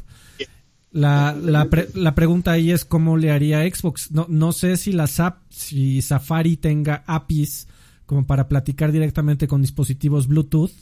La, 0.93 1.37
la, 1.41 1.67
pre, 1.67 1.89
la, 1.95 2.17
pregunta 2.17 2.51
ahí 2.51 2.73
es 2.73 2.85
cómo 2.85 3.17
le 3.17 3.31
haría 3.31 3.63
Xbox. 3.63 4.11
No, 4.11 4.27
no 4.29 4.53
sé 4.53 4.77
si 4.77 4.93
la 4.93 5.07
SAP, 5.07 5.39
si 5.49 6.03
Safari 6.03 6.57
tenga 6.57 7.05
APIs 7.07 7.69
como 8.07 8.27
para 8.27 8.49
platicar 8.49 8.91
directamente 8.91 9.47
con 9.47 9.63
dispositivos 9.63 10.27
Bluetooth 10.27 10.73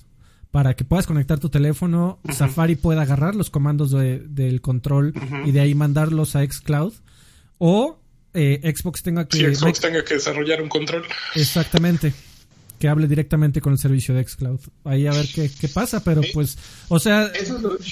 para 0.51 0.74
que 0.74 0.84
puedas 0.84 1.07
conectar 1.07 1.38
tu 1.38 1.49
teléfono, 1.51 2.18
uh 2.22 2.28
-huh. 2.28 2.34
Safari 2.34 2.76
pueda 2.76 3.03
agarrar 3.03 3.34
los 3.34 3.51
comandos 3.51 3.90
de, 3.90 4.20
del 4.20 4.61
control 4.61 5.12
uh 5.14 5.20
-huh. 5.20 5.49
y 5.49 5.53
de 5.53 5.61
ahí 5.61 5.74
mandarlos 5.74 6.36
a 6.36 6.44
Xcloud 6.44 6.94
o 7.59 7.99
eh, 8.34 8.61
Xbox 8.74 9.03
tenga 9.03 9.26
que 9.26 9.55
Xbox 9.55 9.80
tenga 9.80 10.05
que 10.05 10.14
desarrollar 10.14 10.62
un 10.62 10.68
control. 10.68 11.05
Exactamente 11.34 12.12
que 12.78 12.88
hable 12.88 13.09
directamente 13.09 13.61
con 13.61 13.72
el 13.72 13.78
servicio 13.78 14.14
de 14.14 14.24
xCloud. 14.26 14.61
Ahí 14.84 15.07
a 15.07 15.12
ver 15.12 15.26
qué, 15.34 15.51
qué 15.51 15.68
pasa, 15.68 16.03
pero 16.05 16.20
pues, 16.32 16.57
o 16.88 16.99
sea, 16.99 17.30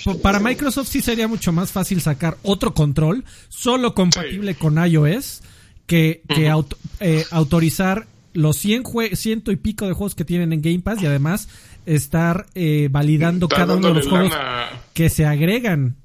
lo... 0.04 0.18
para 0.18 0.38
Microsoft 0.38 0.88
sí 0.88 1.02
sería 1.02 1.26
mucho 1.28 1.52
más 1.52 1.72
fácil 1.72 2.00
sacar 2.00 2.38
otro 2.42 2.72
control 2.72 3.24
solo 3.48 3.94
compatible 3.94 4.52
sí. 4.52 4.58
con 4.58 4.78
iOS 4.78 5.42
que, 5.86 6.22
que 6.28 6.42
uh 6.42 6.46
-huh. 6.46 6.50
auto, 6.52 6.78
eh, 7.00 7.24
autorizar 7.30 8.06
los 8.32 8.56
100 8.58 8.84
ciento 9.14 9.50
y 9.50 9.56
pico 9.56 9.86
de 9.86 9.92
juegos 9.92 10.14
que 10.14 10.24
tienen 10.24 10.52
en 10.52 10.62
Game 10.62 10.80
Pass 10.80 11.02
y 11.02 11.06
además 11.06 11.48
estar 11.86 12.46
eh, 12.54 12.88
validando 12.90 13.46
Está 13.46 13.56
cada 13.56 13.76
uno 13.76 13.88
de 13.88 13.94
los 13.94 14.08
juegos 14.08 14.30
lana. 14.30 14.68
que 14.92 15.08
se 15.08 15.24
agregan. 15.24 15.96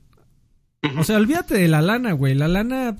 Uh 0.84 0.88
-huh. 0.88 1.00
O 1.02 1.04
sea, 1.04 1.18
olvídate 1.18 1.56
de 1.56 1.68
la 1.68 1.82
lana, 1.82 2.14
güey. 2.14 2.34
La 2.36 2.48
lana 2.48 2.98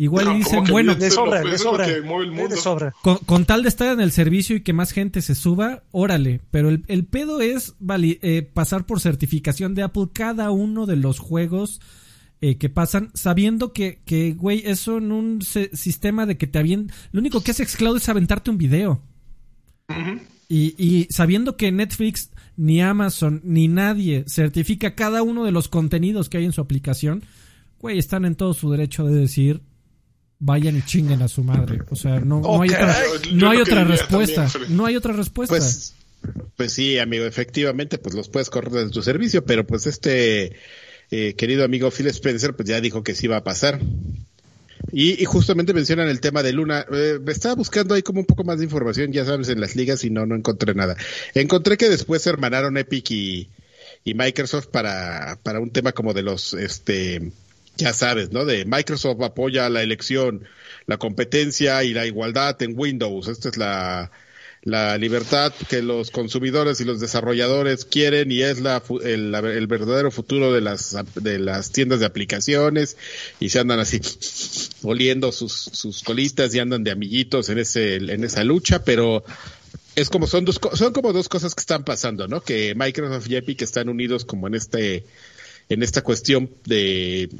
Igual 0.00 0.24
no, 0.24 0.34
dicen, 0.34 0.64
bueno, 0.64 0.94
de 0.94 1.10
sobra, 1.10 1.42
de 1.42 1.58
sobra, 1.58 1.86
de 1.86 2.56
sobra. 2.56 2.94
Con, 3.02 3.18
con, 3.18 3.44
tal 3.44 3.62
de 3.62 3.68
estar 3.68 3.92
en 3.92 4.00
el 4.00 4.12
servicio 4.12 4.56
y 4.56 4.62
que 4.62 4.72
más 4.72 4.92
gente 4.92 5.20
se 5.20 5.34
suba, 5.34 5.82
órale. 5.90 6.40
Pero 6.50 6.70
el, 6.70 6.84
el 6.88 7.04
pedo 7.04 7.42
es 7.42 7.74
vali, 7.80 8.18
eh, 8.22 8.40
pasar 8.40 8.86
por 8.86 9.00
certificación 9.00 9.74
de 9.74 9.82
Apple 9.82 10.06
cada 10.14 10.52
uno 10.52 10.86
de 10.86 10.96
los 10.96 11.18
juegos 11.18 11.82
eh, 12.40 12.56
que 12.56 12.70
pasan, 12.70 13.10
sabiendo 13.12 13.74
que, 13.74 14.00
que, 14.06 14.32
güey, 14.32 14.62
eso 14.64 14.96
en 14.96 15.12
un 15.12 15.42
sistema 15.42 16.24
de 16.24 16.38
que 16.38 16.46
te 16.46 16.58
avientan. 16.58 16.96
Lo 17.12 17.20
único 17.20 17.42
que 17.42 17.50
hace 17.50 17.66
Xcloud 17.66 17.98
es 17.98 18.08
aventarte 18.08 18.50
un 18.50 18.56
video. 18.56 19.02
Uh 19.90 19.92
-huh. 19.92 20.20
Y, 20.50 20.74
y 20.76 21.06
sabiendo 21.10 21.56
que 21.56 21.70
Netflix, 21.70 22.30
ni 22.56 22.82
Amazon, 22.82 23.40
ni 23.44 23.68
nadie 23.68 24.24
certifica 24.26 24.96
cada 24.96 25.22
uno 25.22 25.44
de 25.44 25.52
los 25.52 25.68
contenidos 25.68 26.28
que 26.28 26.38
hay 26.38 26.44
en 26.44 26.52
su 26.52 26.60
aplicación, 26.60 27.22
güey, 27.78 27.98
están 27.98 28.24
en 28.24 28.34
todo 28.34 28.52
su 28.52 28.68
derecho 28.70 29.06
de 29.06 29.14
decir 29.14 29.62
vayan 30.40 30.76
y 30.76 30.82
chinguen 30.82 31.22
a 31.22 31.28
su 31.28 31.44
madre. 31.44 31.82
O 31.90 31.94
sea, 31.96 32.18
no, 32.18 32.40
no 32.40 32.62
hay 32.62 32.70
otra, 32.70 32.96
no 33.32 33.50
hay 33.50 33.58
otra 33.58 33.84
respuesta. 33.84 34.48
También, 34.48 34.76
no 34.76 34.86
hay 34.86 34.96
otra 34.96 35.12
respuesta. 35.12 35.56
Pues, 35.56 35.94
pues 36.56 36.72
sí, 36.72 36.98
amigo, 36.98 37.24
efectivamente, 37.26 37.98
pues 37.98 38.14
los 38.16 38.28
puedes 38.28 38.50
correr 38.50 38.72
desde 38.72 38.90
tu 38.90 39.02
servicio, 39.02 39.44
pero 39.44 39.64
pues 39.64 39.86
este 39.86 40.56
eh, 41.12 41.34
querido 41.34 41.64
amigo 41.64 41.90
Phil 41.90 42.08
Spencer, 42.08 42.56
pues 42.56 42.68
ya 42.68 42.80
dijo 42.80 43.04
que 43.04 43.14
sí 43.14 43.28
va 43.28 43.36
a 43.36 43.44
pasar. 43.44 43.80
Y, 44.92 45.22
y 45.22 45.24
justamente 45.24 45.74
mencionan 45.74 46.08
el 46.08 46.20
tema 46.20 46.42
de 46.42 46.52
Luna. 46.52 46.86
Eh, 46.92 47.18
estaba 47.28 47.54
buscando 47.54 47.94
ahí 47.94 48.02
como 48.02 48.20
un 48.20 48.26
poco 48.26 48.44
más 48.44 48.58
de 48.58 48.64
información, 48.64 49.12
ya 49.12 49.24
sabes, 49.24 49.48
en 49.48 49.60
las 49.60 49.76
ligas 49.76 50.04
y 50.04 50.10
no, 50.10 50.26
no 50.26 50.34
encontré 50.34 50.74
nada. 50.74 50.96
Encontré 51.34 51.76
que 51.76 51.88
después 51.88 52.22
se 52.22 52.30
hermanaron 52.30 52.76
Epic 52.76 53.10
y, 53.10 53.48
y 54.04 54.14
Microsoft 54.14 54.68
para, 54.68 55.38
para 55.42 55.60
un 55.60 55.70
tema 55.70 55.92
como 55.92 56.14
de 56.14 56.22
los, 56.22 56.54
este, 56.54 57.32
ya 57.76 57.92
sabes, 57.92 58.30
¿no? 58.32 58.44
De 58.44 58.64
Microsoft 58.64 59.22
apoya 59.22 59.68
la 59.68 59.82
elección, 59.82 60.44
la 60.86 60.96
competencia 60.96 61.82
y 61.84 61.94
la 61.94 62.06
igualdad 62.06 62.60
en 62.62 62.78
Windows. 62.78 63.28
Esta 63.28 63.48
es 63.48 63.56
la, 63.56 64.10
la 64.62 64.98
libertad 64.98 65.54
que 65.68 65.80
los 65.80 66.10
consumidores 66.10 66.80
y 66.80 66.84
los 66.84 67.00
desarrolladores 67.00 67.86
quieren 67.86 68.30
y 68.30 68.42
es 68.42 68.60
la, 68.60 68.82
el, 69.02 69.34
el, 69.34 69.66
verdadero 69.66 70.10
futuro 70.10 70.52
de 70.52 70.60
las, 70.60 70.96
de 71.14 71.38
las 71.38 71.70
tiendas 71.72 72.00
de 72.00 72.06
aplicaciones 72.06 72.96
y 73.40 73.48
se 73.48 73.58
andan 73.58 73.80
así 73.80 74.00
oliendo 74.82 75.32
sus, 75.32 75.52
sus 75.52 76.02
colitas 76.02 76.54
y 76.54 76.58
andan 76.58 76.84
de 76.84 76.90
amiguitos 76.90 77.48
en 77.48 77.58
ese, 77.58 77.96
en 77.96 78.22
esa 78.22 78.44
lucha, 78.44 78.84
pero 78.84 79.24
es 79.96 80.10
como 80.10 80.26
son 80.26 80.44
dos, 80.44 80.60
son 80.74 80.92
como 80.92 81.12
dos 81.12 81.28
cosas 81.28 81.54
que 81.54 81.60
están 81.60 81.84
pasando, 81.84 82.28
¿no? 82.28 82.42
Que 82.42 82.74
Microsoft 82.74 83.28
y 83.30 83.36
Epic 83.36 83.62
están 83.62 83.88
unidos 83.88 84.24
como 84.26 84.46
en 84.46 84.54
este, 84.54 85.04
en 85.70 85.82
esta 85.82 86.02
cuestión 86.02 86.50
de 86.66 87.30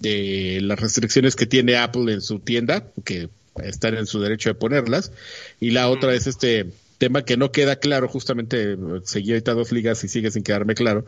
de 0.00 0.60
las 0.60 0.78
restricciones 0.78 1.36
que 1.36 1.46
tiene 1.46 1.76
Apple 1.76 2.12
en 2.12 2.20
su 2.20 2.38
tienda, 2.38 2.84
que 3.04 3.28
están 3.62 3.96
en 3.96 4.06
su 4.06 4.20
derecho 4.20 4.50
de 4.50 4.54
ponerlas, 4.54 5.12
y 5.60 5.70
la 5.70 5.88
otra 5.88 6.14
es 6.14 6.26
este 6.26 6.66
tema 6.98 7.22
que 7.22 7.36
no 7.36 7.52
queda 7.52 7.76
claro, 7.76 8.08
justamente 8.08 8.76
seguí 9.04 9.32
ahorita 9.32 9.52
dos 9.52 9.72
ligas 9.72 10.02
y 10.04 10.08
sigue 10.08 10.30
sin 10.30 10.42
quedarme 10.42 10.74
claro, 10.74 11.04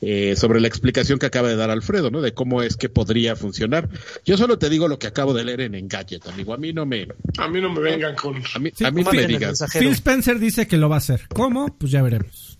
eh, 0.00 0.36
sobre 0.36 0.60
la 0.60 0.68
explicación 0.68 1.18
que 1.18 1.26
acaba 1.26 1.48
de 1.48 1.56
dar 1.56 1.70
Alfredo, 1.70 2.10
¿no? 2.10 2.20
De 2.20 2.32
cómo 2.32 2.62
es 2.62 2.76
que 2.76 2.88
podría 2.88 3.36
funcionar. 3.36 3.88
Yo 4.24 4.36
solo 4.36 4.58
te 4.58 4.70
digo 4.70 4.88
lo 4.88 4.98
que 4.98 5.06
acabo 5.06 5.34
de 5.34 5.44
leer 5.44 5.62
en 5.62 5.74
Engadget, 5.74 6.26
amigo. 6.28 6.54
A 6.54 6.56
mí 6.56 6.72
no 6.72 6.86
me... 6.86 7.08
A 7.38 7.48
mí 7.48 7.60
no 7.60 7.70
me 7.72 7.80
vengan 7.80 8.14
con... 8.14 8.42
A 8.54 8.58
mí, 8.58 8.70
sí, 8.74 8.84
a 8.84 8.90
mí 8.90 9.02
no 9.02 9.12
me 9.12 9.26
digas. 9.26 9.64
Phil 9.72 9.88
Spencer 9.88 10.38
dice 10.38 10.66
que 10.66 10.76
lo 10.76 10.88
va 10.88 10.96
a 10.96 10.98
hacer. 10.98 11.26
¿Cómo? 11.34 11.76
Pues 11.76 11.92
ya 11.92 12.02
veremos. 12.02 12.58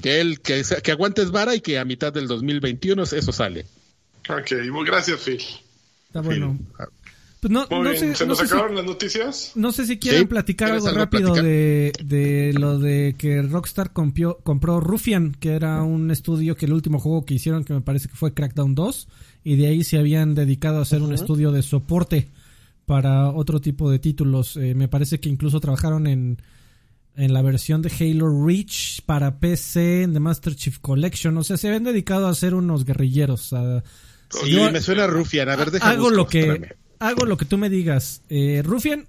Que 0.00 0.20
él, 0.20 0.40
que, 0.40 0.62
que 0.82 0.92
aguantes 0.92 1.30
vara 1.30 1.54
y 1.54 1.60
que 1.60 1.78
a 1.78 1.84
mitad 1.84 2.12
del 2.12 2.26
2021 2.26 3.02
eso 3.02 3.32
sale. 3.32 3.66
Ok, 4.28 4.52
gracias, 4.86 5.20
Phil. 5.20 5.42
Está 6.06 6.20
bueno. 6.20 6.58
Pues 7.40 7.50
no, 7.50 7.66
sé, 7.94 8.14
¿Se 8.14 8.24
no 8.24 8.30
nos 8.30 8.42
acabaron 8.42 8.72
si, 8.72 8.76
las 8.76 8.84
noticias? 8.84 9.52
No 9.54 9.72
sé 9.72 9.86
si 9.86 9.98
quieren 9.98 10.22
¿Sí? 10.22 10.26
platicar 10.26 10.72
algo 10.72 10.86
algo 10.86 10.98
rápido 10.98 11.32
platicar? 11.32 11.44
de, 11.44 11.92
de 12.04 12.52
lo 12.52 12.78
de 12.78 13.14
que 13.16 13.40
Rockstar 13.40 13.92
compió, 13.92 14.38
compró 14.42 14.78
Ruffian, 14.80 15.32
que 15.32 15.52
era 15.54 15.82
un 15.82 16.10
estudio 16.10 16.54
que 16.54 16.66
el 16.66 16.74
último 16.74 16.98
juego 16.98 17.24
que 17.24 17.34
hicieron, 17.34 17.64
que 17.64 17.72
me 17.72 17.80
parece 17.80 18.08
que 18.08 18.14
fue 18.14 18.34
Crackdown 18.34 18.74
2, 18.74 19.08
y 19.44 19.56
de 19.56 19.68
ahí 19.68 19.84
se 19.84 19.98
habían 19.98 20.34
dedicado 20.34 20.78
a 20.78 20.82
hacer 20.82 21.00
uh 21.00 21.04
-huh. 21.04 21.08
un 21.08 21.14
estudio 21.14 21.50
de 21.50 21.62
soporte 21.62 22.28
para 22.84 23.30
otro 23.30 23.60
tipo 23.60 23.90
de 23.90 23.98
títulos. 23.98 24.58
Eh, 24.58 24.74
me 24.74 24.88
parece 24.88 25.18
que 25.18 25.30
incluso 25.30 25.60
trabajaron 25.60 26.06
en, 26.06 26.42
en 27.16 27.32
la 27.32 27.40
versión 27.40 27.80
de 27.80 27.90
Halo 27.98 28.46
Reach 28.46 29.00
para 29.06 29.38
PC, 29.40 30.02
en 30.02 30.12
The 30.12 30.20
Master 30.20 30.54
Chief 30.54 30.78
Collection. 30.78 31.38
O 31.38 31.44
sea, 31.44 31.56
se 31.56 31.68
habían 31.68 31.84
dedicado 31.84 32.26
a 32.26 32.30
hacer 32.30 32.54
unos 32.54 32.84
guerrilleros. 32.84 33.54
A, 33.54 33.82
Sí, 34.30 34.52
yo, 34.52 34.70
me 34.70 34.80
suena 34.80 35.06
Rufian. 35.06 35.48
A 35.48 35.56
ver, 35.56 35.70
déjame 35.70 35.92
hago 35.92 36.02
buscar, 36.04 36.16
lo 36.16 36.26
que 36.26 36.40
espérame. 36.40 36.76
Hago 37.00 37.24
lo 37.26 37.36
que 37.36 37.44
tú 37.44 37.58
me 37.58 37.68
digas. 37.68 38.22
Eh, 38.28 38.62
Rufian, 38.64 39.06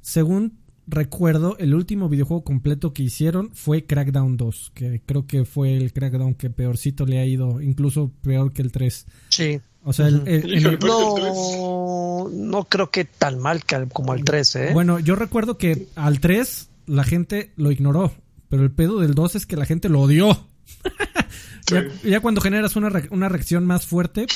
según 0.00 0.58
recuerdo, 0.86 1.56
el 1.58 1.74
último 1.74 2.08
videojuego 2.08 2.44
completo 2.44 2.92
que 2.92 3.04
hicieron 3.04 3.50
fue 3.54 3.84
Crackdown 3.86 4.36
2, 4.36 4.72
que 4.74 5.00
creo 5.06 5.26
que 5.26 5.44
fue 5.44 5.76
el 5.76 5.92
Crackdown 5.92 6.34
que 6.34 6.50
peorcito 6.50 7.06
le 7.06 7.20
ha 7.20 7.24
ido, 7.26 7.60
incluso 7.62 8.10
peor 8.22 8.52
que 8.52 8.62
el 8.62 8.72
3. 8.72 9.06
Sí. 9.30 9.60
O 9.86 9.92
sea, 9.92 10.08
el, 10.08 10.22
el, 10.26 10.52
el, 10.66 10.78
no, 10.80 11.18
no, 11.18 12.28
no 12.30 12.64
creo 12.64 12.90
que 12.90 13.04
tan 13.04 13.38
mal 13.38 13.64
que 13.64 13.74
al- 13.76 13.88
como 13.88 14.12
al 14.12 14.24
3, 14.24 14.56
¿eh? 14.56 14.70
Bueno, 14.72 14.98
yo 14.98 15.14
recuerdo 15.14 15.58
que 15.58 15.88
al 15.94 16.20
3 16.20 16.70
la 16.86 17.04
gente 17.04 17.52
lo 17.56 17.70
ignoró, 17.70 18.12
pero 18.48 18.62
el 18.62 18.70
pedo 18.70 19.00
del 19.00 19.14
2 19.14 19.36
es 19.36 19.46
que 19.46 19.56
la 19.56 19.66
gente 19.66 19.88
lo 19.90 20.00
odió. 20.00 20.46
ya, 21.66 21.84
ya 22.02 22.20
cuando 22.20 22.40
generas 22.40 22.76
una, 22.76 22.88
re- 22.90 23.08
una 23.10 23.28
reacción 23.28 23.64
más 23.66 23.86
fuerte, 23.86 24.26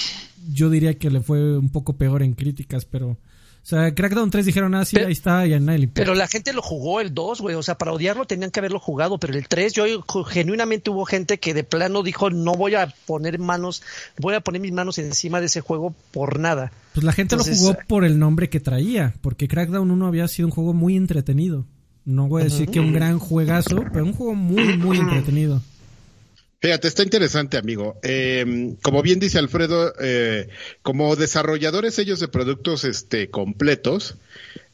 yo 0.50 0.70
diría 0.70 0.98
que 0.98 1.10
le 1.10 1.20
fue 1.20 1.58
un 1.58 1.70
poco 1.70 1.96
peor 1.96 2.22
en 2.22 2.34
críticas, 2.34 2.84
pero... 2.84 3.16
O 3.60 3.66
sea, 3.68 3.94
Crackdown 3.94 4.30
3 4.30 4.46
dijeron, 4.46 4.74
ah, 4.74 4.84
sí, 4.86 4.96
Pero- 4.96 5.08
ahí 5.08 5.12
está, 5.12 5.46
y 5.46 5.52
a 5.52 5.60
nadie 5.60 5.80
le. 5.80 5.88
Pero 5.88 6.14
la 6.14 6.26
gente 6.26 6.54
lo 6.54 6.62
jugó 6.62 7.02
el 7.02 7.12
2, 7.12 7.42
güey. 7.42 7.54
O 7.54 7.62
sea, 7.62 7.76
para 7.76 7.92
odiarlo 7.92 8.24
tenían 8.24 8.50
que 8.50 8.60
haberlo 8.60 8.78
jugado. 8.78 9.18
Pero 9.18 9.36
el 9.36 9.46
3, 9.46 9.74
yo 9.74 9.84
genuinamente 10.26 10.88
hubo 10.88 11.04
gente 11.04 11.38
que 11.38 11.52
de 11.52 11.64
plano 11.64 12.02
dijo, 12.02 12.30
no 12.30 12.54
voy 12.54 12.76
a 12.76 12.94
poner 13.04 13.38
manos, 13.38 13.82
voy 14.18 14.36
a 14.36 14.40
poner 14.40 14.62
mis 14.62 14.72
manos 14.72 14.96
encima 14.96 15.40
de 15.40 15.46
ese 15.46 15.60
juego 15.60 15.94
por 16.12 16.38
nada. 16.38 16.72
Pues 16.94 17.04
la 17.04 17.12
gente 17.12 17.34
Entonces, 17.34 17.58
lo 17.60 17.66
jugó 17.66 17.78
eh, 17.80 17.84
por 17.86 18.04
el 18.06 18.18
nombre 18.18 18.48
que 18.48 18.60
traía, 18.60 19.12
porque 19.20 19.48
Crackdown 19.48 19.90
1 19.90 20.06
había 20.06 20.28
sido 20.28 20.48
un 20.48 20.52
juego 20.52 20.72
muy 20.72 20.96
entretenido. 20.96 21.66
No 22.06 22.26
voy 22.26 22.42
a 22.42 22.44
decir 22.44 22.70
que 22.70 22.80
un 22.80 22.94
gran 22.94 23.18
juegazo, 23.18 23.84
pero 23.92 24.06
un 24.06 24.14
juego 24.14 24.34
muy, 24.34 24.78
muy 24.78 24.96
entretenido. 25.00 25.60
Fíjate, 26.60 26.88
está 26.88 27.04
interesante, 27.04 27.56
amigo. 27.56 27.98
Eh, 28.02 28.74
como 28.82 29.00
bien 29.02 29.20
dice 29.20 29.38
Alfredo, 29.38 29.92
eh, 30.00 30.48
como 30.82 31.14
desarrolladores 31.14 31.98
ellos 32.00 32.18
de 32.18 32.26
productos 32.28 32.82
este, 32.84 33.30
completos, 33.30 34.16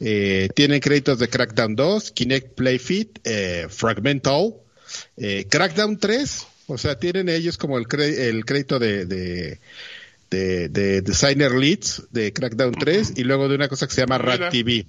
eh, 0.00 0.48
tienen 0.54 0.80
créditos 0.80 1.18
de 1.18 1.28
Crackdown 1.28 1.76
2, 1.76 2.10
Kinect 2.12 2.54
Play 2.54 2.78
Fit, 2.78 3.18
eh, 3.24 3.66
Fragmental, 3.68 4.54
Crackdown 5.50 5.98
3, 5.98 6.46
o 6.68 6.78
sea, 6.78 6.98
tienen 6.98 7.28
ellos 7.28 7.58
como 7.58 7.76
el, 7.78 7.84
cre- 7.86 8.18
el 8.18 8.46
crédito 8.46 8.78
de, 8.78 9.04
de, 9.04 9.58
de, 10.30 10.68
de 10.70 11.02
Designer 11.02 11.52
Leads 11.52 12.04
de 12.10 12.32
Crackdown 12.32 12.72
3 12.72 13.12
y 13.16 13.24
luego 13.24 13.48
de 13.48 13.56
una 13.56 13.68
cosa 13.68 13.86
que 13.86 13.92
se 13.94 14.00
llama 14.00 14.18
Mira. 14.18 14.36
Rat 14.36 14.50
TV. 14.52 14.86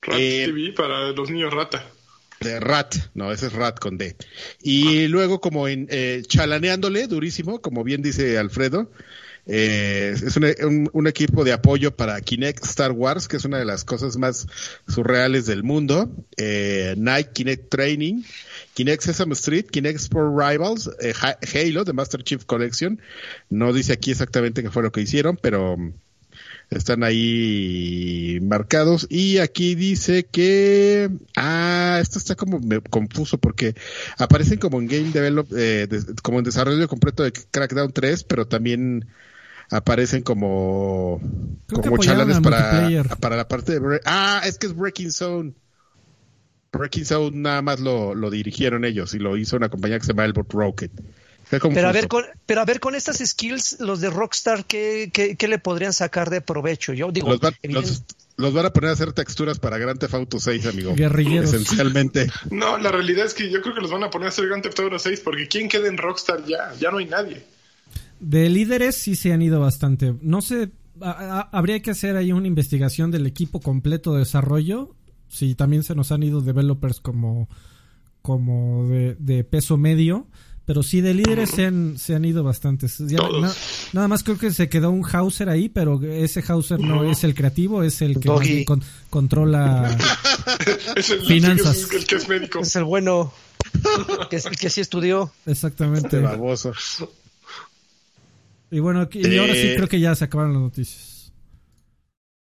Rat 0.00 0.16
TV 0.16 0.72
para 0.74 1.10
los 1.10 1.30
niños 1.30 1.52
rata. 1.52 1.84
De 2.40 2.58
Rat, 2.58 2.94
no, 3.12 3.30
ese 3.32 3.48
es 3.48 3.52
Rat 3.52 3.78
con 3.78 3.98
D. 3.98 4.16
Y 4.62 5.08
luego 5.08 5.42
como 5.42 5.68
en, 5.68 5.86
eh, 5.90 6.22
chalaneándole 6.26 7.06
durísimo, 7.06 7.60
como 7.60 7.84
bien 7.84 8.00
dice 8.00 8.38
Alfredo, 8.38 8.90
eh, 9.46 10.14
es 10.14 10.36
un, 10.38 10.88
un- 10.94 11.06
equipo 11.06 11.44
de 11.44 11.52
apoyo 11.52 11.94
para 11.94 12.18
Kinect 12.22 12.64
Star 12.64 12.92
Wars, 12.92 13.28
que 13.28 13.36
es 13.36 13.44
una 13.44 13.58
de 13.58 13.66
las 13.66 13.84
cosas 13.84 14.16
más 14.16 14.46
surreales 14.88 15.44
del 15.44 15.64
mundo. 15.64 16.10
Eh, 16.38 16.94
Nike 16.96 17.30
Kinect 17.34 17.68
Training, 17.68 18.22
Kinect 18.72 19.02
Sesame 19.02 19.34
Street, 19.34 19.66
Kinect 19.66 19.98
Sport 20.00 20.32
Rivals, 20.34 20.90
eh, 21.00 21.12
Ha- 21.20 21.38
Halo, 21.54 21.84
de 21.84 21.92
Master 21.92 22.22
Chief 22.22 22.42
Collection. 22.46 23.02
No 23.50 23.74
dice 23.74 23.92
aquí 23.92 24.12
exactamente 24.12 24.62
qué 24.62 24.70
fue 24.70 24.82
lo 24.82 24.92
que 24.92 25.02
hicieron, 25.02 25.36
pero 25.36 25.76
están 26.70 27.02
ahí 27.04 28.38
marcados. 28.42 29.06
Y 29.10 29.38
aquí 29.38 29.74
dice 29.74 30.24
que 30.26 31.10
ah 31.36 31.98
esto 32.00 32.18
está 32.18 32.36
como 32.36 32.60
confuso 32.88 33.38
porque 33.38 33.74
aparecen 34.18 34.58
como 34.58 34.80
en 34.80 34.86
game 34.86 35.10
develop 35.10 35.48
eh, 35.52 35.86
de- 35.88 36.14
como 36.22 36.38
en 36.38 36.44
desarrollo 36.44 36.86
completo 36.88 37.22
de 37.24 37.32
Crackdown 37.32 37.92
3 37.92 38.24
pero 38.24 38.46
también 38.46 39.06
aparecen 39.70 40.22
como 40.22 41.20
Creo 41.66 41.80
como 41.82 41.96
chalanes 42.06 42.36
para 42.40 42.70
para 43.20 43.36
la 43.36 43.48
parte 43.48 43.78
de 43.78 44.00
ah 44.04 44.42
es 44.44 44.58
que 44.58 44.66
es 44.68 44.74
Breaking 44.76 45.12
Zone. 45.12 45.52
Breaking 46.72 47.04
Zone 47.04 47.36
nada 47.36 47.62
más 47.62 47.80
lo, 47.80 48.14
lo 48.14 48.30
dirigieron 48.30 48.84
ellos 48.84 49.12
y 49.14 49.18
lo 49.18 49.36
hizo 49.36 49.56
una 49.56 49.68
compañía 49.68 49.98
que 49.98 50.04
se 50.06 50.12
llama 50.12 50.24
Elbot 50.24 50.52
Rocket 50.52 50.92
Pero 51.50 51.88
a 51.88 51.92
ver, 51.92 52.08
con, 52.08 52.24
pero 52.46 52.60
a 52.60 52.64
ver, 52.64 52.80
con 52.80 52.94
estas 52.94 53.18
skills, 53.18 53.78
los 53.80 54.00
de 54.00 54.08
Rockstar, 54.10 54.64
¿qué, 54.64 55.10
qué, 55.12 55.36
qué 55.36 55.48
le 55.48 55.58
podrían 55.58 55.92
sacar 55.92 56.30
de 56.30 56.40
provecho? 56.40 56.92
Yo 56.92 57.10
digo, 57.10 57.28
los, 57.28 57.40
van, 57.40 57.54
evidente- 57.62 57.88
los- 57.88 58.04
los 58.36 58.54
van 58.54 58.66
a 58.66 58.72
poner 58.72 58.90
a 58.90 58.92
hacer 58.94 59.12
texturas 59.12 59.58
para 59.58 59.76
Grand 59.76 59.98
Theft 59.98 60.14
Auto 60.14 60.40
6, 60.40 60.64
amigo. 60.66 60.94
Guerrilleros. 60.94 61.52
Esencialmente. 61.52 62.30
No, 62.50 62.78
la 62.78 62.90
realidad 62.92 63.26
es 63.26 63.34
que 63.34 63.50
yo 63.50 63.60
creo 63.60 63.74
que 63.74 63.80
los 63.82 63.90
van 63.90 64.04
a 64.04 64.10
poner 64.10 64.26
a 64.26 64.28
hacer 64.30 64.46
Grand 64.46 64.62
Theft 64.62 64.80
Auto 64.80 64.98
6 64.98 65.20
porque 65.20 65.46
¿quién 65.48 65.68
queda 65.68 65.88
en 65.88 65.98
Rockstar 65.98 66.44
ya? 66.46 66.72
Ya 66.80 66.90
no 66.90 66.98
hay 66.98 67.06
nadie. 67.06 67.44
De 68.20 68.48
líderes 68.48 68.96
sí 68.96 69.16
se 69.16 69.32
han 69.32 69.42
ido 69.42 69.60
bastante. 69.60 70.14
No 70.22 70.40
sé, 70.42 70.70
a- 71.02 71.10
a- 71.10 71.58
habría 71.58 71.80
que 71.80 71.90
hacer 71.90 72.16
ahí 72.16 72.32
una 72.32 72.46
investigación 72.46 73.10
del 73.10 73.26
equipo 73.26 73.60
completo 73.60 74.12
de 74.14 74.20
desarrollo. 74.20 74.94
Si 75.28 75.54
también 75.54 75.82
se 75.82 75.94
nos 75.94 76.10
han 76.12 76.22
ido 76.22 76.40
developers 76.40 77.00
como, 77.00 77.48
como 78.22 78.88
de, 78.88 79.16
de 79.18 79.44
peso 79.44 79.76
medio. 79.76 80.26
Pero 80.70 80.84
sí, 80.84 81.00
de 81.00 81.14
líderes 81.14 81.50
se 81.50 81.66
han, 81.66 81.98
se 81.98 82.14
han 82.14 82.24
ido 82.24 82.44
bastantes. 82.44 82.98
Ya 82.98 83.16
Todos. 83.18 83.42
na- 83.42 83.52
nada 83.92 84.06
más 84.06 84.22
creo 84.22 84.38
que 84.38 84.52
se 84.52 84.68
quedó 84.68 84.90
un 84.92 85.04
Hauser 85.04 85.48
ahí, 85.48 85.68
pero 85.68 86.00
ese 86.04 86.44
Hauser 86.46 86.78
no 86.78 87.02
es 87.10 87.24
el 87.24 87.34
creativo, 87.34 87.82
es 87.82 88.00
el 88.02 88.20
que 88.20 88.28
Doggy. 88.28 88.64
con- 88.64 88.80
controla. 89.10 89.98
Es 90.94 91.10
el, 91.10 91.22
Finanzas. 91.26 91.76
el 91.82 91.88
que 91.88 91.96
es- 91.96 92.02
el 92.02 92.06
que 92.06 92.14
es 92.14 92.28
médico. 92.28 92.60
es 92.60 92.76
el 92.76 92.84
bueno, 92.84 93.32
que, 94.30 94.36
es 94.36 94.46
el 94.46 94.56
que 94.56 94.70
sí 94.70 94.80
estudió. 94.80 95.32
Exactamente. 95.44 96.06
Este 96.06 96.20
baboso. 96.20 96.72
Y 98.70 98.78
bueno, 98.78 99.08
y 99.12 99.38
ahora 99.38 99.52
sí 99.54 99.60
Eh, 99.60 99.74
creo 99.74 99.88
que 99.88 99.98
ya 99.98 100.14
se 100.14 100.24
acabaron 100.26 100.52
las 100.52 100.62
noticias. 100.62 101.09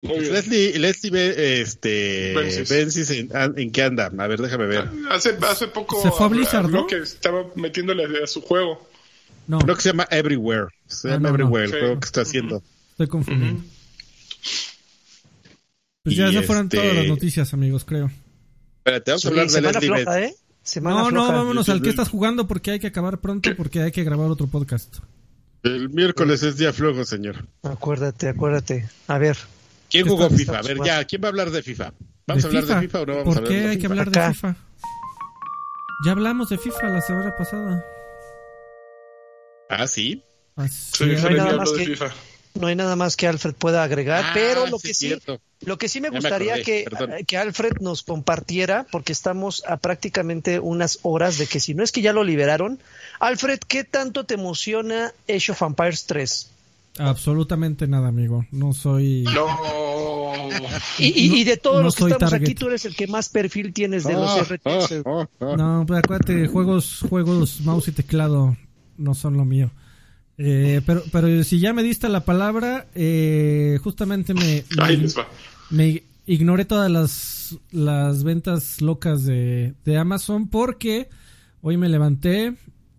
Bien. 0.07 0.33
Leslie, 0.33 0.79
Leslie 0.79 1.11
ve, 1.11 1.61
este, 1.63 2.35
Bensis. 2.35 2.69
Bensis 2.69 3.11
en, 3.11 3.31
¿en 3.57 3.71
qué 3.73 3.83
anda? 3.83 4.13
A 4.17 4.27
ver, 4.27 4.41
déjame 4.41 4.67
ver. 4.67 4.89
Hace, 5.11 5.37
hace 5.49 5.69
poco 5.69 6.01
Se 6.03 6.11
fue 6.11 6.27
a 6.27 6.29
Blizzard, 6.29 6.69
¿no? 6.71 6.87
que 6.87 6.99
estaba 6.99 7.45
metiéndole 7.57 8.23
a 8.23 8.27
su 8.27 8.43
juego. 8.43 8.87
No, 9.47 9.59
Creo 9.61 9.77
que 9.77 9.83
se 9.83 9.89
llama 9.91 10.07
Everywhere. 10.11 10.67
Se 10.87 11.09
Ah, 11.09 11.13
llama 11.13 11.31
no, 11.31 11.39
no. 11.39 11.45
Everywhere, 11.45 11.65
el 11.67 11.71
Sí. 11.73 11.79
juego 11.81 12.01
que 12.01 12.07
está 12.07 12.21
haciendo. 12.23 12.63
estoy 12.91 13.07
confundiendo. 13.09 13.61
Ujú. 13.61 13.69
Pues 16.03 16.17
ya 16.17 16.29
Y 16.29 16.33
se 16.35 16.43
fueron 16.43 16.65
este- 16.67 16.77
todas 16.77 16.95
las 16.95 17.07
noticias, 17.07 17.55
amigos, 17.55 17.85
creo. 17.85 18.11
Espérate, 18.79 19.11
vamos 19.11 19.25
a 19.25 19.29
Sí, 19.29 19.29
hablar 19.29 19.47
de 19.49 19.61
Leslie 19.63 19.89
floja. 20.05 20.21
¿eh? 20.21 20.35
Semana 20.63 20.97
No, 21.03 21.11
no, 21.11 21.29
vámonos 21.33 21.69
al 21.71 21.83
que 21.83 21.91
estás 21.91 22.09
jugando 22.09 22.47
porque 22.47 22.73
hay 22.73 22.79
que 22.81 22.87
acabar 22.89 23.21
pronto 23.21 23.55
porque 23.57 23.81
hay 23.83 23.93
que 23.93 24.05
grabar 24.05 24.31
otro 24.31 24.47
podcast. 24.49 24.97
El 25.63 25.89
miércoles 25.91 26.43
es 26.43 26.59
día 26.59 26.73
flojo, 26.75 27.05
señor. 27.05 27.47
Acuérdate, 27.63 28.29
acuérdate. 28.29 28.87
A 29.07 29.17
ver, 29.19 29.37
¿Quién 29.95 30.05
¿Qué 30.07 30.11
jugó 30.11 30.29
FIFA? 30.29 30.59
A 30.59 30.63
ver, 30.63 30.79
ya, 30.85 31.05
¿quién 31.05 31.23
va 31.23 31.27
a 31.27 31.31
hablar 31.31 31.51
de 31.53 31.63
FIFA? 31.63 31.93
¿Vamos 32.27 32.43
a 32.45 32.47
hablar 32.49 32.65
de 32.65 32.81
FIFA 32.81 33.01
o 33.01 33.07
no 33.07 33.17
vamos 33.17 33.35
¿Por 33.37 33.45
a 33.45 33.47
qué 33.49 33.55
hablar 33.55 33.63
de 33.65 33.71
hay 33.71 33.77
que 33.77 33.83
FIFA? 33.83 33.93
hablar 33.93 34.09
Acá. 34.09 34.27
de 34.29 34.35
FIFA? 34.35 34.57
Ya 36.05 36.11
hablamos 36.11 36.49
de 36.49 36.59
FIFA 36.59 36.89
la 36.89 37.01
semana 37.01 37.37
pasada. 37.39 37.85
Ah, 39.71 39.87
sí. 39.87 40.25
Así 40.57 40.91
Sí, 40.93 41.05
no 41.23 41.29
hay 41.29 41.35
nada 41.37 41.57
más 41.57 41.71
de 41.73 41.79
que- 41.79 41.87
FIFA. 41.87 42.13
no 42.55 42.67
hay 42.67 42.75
nada 42.75 42.97
más 42.97 43.17
que 43.17 43.29
Alfred 43.29 43.55
pueda 43.55 43.85
agregar, 43.85 44.25
Ah, 44.27 44.31
pero 44.35 44.67
lo 44.67 44.79
sí, 44.81 44.89
que 44.89 44.95
sí, 44.95 45.07
cierto. 45.09 45.41
lo 45.61 45.79
que 45.79 45.89
sí 45.89 46.01
me 46.01 46.09
Ya 46.09 46.11
me 46.13 46.19
gustaría 46.19 46.55
acordé, 46.55 46.65
que, 46.65 46.85
perdón. 46.91 47.11
que 47.27 47.37
Alfred 47.39 47.73
nos 47.81 48.03
compartiera, 48.03 48.87
porque 48.91 49.13
estamos 49.13 49.63
a 49.67 49.77
prácticamente 49.77 50.59
unas 50.59 50.99
horas 51.03 51.39
de 51.39 51.47
que 51.47 51.61
si 51.61 51.73
no 51.75 51.85
es 51.85 51.93
que 51.93 52.03
ya 52.03 52.13
lo 52.13 52.25
liberaron, 52.25 52.81
Alfred, 53.21 53.61
¿qué 53.69 53.85
tanto 53.85 54.25
te 54.25 54.35
emociona 54.35 55.13
Age 55.29 55.53
of 55.53 55.63
Empires 55.63 56.05
3? 56.07 56.51
Absolutamente 56.99 57.89
nada, 57.89 58.09
amigo. 58.09 58.47
No 58.53 58.73
soy... 58.73 59.23
No. 59.35 59.47
Y, 60.99 61.07
y- 61.07 61.41
y 61.41 61.45
de 61.45 61.57
todos 61.57 61.79
no 61.79 61.83
los 61.85 61.97
que 61.97 62.05
estamos 62.05 62.31
target. 62.31 62.47
aquí, 62.47 62.55
tú 62.55 62.67
eres 62.69 62.85
el 62.85 62.95
que 62.97 63.07
más 63.07 63.29
perfil 63.29 63.73
tienes 63.73 64.05
de 64.05 64.13
los 64.15 64.31
Ah, 64.31 64.43
RTS. 64.43 65.03
ah, 65.07 65.29
ah. 65.41 65.55
No, 65.57 65.85
pues 65.87 65.99
acuérdate, 65.99 66.47
juegos, 66.49 67.01
juegos, 67.09 67.61
mouse 67.63 67.89
y 67.89 67.93
teclado 67.93 68.57
no 68.99 69.15
son 69.15 69.37
lo 69.37 69.45
mío. 69.45 69.71
Eh, 70.37 70.81
pero, 70.85 71.03
pero 71.13 71.45
si 71.45 71.61
ya 71.61 71.73
me 71.73 71.83
diste 71.85 72.09
la 72.09 72.25
palabra, 72.25 72.87
eh, 72.95 73.79
justamente 73.83 74.35
me, 74.35 74.65
me, 74.77 75.07
me 75.71 76.03
ignoré 76.27 76.65
todas 76.65 76.91
las, 76.91 77.57
las 77.71 78.25
ventas 78.25 78.81
locas 78.81 79.25
de, 79.25 79.75
de 79.85 79.97
Amazon 79.99 80.49
porque 80.49 81.09
hoy 81.61 81.77
me 81.77 81.89
levanté, 81.89 82.55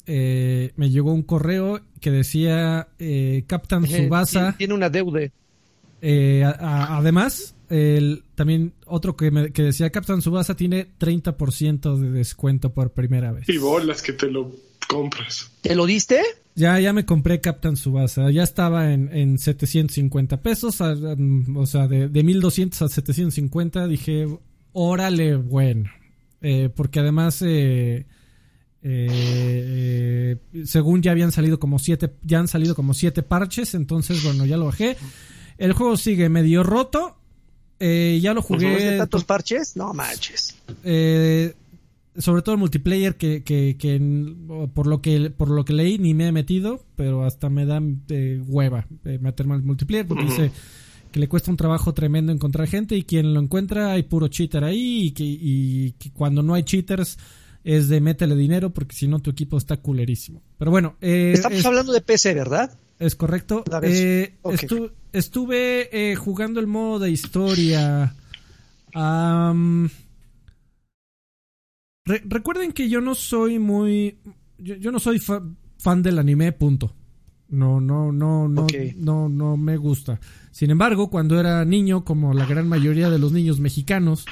eh, 0.05 0.71
me 0.77 0.89
llegó 0.89 1.11
un 1.11 1.23
correo 1.23 1.81
que 1.99 2.11
decía 2.11 2.87
eh, 2.99 3.43
Captain 3.47 3.83
Eh, 3.85 4.05
Subasa. 4.05 4.39
tiene- 4.39 4.53
Tiene 4.57 4.73
una 4.75 4.89
deuda. 4.89 5.19
Eh, 6.01 6.43
a- 6.43 6.49
a- 6.51 6.97
además, 6.97 7.55
el, 7.69 8.23
también 8.35 8.73
otro 8.85 9.15
que, 9.15 9.31
me- 9.31 9.51
que 9.51 9.63
decía 9.63 9.89
Captain 9.89 10.21
Subasa 10.21 10.55
tiene 10.55 10.87
30% 10.99 11.97
de 11.97 12.11
descuento 12.11 12.73
por 12.73 12.91
primera 12.91 13.31
vez. 13.31 13.47
Y 13.49 13.57
bolas 13.57 14.01
que 14.01 14.13
te 14.13 14.27
lo 14.29 14.51
compras. 14.87 15.51
¿Te 15.61 15.75
lo 15.75 15.85
diste? 15.85 16.19
Ya, 16.55 16.79
ya 16.79 16.93
me 16.93 17.05
compré 17.05 17.41
Captain 17.41 17.75
Subasa. 17.75 18.29
Ya 18.31 18.43
estaba 18.43 18.93
en, 18.93 19.09
en 19.15 19.37
750 19.39 20.41
pesos. 20.41 20.79
a- 20.81 20.95
o 21.55 21.65
sea, 21.65 21.87
de, 21.87 22.07
de 22.07 22.23
1200 22.23 22.81
a 22.83 22.87
750. 22.89 23.87
Dije, 23.87 24.27
órale, 24.73 25.35
bueno. 25.35 25.89
Eh, 26.41 26.69
porque 26.73 26.99
además, 26.99 27.41
eh, 27.41 28.05
eh, 28.83 30.35
eh, 30.53 30.65
según 30.65 31.01
ya 31.01 31.11
habían 31.11 31.31
salido 31.31 31.59
como 31.59 31.79
siete, 31.79 32.11
ya 32.21 32.39
han 32.39 32.47
salido 32.47 32.75
como 32.75 32.93
siete 32.93 33.23
parches. 33.23 33.73
Entonces, 33.73 34.23
bueno, 34.23 34.45
ya 34.45 34.57
lo 34.57 34.65
bajé. 34.65 34.95
El 35.58 35.74
juego 35.74 35.97
sigue 35.97 36.30
medio 36.30 36.64
roto. 36.64 37.16
Eh, 37.80 38.20
ya 38.22 38.34
lo 38.34 38.41
¿Después 38.41 38.62
de 38.62 38.68
jugué. 38.74 38.97
tantos 38.97 39.24
parches? 39.26 39.76
No 39.76 39.93
manches. 39.93 40.56
Eh, 40.84 41.53
sobre 42.18 42.41
todo 42.41 42.56
el 42.56 42.60
multiplayer 42.60 43.16
que, 43.16 43.43
que, 43.43 43.76
que 43.78 43.99
por 44.74 44.88
lo 44.88 45.01
que 45.01 45.30
por 45.32 45.49
lo 45.49 45.66
que 45.66 45.74
leí 45.74 45.97
ni 45.97 46.14
me 46.14 46.28
he 46.28 46.32
metido 46.32 46.86
pero 46.95 47.26
hasta 47.26 47.49
me 47.49 47.66
da 47.66 47.82
eh, 48.08 48.41
hueva 48.47 48.88
eh, 49.03 49.20
meterme 49.22 49.56
al 49.56 49.64
multiplayer 49.64 50.08
porque 50.08 50.24
dice 50.24 50.51
que 51.12 51.20
le 51.20 51.28
cuesta 51.28 51.51
un 51.51 51.58
trabajo 51.58 51.93
tremendo 51.93 52.32
encontrar 52.32 52.68
gente 52.70 52.95
y 52.95 53.03
quien 53.03 53.34
lo 53.34 53.41
encuentra 53.41 53.91
hay 53.91 54.03
puro 54.03 54.30
cheater 54.30 54.64
ahí 54.64 55.08
y 55.08 55.12
que, 55.12 55.24
y 55.26 55.91
que 55.99 56.12
cuando 56.12 56.41
no 56.41 56.53
hay 56.53 56.64
cheaters 56.64 57.18
es 57.66 57.89
de 57.89 57.99
métele 57.99 58.36
dinero 58.36 58.70
porque 58.70 58.95
si 58.95 59.08
no 59.08 59.20
tu 59.20 59.32
equipo 59.32 59.58
está 59.58 59.78
culerísimo. 59.78 60.41
Pero 60.58 60.70
bueno. 60.72 60.97
Eh, 61.01 61.32
Estamos 61.34 61.66
hablando 61.66 61.93
de 61.93 62.01
PC, 62.01 62.34
¿verdad? 62.36 62.78
Es 62.99 63.16
correcto. 63.16 63.64
Eh, 63.82 64.36
estuve 65.18 65.89
eh, 65.91 66.16
jugando 66.16 66.59
el 66.59 66.68
modo 66.68 66.99
de 66.99 67.11
historia. 67.11 68.16
recuerden 72.05 72.72
que 72.72 72.89
yo 72.89 73.01
no 73.01 73.16
soy 73.16 73.59
muy. 73.59 74.20
Yo, 74.57 74.91
no 74.91 74.99
soy 74.99 75.20
fan 75.20 76.03
del 76.03 76.20
anime, 76.20 76.51
punto. 76.51 76.93
No, 77.47 77.80
no, 77.80 78.11
no, 78.11 78.47
no, 78.47 78.68
no, 78.97 79.30
no 79.30 79.57
me 79.57 79.78
gusta. 79.78 80.20
Sin 80.51 80.72
embargo, 80.72 81.09
cuando 81.09 81.39
era 81.39 81.63
niño, 81.63 82.03
como 82.03 82.34
la 82.34 82.45
gran 82.45 82.68
mayoría 82.68 83.09
de 83.09 83.20
los 83.20 83.32
niños 83.32 83.59
mexicanos, 83.59 84.26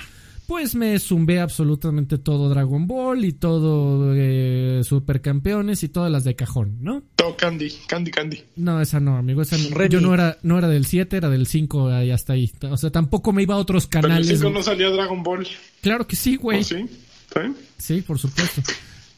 pues 0.47 0.75
me 0.75 0.97
zumbé 0.99 1.39
absolutamente 1.39 2.17
todo 2.17 2.49
Dragon 2.49 2.87
Ball 2.87 3.25
y 3.25 3.33
todo 3.33 4.13
eh, 4.15 4.81
Supercampeones 4.83 5.83
y 5.83 5.89
todas 5.89 6.11
las 6.11 6.23
de 6.23 6.35
cajón, 6.35 6.77
¿no? 6.81 7.03
Todo 7.15 7.35
Candy, 7.35 7.71
Candy, 7.87 8.11
Candy. 8.11 8.43
No, 8.55 8.81
esa 8.81 8.99
no, 8.99 9.17
amigo, 9.17 9.41
esa 9.41 9.57
yo 9.87 10.01
no 10.01 10.13
era, 10.13 10.37
no 10.43 10.57
era 10.57 10.67
del 10.67 10.85
7, 10.85 11.17
era 11.17 11.29
del 11.29 11.47
5 11.47 12.03
y 12.03 12.11
hasta 12.11 12.33
ahí. 12.33 12.51
O 12.69 12.77
sea, 12.77 12.91
tampoco 12.91 13.33
me 13.33 13.43
iba 13.43 13.55
a 13.55 13.57
otros 13.57 13.87
canales. 13.87 14.27
Pero 14.27 14.35
el 14.35 14.41
5 14.41 14.49
no 14.51 14.63
salía 14.63 14.89
Dragon 14.89 15.23
Ball. 15.23 15.47
Claro 15.81 16.07
que 16.07 16.15
sí, 16.15 16.35
güey. 16.35 16.61
¿Oh, 16.61 16.63
sí? 16.63 16.85
¿Sí? 17.33 17.39
Sí, 17.77 18.01
por 18.01 18.19
supuesto. 18.19 18.61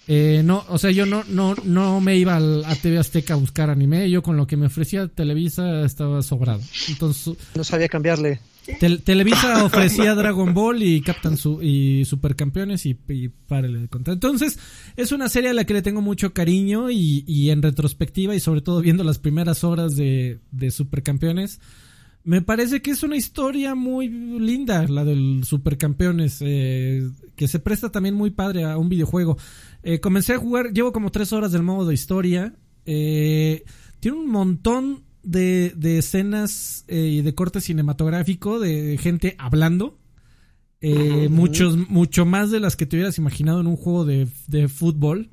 Eh, 0.08 0.41
no, 0.45 0.64
o 0.70 0.78
sea, 0.78 0.91
yo 0.91 1.06
no, 1.06 1.24
no, 1.28 1.56
no 1.64 1.99
me 1.99 2.16
iba 2.18 2.36
a 2.38 2.76
TV 2.76 2.99
Azteca 2.99 3.34
a 3.34 3.38
buscar 3.38 3.70
anime. 3.70 4.10
Yo 4.10 4.22
con 4.22 4.38
lo 4.38 4.45
que 4.45 4.58
me 4.58 4.68
ofrecía 4.68 5.08
Televisa 5.08 5.84
estaba 5.84 6.22
sobrado. 6.22 6.62
Entonces, 6.89 7.36
no 7.56 7.64
sabía 7.64 7.89
cambiarle. 7.89 8.39
Televisa 9.03 9.64
ofrecía 9.66 10.16
Dragon 10.16 10.53
Ball 10.53 10.82
y 10.82 11.01
Captain 11.01 11.38
su 11.38 11.62
y 11.62 12.03
Supercampeones 12.06 12.86
y, 12.86 12.97
y 13.10 13.30
párale 13.30 13.80
de 13.80 13.88
contar. 13.88 14.16
Entonces, 14.16 14.60
es 14.95 15.12
una 15.12 15.30
serie 15.30 15.51
a 15.51 15.53
la 15.53 15.66
que 15.66 15.74
le 15.74 15.82
tengo 15.82 16.01
mucho 16.01 16.34
cariño 16.34 16.89
y, 16.89 17.24
y 17.28 17.49
en 17.49 17.62
retrospectiva 17.62 18.36
y 18.36 18.39
sobre 18.39 18.62
todo 18.62 18.82
viendo 18.82 19.03
las 19.03 19.20
primeras 19.20 19.64
horas 19.64 19.95
de, 19.95 20.39
de 20.51 20.72
Supercampeones, 20.72 21.60
me 22.26 22.41
parece 22.41 22.82
que 22.82 22.89
es 22.89 23.03
una 23.03 23.15
historia 23.15 23.76
muy 23.76 24.09
linda, 24.09 24.88
la 24.88 25.05
del 25.05 25.43
Supercampeones, 25.43 26.39
eh, 26.41 27.07
que 27.36 27.47
se 27.47 27.59
presta 27.59 27.91
también 27.91 28.15
muy 28.15 28.32
padre 28.32 28.63
a 28.63 28.80
un 28.80 28.89
videojuego. 28.89 29.38
Eh, 29.84 29.99
comencé 29.99 30.34
a 30.34 30.39
jugar, 30.39 30.73
llevo 30.73 30.91
como 30.91 31.11
tres 31.11 31.32
horas 31.34 31.51
del 31.51 31.61
modo 31.61 31.88
de 31.88 31.93
historia. 31.93 32.55
Eh, 32.88 33.63
tiene 33.99 34.17
un 34.17 34.32
montón 34.32 35.03
de, 35.21 35.71
de 35.78 35.99
escenas 35.99 36.84
y 36.88 37.21
de 37.21 37.36
corte 37.36 37.61
cinematográfico 37.61 38.59
de 38.59 38.97
gente 38.97 39.36
hablando. 39.38 39.99
muchos, 41.30 41.78
mucho 41.78 42.26
más 42.26 42.49
de 42.49 42.59
las 42.59 42.76
que 42.76 42.88
te 42.88 42.95
hubieras 42.95 43.19
imaginado 43.19 43.61
en 43.61 43.67
un 43.67 43.78
juego 43.78 44.03
de, 44.03 44.28
de 44.47 44.67
fútbol. 44.67 45.30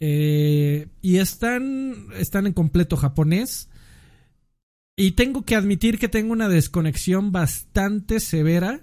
y 0.00 1.16
están, 1.16 2.06
están 2.18 2.46
en 2.46 2.54
completo 2.54 2.96
japonés. 2.96 3.68
Y 5.00 5.12
tengo 5.12 5.44
que 5.44 5.54
admitir 5.54 5.96
que 5.96 6.08
tengo 6.08 6.32
una 6.32 6.48
desconexión 6.48 7.30
bastante 7.30 8.18
severa, 8.18 8.80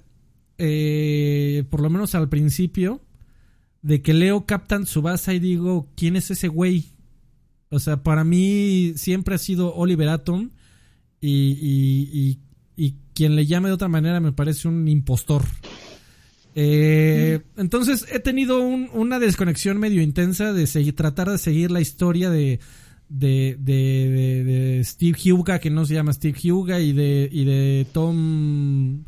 eh, 0.58 1.66
por 1.70 1.82
lo 1.82 1.90
menos 1.90 2.16
al 2.16 2.30
principio, 2.30 3.02
de 3.82 4.02
que 4.02 4.14
leo 4.14 4.46
Captain 4.46 4.86
Subasa 4.86 5.34
y 5.34 5.40
digo, 5.40 5.90
¿quién 5.98 6.16
es 6.16 6.32
ese 6.32 6.48
güey? 6.48 6.86
O 7.70 7.80
sea, 7.80 8.02
para 8.02 8.24
mí 8.24 8.94
siempre 8.96 9.36
ha 9.36 9.38
sido 9.38 9.76
Oliver 9.76 10.08
Atom 10.08 10.52
y, 11.20 12.40
y, 12.78 12.96
quien 13.14 13.36
le 13.36 13.46
llame 13.46 13.68
de 13.68 13.76
otra 13.76 13.90
manera 13.90 14.22
me 14.22 14.32
parece 14.32 14.70
un 14.70 14.88
impostor. 14.88 15.44
Eh, 16.56 17.42
entonces 17.58 18.06
he 18.10 18.20
tenido 18.20 18.62
una 18.62 19.20
desconexión 19.20 19.80
medio 19.80 20.02
intensa 20.02 20.54
de 20.54 20.66
seguir, 20.66 20.96
tratar 20.96 21.30
de 21.30 21.38
seguir 21.38 21.72
la 21.72 21.82
historia 21.82 22.30
de, 22.30 22.62
de, 23.10 23.56
de, 23.60 24.44
de, 24.44 24.84
Steve 24.84 25.34
Huga, 25.34 25.60
que 25.60 25.70
no 25.70 25.86
se 25.86 25.94
llama 25.94 26.14
Steve 26.14 26.52
Huga, 26.52 26.80
y 26.80 26.94
de, 26.94 27.30
y 27.32 27.46
de 27.46 27.86
Tom 27.92 29.04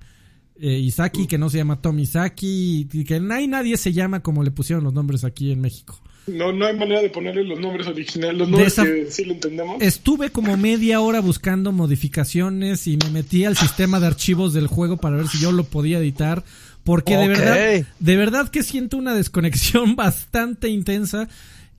eh, 0.59 0.79
Isaki, 0.79 1.27
que 1.27 1.37
no 1.37 1.49
se 1.49 1.57
llama 1.57 1.81
Tom 1.81 1.99
Isaki, 1.99 2.87
y 2.91 3.03
que 3.03 3.19
nadie 3.19 3.77
se 3.77 3.93
llama 3.93 4.21
como 4.21 4.43
le 4.43 4.51
pusieron 4.51 4.83
los 4.83 4.93
nombres 4.93 5.23
aquí 5.23 5.51
en 5.51 5.61
México. 5.61 6.01
No, 6.27 6.51
no 6.51 6.65
hay 6.65 6.77
manera 6.77 7.01
de 7.01 7.09
ponerle 7.09 7.45
los 7.45 7.57
nombres 7.57 7.87
originales, 7.87 8.37
los 8.37 8.49
nombres 8.49 8.75
que 8.75 9.09
sí 9.09 9.23
lo 9.23 9.33
entendemos. 9.33 9.81
Estuve 9.81 10.29
como 10.29 10.57
media 10.57 10.99
hora 10.99 11.21
buscando 11.21 11.71
modificaciones 11.71 12.85
y 12.87 12.97
me 12.97 13.09
metí 13.11 13.45
al 13.45 13.55
sistema 13.55 14.01
de 14.01 14.07
archivos 14.07 14.53
del 14.53 14.67
juego 14.67 14.97
para 14.97 15.15
ver 15.15 15.27
si 15.29 15.39
yo 15.39 15.53
lo 15.53 15.63
podía 15.63 15.99
editar. 15.99 16.43
Porque 16.83 17.17
de 17.17 17.27
verdad, 17.27 17.87
de 17.99 18.15
verdad 18.17 18.49
que 18.49 18.63
siento 18.63 18.97
una 18.97 19.13
desconexión 19.13 19.95
bastante 19.97 20.67
intensa 20.67 21.29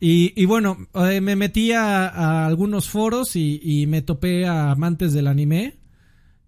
y, 0.01 0.45
bueno, 0.45 0.87
eh, 0.95 1.21
me 1.21 1.35
metí 1.35 1.73
a, 1.73 2.47
algunos 2.47 2.89
foros 2.89 3.35
y, 3.35 3.85
me 3.89 4.03
topé 4.03 4.47
a 4.47 4.71
amantes 4.71 5.13
del 5.13 5.27
anime. 5.27 5.75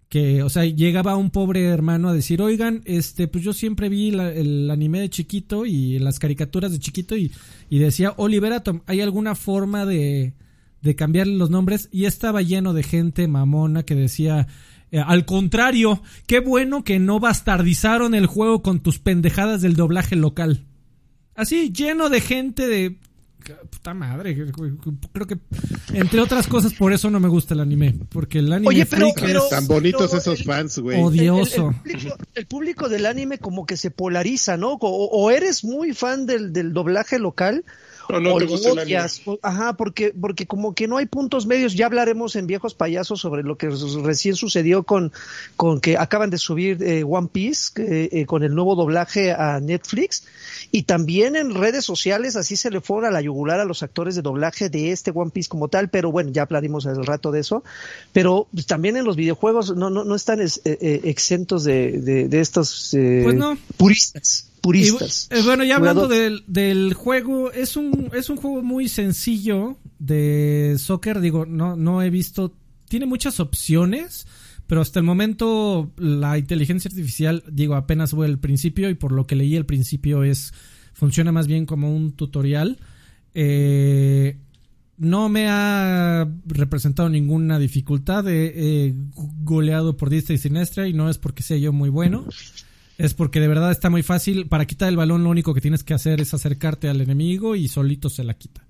Que, 0.07 0.43
o 0.43 0.49
sea, 0.49 0.65
llegaba 0.65 1.15
un 1.15 1.31
pobre 1.31 1.63
hermano 1.63 2.09
a 2.09 2.13
decir, 2.13 2.41
oigan, 2.41 2.81
este, 2.83 3.29
pues 3.29 3.45
yo 3.45 3.53
siempre 3.53 3.87
vi 3.87 4.09
el 4.09 4.69
anime 4.69 4.99
de 4.99 5.09
chiquito 5.09 5.65
y 5.65 5.99
las 5.99 6.19
caricaturas 6.19 6.71
de 6.71 6.79
chiquito 6.79 7.15
y, 7.15 7.31
decía, 7.69 8.13
Oliver 8.17 8.51
Atom, 8.53 8.81
¿hay 8.87 8.99
alguna 8.99 9.35
forma 9.35 9.85
de, 9.85 10.33
de 10.81 10.95
cambiarle 10.95 11.37
los 11.37 11.49
nombres? 11.49 11.87
Y 11.93 12.05
estaba 12.05 12.41
lleno 12.41 12.73
de 12.73 12.83
gente 12.83 13.27
mamona 13.29 13.83
que 13.83 13.95
decía, 13.95 14.47
eh, 14.91 14.99
al 14.99 15.25
contrario, 15.25 16.01
qué 16.27 16.41
bueno 16.41 16.83
que 16.83 16.99
no 16.99 17.19
bastardizaron 17.21 18.13
el 18.13 18.27
juego 18.27 18.61
con 18.61 18.81
tus 18.81 18.99
pendejadas 18.99 19.61
del 19.61 19.75
doblaje 19.75 20.17
local. 20.17 20.65
Así, 21.35 21.71
lleno 21.71 22.09
de 22.09 22.19
gente 22.19 22.67
de 22.67 22.99
puta 23.69 23.93
madre. 23.93 24.35
Creo 25.13 25.27
que, 25.27 25.37
entre 25.93 26.19
otras 26.19 26.47
cosas, 26.47 26.73
por 26.73 26.93
eso 26.93 27.09
no 27.09 27.19
me 27.19 27.27
gusta 27.27 27.53
el 27.53 27.59
anime. 27.59 27.95
Porque 28.09 28.39
el 28.39 28.51
anime. 28.51 28.69
Oye, 28.69 28.85
pero, 28.85 29.11
tan 29.49 29.67
bonitos 29.67 30.13
esos 30.13 30.43
fans, 30.43 30.79
güey. 30.79 31.01
Odioso. 31.01 31.73
El, 32.35 32.45
público, 32.45 32.89
del 32.89 33.05
anime, 33.05 33.37
como 33.37 33.65
que 33.65 33.77
se 33.77 33.91
polariza, 33.91 34.57
¿no? 34.57 34.73
O, 34.81 35.31
eres 35.31 35.63
muy 35.63 35.93
fan 35.93 36.25
del, 36.25 36.53
del 36.53 36.73
doblaje 36.73 37.19
local, 37.19 37.63
no, 38.19 38.37
Ajá, 39.41 39.73
porque, 39.73 40.13
porque 40.19 40.45
como 40.45 40.73
que 40.73 40.87
no 40.87 40.97
hay 40.97 41.05
puntos 41.05 41.45
medios. 41.45 41.75
Ya 41.75 41.85
hablaremos 41.85 42.35
en 42.35 42.47
Viejos 42.47 42.73
Payasos 42.73 43.21
sobre 43.21 43.43
lo 43.43 43.57
que 43.57 43.69
recién 44.03 44.35
sucedió 44.35 44.83
con, 44.83 45.11
con 45.55 45.79
que 45.79 45.97
acaban 45.97 46.29
de 46.29 46.37
subir 46.37 46.83
eh, 46.83 47.03
One 47.07 47.29
Piece 47.31 47.71
eh, 47.77 48.25
con 48.25 48.43
el 48.43 48.53
nuevo 48.53 48.75
doblaje 48.75 49.31
a 49.31 49.59
Netflix. 49.59 50.25
Y 50.71 50.83
también 50.83 51.35
en 51.35 51.53
redes 51.53 51.85
sociales 51.85 52.35
así 52.35 52.55
se 52.55 52.71
le 52.71 52.81
fue 52.81 53.05
a 53.05 53.11
la 53.11 53.21
yugular 53.21 53.59
a 53.59 53.65
los 53.65 53.83
actores 53.83 54.15
de 54.15 54.21
doblaje 54.21 54.69
de 54.69 54.91
este 54.91 55.11
One 55.13 55.31
Piece 55.31 55.49
como 55.49 55.67
tal. 55.67 55.89
Pero 55.89 56.11
bueno, 56.11 56.31
ya 56.31 56.43
hablaremos 56.43 56.85
el 56.85 57.05
rato 57.05 57.31
de 57.31 57.41
eso. 57.41 57.63
Pero 58.13 58.47
pues, 58.53 58.65
también 58.65 58.97
en 58.97 59.05
los 59.05 59.15
videojuegos 59.15 59.75
no, 59.75 59.89
no, 59.89 60.03
no 60.03 60.15
están 60.15 60.39
eh, 60.41 61.01
exentos 61.03 61.63
de, 61.63 62.27
de, 62.27 62.39
estos 62.39 62.89
pues 62.91 63.37
puristas 63.77 64.51
puristas. 64.61 65.27
Eh, 65.31 65.41
bueno, 65.43 65.63
ya 65.63 65.75
hablando 65.75 66.07
del, 66.07 66.43
del, 66.47 66.93
juego, 66.93 67.51
es 67.51 67.75
un, 67.75 68.11
es 68.13 68.29
un 68.29 68.37
juego 68.37 68.61
muy 68.61 68.87
sencillo 68.87 69.77
de 69.99 70.77
soccer, 70.79 71.19
digo, 71.19 71.45
no, 71.45 71.75
no 71.75 72.01
he 72.01 72.09
visto, 72.09 72.53
tiene 72.87 73.07
muchas 73.07 73.39
opciones, 73.39 74.27
pero 74.71 74.79
hasta 74.79 74.99
el 74.99 75.05
momento 75.05 75.91
la 75.97 76.37
inteligencia 76.37 76.87
artificial, 76.87 77.43
digo, 77.51 77.75
apenas 77.75 78.11
fue 78.11 78.25
el 78.25 78.39
principio 78.39 78.89
y 78.89 78.93
por 78.93 79.11
lo 79.11 79.27
que 79.27 79.35
leí 79.35 79.57
al 79.57 79.65
principio 79.65 80.23
es, 80.23 80.53
funciona 80.93 81.33
más 81.33 81.45
bien 81.45 81.65
como 81.65 81.93
un 81.93 82.13
tutorial. 82.13 82.79
Eh, 83.33 84.37
no 84.95 85.27
me 85.27 85.49
ha 85.49 86.25
representado 86.45 87.09
ninguna 87.09 87.59
dificultad, 87.59 88.23
he, 88.29 88.95
goleado 89.43 89.97
por 89.97 90.09
diestra 90.09 90.35
y 90.35 90.37
siniestra 90.37 90.87
y 90.87 90.93
no 90.93 91.09
es 91.09 91.17
porque 91.17 91.43
sea 91.43 91.57
yo 91.57 91.73
muy 91.73 91.89
bueno 91.89 92.25
es 92.97 93.13
porque 93.13 93.41
de 93.41 93.49
verdad 93.49 93.71
está 93.71 93.89
muy 93.89 94.03
fácil. 94.03 94.47
Para 94.47 94.65
quitar 94.65 94.87
el 94.87 94.95
balón 94.95 95.25
lo 95.25 95.31
único 95.31 95.53
que 95.53 95.59
tienes 95.59 95.83
que 95.83 95.95
hacer 95.95 96.21
es 96.21 96.33
acercarte 96.33 96.87
al 96.87 97.01
enemigo 97.01 97.57
y 97.57 97.67
solito 97.67 98.09
se 98.09 98.23
la 98.23 98.35
quita. 98.35 98.65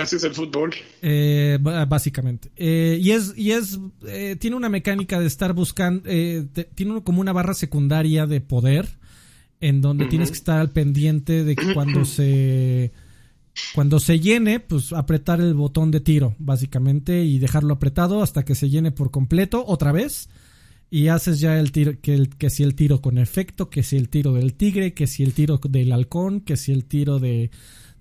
Es 0.00 0.24
el 0.24 0.34
fútbol. 0.34 0.74
Eh, 1.02 1.58
básicamente. 1.60 2.50
Eh, 2.56 2.98
y 3.00 3.10
es, 3.10 3.34
y 3.36 3.52
es, 3.52 3.78
eh, 4.06 4.36
tiene 4.38 4.56
una 4.56 4.68
mecánica 4.68 5.20
de 5.20 5.26
estar 5.26 5.52
buscando, 5.52 6.08
tiene 6.74 7.02
como 7.02 7.20
una 7.20 7.32
barra 7.32 7.54
secundaria 7.54 8.26
de 8.26 8.40
poder 8.40 8.88
en 9.60 9.80
donde 9.80 10.06
tienes 10.06 10.30
que 10.30 10.36
estar 10.36 10.58
al 10.58 10.70
pendiente 10.70 11.44
de 11.44 11.54
que 11.54 11.74
cuando 11.74 12.04
se, 12.04 12.92
cuando 13.74 14.00
se 14.00 14.18
llene, 14.18 14.60
pues 14.60 14.92
apretar 14.92 15.40
el 15.40 15.54
botón 15.54 15.90
de 15.90 16.00
tiro, 16.00 16.34
básicamente, 16.38 17.24
y 17.24 17.38
dejarlo 17.38 17.74
apretado 17.74 18.22
hasta 18.22 18.44
que 18.44 18.54
se 18.54 18.70
llene 18.70 18.90
por 18.90 19.10
completo 19.10 19.64
otra 19.66 19.92
vez 19.92 20.28
y 20.90 21.08
haces 21.08 21.40
ya 21.40 21.58
el 21.58 21.72
tiro, 21.72 21.94
que, 22.02 22.14
el, 22.14 22.28
que 22.30 22.50
si 22.50 22.62
el 22.62 22.74
tiro 22.74 23.00
con 23.00 23.18
efecto, 23.18 23.70
que 23.70 23.82
si 23.82 23.96
el 23.96 24.08
tiro 24.08 24.32
del 24.32 24.54
tigre, 24.54 24.94
que 24.94 25.06
si 25.06 25.22
el 25.22 25.32
tiro 25.32 25.58
del 25.58 25.92
halcón, 25.92 26.40
que 26.40 26.56
si 26.56 26.72
el 26.72 26.84
tiro 26.84 27.18
de, 27.18 27.50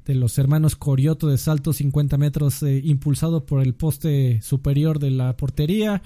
de 0.05 0.15
los 0.15 0.37
hermanos 0.37 0.75
Corioto 0.75 1.27
de 1.27 1.37
salto 1.37 1.73
50 1.73 2.17
metros 2.17 2.63
eh, 2.63 2.81
impulsado 2.83 3.45
por 3.45 3.61
el 3.61 3.73
poste 3.75 4.41
superior 4.41 4.99
de 4.99 5.11
la 5.11 5.35
portería. 5.37 6.01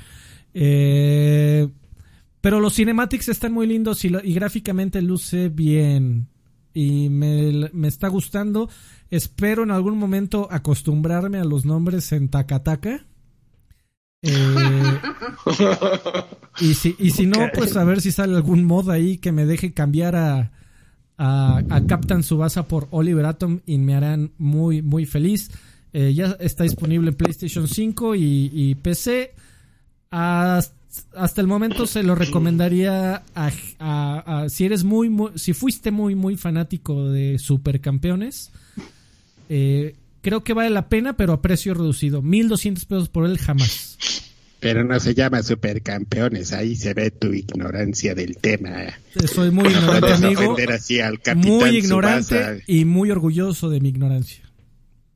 Eh, 0.53 1.67
Pero 2.41 2.59
los 2.59 2.73
cinematics 2.75 3.29
están 3.29 3.53
muy 3.53 3.67
lindos 3.67 4.05
y, 4.05 4.09
lo- 4.09 4.23
y 4.23 4.33
gráficamente 4.33 5.01
luce 5.01 5.49
bien. 5.49 6.27
Y 6.73 7.09
me, 7.09 7.69
me 7.73 7.87
está 7.87 8.07
gustando. 8.09 8.69
Espero 9.09 9.63
en 9.63 9.71
algún 9.71 9.97
momento 9.97 10.47
acostumbrarme 10.51 11.39
a 11.39 11.45
los 11.45 11.65
nombres 11.65 12.11
en 12.11 12.27
Takataka. 12.29 13.05
Eh, 14.21 14.99
y 16.61 16.73
si, 16.73 16.95
y 16.99 17.11
si 17.11 17.25
no, 17.25 17.37
pues 17.53 17.75
a 17.77 17.83
ver 17.83 18.01
si 18.01 18.11
sale 18.11 18.35
algún 18.35 18.63
mod 18.65 18.89
ahí 18.89 19.17
que 19.17 19.31
me 19.31 19.45
deje 19.45 19.73
cambiar 19.73 20.15
a, 20.15 20.51
a, 21.17 21.61
a 21.69 21.85
Captain 21.85 22.23
Subasa 22.23 22.67
por 22.67 22.87
Oliver 22.91 23.25
Atom 23.25 23.61
y 23.65 23.77
me 23.77 23.95
harán 23.95 24.31
muy, 24.37 24.81
muy 24.81 25.05
feliz. 25.05 25.49
Eh, 25.97 26.13
ya 26.13 26.35
está 26.41 26.63
disponible 26.63 27.11
en 27.11 27.15
PlayStation 27.15 27.69
5 27.69 28.15
y, 28.15 28.75
PC. 28.81 29.33
Hasta, 30.11 31.39
el 31.39 31.47
momento 31.47 31.87
se 31.87 32.03
lo 32.03 32.15
recomendaría 32.15 33.23
si 34.49 34.65
eres 34.65 34.83
muy, 34.83 35.09
muy, 35.09 35.31
si 35.35 35.53
fuiste 35.53 35.91
muy, 35.91 36.13
muy 36.13 36.35
fanático 36.35 37.11
de 37.11 37.39
Supercampeones. 37.39 38.51
Eh, 39.47 39.95
creo 40.21 40.43
que 40.43 40.51
vale 40.51 40.69
la 40.69 40.89
pena, 40.89 41.15
pero 41.15 41.31
a 41.31 41.41
precio 41.41 41.73
reducido. 41.73 42.21
1200 42.21 42.83
pesos 42.83 43.07
por 43.07 43.25
él 43.25 43.37
jamás. 43.37 43.97
Pero 44.65 44.83
no 44.83 44.99
se 44.99 45.13
llama 45.13 45.43
supercampeones, 45.43 46.51
ahí 46.51 46.75
se 46.75 46.95
ve 46.95 47.11
tu 47.11 47.31
ignorancia 47.31 48.15
del 48.15 48.37
tema. 48.37 48.85
Soy 49.31 49.51
muy 49.51 49.65
No 49.65 49.69
ignorante, 49.69 50.13
amigo. 50.13 50.57
así 50.73 50.99
al 50.99 51.19
Muy 51.35 51.77
ignorante 51.77 52.63
y 52.65 52.83
muy 52.83 53.11
orgulloso 53.11 53.69
de 53.69 53.79
mi 53.79 53.89
ignorancia. 53.89 54.44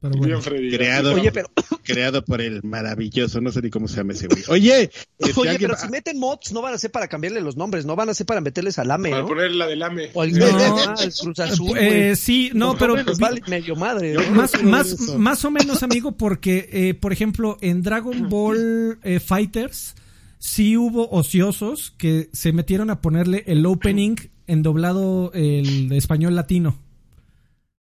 Pero 0.02 0.14
bueno. 0.18 0.28
Bien, 0.28 0.42
Freddy. 0.42 0.70
creado, 0.72 1.14
Oye, 1.14 1.30
pero, 1.32 1.50
creado 1.84 2.24
por 2.24 2.40
el 2.40 2.64
maravilloso, 2.64 3.42
no 3.42 3.52
sé 3.52 3.62
ni 3.62 3.70
cómo 3.70 3.88
se 3.90 3.98
llama 3.98 4.14
ese 4.14 4.28
güey. 4.28 4.44
Oye, 4.48 4.90
este, 5.18 5.40
oye, 5.40 5.50
alguien 5.50 5.70
pero 5.70 5.74
va- 5.74 5.80
si 5.86 5.90
meten 5.90 6.18
mods, 6.20 6.54
no 6.54 6.62
van 6.62 6.74
a 6.74 6.78
ser 6.78 6.90
para 6.92 7.10
cambiarle 7.10 7.42
los 7.42 7.58
nombres, 7.58 7.86
no 7.86 7.98
van 7.98 8.08
a 8.10 8.14
ser 8.14 8.26
para 8.26 8.40
meterles 8.40 8.80
al 8.80 8.92
AME, 8.92 9.10
Para 9.10 9.22
¿no? 9.24 9.28
poner 9.28 9.52
la 9.52 9.68
del 9.68 9.84
AME. 9.84 10.12
O 10.14 10.24
el, 10.24 10.40
No. 10.40 10.46
ah, 10.48 10.96
el 11.04 11.14
Cruz 11.14 11.40
Azul, 11.40 11.78
Eh, 11.78 12.16
sí, 12.16 12.52
no, 12.54 12.78
pero 12.78 12.96
vale 13.20 13.42
medio 13.48 13.76
madre. 13.76 14.14
¿no? 14.14 14.22
más, 14.32 14.64
más, 14.64 15.00
más 15.18 15.44
o 15.44 15.52
menos, 15.52 15.84
amigo, 15.84 16.14
porque, 16.14 16.70
eh, 16.72 16.94
por 16.94 17.12
ejemplo, 17.12 17.58
en 17.60 17.82
Dragon 17.82 18.30
Ball 18.30 19.00
eh, 19.04 19.20
Fighters 19.20 19.96
sí 20.38 20.78
hubo 20.78 21.10
ociosos 21.10 21.92
que 21.98 22.30
se 22.32 22.54
metieron 22.54 22.90
a 22.90 23.02
ponerle 23.02 23.44
el 23.48 23.66
opening 23.66 24.16
en 24.48 24.64
doblado 24.64 25.32
el 25.34 25.92
español 25.92 26.36
latino 26.36 26.80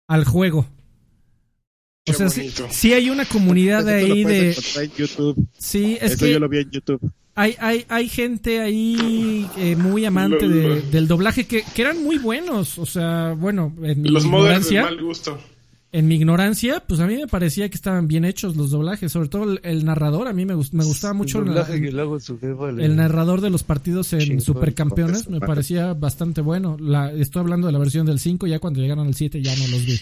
al 0.08 0.24
juego. 0.26 0.66
O 2.08 2.12
sea, 2.12 2.28
sí, 2.28 2.92
hay 2.92 3.10
una 3.10 3.24
comunidad 3.24 3.84
lo 3.86 3.90
ahí 3.92 4.24
de... 4.24 4.50
en 4.76 4.90
YouTube. 4.96 5.46
Sí, 5.56 5.96
es 6.00 6.12
Eso 6.12 6.24
que 6.24 6.32
yo 6.32 6.40
lo 6.40 6.48
vi 6.48 6.58
en 6.58 6.70
YouTube. 6.70 7.00
hay, 7.36 7.54
hay, 7.60 7.84
hay 7.88 8.08
gente 8.08 8.60
ahí 8.60 9.48
eh, 9.56 9.76
muy 9.76 10.04
amante 10.04 10.48
de- 10.48 10.82
del 10.82 11.06
doblaje 11.06 11.46
que, 11.46 11.62
que 11.74 11.82
eran 11.82 12.02
muy 12.02 12.18
buenos. 12.18 12.78
O 12.78 12.86
sea, 12.86 13.34
bueno, 13.38 13.72
en 13.82 14.02
mi 14.02 14.08
Los 14.08 14.24
de 14.24 14.28
ignorancia... 14.28 14.82
mal 14.82 15.00
gusto. 15.00 15.38
En 15.94 16.08
mi 16.08 16.14
ignorancia, 16.14 16.82
pues 16.88 17.00
a 17.00 17.06
mí 17.06 17.16
me 17.16 17.26
parecía 17.26 17.68
que 17.68 17.74
estaban 17.74 18.08
bien 18.08 18.24
hechos 18.24 18.56
los 18.56 18.70
doblajes, 18.70 19.12
sobre 19.12 19.28
todo 19.28 19.44
el, 19.44 19.60
el 19.62 19.84
narrador, 19.84 20.26
a 20.26 20.32
mí 20.32 20.46
me, 20.46 20.54
gust- 20.54 20.72
me 20.72 20.84
gustaba 20.84 21.12
mucho 21.12 21.40
el, 21.40 21.44
doblaje 21.44 21.82
que 21.82 21.92
luego 21.92 22.18
su 22.18 22.38
jefa 22.40 22.72
le- 22.72 22.86
el 22.86 22.96
narrador 22.96 23.42
de 23.42 23.50
los 23.50 23.62
partidos 23.62 24.10
en 24.14 24.20
Chingón, 24.20 24.40
Supercampeones, 24.40 25.28
me 25.28 25.38
de 25.38 25.46
parecía 25.46 25.92
bastante 25.92 26.40
bueno. 26.40 26.78
La, 26.80 27.12
estoy 27.12 27.40
hablando 27.40 27.66
de 27.66 27.74
la 27.74 27.78
versión 27.78 28.06
del 28.06 28.18
5, 28.20 28.46
ya 28.46 28.58
cuando 28.58 28.80
llegaron 28.80 29.06
al 29.06 29.14
7 29.14 29.42
ya 29.42 29.54
no 29.54 29.66
los 29.68 29.84
vi. 29.84 30.00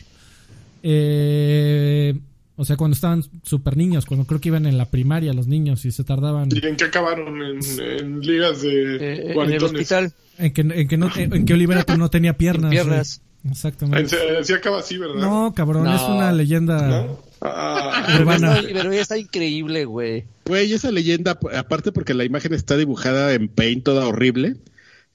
Eh, 0.82 2.18
o 2.56 2.64
sea, 2.64 2.76
cuando 2.76 2.94
estaban 2.94 3.22
super 3.42 3.76
niños, 3.76 4.04
cuando 4.04 4.26
creo 4.26 4.40
que 4.40 4.48
iban 4.48 4.66
en 4.66 4.76
la 4.76 4.84
primaria 4.84 5.32
los 5.32 5.46
niños 5.46 5.84
y 5.86 5.92
se 5.92 6.04
tardaban 6.04 6.48
¿Y 6.52 6.64
en 6.66 6.76
qué 6.76 6.84
acabaron? 6.84 7.40
En, 7.42 7.58
en 7.80 8.20
ligas 8.20 8.60
de 8.62 8.96
Eh, 8.96 9.32
en 9.34 9.50
el 9.52 9.64
hospital, 9.64 10.12
en 10.38 10.52
que, 10.52 10.60
en 10.60 10.88
que, 10.88 10.96
no, 10.98 11.10
en 11.16 11.46
que 11.46 11.54
Oliver 11.54 11.78
Atom 11.78 11.98
no 11.98 12.10
tenía 12.10 12.36
piernas. 12.36 12.70
piernas. 12.70 13.08
sí. 13.08 13.20
Exactamente. 13.50 14.14
En- 14.28 14.36
Así 14.36 14.52
acaba 14.52 14.80
así, 14.80 14.98
¿verdad? 14.98 15.14
No, 15.22 15.54
cabrón, 15.54 15.84
No. 15.84 15.96
es 15.96 16.02
una 16.02 16.30
leyenda 16.30 16.86
¿No? 16.88 17.22
Ah. 17.40 18.04
Está- 18.34 18.60
pero 18.70 18.92
ya 18.92 19.00
está 19.00 19.16
increíble, 19.16 19.86
güey. 19.86 20.24
Güey, 20.44 20.70
esa 20.74 20.90
leyenda, 20.90 21.38
aparte 21.56 21.90
porque 21.90 22.12
la 22.12 22.24
imagen 22.26 22.52
está 22.52 22.76
dibujada 22.76 23.32
en 23.32 23.48
paint 23.48 23.82
toda 23.84 24.06
horrible, 24.06 24.56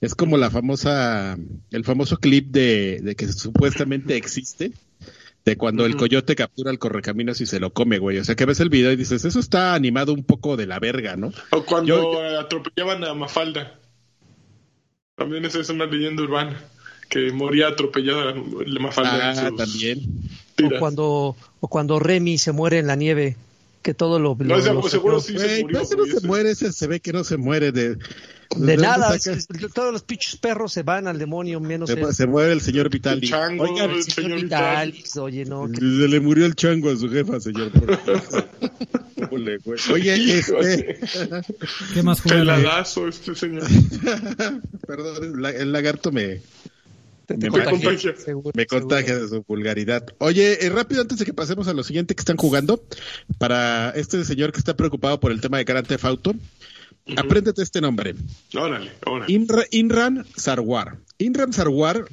es 0.02 0.16
como 0.16 0.38
la 0.38 0.50
famosa, 0.50 1.38
el 1.70 1.84
famoso 1.84 2.18
clip 2.18 2.48
de, 2.50 3.00
de 3.04 3.16
que 3.16 3.28
supuestamente 3.32 4.18
existe, 4.18 4.72
de 5.46 5.58
cuando 5.58 5.86
el 5.86 5.96
coyote 5.96 6.36
captura 6.36 6.72
al 6.72 6.80
correcaminos 6.80 7.40
y 7.40 7.46
se 7.46 7.60
lo 7.60 7.72
come, 7.72 8.00
güey. 8.00 8.18
O 8.18 8.26
sea, 8.26 8.36
que 8.36 8.46
ves 8.46 8.60
el 8.60 8.70
video 8.70 8.92
y 8.92 8.96
dices, 8.96 9.26
eso 9.26 9.40
está 9.40 9.76
animado 9.76 10.12
un 10.12 10.24
poco 10.24 10.58
de 10.58 10.66
la 10.66 10.80
verga, 10.80 11.16
¿no? 11.16 11.32
o 11.52 11.64
cuando 11.64 11.88
Yo- 12.02 12.40
atropellaban 12.40 13.04
a 13.04 13.14
Mafalda. 13.14 13.80
También 15.16 15.46
esa 15.46 15.60
es 15.60 15.70
una 15.70 15.86
leyenda 15.86 16.24
urbana. 16.24 16.60
Que 17.10 17.32
moría 17.32 17.68
atropellada 17.68 18.34
la 18.66 18.80
Mafalda. 18.80 19.30
Ah, 19.30 19.36
sus 19.50 19.56
también. 19.56 20.00
O 20.64 20.80
cuando, 20.80 21.36
o 21.60 21.68
cuando 21.68 22.00
Remy 22.00 22.38
se 22.40 22.52
muere 22.52 22.80
en 22.80 22.88
la 22.88 22.96
nieve, 22.96 23.38
que 23.84 23.94
todo 23.94 24.18
lo... 24.20 24.36
No, 24.40 24.46
lo- 24.46 24.58
ese- 24.58 24.74
lo- 24.74 24.82
seguro 24.90 25.20
sí 25.20 25.38
se 25.38 25.62
murió. 25.62 25.68
pero 25.68 25.82
ese 25.84 25.96
no 25.96 26.06
se 26.20 26.28
muere, 26.28 26.50
ese 26.52 26.72
se 26.74 26.88
ve 26.88 27.00
que 27.00 27.14
no 27.14 27.24
se 27.24 27.38
muere 27.38 27.72
de... 27.72 27.98
De 28.56 28.78
nada, 28.78 29.16
todos 29.74 29.92
los 29.92 30.04
pinches 30.04 30.36
perros 30.38 30.72
se 30.74 30.84
van 30.84 31.08
al 31.08 31.18
demonio, 31.20 31.60
menos 31.60 31.90
Se, 31.90 32.28
muere 32.28 32.54
el 32.54 32.62
señor 32.62 32.90
Vitali. 32.90 33.22
El 33.24 33.30
chango, 33.30 33.64
Oigan, 33.64 33.90
el 33.92 34.04
Señor 34.04 34.14
señor 34.32 34.42
Vitalis, 34.44 35.18
oye, 35.18 35.46
no, 35.46 35.70
que- 35.70 35.80
se 35.80 36.08
le 36.08 36.20
murió 36.20 36.46
el 36.46 36.56
chango 36.56 36.92
a 36.92 36.96
su 36.96 37.10
jefa, 37.10 37.40
señor. 37.40 37.72
Ole, 39.32 39.58
güey. 39.58 39.80
Oye, 39.92 40.38
este... 40.40 41.00
¿Qué 41.94 42.04
más 42.04 42.22
juega? 42.22 42.40
Peladazo 42.56 43.08
este 43.08 43.36
señor. 43.36 43.64
Perdón, 44.88 45.24
el 45.36 45.42
la- 45.42 45.50
el 45.52 45.72
lagarto 45.72 46.12
me, 46.12 46.42
te, 47.26 47.38
me 47.38 47.50
contagia, 47.50 47.72
contagia. 47.90 48.16
seguro, 48.18 48.52
me 48.54 48.66
contagia 48.66 49.18
de 49.18 49.28
su 49.28 49.44
vulgaridad. 49.48 50.06
Oye, 50.20 50.66
eh, 50.66 50.70
rápido 50.70 51.02
antes 51.02 51.18
de 51.18 51.26
que 51.26 51.34
pasemos 51.34 51.68
a 51.68 51.74
lo 51.74 51.84
siguiente 51.84 52.14
que 52.16 52.22
están 52.22 52.38
jugando, 52.38 52.84
para 53.40 53.92
este 53.92 54.24
señor 54.26 54.52
que 54.52 54.60
está 54.60 54.76
preocupado 54.76 55.20
por 55.20 55.32
el 55.32 55.42
tema 55.42 55.58
de 55.58 55.64
Grand 55.64 55.88
Theft 55.88 56.06
Auto, 56.06 56.36
apréndete 57.16 57.62
este 57.62 57.82
nombre. 57.82 58.16
Órale, 58.56 58.92
órale. 59.06 59.34
Imra- 59.34 59.68
Imran 59.72 60.26
Sarwar. 60.36 60.98
Imran 61.18 61.54
Sarwar 61.54 62.06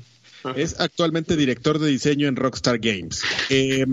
Ajá. 0.45 0.55
es 0.61 0.79
actualmente 0.81 1.37
director 1.37 1.79
de 1.79 1.89
diseño 1.89 2.29
en 2.29 2.37
Rockstar 2.37 2.79
Games. 2.79 3.23
Eh, 3.51 3.85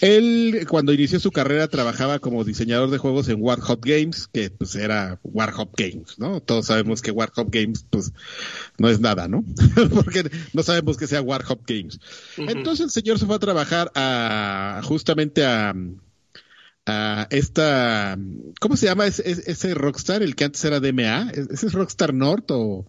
él, 0.00 0.66
cuando 0.68 0.92
inició 0.92 1.20
su 1.20 1.30
carrera, 1.30 1.68
trabajaba 1.68 2.18
como 2.18 2.42
diseñador 2.44 2.90
de 2.90 2.98
juegos 2.98 3.28
en 3.28 3.40
Warhol 3.40 3.78
Games, 3.80 4.28
que 4.32 4.50
pues 4.50 4.74
era 4.74 5.20
Warhol 5.22 5.68
Games, 5.76 6.18
¿no? 6.18 6.40
Todos 6.40 6.66
sabemos 6.66 7.00
que 7.02 7.12
Warhol 7.12 7.46
Games, 7.48 7.84
pues, 7.88 8.12
no 8.78 8.88
es 8.88 8.98
nada, 9.00 9.28
¿no? 9.28 9.44
Porque 9.94 10.28
no 10.52 10.62
sabemos 10.64 10.96
que 10.96 11.06
sea 11.06 11.22
Warhol 11.22 11.60
Games. 11.66 12.00
Entonces 12.36 12.84
el 12.86 12.90
señor 12.90 13.18
se 13.20 13.26
fue 13.26 13.36
a 13.36 13.40
trabajar 13.40 13.90
a, 13.94 14.80
justamente 14.84 15.44
a, 15.44 15.74
a 16.88 17.26
esta, 17.30 18.18
¿cómo 18.60 18.76
se 18.76 18.86
llama 18.86 19.06
ese, 19.06 19.30
ese 19.30 19.74
Rockstar, 19.74 20.22
el 20.22 20.34
que 20.34 20.44
antes 20.44 20.64
era 20.64 20.80
DMA? 20.80 21.30
¿Ese 21.30 21.66
es 21.66 21.72
Rockstar 21.72 22.14
North 22.14 22.50
o...? 22.50 22.86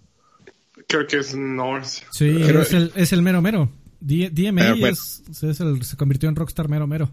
Creo 0.87 1.05
que 1.05 1.17
es 1.17 1.35
North. 1.35 1.85
Sí, 2.11 2.37
Pero- 2.39 2.61
es, 2.61 2.73
el, 2.73 2.91
es 2.95 3.13
el 3.13 3.21
mero 3.21 3.41
mero. 3.41 3.69
D- 3.99 4.29
DMA 4.31 4.61
Pero 4.61 4.77
bueno. 4.77 4.87
es, 4.93 5.23
es 5.43 5.59
el- 5.59 5.83
se 5.83 5.97
convirtió 5.97 6.29
en 6.29 6.35
Rockstar 6.35 6.69
mero 6.69 6.87
mero. 6.87 7.11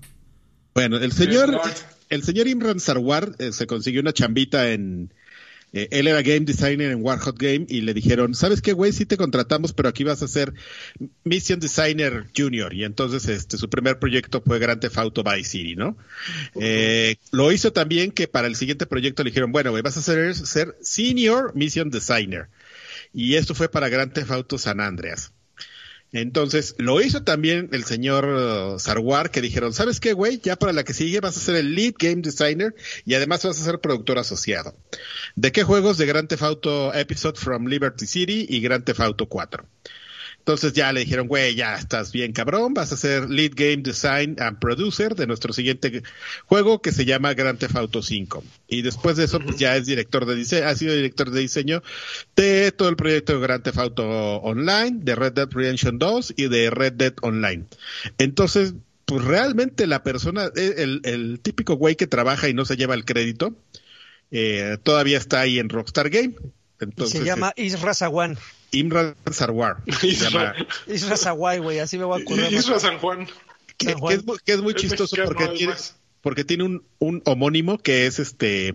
Bueno, 0.74 0.97
el 0.99 1.12
señor, 1.12 1.61
el 2.11 2.22
señor 2.22 2.47
Imran 2.49 2.78
Sarwar 2.80 3.32
eh, 3.39 3.53
se 3.53 3.66
consiguió 3.66 4.01
una 4.03 4.12
chambita 4.12 4.70
en, 4.72 5.12
eh, 5.77 5.89
él 5.91 6.07
era 6.09 6.22
game 6.22 6.41
designer 6.41 6.91
en 6.91 7.03
Warhol 7.03 7.35
Game 7.37 7.66
y 7.68 7.83
le 7.83 7.93
dijeron, 7.93 8.35
¿sabes 8.35 8.62
qué, 8.62 8.72
güey? 8.72 8.93
Sí 8.93 9.05
te 9.05 9.18
contratamos, 9.18 9.74
pero 9.74 9.91
aquí 9.91 10.05
vas 10.05 10.22
a 10.22 10.29
ser 10.29 10.55
Mission 11.22 11.61
Designer 11.61 12.24
Junior. 12.35 12.72
Y 12.72 12.85
entonces 12.85 13.29
este, 13.29 13.59
su 13.59 13.68
primer 13.68 13.99
proyecto 13.99 14.41
fue 14.41 14.59
Grand 14.59 14.81
Theft 14.81 14.97
Auto 14.97 15.22
Vice 15.22 15.51
City, 15.51 15.77
¿no? 15.77 15.99
Eh, 16.59 17.16
lo 17.31 17.53
hizo 17.53 17.74
también 17.74 18.11
que 18.11 18.27
para 18.27 18.47
el 18.47 18.57
siguiente 18.57 18.87
proyecto 18.87 19.22
le 19.22 19.31
dijeron, 19.31 19.53
bueno, 19.53 19.70
güey, 19.70 19.83
vas 19.83 19.99
a 19.99 20.03
ser, 20.03 20.35
ser 20.35 20.79
Senior 20.81 21.55
Mission 21.55 21.91
Designer. 21.91 22.49
Y 23.12 23.35
esto 23.35 23.55
fue 23.55 23.68
para 23.68 23.91
Grand 23.91 24.14
Theft 24.14 24.31
Auto 24.31 24.57
San 24.57 24.81
Andreas. 24.81 25.35
Entonces, 26.13 26.75
lo 26.79 27.01
hizo 27.01 27.23
también 27.23 27.69
el 27.73 27.85
señor 27.85 28.25
uh, 28.27 28.79
Sarwar, 28.79 29.31
que 29.31 29.41
dijeron, 29.41 29.73
¿sabes 29.73 30.01
qué, 30.01 30.13
güey? 30.13 30.41
Ya 30.43 30.57
para 30.57 30.73
la 30.73 30.85
que 30.85 30.95
sigue 30.95 31.21
vas 31.21 31.37
a 31.37 31.41
ser 31.41 31.57
el 31.57 31.75
lead 31.75 31.95
game 31.99 32.23
designer 32.23 32.75
y 33.05 33.15
además 33.15 33.45
vas 33.45 33.61
a 33.61 33.65
ser 33.65 33.81
productor 33.81 34.19
asociado. 34.19 34.77
¿De 35.35 35.53
qué 35.53 35.63
juegos? 35.63 35.99
De 35.99 36.07
Grand 36.07 36.29
Theft 36.29 36.43
Auto 36.43 36.95
Episode 36.95 37.39
from 37.39 37.67
Liberty 37.67 38.07
City 38.07 38.47
y 38.49 38.61
Grand 38.61 38.85
Theft 38.85 39.01
Auto 39.01 39.29
4. 39.29 39.67
Entonces 40.47 40.74
ya 40.74 40.92
le 40.92 41.01
dijeron, 41.01 41.26
güey, 41.26 41.57
ya 41.57 41.74
estás 41.74 42.12
bien 42.12 42.32
cabrón, 42.32 42.72
vas 42.72 42.92
a 42.92 42.97
ser 42.97 43.28
lead 43.28 43.51
game 43.57 43.78
design 43.78 44.36
and 44.38 44.61
producer 44.61 45.16
de 45.16 45.26
nuestro 45.26 45.53
siguiente 45.53 46.05
juego 46.44 46.80
que 46.80 46.92
se 46.92 47.05
llama 47.05 47.34
Grand 47.34 47.59
Theft 47.59 47.74
Auto 47.74 48.01
5. 48.01 48.44
Y 48.68 48.82
después 48.82 49.16
de 49.16 49.24
eso 49.24 49.40
pues, 49.40 49.57
ya 49.57 49.74
es 49.76 49.86
director 49.86 50.24
de 50.24 50.36
diseño, 50.36 50.68
ha 50.68 50.76
sido 50.76 50.94
director 50.94 51.32
de 51.32 51.40
diseño 51.40 51.82
de 52.36 52.70
todo 52.70 52.88
el 52.88 52.94
proyecto 52.94 53.32
de 53.32 53.40
Grand 53.40 53.64
Theft 53.64 53.78
Auto 53.78 54.07
Online, 54.36 55.01
de 55.01 55.16
Red 55.16 55.32
Dead 55.32 55.49
Redemption 55.51 55.99
2 55.99 56.34
y 56.36 56.47
de 56.47 56.70
Red 56.70 56.92
Dead 56.92 57.14
Online. 57.22 57.64
Entonces, 58.18 58.74
pues 59.05 59.24
realmente 59.24 59.88
la 59.88 60.05
persona, 60.05 60.53
eh, 60.55 60.74
el, 60.76 61.01
el 61.03 61.40
típico 61.40 61.74
güey 61.74 61.97
que 61.97 62.07
trabaja 62.07 62.49
y 62.49 62.55
no 62.55 62.64
se 62.64 62.76
lleva 62.76 62.94
el 62.94 63.05
crédito, 63.05 63.57
eh, 64.30 64.78
todavía 64.80 65.18
está 65.18 65.40
ahí 65.40 65.59
en 65.59 65.70
Rockstar 65.70 66.09
Game. 66.09 66.34
Entonces, 66.78 67.18
se 67.18 67.26
llama 67.26 67.53
Isra 67.57 67.94
Zawan. 67.94 68.38
Imran 68.73 69.14
Sarwar. 69.31 69.77
Se 70.01 70.07
Isra. 70.09 70.31
llama- 70.31 70.55
Isra 70.87 71.17
Zawai, 71.17 71.59
güey, 71.59 71.79
así 71.79 71.99
me 71.99 72.05
voy 72.05 72.21
a 72.21 72.23
acordar. 72.23 72.53
Isra 72.53 72.79
San 72.81 72.99
Juan. 72.99 73.27
que, 73.77 73.91
San 73.93 74.01
que 74.01 74.14
es, 74.14 74.25
muy- 74.25 74.39
que 74.45 74.53
es 74.53 74.61
muy 74.62 74.73
Es 74.75 74.81
chistoso 74.83 75.17
mexicano, 75.17 75.27
porque 75.39 75.57
tiene, 75.57 75.73
además. 75.73 75.97
porque 76.23 76.45
tiene 76.45 76.64
un, 76.64 76.83
un 76.99 77.23
homónimo 77.25 77.79
que 77.79 78.07
es 78.07 78.19
este 78.19 78.75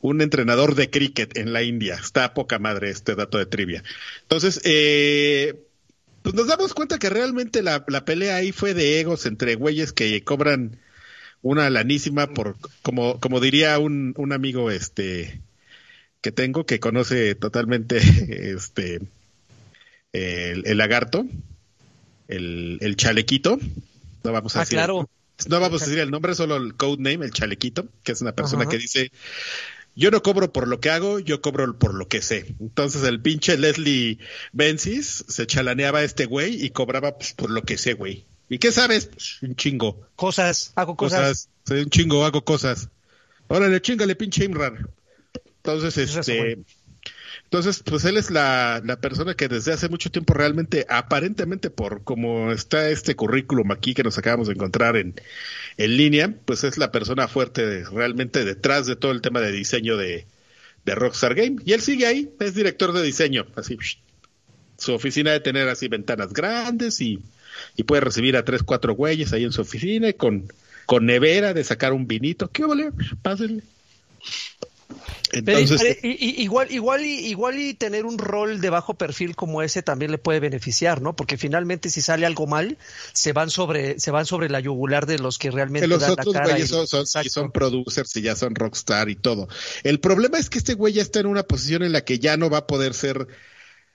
un 0.00 0.22
entrenador 0.22 0.74
de 0.74 0.88
cricket 0.90 1.36
en 1.36 1.52
la 1.52 1.62
India. 1.62 1.94
Está 1.96 2.24
a 2.24 2.34
poca 2.34 2.58
madre 2.58 2.90
este 2.90 3.14
dato 3.14 3.36
de 3.38 3.44
trivia. 3.46 3.84
Entonces, 4.22 4.60
eh, 4.64 5.54
pues 6.22 6.34
nos 6.34 6.46
damos 6.46 6.72
cuenta 6.74 6.98
que 6.98 7.10
realmente 7.10 7.62
la, 7.62 7.84
la 7.86 8.04
pelea 8.04 8.36
ahí 8.36 8.52
fue 8.52 8.72
de 8.74 9.00
egos 9.00 9.26
entre 9.26 9.54
güeyes 9.54 9.92
que 9.92 10.24
cobran 10.24 10.78
una 11.42 11.68
lanísima 11.70 12.26
por, 12.28 12.56
como, 12.82 13.20
como 13.20 13.38
diría 13.38 13.78
un, 13.78 14.14
un 14.16 14.32
amigo 14.32 14.70
este 14.70 15.40
que 16.20 16.32
tengo 16.32 16.66
que 16.66 16.80
conoce 16.80 17.34
totalmente 17.34 17.98
este 18.54 19.00
el, 20.12 20.66
el 20.66 20.78
lagarto, 20.78 21.26
el, 22.28 22.78
el 22.80 22.96
chalequito. 22.96 23.58
No 24.24 24.32
vamos 24.32 24.56
a 24.56 24.60
Ah, 24.60 24.62
decir 24.62 24.76
claro. 24.78 25.08
no 25.48 25.60
vamos 25.60 25.82
a 25.82 25.84
decir 25.86 26.00
el 26.00 26.10
nombre, 26.10 26.34
solo 26.34 26.56
el 26.56 26.74
codename, 26.74 27.24
el 27.26 27.32
chalequito, 27.32 27.86
que 28.02 28.12
es 28.12 28.20
una 28.22 28.32
persona 28.32 28.62
Ajá. 28.62 28.70
que 28.70 28.78
dice, 28.78 29.12
yo 29.94 30.10
no 30.10 30.22
cobro 30.22 30.52
por 30.52 30.66
lo 30.68 30.80
que 30.80 30.90
hago, 30.90 31.18
yo 31.20 31.40
cobro 31.40 31.78
por 31.78 31.94
lo 31.94 32.08
que 32.08 32.22
sé. 32.22 32.54
Entonces 32.60 33.02
el 33.04 33.20
pinche 33.20 33.56
Leslie 33.56 34.18
Bensis 34.52 35.24
se 35.28 35.46
chalaneaba 35.46 36.00
a 36.00 36.04
este 36.04 36.26
güey 36.26 36.64
y 36.64 36.70
cobraba 36.70 37.16
pues, 37.18 37.34
por 37.34 37.50
lo 37.50 37.62
que 37.62 37.78
sé, 37.78 37.92
güey. 37.94 38.24
¿Y 38.48 38.58
qué 38.58 38.72
sabes? 38.72 39.06
Pues, 39.06 39.42
un 39.42 39.54
chingo. 39.56 40.06
Cosas, 40.16 40.72
hago 40.76 40.96
cosas. 40.96 41.20
Cosas. 41.20 41.48
Soy 41.66 41.80
un 41.82 41.90
chingo, 41.90 42.24
hago 42.24 42.44
cosas. 42.44 42.88
Órale, 43.48 43.80
chingale, 43.80 44.16
pinche 44.16 44.44
Imran. 44.44 44.88
Entonces, 45.72 46.16
este... 46.16 46.58
Entonces, 47.44 47.80
pues 47.84 48.04
él 48.04 48.16
es 48.16 48.32
la, 48.32 48.82
la 48.84 49.00
persona 49.00 49.34
que 49.34 49.46
desde 49.46 49.72
hace 49.72 49.88
mucho 49.88 50.10
tiempo 50.10 50.34
realmente, 50.34 50.84
aparentemente 50.88 51.70
por 51.70 52.02
como 52.02 52.50
está 52.50 52.88
este 52.88 53.14
currículum 53.14 53.70
aquí 53.70 53.94
que 53.94 54.02
nos 54.02 54.18
acabamos 54.18 54.48
de 54.48 54.54
encontrar 54.54 54.96
en, 54.96 55.14
en 55.76 55.96
línea, 55.96 56.34
pues 56.44 56.64
es 56.64 56.76
la 56.76 56.90
persona 56.90 57.28
fuerte 57.28 57.64
de- 57.64 57.84
realmente 57.84 58.44
detrás 58.44 58.86
de 58.86 58.96
todo 58.96 59.12
el 59.12 59.20
tema 59.20 59.40
de 59.40 59.52
diseño 59.52 59.96
de, 59.96 60.26
de 60.84 60.94
Rockstar 60.96 61.36
Game. 61.36 61.58
Y 61.64 61.74
él 61.74 61.80
sigue 61.82 62.06
ahí, 62.06 62.30
es 62.40 62.54
director 62.56 62.92
de 62.92 63.02
diseño, 63.02 63.46
así. 63.54 63.78
Su 64.76 64.94
oficina 64.94 65.30
de 65.30 65.40
tener 65.40 65.68
así 65.68 65.86
ventanas 65.86 66.32
grandes 66.32 67.00
y, 67.00 67.20
y 67.76 67.84
puede 67.84 68.00
recibir 68.00 68.36
a 68.36 68.44
tres, 68.44 68.64
cuatro 68.64 68.94
güeyes 68.94 69.32
ahí 69.32 69.44
en 69.44 69.52
su 69.52 69.60
oficina 69.60 70.08
y 70.08 70.14
con, 70.14 70.52
con 70.84 71.06
nevera 71.06 71.54
de 71.54 71.62
sacar 71.62 71.92
un 71.92 72.08
vinito. 72.08 72.50
¿Qué 72.50 72.64
vale? 72.64 72.90
Pásenle. 73.22 73.62
Entonces, 75.38 75.98
pero, 76.00 76.14
i- 76.14 76.42
igual, 76.42 76.70
igual, 76.72 77.04
y, 77.04 77.26
igual 77.26 77.58
y 77.58 77.74
tener 77.74 78.06
un 78.06 78.18
rol 78.18 78.60
de 78.60 78.70
bajo 78.70 78.94
perfil 78.94 79.36
como 79.36 79.62
ese 79.62 79.82
también 79.82 80.10
le 80.10 80.18
puede 80.18 80.40
beneficiar, 80.40 81.02
¿no? 81.02 81.14
Porque 81.16 81.36
finalmente 81.36 81.90
si 81.90 82.00
sale 82.00 82.26
algo 82.26 82.46
mal, 82.46 82.78
se 83.12 83.32
van 83.32 83.50
sobre, 83.50 83.98
se 84.00 84.10
van 84.10 84.26
sobre 84.26 84.48
la 84.48 84.60
yugular 84.60 85.06
de 85.06 85.18
los 85.18 85.38
que 85.38 85.50
realmente 85.50 85.84
Que 85.86 85.88
los 85.88 86.00
dan 86.00 86.12
otros 86.12 86.34
la 86.34 86.42
cara. 86.42 86.58
y- 86.58 86.66
son, 86.66 86.86
son, 86.86 87.04
y 87.24 87.28
son 87.28 87.52
producers 87.52 88.16
y 88.16 88.22
ya 88.22 88.34
son 88.36 88.54
rockstar 88.54 89.08
y 89.08 89.16
todo. 89.16 89.48
El 89.84 90.00
problema 90.00 90.38
es 90.38 90.50
que 90.50 90.58
este 90.58 90.74
güey 90.74 90.92
ya 90.94 91.02
está 91.02 91.20
en 91.20 91.26
una 91.26 91.42
posición 91.42 91.82
en 91.82 91.92
la 91.92 92.02
que 92.04 92.18
ya 92.18 92.36
no 92.36 92.50
va 92.50 92.58
a 92.58 92.66
poder 92.66 92.94
ser 92.94 93.26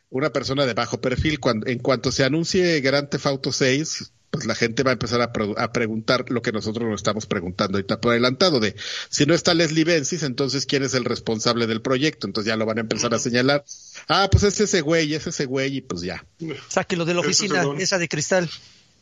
una 0.09 0.31
persona 0.31 0.65
de 0.65 0.73
bajo 0.73 0.99
perfil. 1.01 1.39
Cuando, 1.39 1.67
en 1.67 1.79
cuanto 1.79 2.11
se 2.11 2.23
anuncie 2.23 2.81
Grand 2.81 3.09
Theft 3.09 3.25
Auto 3.25 3.51
6, 3.51 4.11
pues 4.31 4.45
la 4.45 4.55
gente 4.55 4.81
va 4.83 4.91
a 4.91 4.93
empezar 4.93 5.21
a, 5.21 5.31
pro- 5.33 5.53
a 5.59 5.71
preguntar 5.73 6.25
lo 6.29 6.41
que 6.41 6.51
nosotros 6.51 6.89
nos 6.89 6.99
estamos 7.01 7.25
preguntando 7.27 7.77
ahorita 7.77 7.99
por 8.01 8.11
adelantado 8.13 8.59
de 8.59 8.75
si 9.09 9.25
no 9.25 9.33
está 9.35 9.53
Leslie 9.53 9.83
Bensis, 9.83 10.23
entonces 10.23 10.65
quién 10.65 10.83
es 10.83 10.93
el 10.93 11.03
responsable 11.05 11.67
del 11.67 11.81
proyecto. 11.81 12.27
Entonces 12.27 12.47
ya 12.47 12.55
lo 12.55 12.65
van 12.65 12.77
a 12.77 12.81
empezar 12.81 13.13
a 13.13 13.19
señalar. 13.19 13.63
Ah, 14.07 14.29
pues 14.31 14.43
es 14.43 14.59
ese 14.61 14.81
güey, 14.81 15.13
es 15.13 15.27
ese 15.27 15.45
güey 15.45 15.77
y 15.77 15.81
pues 15.81 16.01
ya. 16.01 16.25
Sáquelo 16.69 17.05
de 17.05 17.13
la 17.13 17.19
oficina, 17.19 17.63
es 17.77 17.83
esa 17.83 17.97
de 17.97 18.07
cristal. 18.07 18.49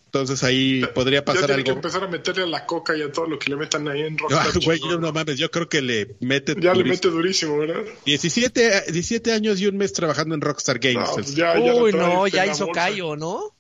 Entonces 0.05 0.43
ahí 0.43 0.82
podría 0.95 1.19
Ya 1.19 1.25
pasar 1.25 1.45
que 1.45 1.53
algo. 1.53 1.71
empezar 1.73 2.03
a 2.03 2.07
meterle 2.07 2.41
a 2.41 2.47
la 2.47 2.65
coca 2.65 2.97
y 2.97 3.03
a 3.03 3.11
todo 3.11 3.27
lo 3.27 3.38
que 3.38 3.51
le 3.51 3.55
metan 3.57 3.88
ahí 3.88 4.01
en 4.01 4.15
Ah, 4.32 4.45
Rockstar. 4.45 4.63
güey, 4.65 4.80
chingón. 4.80 5.01
no 5.01 5.13
mames, 5.13 5.38
yo 5.38 5.51
creo 5.51 5.69
que 5.69 5.84
le 5.84 6.15
mete 6.21 6.55
ya 6.59 6.73
le 6.73 6.84
mete 6.84 7.09
durísimo, 7.09 7.59
¿verdad? 7.59 7.84
17, 8.07 8.86
17 8.91 9.32
años 9.34 9.61
y 9.61 9.67
un 9.67 9.77
mes 9.77 9.93
trabajando 9.93 10.34
en 10.34 10.41
Rockstar 10.41 10.80
Games. 10.80 11.07
No, 11.07 11.13
pues 11.13 11.36
ya, 11.36 11.53
ya 11.63 11.75
Uy, 11.75 11.91
no, 11.93 12.25
ya 12.27 12.47
hizo 12.47 12.65
bolsa. 12.65 12.82
callo, 12.82 13.15
¿no? 13.15 13.55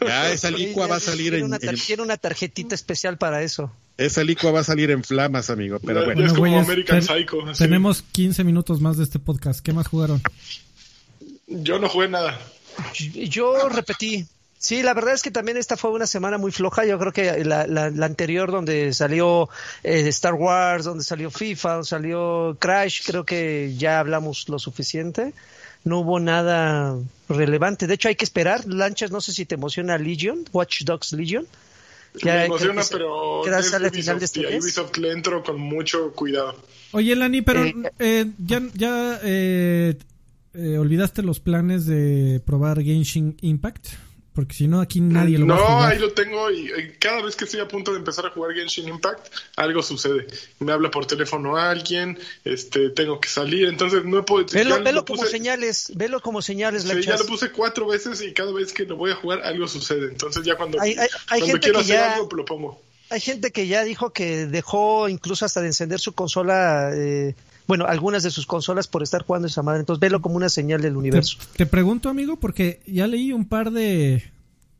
Ya 0.00 0.30
esa 0.32 0.50
licua 0.50 0.86
va 0.86 0.96
a 0.96 1.00
salir 1.00 1.30
tiene 1.32 1.38
en, 1.38 1.44
una, 1.44 1.58
tar- 1.58 1.74
en- 1.74 1.80
tiene 1.80 2.02
una 2.02 2.16
tarjetita 2.16 2.74
especial 2.74 3.16
para 3.18 3.42
eso. 3.42 3.72
esa 3.96 4.24
licua 4.24 4.50
va 4.50 4.60
a 4.60 4.64
salir 4.64 4.90
en 4.90 5.04
flamas, 5.04 5.50
amigo. 5.50 5.78
Pero 5.84 6.04
bueno, 6.04 6.22
es 6.24 6.28
como 6.32 6.40
güeyes, 6.40 6.64
American 6.64 7.00
ten- 7.00 7.08
Psycho. 7.18 7.46
así. 7.46 7.64
Tenemos 7.64 8.02
15 8.12 8.44
minutos 8.44 8.80
más 8.80 8.96
de 8.96 9.04
este 9.04 9.18
podcast. 9.18 9.60
¿Qué 9.60 9.72
más 9.72 9.86
jugaron? 9.88 10.20
Yo 11.46 11.78
no 11.78 11.88
jugué 11.88 12.08
nada. 12.08 12.38
Yo 12.98 13.68
repetí. 13.68 14.26
Sí, 14.58 14.82
la 14.82 14.92
verdad 14.92 15.14
es 15.14 15.22
que 15.22 15.30
también 15.30 15.56
esta 15.56 15.76
fue 15.78 15.90
una 15.90 16.06
semana 16.06 16.36
muy 16.36 16.52
floja. 16.52 16.84
Yo 16.84 16.98
creo 16.98 17.12
que 17.12 17.44
la, 17.44 17.66
la- 17.66 17.88
la 17.90 18.06
anterior, 18.06 18.50
donde 18.52 18.92
salió 18.92 19.48
eh, 19.82 20.06
Star 20.08 20.34
Wars, 20.34 20.84
donde 20.84 21.02
salió 21.02 21.30
FIFA, 21.30 21.72
donde 21.72 21.86
salió 21.88 22.56
Crash, 22.60 23.00
creo 23.06 23.24
que 23.24 23.74
ya 23.78 23.98
hablamos 24.00 24.48
lo 24.48 24.58
suficiente. 24.58 25.32
No 25.84 26.00
hubo 26.00 26.20
nada 26.20 26.98
relevante. 27.28 27.86
De 27.86 27.94
hecho, 27.94 28.08
hay 28.08 28.16
que 28.16 28.24
esperar. 28.24 28.66
Lanchas, 28.66 29.10
no 29.10 29.20
sé 29.20 29.32
si 29.32 29.46
te 29.46 29.54
emociona 29.54 29.96
Legion, 29.98 30.44
Watch 30.52 30.82
Dogs 30.82 31.12
Legion. 31.12 31.46
Ya 32.22 32.34
me 32.34 32.44
emociona, 32.46 32.82
que 32.82 32.88
pero 32.90 33.42
que 33.44 33.50
es 33.50 33.92
final 33.92 34.18
de 34.18 34.24
este 34.24 34.40
a. 34.40 34.58
Ubisoft 34.58 34.96
le 34.96 35.12
entro 35.12 35.42
con 35.42 35.60
mucho 35.60 36.12
cuidado. 36.12 36.56
Oye, 36.92 37.14
Lani, 37.14 37.42
pero 37.42 37.64
Eh, 37.64 37.74
eh, 38.00 38.26
ya, 38.38 38.60
ya 38.74 39.20
eh, 39.22 39.96
eh, 40.54 40.78
olvidaste 40.78 41.22
los 41.22 41.38
planes 41.38 41.86
de 41.86 42.42
probar 42.44 42.82
Genshin 42.82 43.36
Impact. 43.40 43.88
Porque 44.32 44.54
si 44.54 44.68
no, 44.68 44.80
aquí 44.80 45.00
nadie 45.00 45.38
lo 45.38 45.46
no, 45.46 45.54
va 45.56 45.60
a 45.60 45.66
jugar. 45.74 45.92
ahí 45.92 45.98
lo 45.98 46.12
tengo 46.12 46.50
y, 46.52 46.70
y 46.70 46.92
cada 47.00 47.20
vez 47.20 47.34
que 47.34 47.44
estoy 47.46 47.58
a 47.60 47.66
punto 47.66 47.90
de 47.92 47.98
empezar 47.98 48.24
a 48.26 48.30
jugar 48.30 48.54
Genshin 48.54 48.88
Impact, 48.88 49.26
algo 49.56 49.82
sucede. 49.82 50.28
Me 50.60 50.72
habla 50.72 50.88
por 50.90 51.04
teléfono 51.04 51.56
alguien, 51.56 52.16
este, 52.44 52.90
tengo 52.90 53.20
que 53.20 53.28
salir, 53.28 53.66
entonces 53.66 54.04
no 54.04 54.24
puedo... 54.24 54.46
Velo, 54.52 54.78
lo 54.78 54.84
velo 54.84 55.04
como 55.04 55.24
señales, 55.24 55.90
velo 55.96 56.20
como 56.20 56.42
señales, 56.42 56.84
Sí, 56.84 57.02
ya 57.02 57.16
lo 57.16 57.26
puse 57.26 57.50
cuatro 57.50 57.88
veces 57.88 58.22
y 58.22 58.32
cada 58.32 58.52
vez 58.52 58.72
que 58.72 58.84
lo 58.84 58.96
voy 58.96 59.10
a 59.10 59.16
jugar 59.16 59.42
algo 59.42 59.66
sucede. 59.66 60.06
Entonces 60.08 60.44
ya 60.44 60.56
cuando, 60.56 60.80
Hay- 60.80 60.92
hay- 60.92 60.98
hay 61.00 61.08
cuando 61.40 61.46
gente 61.46 61.60
quiero 61.60 61.78
que 61.80 61.84
hacer 61.84 61.96
ya- 61.96 62.14
algo, 62.14 62.28
lo 62.36 62.44
pongo. 62.44 62.82
Hay 63.10 63.20
gente 63.20 63.50
que 63.50 63.66
ya 63.66 63.82
dijo 63.82 64.12
que 64.12 64.46
dejó 64.46 65.08
incluso 65.08 65.44
hasta 65.44 65.60
de 65.60 65.66
encender 65.66 65.98
su 65.98 66.12
consola, 66.12 66.92
eh, 66.94 67.34
bueno, 67.70 67.84
algunas 67.86 68.24
de 68.24 68.30
sus 68.32 68.46
consolas 68.46 68.88
por 68.88 69.04
estar 69.04 69.22
jugando 69.24 69.46
esa 69.46 69.62
madre. 69.62 69.78
Entonces, 69.78 70.00
velo 70.00 70.20
como 70.20 70.34
una 70.34 70.48
señal 70.48 70.82
del 70.82 70.96
universo. 70.96 71.38
te 71.56 71.66
pregunto, 71.66 72.08
amigo, 72.08 72.34
porque 72.40 72.80
ya 72.84 73.06
leí 73.06 73.32
un 73.32 73.44
par 73.44 73.70
de, 73.70 74.24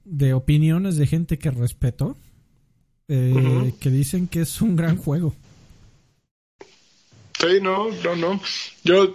de 0.05 0.35
opiniones 0.35 0.97
de 0.97 1.07
gente 1.07 1.39
que 1.39 1.53
respeto. 1.53 2.17
eh. 3.07 3.73
Que 3.79 3.91
dicen 3.91 4.27
que 4.27 4.41
es 4.41 4.61
un 4.61 4.75
gran 4.75 4.97
juego. 4.97 5.33
Sí, 7.39 7.61
no, 7.63 7.91
no, 8.03 8.17
no. 8.17 8.41
Yo 8.83 9.15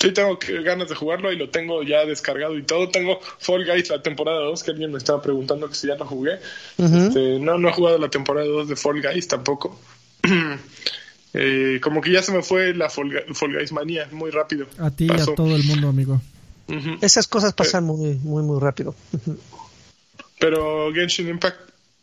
sí 0.00 0.10
tengo 0.12 0.36
que- 0.38 0.60
ganas 0.62 0.88
de 0.88 0.96
jugarlo 0.96 1.32
y 1.32 1.36
lo 1.36 1.48
tengo 1.50 1.84
ya 1.84 2.04
descargado 2.04 2.58
y 2.58 2.64
todo. 2.64 2.88
Tengo 2.90 3.20
Fall 3.38 3.64
Guys 3.64 3.90
la 3.90 4.02
temporada 4.02 4.40
2, 4.40 4.62
que 4.64 4.72
alguien 4.72 4.90
me 4.90 4.98
estaba 4.98 5.22
preguntando 5.22 5.68
que 5.68 5.76
si 5.76 5.86
ya 5.86 5.94
lo 5.94 6.04
jugué. 6.04 6.40
Este, 6.78 7.38
no, 7.38 7.58
no 7.58 7.68
he 7.68 7.72
jugado 7.72 7.96
la 7.98 8.10
temporada 8.10 8.46
2 8.48 8.68
de 8.68 8.74
Fall 8.76 9.00
Guys 9.00 9.28
tampoco. 9.28 9.78
Eh, 11.34 11.80
como 11.82 12.00
que 12.00 12.12
ya 12.12 12.22
se 12.22 12.30
me 12.32 12.42
fue 12.42 12.74
la 12.74 12.88
Fall, 12.88 13.10
Ga- 13.10 13.34
Fall 13.34 13.52
Guys 13.54 13.72
manía 13.72 14.08
muy 14.12 14.30
rápido. 14.30 14.66
A 14.78 14.90
ti 14.90 15.04
y 15.06 15.08
Pasó. 15.08 15.32
a 15.32 15.34
todo 15.34 15.54
el 15.56 15.64
mundo, 15.64 15.88
amigo. 15.88 16.20
Ujú. 16.68 16.90
Esas 17.00 17.26
cosas 17.26 17.52
pasan 17.52 17.84
muy, 17.84 18.14
muy, 18.22 18.42
muy 18.42 18.60
rápido. 18.60 18.94
Pero 20.38 20.92
Genshin 20.92 21.28
Impact 21.28 21.56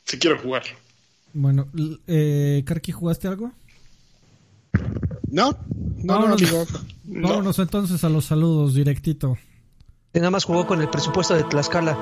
sí 0.06 0.20
quiero 0.20 0.38
jugar. 0.40 0.64
Bueno, 1.34 1.68
eh, 2.08 2.62
Karki, 2.66 2.92
¿jugaste 2.92 3.28
algo? 3.28 3.52
no, 5.30 5.52
no, 5.52 5.58
no, 5.98 6.14
Vámonos. 6.14 6.42
amigo. 6.42 6.66
No. 7.04 7.28
Vámonos 7.28 7.60
entonces 7.60 8.02
a 8.06 8.10
los 8.10 8.24
saludos, 8.26 8.74
directito. 8.74 9.38
Que 10.14 10.20
nada 10.20 10.32
más 10.32 10.46
jugó 10.46 10.66
con 10.66 10.82
el 10.82 10.88
presupuesto 10.90 11.34
de 11.36 11.44
Tlaxcala. 11.44 11.98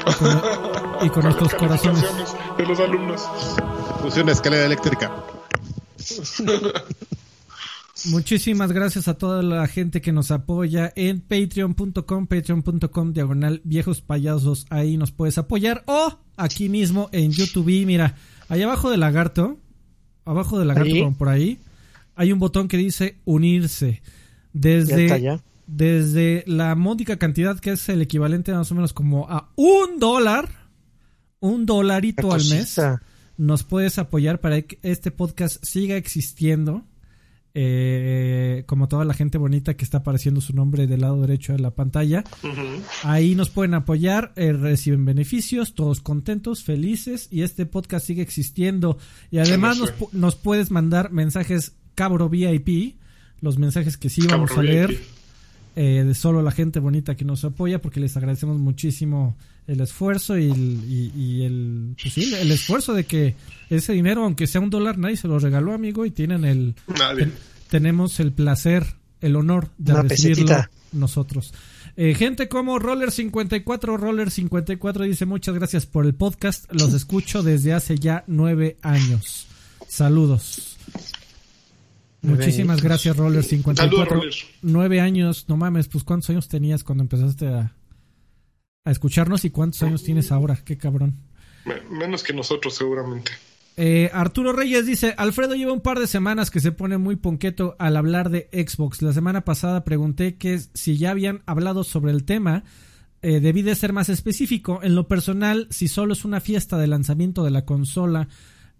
Y 0.00 0.12
con, 0.14 1.06
y 1.06 1.10
con 1.14 1.22
nuestros 1.24 1.54
corazones. 1.54 2.02
De 2.58 2.66
los 2.66 2.80
alumnos. 2.80 3.22
Una 4.20 4.32
escalera 4.32 4.66
eléctrica. 4.66 5.12
Muchísimas 8.06 8.72
gracias 8.72 9.06
a 9.06 9.14
toda 9.14 9.42
la 9.42 9.66
gente 9.68 10.00
que 10.00 10.12
nos 10.12 10.30
apoya 10.30 10.92
en 10.96 11.20
patreon.com, 11.20 12.26
patreon.com, 12.26 13.12
diagonal 13.12 13.60
viejos 13.64 14.00
payasos. 14.00 14.66
Ahí 14.70 14.96
nos 14.96 15.12
puedes 15.12 15.38
apoyar. 15.38 15.84
O 15.86 16.18
aquí 16.36 16.68
mismo 16.68 17.08
en 17.12 17.30
YouTube. 17.30 17.84
Mira, 17.86 18.16
ahí 18.48 18.62
abajo 18.62 18.90
del 18.90 19.00
lagarto, 19.00 19.58
abajo 20.24 20.58
del 20.58 20.68
lagarto, 20.68 20.94
como 20.98 21.16
por 21.16 21.28
ahí, 21.28 21.58
hay 22.16 22.32
un 22.32 22.38
botón 22.38 22.66
que 22.66 22.76
dice 22.76 23.18
unirse. 23.24 24.02
Desde, 24.52 25.20
ya. 25.20 25.40
desde 25.66 26.44
la 26.46 26.74
módica 26.74 27.18
cantidad 27.18 27.58
que 27.58 27.70
es 27.72 27.88
el 27.88 28.02
equivalente 28.02 28.52
más 28.52 28.70
o 28.70 28.74
menos 28.74 28.92
como 28.92 29.28
a 29.30 29.50
un 29.54 29.98
dólar, 29.98 30.48
un 31.40 31.66
dolarito 31.66 32.32
al 32.32 32.44
mes. 32.46 32.80
Nos 33.42 33.64
puedes 33.64 33.98
apoyar 33.98 34.40
para 34.40 34.62
que 34.62 34.78
este 34.82 35.10
podcast 35.10 35.62
siga 35.64 35.96
existiendo 35.96 36.84
eh, 37.54 38.62
como 38.66 38.88
toda 38.88 39.04
la 39.04 39.14
gente 39.14 39.36
bonita 39.36 39.74
que 39.74 39.84
está 39.84 39.98
apareciendo 39.98 40.40
su 40.40 40.54
nombre 40.54 40.86
del 40.86 41.00
lado 41.00 41.20
derecho 41.20 41.52
de 41.52 41.58
la 41.58 41.72
pantalla. 41.72 42.22
Ahí 43.02 43.34
nos 43.34 43.50
pueden 43.50 43.74
apoyar, 43.74 44.32
eh, 44.36 44.52
reciben 44.52 45.04
beneficios, 45.04 45.74
todos 45.74 46.00
contentos, 46.00 46.62
felices 46.62 47.28
y 47.30 47.42
este 47.42 47.66
podcast 47.66 48.06
sigue 48.06 48.22
existiendo. 48.22 48.96
Y 49.32 49.38
además 49.38 49.78
nos, 49.78 49.92
nos, 50.12 50.36
puedes 50.36 50.70
mandar 50.70 51.10
mensajes 51.10 51.74
cabro 51.96 52.28
VIP, 52.28 52.96
los 53.40 53.58
mensajes 53.58 53.96
que 53.96 54.08
sí 54.08 54.24
vamos 54.26 54.56
a 54.56 54.62
leer. 54.62 54.98
Eh, 55.74 56.04
de 56.06 56.14
solo 56.14 56.42
la 56.42 56.50
gente 56.50 56.80
bonita 56.80 57.16
que 57.16 57.24
nos 57.24 57.44
apoya 57.44 57.80
porque 57.80 57.98
les 57.98 58.14
agradecemos 58.16 58.58
muchísimo 58.58 59.36
el 59.66 59.80
esfuerzo 59.80 60.38
y 60.38 60.50
el, 61.44 61.94
pues 62.00 62.18
el, 62.18 62.50
esfuerzo 62.50 62.94
de 62.94 63.04
que 63.04 63.36
ese 63.70 63.92
dinero, 63.92 64.24
aunque 64.24 64.46
sea 64.46 64.60
un 64.60 64.70
dólar, 64.70 64.98
nadie 64.98 65.16
se 65.16 65.28
lo 65.28 65.38
regaló, 65.38 65.72
amigo, 65.72 66.04
y 66.04 66.10
tienen 66.10 66.44
el... 66.44 66.74
tenemos 67.68 68.20
el 68.20 68.32
placer, 68.32 68.84
el 69.20 69.36
honor 69.36 69.68
de 69.78 70.02
recibirlo 70.02 70.66
nosotros. 70.92 71.54
Eh, 71.96 72.14
gente 72.14 72.48
como 72.48 72.78
Roller54, 72.78 73.64
Roller54 73.64 75.06
dice 75.06 75.26
muchas 75.26 75.54
gracias 75.54 75.86
por 75.86 76.06
el 76.06 76.14
podcast, 76.14 76.64
los 76.72 76.94
escucho 76.94 77.42
desde 77.42 77.72
hace 77.72 77.98
ya 77.98 78.24
nueve 78.26 78.78
años. 78.82 79.46
Saludos. 79.88 80.76
Muchísimas 82.22 82.80
gracias, 82.82 83.16
Roller54. 83.16 84.34
Nueve 84.62 85.00
años, 85.00 85.46
no 85.48 85.56
mames, 85.56 85.88
pues 85.88 86.04
¿cuántos 86.04 86.30
años 86.30 86.48
tenías 86.48 86.84
cuando 86.84 87.02
empezaste 87.02 87.48
a, 87.48 87.74
a 88.84 88.90
escucharnos 88.90 89.44
y 89.44 89.50
cuántos 89.50 89.82
años 89.82 90.02
tienes 90.02 90.32
ahora? 90.32 90.58
Qué 90.64 90.76
cabrón. 90.76 91.16
Menos 91.90 92.22
que 92.22 92.32
nosotros, 92.32 92.74
seguramente. 92.74 93.30
Eh, 93.76 94.10
Arturo 94.12 94.52
Reyes 94.52 94.86
dice, 94.86 95.14
Alfredo 95.16 95.54
lleva 95.54 95.72
un 95.72 95.80
par 95.80 95.98
de 95.98 96.06
semanas 96.06 96.50
que 96.50 96.60
se 96.60 96.72
pone 96.72 96.98
muy 96.98 97.16
ponqueto 97.16 97.76
al 97.78 97.96
hablar 97.96 98.30
de 98.30 98.48
Xbox. 98.52 99.00
La 99.00 99.12
semana 99.12 99.44
pasada 99.44 99.84
pregunté 99.84 100.36
que 100.36 100.58
si 100.74 100.98
ya 100.98 101.10
habían 101.10 101.42
hablado 101.46 101.84
sobre 101.84 102.12
el 102.12 102.24
tema. 102.24 102.64
Eh, 103.24 103.38
debí 103.38 103.62
de 103.62 103.76
ser 103.76 103.92
más 103.92 104.08
específico. 104.08 104.80
En 104.82 104.96
lo 104.96 105.06
personal, 105.06 105.68
si 105.70 105.86
solo 105.86 106.12
es 106.12 106.24
una 106.24 106.40
fiesta 106.40 106.76
de 106.76 106.88
lanzamiento 106.88 107.44
de 107.44 107.52
la 107.52 107.64
consola 107.64 108.26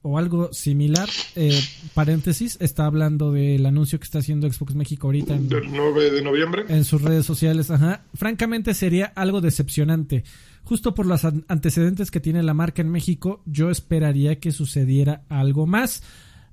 o 0.02 0.18
algo 0.18 0.52
similar. 0.52 1.08
Eh, 1.36 1.58
paréntesis, 1.94 2.58
está 2.60 2.86
hablando 2.86 3.32
del 3.32 3.64
anuncio 3.64 3.98
que 3.98 4.04
está 4.04 4.18
haciendo 4.18 4.52
Xbox 4.52 4.74
México 4.74 5.06
ahorita. 5.06 5.34
En, 5.34 5.48
¿Del 5.48 5.70
9 5.70 6.10
de 6.10 6.22
noviembre? 6.22 6.64
En 6.68 6.84
sus 6.84 7.00
redes 7.00 7.24
sociales, 7.24 7.70
ajá. 7.70 8.04
Francamente 8.14 8.74
sería 8.74 9.06
algo 9.06 9.40
decepcionante. 9.40 10.24
Justo 10.64 10.94
por 10.94 11.06
los 11.06 11.24
antecedentes 11.24 12.10
que 12.10 12.20
tiene 12.20 12.42
la 12.42 12.54
marca 12.54 12.82
en 12.82 12.90
México, 12.90 13.42
yo 13.46 13.70
esperaría 13.70 14.38
que 14.38 14.52
sucediera 14.52 15.22
algo 15.28 15.66
más. 15.66 16.02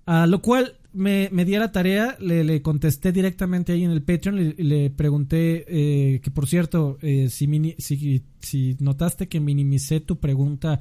A 0.05 0.25
lo 0.25 0.41
cual 0.41 0.75
me, 0.93 1.29
me 1.31 1.45
di 1.45 1.55
a 1.55 1.59
la 1.59 1.71
tarea, 1.71 2.17
le, 2.19 2.43
le, 2.43 2.61
contesté 2.61 3.11
directamente 3.11 3.73
ahí 3.73 3.83
en 3.83 3.91
el 3.91 4.01
Patreon, 4.01 4.35
le, 4.35 4.55
le 4.57 4.89
pregunté 4.89 5.65
eh, 5.67 6.19
que 6.21 6.31
por 6.31 6.47
cierto, 6.47 6.97
eh, 7.01 7.29
si, 7.29 7.75
si, 7.77 8.23
si 8.39 8.75
notaste 8.79 9.27
que 9.27 9.39
minimicé 9.39 9.99
tu 9.99 10.17
pregunta 10.19 10.79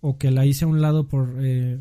o 0.00 0.18
que 0.18 0.30
la 0.30 0.46
hice 0.46 0.64
a 0.64 0.68
un 0.68 0.80
lado 0.80 1.08
por 1.08 1.34
eh, 1.38 1.78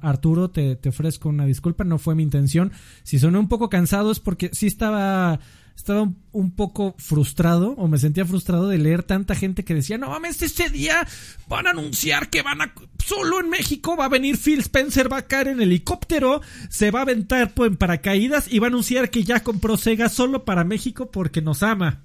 Arturo, 0.00 0.50
te, 0.50 0.76
te, 0.76 0.88
ofrezco 0.88 1.28
una 1.28 1.46
disculpa, 1.46 1.84
no 1.84 1.98
fue 1.98 2.14
mi 2.14 2.22
intención. 2.22 2.72
Si 3.02 3.18
soné 3.18 3.38
un 3.38 3.48
poco 3.48 3.68
cansado 3.68 4.10
es 4.10 4.20
porque 4.20 4.50
sí 4.52 4.66
estaba, 4.66 5.40
estaba 5.76 6.10
un, 6.32 6.50
poco 6.52 6.94
frustrado 6.98 7.72
o 7.72 7.88
me 7.88 7.98
sentía 7.98 8.24
frustrado 8.24 8.68
de 8.68 8.78
leer 8.78 9.02
tanta 9.02 9.34
gente 9.34 9.64
que 9.64 9.74
decía, 9.74 9.98
no 9.98 10.08
mames, 10.08 10.42
este 10.42 10.70
día 10.70 11.06
van 11.48 11.66
a 11.66 11.70
anunciar 11.70 12.30
que 12.30 12.42
van 12.42 12.62
a, 12.62 12.72
solo 13.04 13.40
en 13.40 13.50
México 13.50 13.96
va 13.96 14.06
a 14.06 14.10
venir 14.10 14.38
Phil 14.38 14.60
Spencer, 14.60 15.12
va 15.12 15.18
a 15.18 15.26
caer 15.26 15.48
en 15.48 15.60
helicóptero, 15.60 16.40
se 16.70 16.90
va 16.90 17.00
a 17.00 17.02
aventar 17.02 17.52
en 17.56 17.76
paracaídas 17.76 18.50
y 18.50 18.58
va 18.58 18.68
a 18.68 18.70
anunciar 18.70 19.10
que 19.10 19.24
ya 19.24 19.42
compró 19.42 19.76
Sega 19.76 20.08
solo 20.08 20.44
para 20.44 20.64
México 20.64 21.10
porque 21.10 21.42
nos 21.42 21.62
ama 21.62 22.04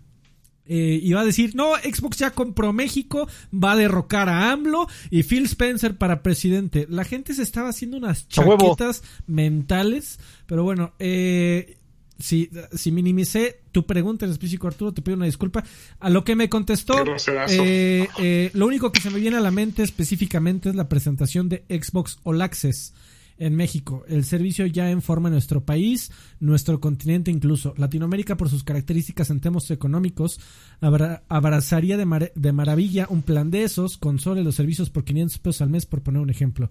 eh, 0.70 1.00
y 1.02 1.12
va 1.14 1.22
a 1.22 1.26
decir, 1.26 1.56
no, 1.56 1.76
Xbox 1.78 2.18
ya 2.18 2.32
compró 2.32 2.72
México, 2.72 3.28
va 3.52 3.72
a 3.72 3.76
derrocar 3.76 4.30
a 4.30 4.52
AMLO 4.52 4.88
y 5.10 5.24
Phil 5.24 5.46
Spencer 5.46 5.98
para 5.98 6.22
presidente. 6.22 6.86
La 6.90 7.04
gente 7.04 7.34
se 7.34 7.42
estaba 7.42 7.70
haciendo 7.70 7.98
unas 7.98 8.30
chaquetas 8.30 9.04
mentales, 9.26 10.20
pero 10.46 10.64
bueno, 10.64 10.94
eh, 11.00 11.78
si, 12.20 12.50
si 12.74 12.92
minimicé 12.92 13.62
tu 13.72 13.86
pregunta 13.86 14.26
en 14.26 14.32
específico, 14.32 14.68
Arturo, 14.68 14.94
te 14.94 15.02
pido 15.02 15.18
una 15.18 15.26
disculpa. 15.26 15.64
A 16.00 16.10
lo 16.10 16.24
que 16.24 16.36
me 16.36 16.50
contestó, 16.50 17.04
eh, 17.48 18.08
eh, 18.20 18.52
lo 18.54 18.68
único 18.68 18.92
que 18.92 19.02
se 19.02 19.10
me 19.10 19.20
viene 19.20 19.38
a 19.38 19.42
la 19.42 19.52
mente 19.52 19.84
específicamente 19.84 20.70
es 20.70 20.76
la 20.76 20.90
presentación 20.90 21.50
de 21.50 21.64
Xbox 21.70 22.20
All 22.24 22.42
Access 22.42 22.94
en 23.40 23.56
México. 23.56 24.04
El 24.08 24.26
servicio 24.26 24.66
ya 24.66 24.92
en 24.92 25.02
forma 25.02 25.30
en 25.30 25.34
nuestro 25.34 25.62
país, 25.62 26.12
nuestro 26.40 26.80
continente 26.80 27.32
incluso. 27.32 27.74
Latinoamérica, 27.78 28.38
por 28.38 28.50
sus 28.50 28.64
características 28.64 29.30
en 29.30 29.40
temas 29.40 29.72
económicos, 29.72 30.40
abrazaría 30.82 31.98
de, 31.98 32.32
de, 32.36 32.52
maravilla 32.52 33.08
un 33.10 33.24
plan 33.24 33.50
de 33.50 33.64
esos 33.64 33.98
con 33.98 34.20
solo 34.20 34.44
los 34.44 34.56
servicios 34.56 34.90
por 34.90 35.04
500 35.04 35.40
pesos 35.40 35.62
al 35.62 35.70
mes, 35.70 35.86
por 35.86 36.02
poner 36.02 36.22
un 36.22 36.30
ejemplo. 36.30 36.70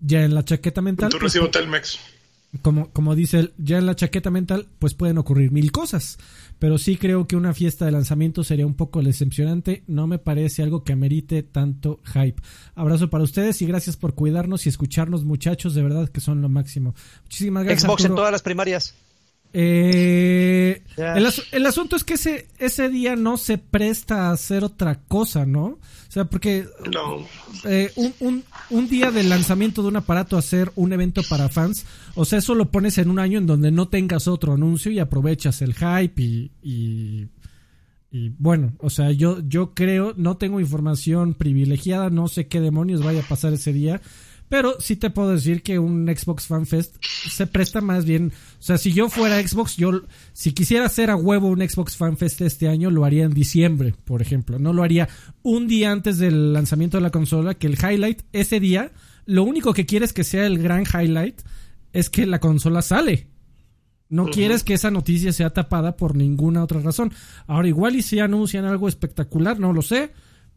Ya 0.00 0.22
en 0.22 0.34
la 0.34 0.44
chaqueta 0.44 0.82
mental. 0.82 1.10
Pues, 1.18 1.38
Telmex 1.50 1.98
como, 2.62 2.90
como 2.90 3.14
dice 3.14 3.38
él, 3.38 3.52
ya 3.58 3.78
en 3.78 3.86
la 3.86 3.94
chaqueta 3.94 4.30
mental, 4.30 4.66
pues 4.78 4.94
pueden 4.94 5.18
ocurrir 5.18 5.52
mil 5.52 5.70
cosas. 5.70 6.18
Pero 6.60 6.78
sí 6.78 6.96
creo 6.96 7.26
que 7.26 7.36
una 7.36 7.54
fiesta 7.54 7.86
de 7.86 7.90
lanzamiento 7.90 8.44
sería 8.44 8.66
un 8.66 8.74
poco 8.74 9.02
decepcionante. 9.02 9.82
No 9.88 10.06
me 10.06 10.18
parece 10.18 10.62
algo 10.62 10.84
que 10.84 10.92
amerite 10.92 11.42
tanto 11.42 12.00
hype. 12.04 12.40
Abrazo 12.74 13.10
para 13.10 13.24
ustedes 13.24 13.60
y 13.62 13.66
gracias 13.66 13.96
por 13.96 14.14
cuidarnos 14.14 14.66
y 14.66 14.68
escucharnos, 14.68 15.24
muchachos. 15.24 15.74
De 15.74 15.82
verdad 15.82 16.08
que 16.08 16.20
son 16.20 16.42
lo 16.42 16.48
máximo. 16.48 16.94
Muchísimas 17.24 17.64
gracias. 17.64 17.82
Xbox 17.82 18.04
en 18.04 18.14
todas 18.14 18.30
las 18.30 18.42
primarias. 18.42 18.94
Eh, 19.52 20.82
el, 20.96 21.66
asunto 21.66 21.96
es 21.96 22.04
que 22.04 22.14
ese, 22.14 22.46
ese 22.58 22.88
día 22.88 23.16
no 23.16 23.36
se 23.36 23.58
presta 23.58 24.28
a 24.28 24.32
hacer 24.32 24.62
otra 24.62 25.00
cosa, 25.08 25.44
¿no? 25.44 25.64
O 25.64 25.78
sea, 26.12 26.24
porque 26.24 26.66
eh, 27.64 27.92
un, 28.20 28.44
un, 28.70 28.88
día 28.88 29.10
de 29.10 29.24
lanzamiento 29.24 29.82
de 29.82 29.88
un 29.88 29.96
aparato 29.96 30.36
hacer 30.36 30.70
un 30.76 30.92
evento 30.92 31.22
para 31.28 31.48
fans, 31.48 31.84
o 32.14 32.24
sea, 32.24 32.38
eso 32.38 32.54
lo 32.54 32.70
pones 32.70 32.98
en 32.98 33.10
un 33.10 33.18
año 33.18 33.38
en 33.38 33.46
donde 33.46 33.72
no 33.72 33.88
tengas 33.88 34.28
otro 34.28 34.54
anuncio 34.54 34.92
y 34.92 34.98
aprovechas 35.00 35.62
el 35.62 35.74
hype 35.74 36.22
y, 36.22 36.50
y, 36.62 37.28
y 38.12 38.28
bueno, 38.38 38.72
o 38.78 38.90
sea, 38.90 39.10
yo, 39.12 39.40
yo 39.46 39.74
creo, 39.74 40.14
no 40.16 40.36
tengo 40.36 40.60
información 40.60 41.34
privilegiada, 41.34 42.10
no 42.10 42.28
sé 42.28 42.46
qué 42.46 42.60
demonios 42.60 43.04
vaya 43.04 43.20
a 43.20 43.28
pasar 43.28 43.52
ese 43.52 43.72
día, 43.72 44.00
pero 44.50 44.80
sí 44.80 44.96
te 44.96 45.10
puedo 45.10 45.30
decir 45.30 45.62
que 45.62 45.78
un 45.78 46.06
Xbox 46.08 46.48
Fan 46.48 46.66
Fest 46.66 46.96
se 47.04 47.46
presta 47.46 47.80
más 47.80 48.04
bien. 48.04 48.32
O 48.58 48.62
sea, 48.62 48.78
si 48.78 48.92
yo 48.92 49.08
fuera 49.08 49.40
Xbox, 49.40 49.76
yo, 49.76 50.02
si 50.32 50.50
quisiera 50.52 50.86
hacer 50.86 51.08
a 51.08 51.14
huevo 51.14 51.46
un 51.46 51.60
Xbox 51.60 51.96
Fan 51.96 52.16
Fest 52.16 52.40
este 52.40 52.66
año, 52.68 52.90
lo 52.90 53.04
haría 53.04 53.24
en 53.24 53.32
diciembre, 53.32 53.94
por 54.04 54.22
ejemplo. 54.22 54.58
No 54.58 54.72
lo 54.72 54.82
haría 54.82 55.08
un 55.44 55.68
día 55.68 55.92
antes 55.92 56.18
del 56.18 56.52
lanzamiento 56.52 56.96
de 56.96 57.02
la 57.02 57.10
consola, 57.10 57.54
que 57.54 57.68
el 57.68 57.78
highlight 57.78 58.22
ese 58.32 58.58
día, 58.58 58.90
lo 59.24 59.44
único 59.44 59.72
que 59.72 59.86
quieres 59.86 60.12
que 60.12 60.24
sea 60.24 60.46
el 60.46 60.58
gran 60.58 60.82
highlight 60.82 61.42
es 61.92 62.10
que 62.10 62.26
la 62.26 62.40
consola 62.40 62.82
sale. 62.82 63.28
No 64.08 64.26
quieres 64.26 64.64
que 64.64 64.74
esa 64.74 64.90
noticia 64.90 65.32
sea 65.32 65.50
tapada 65.50 65.96
por 65.96 66.16
ninguna 66.16 66.64
otra 66.64 66.80
razón. 66.80 67.12
Ahora, 67.46 67.68
igual 67.68 67.94
y 67.94 68.02
si 68.02 68.18
anuncian 68.18 68.64
algo 68.64 68.88
espectacular, 68.88 69.60
no 69.60 69.72
lo 69.72 69.82
sé 69.82 70.10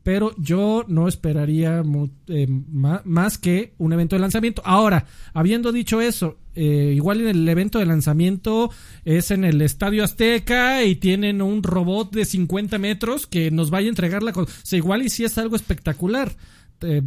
pero 0.03 0.35
yo 0.37 0.83
no 0.87 1.07
esperaría 1.07 1.81
eh, 2.27 2.47
más, 2.49 3.37
que 3.37 3.73
un 3.77 3.93
evento 3.93 4.17
de 4.17 4.21
lanzamiento. 4.21 4.61
Ahora, 4.65 5.05
habiendo 5.33 5.71
dicho 5.71 6.01
eso, 6.01 6.37
eh, 6.55 6.91
igual 6.93 7.21
en 7.21 7.27
el 7.27 7.47
evento 7.47 7.79
de 7.79 7.85
lanzamiento 7.85 8.69
es 9.05 9.31
en 9.31 9.45
el 9.45 9.61
Estadio 9.61 10.03
Azteca 10.03 10.83
y 10.83 10.95
tienen 10.97 11.41
un 11.41 11.63
robot 11.63 12.11
de 12.11 12.25
50 12.25 12.77
metros 12.79 13.27
que 13.27 13.49
nos 13.49 13.69
vaya 13.69 13.87
a 13.87 13.89
entregar 13.89 14.23
la 14.23 14.33
cosa. 14.33 14.51
O 14.51 14.65
sea, 14.65 14.77
igual 14.77 15.03
y 15.03 15.09
si 15.09 15.23
es 15.23 15.37
algo 15.37 15.55
espectacular. 15.55 16.33
Eh, 16.81 17.01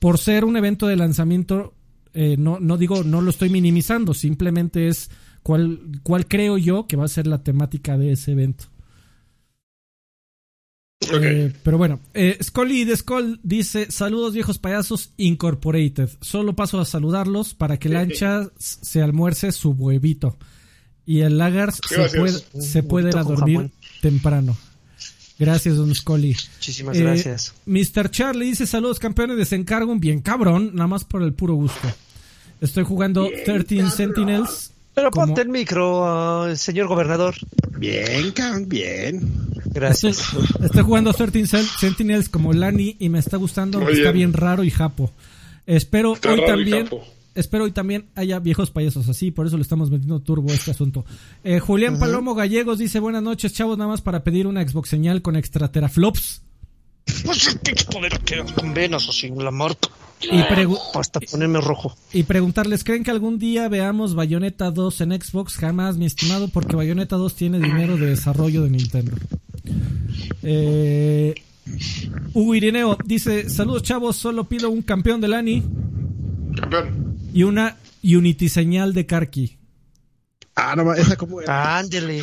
por, 0.00 0.18
ser 0.18 0.44
un 0.44 0.56
evento 0.56 0.88
de 0.88 0.96
lanzamiento, 0.96 1.74
no, 2.12 2.58
no 2.58 2.76
digo, 2.76 3.04
no 3.04 3.20
lo 3.20 3.30
estoy 3.30 3.48
minimizando, 3.50 4.12
simplemente 4.14 4.88
es 4.88 5.10
cuál, 5.42 5.80
cuál 6.02 6.26
creo 6.26 6.58
yo 6.58 6.86
que 6.88 6.96
va 6.96 7.04
a 7.04 7.08
ser 7.08 7.28
la 7.28 7.42
temática 7.44 7.96
de 7.96 8.12
ese 8.12 8.32
evento. 8.32 8.64
Eh, 11.12 11.52
pero 11.62 11.78
bueno, 11.78 12.00
eh, 12.14 12.38
Scully 12.42 12.84
de 12.84 12.96
Skull 12.96 13.40
dice: 13.42 13.90
Saludos 13.90 14.34
viejos 14.34 14.58
payasos 14.58 15.10
Incorporated. 15.16 16.08
Solo 16.20 16.54
paso 16.54 16.80
a 16.80 16.84
saludarlos 16.84 17.54
para 17.54 17.78
que 17.78 17.88
Lancha 17.88 18.48
se 18.58 19.02
almuerce 19.02 19.52
su 19.52 19.70
huevito. 19.70 20.36
Y 21.06 21.20
el 21.20 21.38
Lagars 21.38 21.80
se 21.86 22.18
puede, 22.18 22.38
se 22.60 22.82
puede 22.82 23.10
ir 23.10 23.16
a 23.18 23.24
dormir 23.24 23.70
temprano. 24.00 24.56
Gracias, 25.38 25.76
don 25.76 25.94
Scully. 25.94 26.36
Muchísimas 26.54 26.96
gracias. 26.96 27.48
Eh, 27.48 27.52
Mr. 27.66 28.10
Charlie 28.10 28.46
dice: 28.46 28.66
Saludos, 28.66 28.98
campeones. 28.98 29.36
Desencargo 29.36 29.92
un 29.92 30.00
bien 30.00 30.20
cabrón, 30.20 30.70
nada 30.74 30.86
más 30.86 31.04
por 31.04 31.22
el 31.22 31.32
puro 31.32 31.54
gusto. 31.54 31.88
Estoy 32.60 32.84
jugando 32.84 33.28
13 33.44 33.90
Sentinels 33.90 34.73
pero 34.94 35.10
ponte 35.10 35.42
el 35.42 35.48
micro, 35.48 36.46
uh, 36.50 36.56
señor 36.56 36.86
gobernador. 36.86 37.34
Bien, 37.76 38.30
can, 38.32 38.68
bien. 38.68 39.20
Gracias. 39.66 40.32
Estoy, 40.62 40.82
jugando 40.84 41.12
13 41.12 41.64
Sentinels 41.64 42.28
como 42.28 42.52
Lani 42.52 42.96
y 43.00 43.08
me 43.08 43.18
está 43.18 43.36
gustando. 43.36 43.86
está 43.88 44.12
bien 44.12 44.32
raro 44.32 44.62
y 44.62 44.70
japo. 44.70 45.10
Espero 45.66 46.12
hoy 46.12 46.44
también. 46.46 46.88
espero 47.34 47.64
hoy 47.64 47.72
también 47.72 48.06
haya 48.14 48.38
viejos 48.38 48.70
payasos 48.70 49.08
así, 49.08 49.30
por 49.30 49.46
eso 49.46 49.56
le 49.56 49.62
estamos 49.62 49.90
metiendo 49.90 50.20
turbo 50.20 50.50
a 50.50 50.54
este 50.54 50.70
asunto. 50.70 51.04
Eh, 51.42 51.58
Julián 51.58 51.98
Palomo 51.98 52.34
Gallegos 52.34 52.78
dice, 52.78 53.00
buenas 53.00 53.22
noches, 53.22 53.52
chavos, 53.52 53.76
nada 53.76 53.90
más 53.90 54.02
para 54.02 54.22
pedir 54.22 54.46
una 54.46 54.66
Xbox 54.66 54.90
señal 54.90 55.22
con 55.22 55.34
extra 55.34 55.72
teraflops. 55.72 56.42
Pues 57.24 57.58
que 57.62 57.74
poner 57.90 58.20
con 58.54 58.72
venas 58.74 59.08
o 59.08 59.12
sin 59.12 59.42
la 59.42 59.50
muerte. 59.50 59.88
Y 60.20 60.40
hasta 60.94 61.20
ponerme 61.20 61.60
rojo. 61.60 61.94
Y 62.12 62.22
preguntarles, 62.22 62.84
¿creen 62.84 63.04
que 63.04 63.10
algún 63.10 63.38
día 63.38 63.68
veamos 63.68 64.14
Bayonetta 64.14 64.70
2 64.70 65.00
en 65.02 65.20
Xbox? 65.20 65.56
Jamás, 65.56 65.96
mi 65.96 66.06
estimado, 66.06 66.48
porque 66.48 66.76
Bayonetta 66.76 67.16
2 67.16 67.34
tiene 67.34 67.60
dinero 67.60 67.96
de 67.96 68.06
desarrollo 68.06 68.62
de 68.62 68.70
Nintendo. 68.70 69.12
Eh, 70.42 71.34
Hugo 72.32 72.54
Irineo 72.54 72.96
dice, 73.04 73.48
saludos 73.50 73.82
chavos, 73.82 74.16
solo 74.16 74.44
pido 74.44 74.70
un 74.70 74.82
campeón 74.82 75.20
del 75.20 75.34
ANI. 75.34 75.62
Campeón. 76.58 77.18
Y 77.32 77.42
una 77.42 77.76
Unity 78.02 78.48
señal 78.48 78.92
de 78.92 79.06
Karki. 79.06 79.58
Ah, 80.56 80.74
no, 80.76 80.94
esa 80.94 81.16
como 81.16 81.40
era. 81.40 81.78
Ándale. 81.78 82.22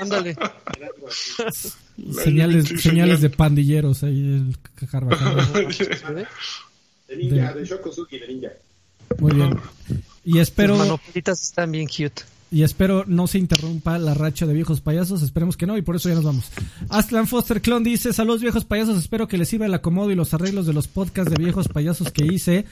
ándale. 0.00 0.36
señales, 2.24 2.68
señales 2.82 3.20
de 3.20 3.30
pandilleros 3.30 4.02
ahí 4.02 4.18
el 4.18 4.56
De 7.06 7.16
ninja, 7.16 7.52
de, 7.52 7.60
de 7.60 7.66
Shokosuki, 7.66 8.18
de 8.18 8.28
ninja. 8.28 8.48
Muy 9.18 9.34
bien. 9.34 9.56
Y 10.24 10.38
espero. 10.38 10.76
Los 10.76 11.00
están 11.40 11.70
bien 11.70 11.86
cute. 11.86 12.22
Y 12.50 12.62
espero 12.62 13.04
no 13.06 13.26
se 13.26 13.38
interrumpa 13.38 13.98
la 13.98 14.14
racha 14.14 14.46
de 14.46 14.54
viejos 14.54 14.80
payasos. 14.80 15.22
Esperemos 15.22 15.56
que 15.56 15.66
no, 15.66 15.76
y 15.76 15.82
por 15.82 15.96
eso 15.96 16.08
ya 16.08 16.14
nos 16.14 16.24
vamos. 16.24 16.50
Aslan 16.88 17.26
Foster 17.26 17.60
Clon 17.60 17.84
dice: 17.84 18.12
Saludos 18.12 18.42
viejos 18.42 18.64
payasos. 18.64 18.98
Espero 18.98 19.28
que 19.28 19.38
les 19.38 19.48
sirva 19.48 19.66
el 19.66 19.74
acomodo 19.74 20.10
y 20.10 20.14
los 20.14 20.34
arreglos 20.34 20.66
de 20.66 20.72
los 20.72 20.88
podcasts 20.88 21.32
de 21.32 21.42
viejos 21.42 21.68
payasos 21.68 22.10
que 22.10 22.24
hice. 22.24 22.64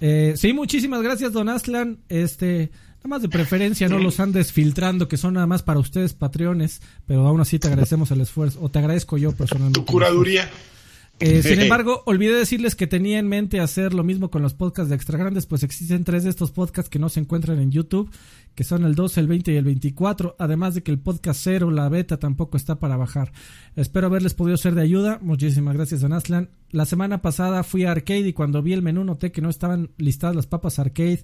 Eh, 0.00 0.34
sí, 0.36 0.52
muchísimas 0.52 1.02
gracias, 1.02 1.32
don 1.32 1.48
Aslan. 1.48 1.98
Este, 2.08 2.70
nada 3.04 3.16
más 3.16 3.22
de 3.22 3.28
preferencia 3.28 3.86
no 3.86 3.98
los 3.98 4.18
andes 4.18 4.50
filtrando, 4.50 5.08
que 5.08 5.18
son 5.18 5.34
nada 5.34 5.46
más 5.46 5.62
para 5.62 5.78
ustedes, 5.78 6.14
patreones, 6.14 6.80
pero 7.04 7.26
aún 7.26 7.38
así 7.38 7.58
te 7.58 7.68
agradecemos 7.68 8.10
el 8.10 8.22
esfuerzo, 8.22 8.58
o 8.62 8.70
te 8.70 8.78
agradezco 8.78 9.18
yo 9.18 9.32
personalmente. 9.32 9.78
Tu 9.78 9.84
curaduría. 9.84 10.50
Eh, 11.20 11.42
sin 11.44 11.60
embargo, 11.60 12.02
olvidé 12.06 12.34
decirles 12.34 12.74
que 12.74 12.86
tenía 12.86 13.18
en 13.18 13.28
mente 13.28 13.60
hacer 13.60 13.92
lo 13.92 14.04
mismo 14.04 14.30
con 14.30 14.40
los 14.40 14.54
podcasts 14.54 14.88
de 14.88 14.96
Extra 14.96 15.18
Grandes, 15.18 15.44
pues 15.44 15.62
existen 15.62 16.02
tres 16.02 16.24
de 16.24 16.30
estos 16.30 16.50
podcasts 16.50 16.88
que 16.88 16.98
no 16.98 17.10
se 17.10 17.20
encuentran 17.20 17.58
en 17.58 17.70
YouTube, 17.70 18.10
que 18.54 18.64
son 18.64 18.84
el 18.84 18.94
12, 18.94 19.20
el 19.20 19.26
20 19.26 19.52
y 19.52 19.56
el 19.56 19.64
24, 19.66 20.36
además 20.38 20.74
de 20.74 20.82
que 20.82 20.90
el 20.90 20.98
podcast 20.98 21.40
cero, 21.44 21.70
la 21.70 21.90
beta, 21.90 22.18
tampoco 22.18 22.56
está 22.56 22.76
para 22.76 22.96
bajar. 22.96 23.32
Espero 23.76 24.06
haberles 24.06 24.32
podido 24.32 24.56
ser 24.56 24.74
de 24.74 24.80
ayuda. 24.80 25.18
Muchísimas 25.20 25.74
gracias, 25.74 26.00
Don 26.00 26.14
Aslan. 26.14 26.48
La 26.70 26.86
semana 26.86 27.20
pasada 27.20 27.64
fui 27.64 27.84
a 27.84 27.90
Arcade 27.90 28.28
y 28.28 28.32
cuando 28.32 28.62
vi 28.62 28.72
el 28.72 28.80
menú 28.80 29.04
noté 29.04 29.30
que 29.30 29.42
no 29.42 29.50
estaban 29.50 29.90
listadas 29.98 30.34
las 30.34 30.46
papas 30.46 30.78
Arcade. 30.78 31.22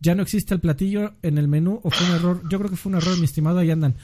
Ya 0.00 0.14
no 0.14 0.22
existe 0.22 0.54
el 0.54 0.60
platillo 0.60 1.14
en 1.22 1.38
el 1.38 1.48
menú 1.48 1.80
o 1.82 1.90
fue 1.90 2.06
un 2.06 2.14
error. 2.14 2.42
Yo 2.50 2.58
creo 2.58 2.70
que 2.70 2.76
fue 2.76 2.90
un 2.90 2.98
error, 2.98 3.18
mi 3.18 3.24
estimado. 3.24 3.58
Ahí 3.58 3.70
andan. 3.70 3.96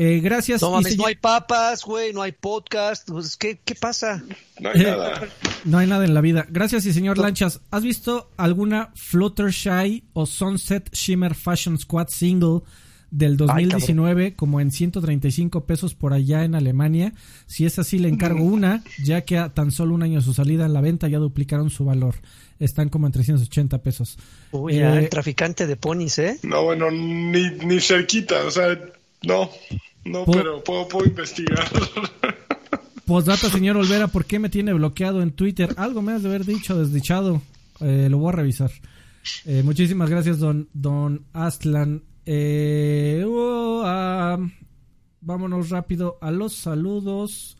Eh, 0.00 0.20
gracias. 0.20 0.62
No 0.62 0.80
no 0.80 1.06
hay 1.06 1.16
papas, 1.16 1.84
güey, 1.84 2.12
no 2.12 2.22
hay 2.22 2.30
podcast. 2.30 3.08
Pues, 3.08 3.36
¿qué, 3.36 3.58
¿Qué 3.64 3.74
pasa? 3.74 4.22
No 4.60 4.70
hay 4.70 4.80
nada. 4.80 5.22
no 5.64 5.78
hay 5.78 5.88
nada 5.88 6.04
en 6.04 6.14
la 6.14 6.20
vida. 6.20 6.46
Gracias 6.48 6.86
y 6.86 6.92
señor 6.92 7.18
Lanchas. 7.18 7.62
¿Has 7.72 7.82
visto 7.82 8.30
alguna 8.36 8.92
Fluttershy 8.94 10.04
o 10.12 10.24
Sunset 10.24 10.88
Shimmer 10.92 11.34
Fashion 11.34 11.76
Squad 11.78 12.10
single 12.10 12.60
del 13.10 13.36
2019 13.36 14.36
como 14.36 14.60
en 14.60 14.70
135 14.70 15.64
pesos 15.64 15.96
por 15.96 16.12
allá 16.12 16.44
en 16.44 16.54
Alemania? 16.54 17.12
Si 17.46 17.66
es 17.66 17.80
así, 17.80 17.98
le 17.98 18.08
encargo 18.08 18.44
una, 18.44 18.84
ya 19.02 19.22
que 19.22 19.36
a 19.36 19.52
tan 19.52 19.72
solo 19.72 19.96
un 19.96 20.04
año 20.04 20.20
de 20.20 20.24
su 20.24 20.32
salida 20.32 20.66
en 20.66 20.74
la 20.74 20.80
venta 20.80 21.08
ya 21.08 21.18
duplicaron 21.18 21.70
su 21.70 21.84
valor. 21.84 22.14
Están 22.58 22.88
como 22.88 23.06
en 23.06 23.12
380 23.12 23.78
pesos. 23.78 24.18
Uy, 24.50 24.78
eh, 24.78 24.98
el 24.98 25.08
traficante 25.08 25.66
de 25.66 25.76
ponis, 25.76 26.18
¿eh? 26.18 26.38
No, 26.42 26.64
bueno, 26.64 26.90
ni, 26.90 27.50
ni 27.50 27.80
cerquita, 27.80 28.44
o 28.44 28.50
sea, 28.50 28.78
no. 29.22 29.50
No, 30.04 30.24
pero 30.24 30.62
puedo, 30.64 30.88
puedo 30.88 31.06
investigar. 31.06 31.68
Posdata, 33.08 33.48
señor 33.48 33.76
Olvera, 33.76 34.08
¿por 34.08 34.26
qué 34.26 34.38
me 34.38 34.50
tiene 34.50 34.72
bloqueado 34.72 35.22
en 35.22 35.32
Twitter? 35.32 35.74
Algo 35.78 36.02
me 36.02 36.12
has 36.12 36.22
de 36.22 36.28
haber 36.28 36.44
dicho, 36.44 36.78
desdichado. 36.78 37.40
Eh, 37.80 38.08
lo 38.10 38.18
voy 38.18 38.30
a 38.30 38.36
revisar. 38.36 38.70
Eh, 39.44 39.62
muchísimas 39.62 40.10
gracias, 40.10 40.38
don, 40.38 40.68
don 40.74 41.24
Aslan. 41.32 42.02
Eh, 42.26 43.24
oh, 43.26 43.82
ah, 43.84 44.38
vámonos 45.22 45.70
rápido 45.70 46.18
a 46.20 46.30
los 46.30 46.54
saludos 46.54 47.56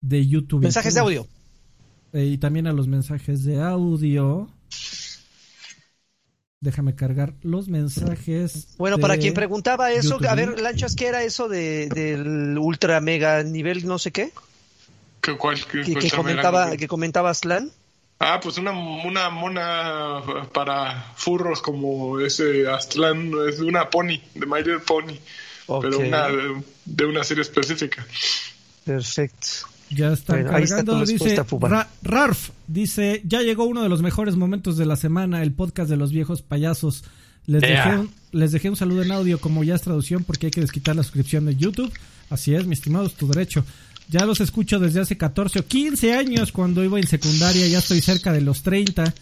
de 0.00 0.26
YouTube. 0.26 0.62
Mensajes 0.62 0.94
de 0.94 1.00
audio. 1.00 1.26
Y 2.24 2.38
también 2.38 2.66
a 2.66 2.72
los 2.72 2.88
mensajes 2.88 3.44
de 3.44 3.60
audio. 3.60 4.48
Déjame 6.60 6.94
cargar 6.94 7.34
los 7.42 7.68
mensajes. 7.68 8.74
Bueno, 8.78 8.98
para 8.98 9.18
quien 9.18 9.34
preguntaba 9.34 9.92
eso, 9.92 10.18
a 10.28 10.34
ver, 10.34 10.58
Lanchas, 10.60 10.96
¿qué 10.96 11.06
era 11.06 11.22
eso 11.22 11.48
de, 11.48 11.88
del 11.88 12.58
ultra 12.58 13.00
mega 13.00 13.42
nivel 13.42 13.86
no 13.86 13.98
sé 13.98 14.10
qué? 14.10 14.32
¿Qué, 15.20 15.36
cuál, 15.36 15.62
que, 15.64 16.10
comentaba, 16.10 16.76
que 16.76 16.88
comentaba 16.88 17.30
Aslan. 17.30 17.70
Ah, 18.18 18.40
pues 18.42 18.56
una, 18.56 18.70
una 18.72 19.28
mona 19.28 20.22
para 20.52 21.12
furros 21.16 21.60
como 21.60 22.18
ese 22.20 22.66
Aslan, 22.66 23.32
es 23.48 23.60
una 23.60 23.90
pony, 23.90 24.18
de 24.34 24.46
My 24.46 24.58
Little 24.58 24.78
Pony, 24.78 25.18
pero 25.66 25.98
una, 25.98 26.28
de 26.84 27.04
una 27.04 27.22
serie 27.22 27.42
específica. 27.42 28.06
Perfecto. 28.84 29.75
Ya 29.90 30.12
está 30.12 30.44
cargando, 30.44 31.04
dice 31.04 31.40
Rarf, 32.02 32.50
dice, 32.66 33.22
ya 33.24 33.42
llegó 33.42 33.64
uno 33.64 33.82
de 33.82 33.88
los 33.88 34.02
mejores 34.02 34.36
momentos 34.36 34.76
de 34.76 34.86
la 34.86 34.96
semana, 34.96 35.42
el 35.42 35.52
podcast 35.52 35.88
de 35.88 35.96
los 35.96 36.12
viejos 36.12 36.42
payasos. 36.42 37.04
Les, 37.46 37.62
dejé 37.62 37.96
un, 37.96 38.10
les 38.32 38.50
dejé 38.50 38.68
un 38.68 38.76
saludo 38.76 39.02
en 39.02 39.12
audio 39.12 39.38
como 39.38 39.62
ya 39.62 39.76
es 39.76 39.82
traducción 39.82 40.24
porque 40.24 40.46
hay 40.46 40.50
que 40.50 40.60
desquitar 40.60 40.96
la 40.96 41.04
suscripción 41.04 41.46
de 41.46 41.54
YouTube. 41.54 41.92
Así 42.28 42.54
es, 42.54 42.66
mi 42.66 42.74
estimado, 42.74 43.06
es 43.06 43.14
tu 43.14 43.28
derecho. 43.28 43.64
Ya 44.08 44.24
los 44.24 44.40
escucho 44.40 44.80
desde 44.80 45.00
hace 45.00 45.16
14 45.16 45.60
o 45.60 45.66
15 45.66 46.14
años 46.14 46.50
cuando 46.50 46.82
iba 46.82 46.98
en 46.98 47.06
secundaria, 47.06 47.66
ya 47.68 47.78
estoy 47.78 48.00
cerca 48.00 48.32
de 48.32 48.40
los 48.40 48.62
30 48.62 49.14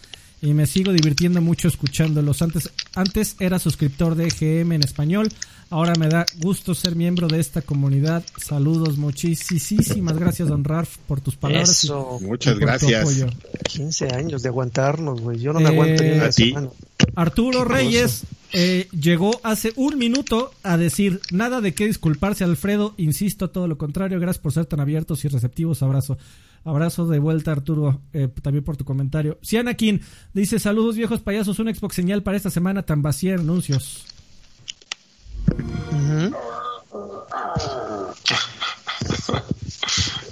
y 0.44 0.54
me 0.54 0.66
sigo 0.66 0.92
divirtiendo 0.92 1.40
mucho 1.40 1.68
escuchándolos. 1.68 2.42
Antes, 2.42 2.70
antes 2.94 3.36
era 3.40 3.58
suscriptor 3.58 4.14
de 4.14 4.28
EGM 4.28 4.72
en 4.72 4.82
español, 4.82 5.28
Ahora 5.70 5.94
me 5.98 6.08
da 6.08 6.24
gusto 6.38 6.72
ser 6.72 6.94
miembro 6.94 7.26
de 7.26 7.40
esta 7.40 7.62
comunidad. 7.62 8.22
Saludos, 8.36 8.96
muchísimas 8.96 10.16
gracias, 10.16 10.48
don 10.48 10.62
Ralph, 10.62 10.98
por 11.08 11.20
tus 11.20 11.36
palabras. 11.36 11.90
Muchas 12.20 12.58
gracias. 12.60 13.26
15 13.70 14.14
años 14.14 14.42
de 14.42 14.50
aguantarnos, 14.50 15.20
güey. 15.20 15.40
Yo 15.40 15.52
no 15.52 15.58
me 15.58 15.70
aguanto 15.70 16.04
ni 16.04 16.12
una 16.12 16.30
semana. 16.30 16.68
Arturo 17.16 17.64
Reyes 17.64 18.22
eh, 18.52 18.86
llegó 18.92 19.40
hace 19.42 19.72
un 19.74 19.98
minuto 19.98 20.52
a 20.62 20.76
decir 20.76 21.20
nada 21.32 21.60
de 21.60 21.74
qué 21.74 21.86
disculparse, 21.86 22.44
Alfredo. 22.44 22.94
Insisto, 22.96 23.50
todo 23.50 23.66
lo 23.66 23.76
contrario. 23.76 24.20
Gracias 24.20 24.42
por 24.42 24.52
ser 24.52 24.66
tan 24.66 24.78
abiertos 24.78 25.24
y 25.24 25.28
receptivos. 25.28 25.82
Abrazo. 25.82 26.18
Abrazo 26.64 27.06
de 27.06 27.18
vuelta, 27.18 27.52
Arturo, 27.52 28.00
eh, 28.12 28.28
también 28.42 28.64
por 28.64 28.76
tu 28.76 28.84
comentario. 28.84 29.38
Sianakin 29.42 30.00
dice: 30.32 30.58
Saludos, 30.58 30.96
viejos 30.96 31.20
payasos. 31.20 31.58
Un 31.58 31.74
Xbox 31.74 31.94
señal 31.94 32.22
para 32.22 32.36
esta 32.36 32.50
semana 32.50 32.82
tan 32.82 33.02
vacía 33.02 33.34
en 33.34 33.40
anuncios 33.40 34.06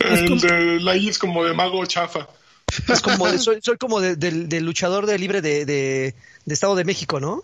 el 0.01 0.41
de 0.41 0.81
la 0.81 0.97
I 0.97 1.09
es 1.09 1.19
como 1.19 1.45
de 1.45 1.55
mago 1.55 1.85
chafa. 1.87 2.27
Es 2.89 3.01
como 3.01 3.27
soy, 3.39 3.61
como 3.79 4.01
del 4.01 4.65
luchador 4.65 5.07
de 5.07 5.19
libre 5.19 5.43
de, 5.43 6.15
Estado 6.47 6.75
de 6.75 6.85
México, 6.85 7.21
¿no? 7.21 7.43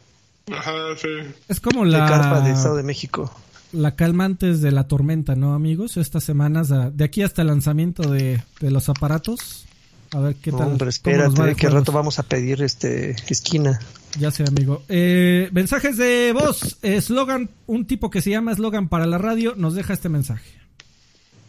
Ajá, 0.51 0.73
sí. 1.01 1.09
Es 1.48 1.60
como 1.60 1.85
la... 1.85 2.40
de 2.40 2.52
Estado 2.52 2.77
de 2.77 2.82
México. 2.82 3.31
La 3.73 3.97
calma 3.97 4.24
antes 4.24 4.62
de 4.62 4.73
la 4.73 4.89
tormenta, 4.89 5.35
¿no, 5.35 5.55
amigos? 5.55 5.97
Estas 5.97 6.24
semanas, 6.24 6.69
de 6.70 7.05
aquí 7.05 7.23
hasta 7.23 7.43
el 7.43 7.49
lanzamiento 7.49 8.11
de, 8.11 8.43
los 8.61 8.89
aparatos. 8.89 9.66
A 10.12 10.20
ver 10.20 10.36
qué 10.36 10.51
tal. 10.51 10.69
Hombre, 10.69 10.89
espérate, 10.89 11.55
qué 11.55 11.69
rato 11.69 11.93
vamos 11.93 12.19
a 12.19 12.23
pedir 12.23 12.62
este 12.62 13.11
esquina. 13.28 13.78
Ya 14.19 14.31
sé, 14.31 14.45
amigo. 14.49 14.82
Eh, 14.89 15.51
mensajes 15.53 15.99
de 15.99 16.32
voz. 16.32 16.78
Eslogan, 16.81 17.51
un 17.66 17.86
tipo 17.86 18.09
que 18.09 18.23
se 18.23 18.31
llama 18.31 18.53
Eslogan 18.53 18.89
para 18.89 19.07
la 19.07 19.19
radio 19.19 19.55
nos 19.55 19.74
deja 19.74 19.93
este 19.93 20.09
mensaje. 20.09 20.51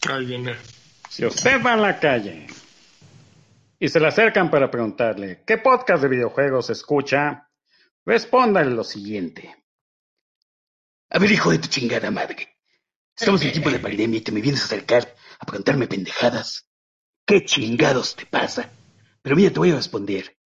Ahí 0.09 0.25
viene. 0.25 0.55
Si 1.09 1.25
usted 1.25 1.63
va 1.63 1.73
a 1.73 1.77
la 1.77 1.99
calle 1.99 2.47
y 3.79 3.87
se 3.87 3.99
le 3.99 4.07
acercan 4.07 4.51
para 4.51 4.69
preguntarle 4.69 5.41
qué 5.45 5.57
podcast 5.57 6.03
de 6.03 6.09
videojuegos 6.09 6.69
escucha, 6.69 7.47
respóndale 8.05 8.71
lo 8.71 8.83
siguiente. 8.83 9.58
A 11.11 11.17
ver, 11.17 11.31
hijo 11.31 11.51
de 11.51 11.57
tu 11.57 11.67
chingada 11.67 12.11
madre. 12.11 12.55
Estamos 13.17 13.41
en 13.41 13.51
tiempo 13.51 13.71
de 13.71 13.79
pandemia 13.79 14.19
y 14.19 14.21
te 14.21 14.31
me 14.31 14.41
vienes 14.41 14.61
a 14.61 14.65
acercar 14.65 15.15
a 15.39 15.45
preguntarme 15.45 15.87
pendejadas. 15.87 16.69
¿Qué 17.25 17.43
chingados 17.43 18.15
te 18.15 18.25
pasa? 18.25 18.71
Pero 19.21 19.35
mira, 19.35 19.51
te 19.51 19.59
voy 19.59 19.71
a 19.71 19.75
responder 19.75 20.37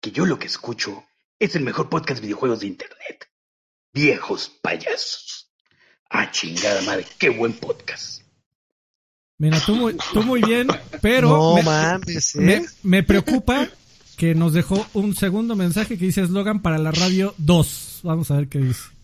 que 0.00 0.10
yo 0.10 0.26
lo 0.26 0.38
que 0.38 0.46
escucho 0.46 1.04
es 1.38 1.54
el 1.54 1.62
mejor 1.62 1.88
podcast 1.88 2.20
de 2.20 2.26
videojuegos 2.26 2.60
de 2.60 2.66
internet. 2.66 3.30
Viejos 3.92 4.50
payasos. 4.60 5.50
Ah, 6.10 6.30
chingada 6.30 6.82
madre, 6.82 7.06
qué 7.18 7.30
buen 7.30 7.52
podcast. 7.52 8.22
Mira, 9.38 9.60
tú 9.64 9.76
muy, 9.76 9.96
tú 10.12 10.22
muy 10.24 10.42
bien, 10.42 10.66
pero 11.00 11.28
no, 11.28 11.54
me, 11.54 11.62
mames, 11.62 12.34
¿eh? 12.34 12.66
me, 12.82 13.04
preocupa 13.04 13.68
que 14.16 14.34
nos 14.34 14.52
dejó 14.52 14.84
un 14.94 15.14
segundo 15.14 15.54
mensaje 15.54 15.96
que 15.96 16.06
dice 16.06 16.22
eslogan 16.22 16.60
para 16.60 16.78
la 16.78 16.90
radio 16.90 17.34
2. 17.38 18.00
Vamos 18.02 18.32
a 18.32 18.36
ver 18.36 18.48
qué 18.48 18.58
dice. 18.58 18.97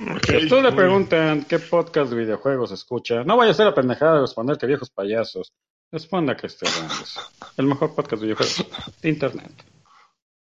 Ok, 0.00 0.26
Si 0.40 0.48
tú 0.48 0.62
le 0.62 0.72
preguntan 0.72 1.44
qué 1.44 1.58
podcast 1.58 2.10
de 2.10 2.16
videojuegos 2.16 2.72
escucha, 2.72 3.22
no 3.24 3.36
vaya 3.36 3.50
a 3.50 3.54
ser 3.54 3.66
la 3.66 3.74
pendejada 3.74 4.14
de 4.14 4.20
responder 4.22 4.56
que 4.56 4.66
viejos 4.66 4.90
payasos. 4.90 5.52
Responda 5.92 6.36
que 6.36 6.46
este 6.46 6.66
es 6.66 7.18
el 7.56 7.66
mejor 7.66 7.94
podcast 7.94 8.22
de 8.22 8.28
videojuegos 8.28 8.66
de 9.02 9.08
internet. 9.08 9.52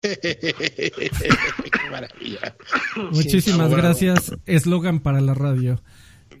Qué 0.00 1.10
maravilla. 1.90 2.56
Muchísimas 3.10 3.74
gracias. 3.74 4.32
Eslogan 4.46 5.00
para 5.00 5.20
la 5.20 5.34
radio. 5.34 5.82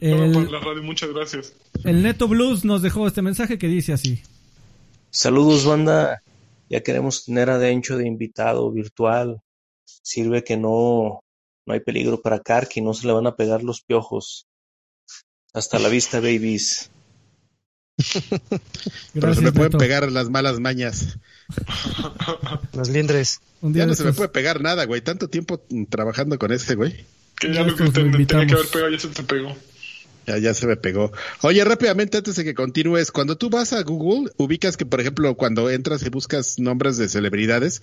El, 0.00 0.32
por 0.32 0.50
la 0.50 0.60
radio, 0.60 0.82
muchas 0.84 1.12
gracias. 1.12 1.56
el 1.84 2.02
Neto 2.04 2.28
Blues 2.28 2.64
nos 2.64 2.82
dejó 2.82 3.08
este 3.08 3.22
mensaje 3.22 3.58
que 3.58 3.66
dice 3.66 3.92
así. 3.92 4.22
Saludos, 5.10 5.64
banda. 5.64 6.22
Ya 6.68 6.82
queremos 6.82 7.24
tener 7.24 7.50
a 7.50 7.58
Dencho 7.58 7.96
de 7.96 8.06
invitado 8.06 8.70
virtual. 8.70 9.40
Sirve 9.84 10.44
que 10.44 10.56
no, 10.56 11.24
no 11.68 11.74
hay 11.74 11.80
peligro 11.80 12.22
para 12.22 12.40
Karki, 12.40 12.80
no 12.80 12.94
se 12.94 13.06
le 13.06 13.12
van 13.12 13.26
a 13.26 13.36
pegar 13.36 13.62
los 13.62 13.82
piojos. 13.82 14.48
Hasta 15.52 15.78
la 15.78 15.90
vista, 15.90 16.18
babies. 16.18 16.90
Pero 19.12 19.34
se 19.34 19.42
me 19.42 19.52
pueden 19.52 19.72
pegar 19.72 20.10
las 20.10 20.30
malas 20.30 20.60
mañas. 20.60 21.18
Las 22.72 22.88
liendres. 22.88 23.40
Un 23.60 23.74
día 23.74 23.82
Ya 23.82 23.86
no 23.86 23.94
se 23.94 24.04
me 24.04 24.14
puede 24.14 24.30
pegar 24.30 24.62
nada, 24.62 24.86
güey. 24.86 25.02
Tanto 25.02 25.28
tiempo 25.28 25.62
trabajando 25.90 26.38
con 26.38 26.52
este, 26.52 26.74
güey. 26.74 27.04
Que 27.38 27.48
Ya 27.48 27.54
ya 27.60 27.62
lo 27.64 27.76
que 27.76 27.84
te, 27.84 27.90
tenía 27.90 28.26
que 28.26 28.54
haber 28.54 28.68
pegado 28.72 28.90
ya 28.90 28.98
se 28.98 29.08
te 29.08 29.22
pegó. 29.22 29.54
Ya, 30.28 30.36
ya 30.38 30.52
se 30.54 30.66
me 30.66 30.76
pegó. 30.76 31.10
Oye, 31.40 31.64
rápidamente 31.64 32.18
antes 32.18 32.36
de 32.36 32.44
que 32.44 32.54
continúes, 32.54 33.10
cuando 33.10 33.38
tú 33.38 33.48
vas 33.48 33.72
a 33.72 33.82
Google, 33.82 34.30
ubicas 34.36 34.76
que, 34.76 34.84
por 34.84 35.00
ejemplo, 35.00 35.34
cuando 35.36 35.70
entras 35.70 36.02
y 36.04 36.10
buscas 36.10 36.58
nombres 36.58 36.98
de 36.98 37.08
celebridades, 37.08 37.80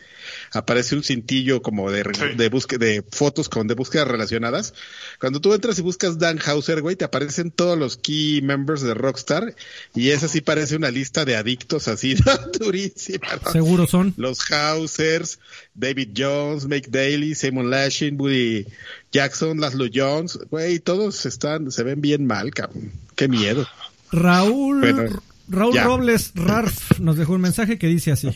aparece 0.53 0.95
un 0.95 1.03
cintillo 1.03 1.63
como 1.63 1.89
de, 1.91 2.03
Sí. 2.13 2.37
de 2.37 2.49
búsqueda, 2.49 2.85
de 2.85 3.03
fotos 3.09 3.49
con 3.49 3.65
de 3.67 3.73
búsquedas 3.73 4.07
relacionadas. 4.07 4.73
Cuando 5.19 5.41
tú 5.41 5.53
entras 5.55 5.79
y 5.79 5.81
buscas 5.81 6.19
Dan 6.19 6.39
Hauser, 6.45 6.81
güey, 6.83 6.95
te 6.95 7.03
aparecen 7.05 7.49
todos 7.49 7.77
los 7.79 7.97
key 7.97 8.41
members 8.43 8.81
de 8.83 8.93
Rockstar 8.93 9.55
y 9.95 10.11
esa 10.11 10.27
sí 10.27 10.41
parece 10.41 10.75
una 10.75 10.91
lista 10.91 11.25
de 11.25 11.35
adictos 11.35 11.87
así 11.87 12.13
durísima. 12.59 13.27
¿no? 13.43 13.51
Seguro 13.51 13.87
son. 13.87 14.13
Los 14.17 14.51
Hausers, 14.51 15.39
David 15.75 16.11
Jones, 16.15 16.65
Make 16.67 16.89
Daly, 16.89 17.35
Simon 17.35 17.69
Lashing, 17.69 18.19
Woody 18.19 18.65
Jackson, 19.11 19.59
Laszlo 19.59 19.85
Jones, 19.93 20.39
güey, 20.49 20.79
todos 20.79 21.25
están, 21.25 21.69
se 21.71 21.83
ven 21.83 22.01
bien 22.01 22.25
mal, 22.25 22.53
cabrón. 22.53 22.91
Qué 23.15 23.27
miedo. 23.27 23.65
Raúl, 24.11 24.79
Bueno, 24.79 25.21
Raúl 25.49 25.73
ya. 25.73 25.83
Robles 25.83 26.31
Rarf 26.35 26.99
nos 26.99 27.17
dejó 27.17 27.33
un 27.33 27.41
mensaje 27.41 27.77
que 27.77 27.87
dice 27.87 28.11
así. 28.11 28.29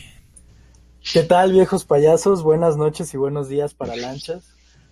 ¿Qué 1.12 1.22
tal, 1.22 1.52
viejos 1.52 1.84
payasos? 1.84 2.42
Buenas 2.42 2.76
noches 2.76 3.12
y 3.14 3.16
buenos 3.16 3.48
días 3.48 3.72
para 3.74 3.96
lanchas. 3.96 4.44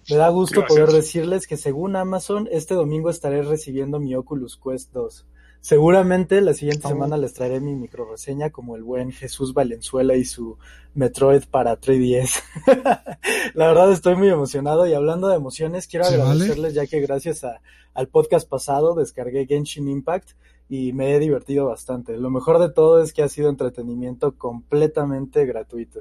Me 0.08 0.16
da 0.16 0.30
gusto 0.30 0.60
Gracias. 0.60 0.78
poder 0.80 0.94
decirles 0.94 1.46
que 1.46 1.58
según 1.58 1.94
Amazon, 1.96 2.48
este 2.50 2.72
domingo 2.74 3.10
estaré 3.10 3.42
recibiendo 3.42 4.00
mi 4.00 4.14
Oculus 4.14 4.58
Quest 4.62 4.90
2. 4.92 5.26
Seguramente 5.60 6.40
la 6.40 6.54
siguiente 6.54 6.86
Oh. 6.86 6.90
semana 6.90 7.16
les 7.16 7.34
traeré 7.34 7.60
mi 7.60 7.74
micro 7.74 8.08
reseña 8.10 8.50
como 8.50 8.76
el 8.76 8.82
buen 8.84 9.10
Jesús 9.12 9.52
Valenzuela 9.54 10.16
y 10.16 10.24
su 10.24 10.56
Metroid 10.94 11.42
para 11.50 11.78
3DS. 11.80 12.42
la 13.54 13.66
verdad 13.68 13.92
estoy 13.92 14.16
muy 14.16 14.28
emocionado 14.28 14.86
y 14.86 14.94
hablando 14.94 15.28
de 15.28 15.36
emociones 15.36 15.86
quiero 15.86 16.06
agradecerles 16.06 16.74
ya 16.74 16.86
que 16.86 17.00
gracias 17.00 17.44
a- 17.44 17.60
al 17.94 18.08
podcast 18.08 18.48
pasado 18.48 18.94
descargué 18.94 19.46
Genshin 19.46 19.88
Impact 19.88 20.30
y 20.68 20.92
me 20.92 21.14
he 21.14 21.18
divertido 21.18 21.66
bastante. 21.66 22.16
Lo 22.16 22.30
mejor 22.30 22.58
de 22.60 22.70
todo 22.70 23.02
es 23.02 23.12
que 23.12 23.22
ha 23.22 23.28
sido 23.28 23.48
entretenimiento 23.48 24.36
completamente 24.36 25.44
gratuito. 25.46 26.00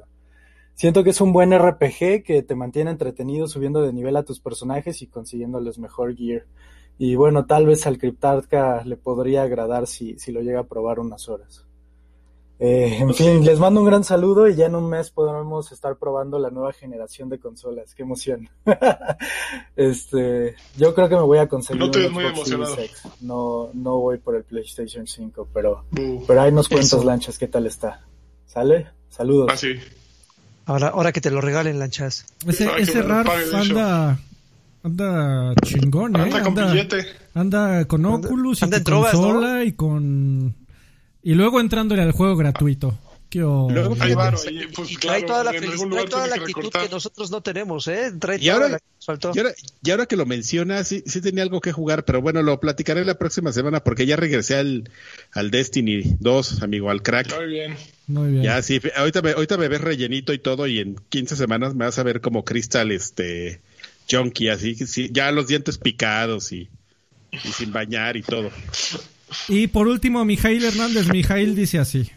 Siento 0.76 1.04
que 1.04 1.10
es 1.10 1.22
un 1.22 1.34
buen 1.34 1.52
RPG 1.58 2.22
que 2.24 2.44
te 2.48 2.54
mantiene 2.54 2.92
entretenido 2.92 3.48
subiendo 3.48 3.82
de 3.82 3.94
nivel 3.94 4.16
a 4.16 4.24
tus 4.24 4.40
personajes 4.40 5.02
y 5.02 5.08
consiguiéndoles 5.08 5.80
mejor 5.80 6.16
gear. 6.16 6.44
Y 6.98 7.16
bueno, 7.16 7.46
tal 7.46 7.66
vez 7.66 7.86
al 7.86 7.98
Cryptarca 7.98 8.84
le 8.84 8.98
podría 8.98 9.44
agradar 9.44 9.88
si, 9.88 10.18
si 10.18 10.32
lo 10.32 10.42
llega 10.42 10.62
a 10.62 10.68
probar 10.68 11.00
unas 11.00 11.30
horas. 11.30 11.68
Eh, 12.60 12.98
en 13.02 13.14
fin, 13.14 13.46
les 13.46 13.60
mando 13.60 13.82
un 13.82 13.86
gran 13.86 14.04
saludo 14.04 14.48
y 14.48 14.56
ya 14.56 14.66
en 14.66 14.74
un 14.74 14.90
mes 14.90 15.12
podremos 15.12 15.72
estar 15.72 15.96
probando 15.96 16.40
la 16.40 16.50
nueva 16.50 16.74
generación 16.74 17.30
de 17.30 17.38
consolas. 17.38 17.94
Qué 17.94 18.02
emoción. 18.02 18.50
este, 19.76 20.56
yo 20.76 20.96
creo 20.96 21.08
que 21.08 21.16
me 21.16 21.22
voy 21.22 21.38
a 21.38 21.48
conseguir 21.48 21.84
No 21.84 21.92
te 21.92 22.00
un 22.00 22.04
ves 22.06 22.12
muy 22.14 22.24
Xbox 22.24 22.50
Series 22.50 22.70
emocionado. 22.70 22.84
X. 22.84 23.22
No, 23.22 23.70
no 23.74 24.00
voy 24.00 24.18
por 24.18 24.36
el 24.36 24.44
PlayStation 24.44 25.06
5, 25.06 25.50
pero, 25.54 25.86
pero 26.26 26.42
ahí 26.42 26.52
nos 26.52 26.68
cuentas, 26.68 27.06
lanchas, 27.06 27.38
qué 27.38 27.48
tal 27.48 27.68
está. 27.68 28.02
¿Sale? 28.48 28.88
Saludos. 29.10 29.50
Ah, 29.52 29.58
sí. 29.58 29.76
Ahora, 30.66 30.88
ahora 30.88 31.12
que 31.12 31.22
te 31.22 31.30
lo 31.30 31.42
regalen, 31.42 31.78
lanchas. 31.78 32.26
Ese, 32.46 32.68
que 32.68 32.82
ese 32.82 33.04
de 33.04 33.22
hecho. 33.22 33.58
anda, 33.58 34.20
anda 34.88 35.54
chingón, 35.64 36.16
¿eh? 36.16 36.20
Anda 36.24 36.42
con 36.44 36.60
Anda, 36.60 36.72
billete. 36.74 37.06
anda 37.34 37.86
con 37.86 38.06
Oculus 38.06 38.64
anda 38.64 38.78
y 38.78 38.84
con 38.84 38.92
drogas, 38.94 39.14
¿no? 39.14 39.20
consola 39.22 39.64
y 39.64 39.72
con... 39.74 40.56
Y 41.24 41.34
luego 41.36 41.60
entrándole 41.60 42.02
al 42.02 42.12
juego 42.12 42.36
gratuito. 42.36 42.98
¿Qué 43.30 43.44
o- 43.44 43.68
Luego, 43.70 43.98
Hay 44.00 44.14
varo 44.14 44.38
Y- 44.46 44.48
ahí, 44.48 44.68
pues 44.74 44.90
y 44.90 44.96
trae 44.96 45.26
claro, 45.26 45.28
toda 45.28 45.44
la, 45.44 45.52
trae 45.52 46.08
toda 46.08 46.28
que 46.30 46.34
actitud 46.40 46.58
recortar. 46.62 46.84
que 46.84 46.90
nosotros 46.90 47.30
no 47.30 47.42
tenemos, 47.42 47.86
¿eh? 47.90 48.14
Trae 48.18 48.38
Y 48.38 48.46
toda 48.46 48.54
ahora- 48.54 48.70
la 48.70 48.78
que 48.80 48.86
nos 48.96 49.06
faltó. 49.06 49.32
Y 49.36 49.40
ahora, 49.40 49.52
y 49.84 49.92
ahora 49.92 50.06
que 50.06 50.16
lo 50.16 50.26
mencionas, 50.26 50.88
sí, 50.88 51.04
sí 51.06 51.20
tenía 51.20 51.44
algo 51.44 51.60
que 51.60 51.74
jugar, 51.74 52.06
pero 52.06 52.22
bueno, 52.22 52.42
lo 52.42 52.58
platicaré 52.62 53.04
la 53.04 53.18
próxima 53.20 53.52
semana 53.52 53.84
porque 53.84 54.06
ya 54.06 54.16
regresé 54.16 54.56
al, 54.56 54.90
al 55.34 55.52
Destiny 55.52 56.16
2, 56.22 56.64
amigo, 56.64 56.90
al 56.90 57.02
crack. 57.04 57.36
Muy 57.36 57.48
bien. 57.48 57.76
Muy 58.08 58.32
bien. 58.32 58.44
Ya, 58.44 58.62
sí, 58.62 58.80
ahorita 58.96 59.22
me, 59.22 59.32
ahorita 59.32 59.58
me 59.58 59.68
ves 59.68 59.82
rellenito 59.82 60.32
y 60.32 60.40
todo 60.40 60.66
y 60.66 60.80
en 60.80 60.96
15 61.10 61.36
semanas 61.36 61.76
me 61.76 61.84
vas 61.84 62.00
a 62.00 62.04
ver 62.04 62.22
como 62.22 62.46
Crystal, 62.46 62.90
este, 62.94 63.60
junkie, 64.10 64.50
así, 64.50 64.76
que 64.76 64.88
sí, 64.88 65.10
ya 65.12 65.32
los 65.32 65.48
dientes 65.48 65.78
picados 65.78 66.52
y, 66.52 66.70
y 67.32 67.38
sin 67.38 67.72
bañar 67.72 68.18
y 68.18 68.22
todo. 68.22 68.50
Y 69.48 69.68
por 69.68 69.88
último, 69.88 70.24
Mijail 70.26 70.64
Hernández. 70.64 71.10
Mijail 71.10 71.56
dice 71.56 71.80
así. 71.80 72.10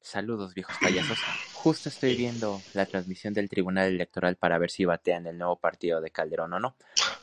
Saludos, 0.00 0.54
viejos 0.54 0.74
payasos. 0.80 1.18
Justo 1.52 1.88
estoy 1.88 2.16
viendo 2.16 2.62
la 2.72 2.86
transmisión 2.86 3.34
del 3.34 3.48
Tribunal 3.48 3.88
Electoral 3.88 4.36
para 4.36 4.56
ver 4.56 4.70
si 4.70 4.84
batean 4.84 5.26
el 5.26 5.36
nuevo 5.36 5.56
partido 5.56 6.00
de 6.00 6.10
Calderón 6.10 6.54
o 6.54 6.60
no. 6.60 6.76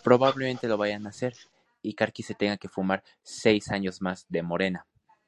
Probablemente 0.04 0.68
lo 0.68 0.78
vayan 0.78 1.08
a 1.08 1.10
hacer 1.10 1.34
y 1.82 1.94
Karki 1.94 2.22
se 2.22 2.36
tenga 2.36 2.58
que 2.58 2.70
fumar 2.70 3.04
seis 3.24 3.72
años 3.72 4.02
más 4.02 4.26
de 4.30 4.44
Morena. 4.44 4.86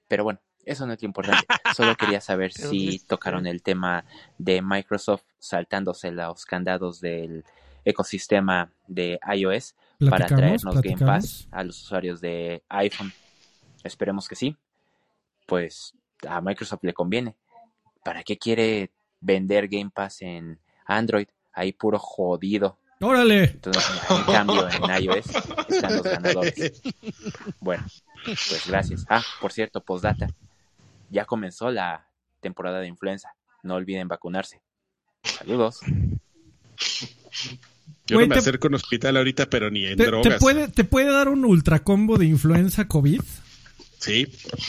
Pero 0.07 0.23
bueno, 0.23 0.39
eso 0.65 0.85
no 0.85 0.93
es 0.93 1.01
lo 1.01 1.07
importante. 1.07 1.45
Solo 1.75 1.95
quería 1.95 2.21
saber 2.21 2.51
si 2.53 2.99
tocaron 2.99 3.47
el 3.47 3.63
tema 3.63 4.05
de 4.37 4.61
Microsoft 4.61 5.23
saltándose 5.39 6.11
los 6.11 6.45
candados 6.45 7.01
del 7.01 7.43
ecosistema 7.89 8.69
de 8.87 9.19
iOS 9.33 9.75
para 10.09 10.25
traernos 10.25 10.81
Game. 10.81 10.97
Pass 10.97 11.47
a 11.51 11.63
los 11.63 11.81
usuarios 11.81 12.19
de 12.21 12.63
iPhone. 12.69 13.13
Esperemos 13.83 14.27
que 14.27 14.35
sí. 14.35 14.55
Pues 15.45 15.93
a 16.27 16.41
Microsoft 16.41 16.83
le 16.83 16.93
conviene. 16.93 17.35
¿Para 18.03 18.23
qué 18.23 18.37
quiere 18.37 18.91
vender 19.21 19.67
Game 19.67 19.89
Pass 19.93 20.21
en 20.21 20.59
Android? 20.85 21.27
Ahí 21.53 21.71
puro 21.71 21.97
jodido. 21.97 22.77
¡Órale! 22.99 23.43
Entonces, 23.45 23.83
en 24.09 24.23
cambio, 24.23 24.67
en 24.67 25.03
iOS 25.03 25.27
están 25.69 25.95
los 25.95 26.03
ganadores. 26.03 26.81
Bueno, 27.59 27.85
pues 28.25 28.67
gracias. 28.67 29.05
Ah, 29.07 29.23
por 29.39 29.53
cierto, 29.53 29.81
postdata. 29.81 30.27
Ya 31.09 31.25
comenzó 31.25 31.71
la 31.71 32.07
temporada 32.41 32.79
de 32.79 32.87
influenza. 32.87 33.33
No 33.63 33.75
olviden 33.75 34.07
vacunarse. 34.07 34.61
Saludos. 35.23 35.81
Yo 38.07 38.15
Güey, 38.15 38.27
no 38.27 38.29
me 38.29 38.35
te- 38.35 38.39
acerco 38.39 38.67
a 38.67 38.69
un 38.69 38.75
hospital 38.75 39.17
ahorita, 39.17 39.49
pero 39.49 39.69
ni 39.69 39.85
en 39.85 39.97
¿Te, 39.97 40.31
puede, 40.39 40.67
¿Te 40.69 40.83
puede 40.83 41.11
dar 41.11 41.27
un 41.29 41.43
ultracombo 41.45 42.17
de 42.17 42.25
influenza 42.25 42.87
COVID? 42.87 43.21
Sí, 43.99 44.27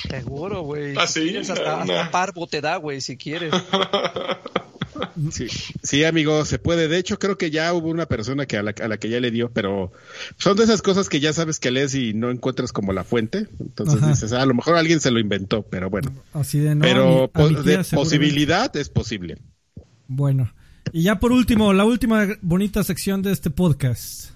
Seguro, 0.09 0.63
güey. 0.63 0.95
Ah, 0.97 1.07
sí, 1.07 1.21
Tienes 1.23 1.51
hasta, 1.51 1.83
hasta 1.83 2.11
parvo 2.11 2.47
te 2.47 2.61
da, 2.61 2.77
güey, 2.77 3.01
si 3.01 3.17
quieres. 3.17 3.53
sí, 5.31 5.47
sí, 5.83 6.05
amigo, 6.05 6.45
se 6.45 6.59
puede. 6.59 6.89
De 6.89 6.99
hecho, 6.99 7.19
creo 7.19 7.37
que 7.39 7.51
ya 7.51 7.73
hubo 7.75 7.89
una 7.89 8.07
persona 8.07 8.47
que 8.47 8.57
a 8.57 8.63
la, 8.63 8.75
a 8.83 8.89
la 8.89 8.97
que 8.97 9.09
ya 9.11 9.21
le 9.21 9.31
dio, 9.31 9.51
pero 9.53 9.93
son 10.39 10.57
de 10.57 10.65
esas 10.65 10.83
cosas 10.83 11.09
que 11.09 11.21
ya 11.21 11.33
sabes 11.33 11.61
que 11.61 11.71
lees 11.71 11.95
y 11.95 12.15
no 12.15 12.31
encuentras 12.31 12.73
como 12.73 12.93
la 12.93 13.05
fuente. 13.05 13.47
Entonces 13.61 13.99
Ajá. 14.03 14.09
dices, 14.11 14.33
ah, 14.33 14.43
a 14.43 14.47
lo 14.47 14.55
mejor 14.55 14.77
alguien 14.77 15.01
se 15.01 15.11
lo 15.11 15.21
inventó, 15.21 15.63
pero 15.63 15.91
bueno. 15.91 16.11
Así 16.33 16.59
de 16.59 16.75
no. 16.75 16.81
pero 16.83 17.03
a 17.03 17.07
mi- 17.07 17.23
a 17.25 17.29
po- 17.29 17.49
mi 17.51 17.55
tía 17.63 17.79
de 17.79 17.85
posibilidad 17.97 18.75
es 18.77 18.89
posible. 18.89 19.39
Bueno. 20.07 20.53
Y 20.93 21.03
ya 21.03 21.19
por 21.19 21.33
último, 21.33 21.73
la 21.73 21.85
última 21.85 22.27
bonita 22.41 22.83
sección 22.83 23.23
de 23.23 23.33
este 23.33 23.51
podcast. 23.51 24.31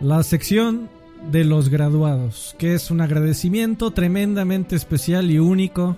La 0.00 0.22
sección 0.22 0.88
de 1.30 1.44
los 1.44 1.68
graduados, 1.68 2.54
que 2.58 2.74
es 2.74 2.90
un 2.90 3.00
agradecimiento 3.00 3.90
tremendamente 3.90 4.76
especial 4.76 5.30
y 5.30 5.38
único 5.38 5.96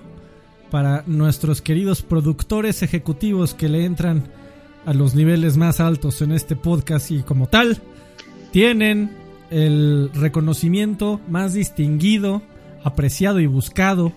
para 0.71 1.03
nuestros 1.07 1.61
queridos 1.61 2.03
productores 2.03 2.83
ejecutivos 2.83 3.55
que 3.55 3.69
le 3.69 3.85
entran 3.85 4.25
a 4.87 4.95
los 4.95 5.15
niveles 5.15 5.57
más 5.57 5.81
altos 5.81 6.23
en 6.23 6.33
este 6.33 6.57
podcast 6.57 7.11
y 7.11 7.23
como 7.23 7.49
tal 7.49 7.79
tienen 8.53 9.11
el 9.51 10.11
reconocimiento 10.15 11.21
más 11.29 11.55
distinguido, 11.55 12.43
apreciado 12.85 13.41
y 13.41 13.47
buscado 13.47 14.13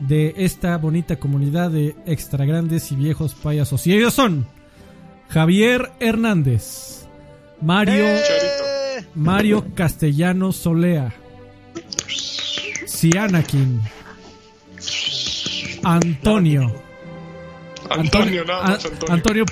de 0.00 0.34
esta 0.38 0.76
bonita 0.78 1.16
comunidad 1.16 1.70
de 1.70 1.94
extra 2.06 2.44
grandes 2.44 2.90
y 2.92 2.96
viejos 2.96 3.34
payasos. 3.34 3.86
Y 3.86 3.94
ellos 3.94 4.12
son 4.14 4.46
Javier 5.28 5.90
Hernández, 6.00 7.06
Mario, 7.60 8.04
¡Eh! 8.04 9.04
Mario 9.14 9.64
Castellano 9.74 10.52
Solea, 10.52 11.14
Cianakin, 12.86 13.80
Antonio. 15.82 16.72
Antonio, 17.88 18.42
Antonio. 19.08 19.44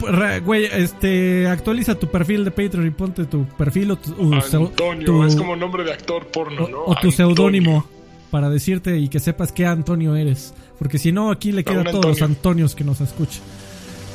Güey, 0.45 0.65
este, 0.65 1.47
actualiza 1.47 1.95
tu 1.95 2.09
perfil 2.11 2.45
de 2.45 2.51
Patreon 2.51 2.87
y 2.87 2.91
ponte 2.91 3.27
tu 3.27 3.45
perfil 3.47 3.93
o 3.93 3.97
tu, 3.97 4.11
u- 4.13 4.33
seu- 4.41 4.67
Antonio, 4.71 5.07
tu- 5.07 5.25
es 5.25 5.37
como 5.37 5.55
nombre 5.55 5.85
de 5.85 5.93
actor 5.93 6.27
porno, 6.27 6.65
o, 6.65 6.69
¿no? 6.69 6.79
o 6.85 6.97
tu 6.97 7.13
seudónimo 7.13 7.87
para 8.35 8.51
decirte 8.51 8.99
y 8.99 9.07
que 9.07 9.21
sepas 9.21 9.53
qué 9.53 9.65
Antonio 9.65 10.17
eres. 10.17 10.55
Porque 10.81 10.99
si 10.99 11.13
no, 11.13 11.31
aquí 11.31 11.53
le 11.53 11.63
queda 11.63 11.83
a 11.83 11.85
todos 11.85 12.05
los 12.05 12.17
Antonio. 12.21 12.35
Antonios 12.35 12.75
que 12.75 12.83
nos 12.83 13.01
escuchan. 13.01 13.41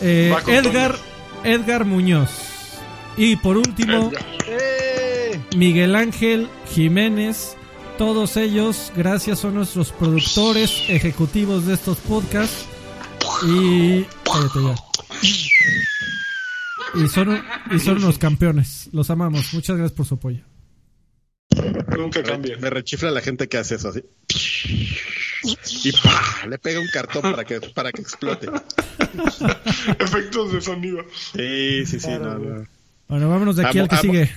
Eh, 0.01 0.35
Edgar, 0.45 0.93
Edgar 1.45 1.85
Muñoz. 1.85 2.29
Y 3.15 3.37
por 3.37 3.55
último, 3.55 4.09
Edgar. 4.09 4.25
¡Eh! 4.45 5.39
Miguel 5.55 5.95
Ángel 5.95 6.49
Jiménez. 6.69 7.55
Todos 7.97 8.35
ellos, 8.35 8.91
gracias, 8.93 9.39
son 9.39 9.55
nuestros 9.55 9.93
productores 9.93 10.83
ejecutivos 10.89 11.65
de 11.65 11.75
estos 11.75 11.97
podcasts. 11.99 12.65
Y. 13.47 14.03
cállate 14.25 14.59
ya. 14.61 14.75
Y 16.93 17.07
son, 17.07 17.41
y 17.71 17.79
son 17.79 17.99
unos 17.99 18.17
campeones. 18.17 18.89
Los 18.91 19.09
amamos. 19.09 19.53
Muchas 19.53 19.77
gracias 19.77 19.95
por 19.95 20.05
su 20.05 20.15
apoyo. 20.15 20.48
Nunca 21.97 22.23
cambia. 22.23 22.57
Me 22.57 22.69
rechifla 22.69 23.11
la 23.11 23.21
gente 23.21 23.47
que 23.47 23.57
hace 23.57 23.75
eso 23.75 23.89
así. 23.89 24.03
Y 25.83 25.91
¡pah! 25.93 26.45
le 26.47 26.57
pega 26.57 26.79
un 26.79 26.87
cartón 26.87 27.21
para 27.21 27.43
que, 27.45 27.59
para 27.61 27.91
que 27.91 28.01
explote. 28.01 28.47
Efectos 29.99 30.53
de 30.53 30.61
sonido. 30.61 31.03
Sí, 31.35 31.85
sí, 31.85 31.99
sí. 31.99 32.07
No, 32.09 32.37
no. 32.37 32.67
Bueno, 33.07 33.29
vámonos 33.29 33.55
de 33.55 33.65
aquí 33.65 33.79
Amo- 33.79 33.83
al 33.83 33.89
que 33.89 33.95
amo- 33.95 34.01
sigue. 34.13 34.31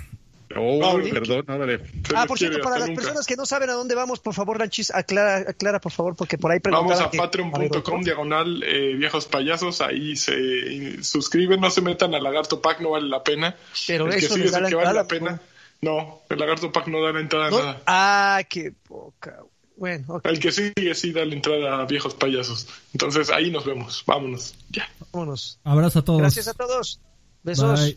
Oh, 0.55 0.79
Vamos. 0.81 1.09
perdón, 1.09 1.45
órale. 1.49 1.79
Se 1.79 2.15
Ah, 2.15 2.27
por 2.27 2.39
cierto, 2.39 2.61
para 2.61 2.79
las 2.79 2.89
nunca. 2.89 3.01
personas 3.01 3.27
que 3.27 3.37
no 3.37 3.47
saben 3.47 3.71
a 3.71 3.73
dónde 3.73 3.95
vamos, 3.95 4.21
por 4.21 4.35
favor, 4.35 4.59
Lanchis, 4.59 4.91
aclara, 4.91 5.37
aclara 5.51 5.81
por 5.81 5.93
favor, 5.93 6.15
porque 6.15 6.37
por 6.37 6.51
ahí 6.53 6.59
Vamos 6.63 6.93
preguntaban 6.93 7.07
a 7.07 7.11
que- 7.11 7.17
patreon.com 7.19 8.03
diagonal 8.03 8.63
eh, 8.63 8.95
viejos 8.95 9.25
payasos, 9.27 9.81
ahí 9.81 10.15
se 10.15 11.03
suscriben, 11.03 11.59
no 11.59 11.71
se 11.71 11.81
metan 11.81 12.15
a 12.15 12.21
Lagarto 12.21 12.61
Pack, 12.61 12.81
no 12.81 12.91
vale 12.91 13.09
la 13.09 13.23
pena. 13.25 13.57
Pero 13.87 14.05
el 14.07 14.13
que 14.13 14.19
eso 14.27 14.35
sigue 14.35 14.41
les 14.41 14.47
es 14.47 14.53
da 14.53 14.59
el 14.59 14.65
la 14.65 14.69
que 14.69 14.75
vale 14.75 14.93
la 14.93 15.09
pena. 15.09 15.41
No, 15.83 16.23
el 16.29 16.39
lagarto 16.39 16.71
pack 16.71 16.87
no 16.87 17.03
da 17.03 17.13
la 17.13 17.19
entrada 17.19 17.47
a 17.47 17.51
nada. 17.51 17.83
Ah, 17.87 18.43
qué 18.49 18.71
poca. 18.71 19.41
Bueno. 19.77 20.21
El 20.23 20.39
que 20.39 20.53
sigue 20.53 20.95
sí 20.95 21.11
da 21.11 21.25
la 21.25 21.35
entrada 21.35 21.81
a 21.81 21.87
viejos 21.87 22.15
payasos. 22.15 22.69
Entonces 22.93 23.31
ahí 23.31 23.51
nos 23.51 23.65
vemos. 23.65 24.05
Vámonos. 24.07 24.55
Ya. 24.71 24.89
Vámonos. 25.11 25.59
Abrazo 25.65 25.99
a 25.99 26.05
todos. 26.05 26.21
Gracias 26.21 26.47
a 26.47 26.55
todos. 26.55 27.01
Besos. 27.43 27.81
Bye. 27.81 27.97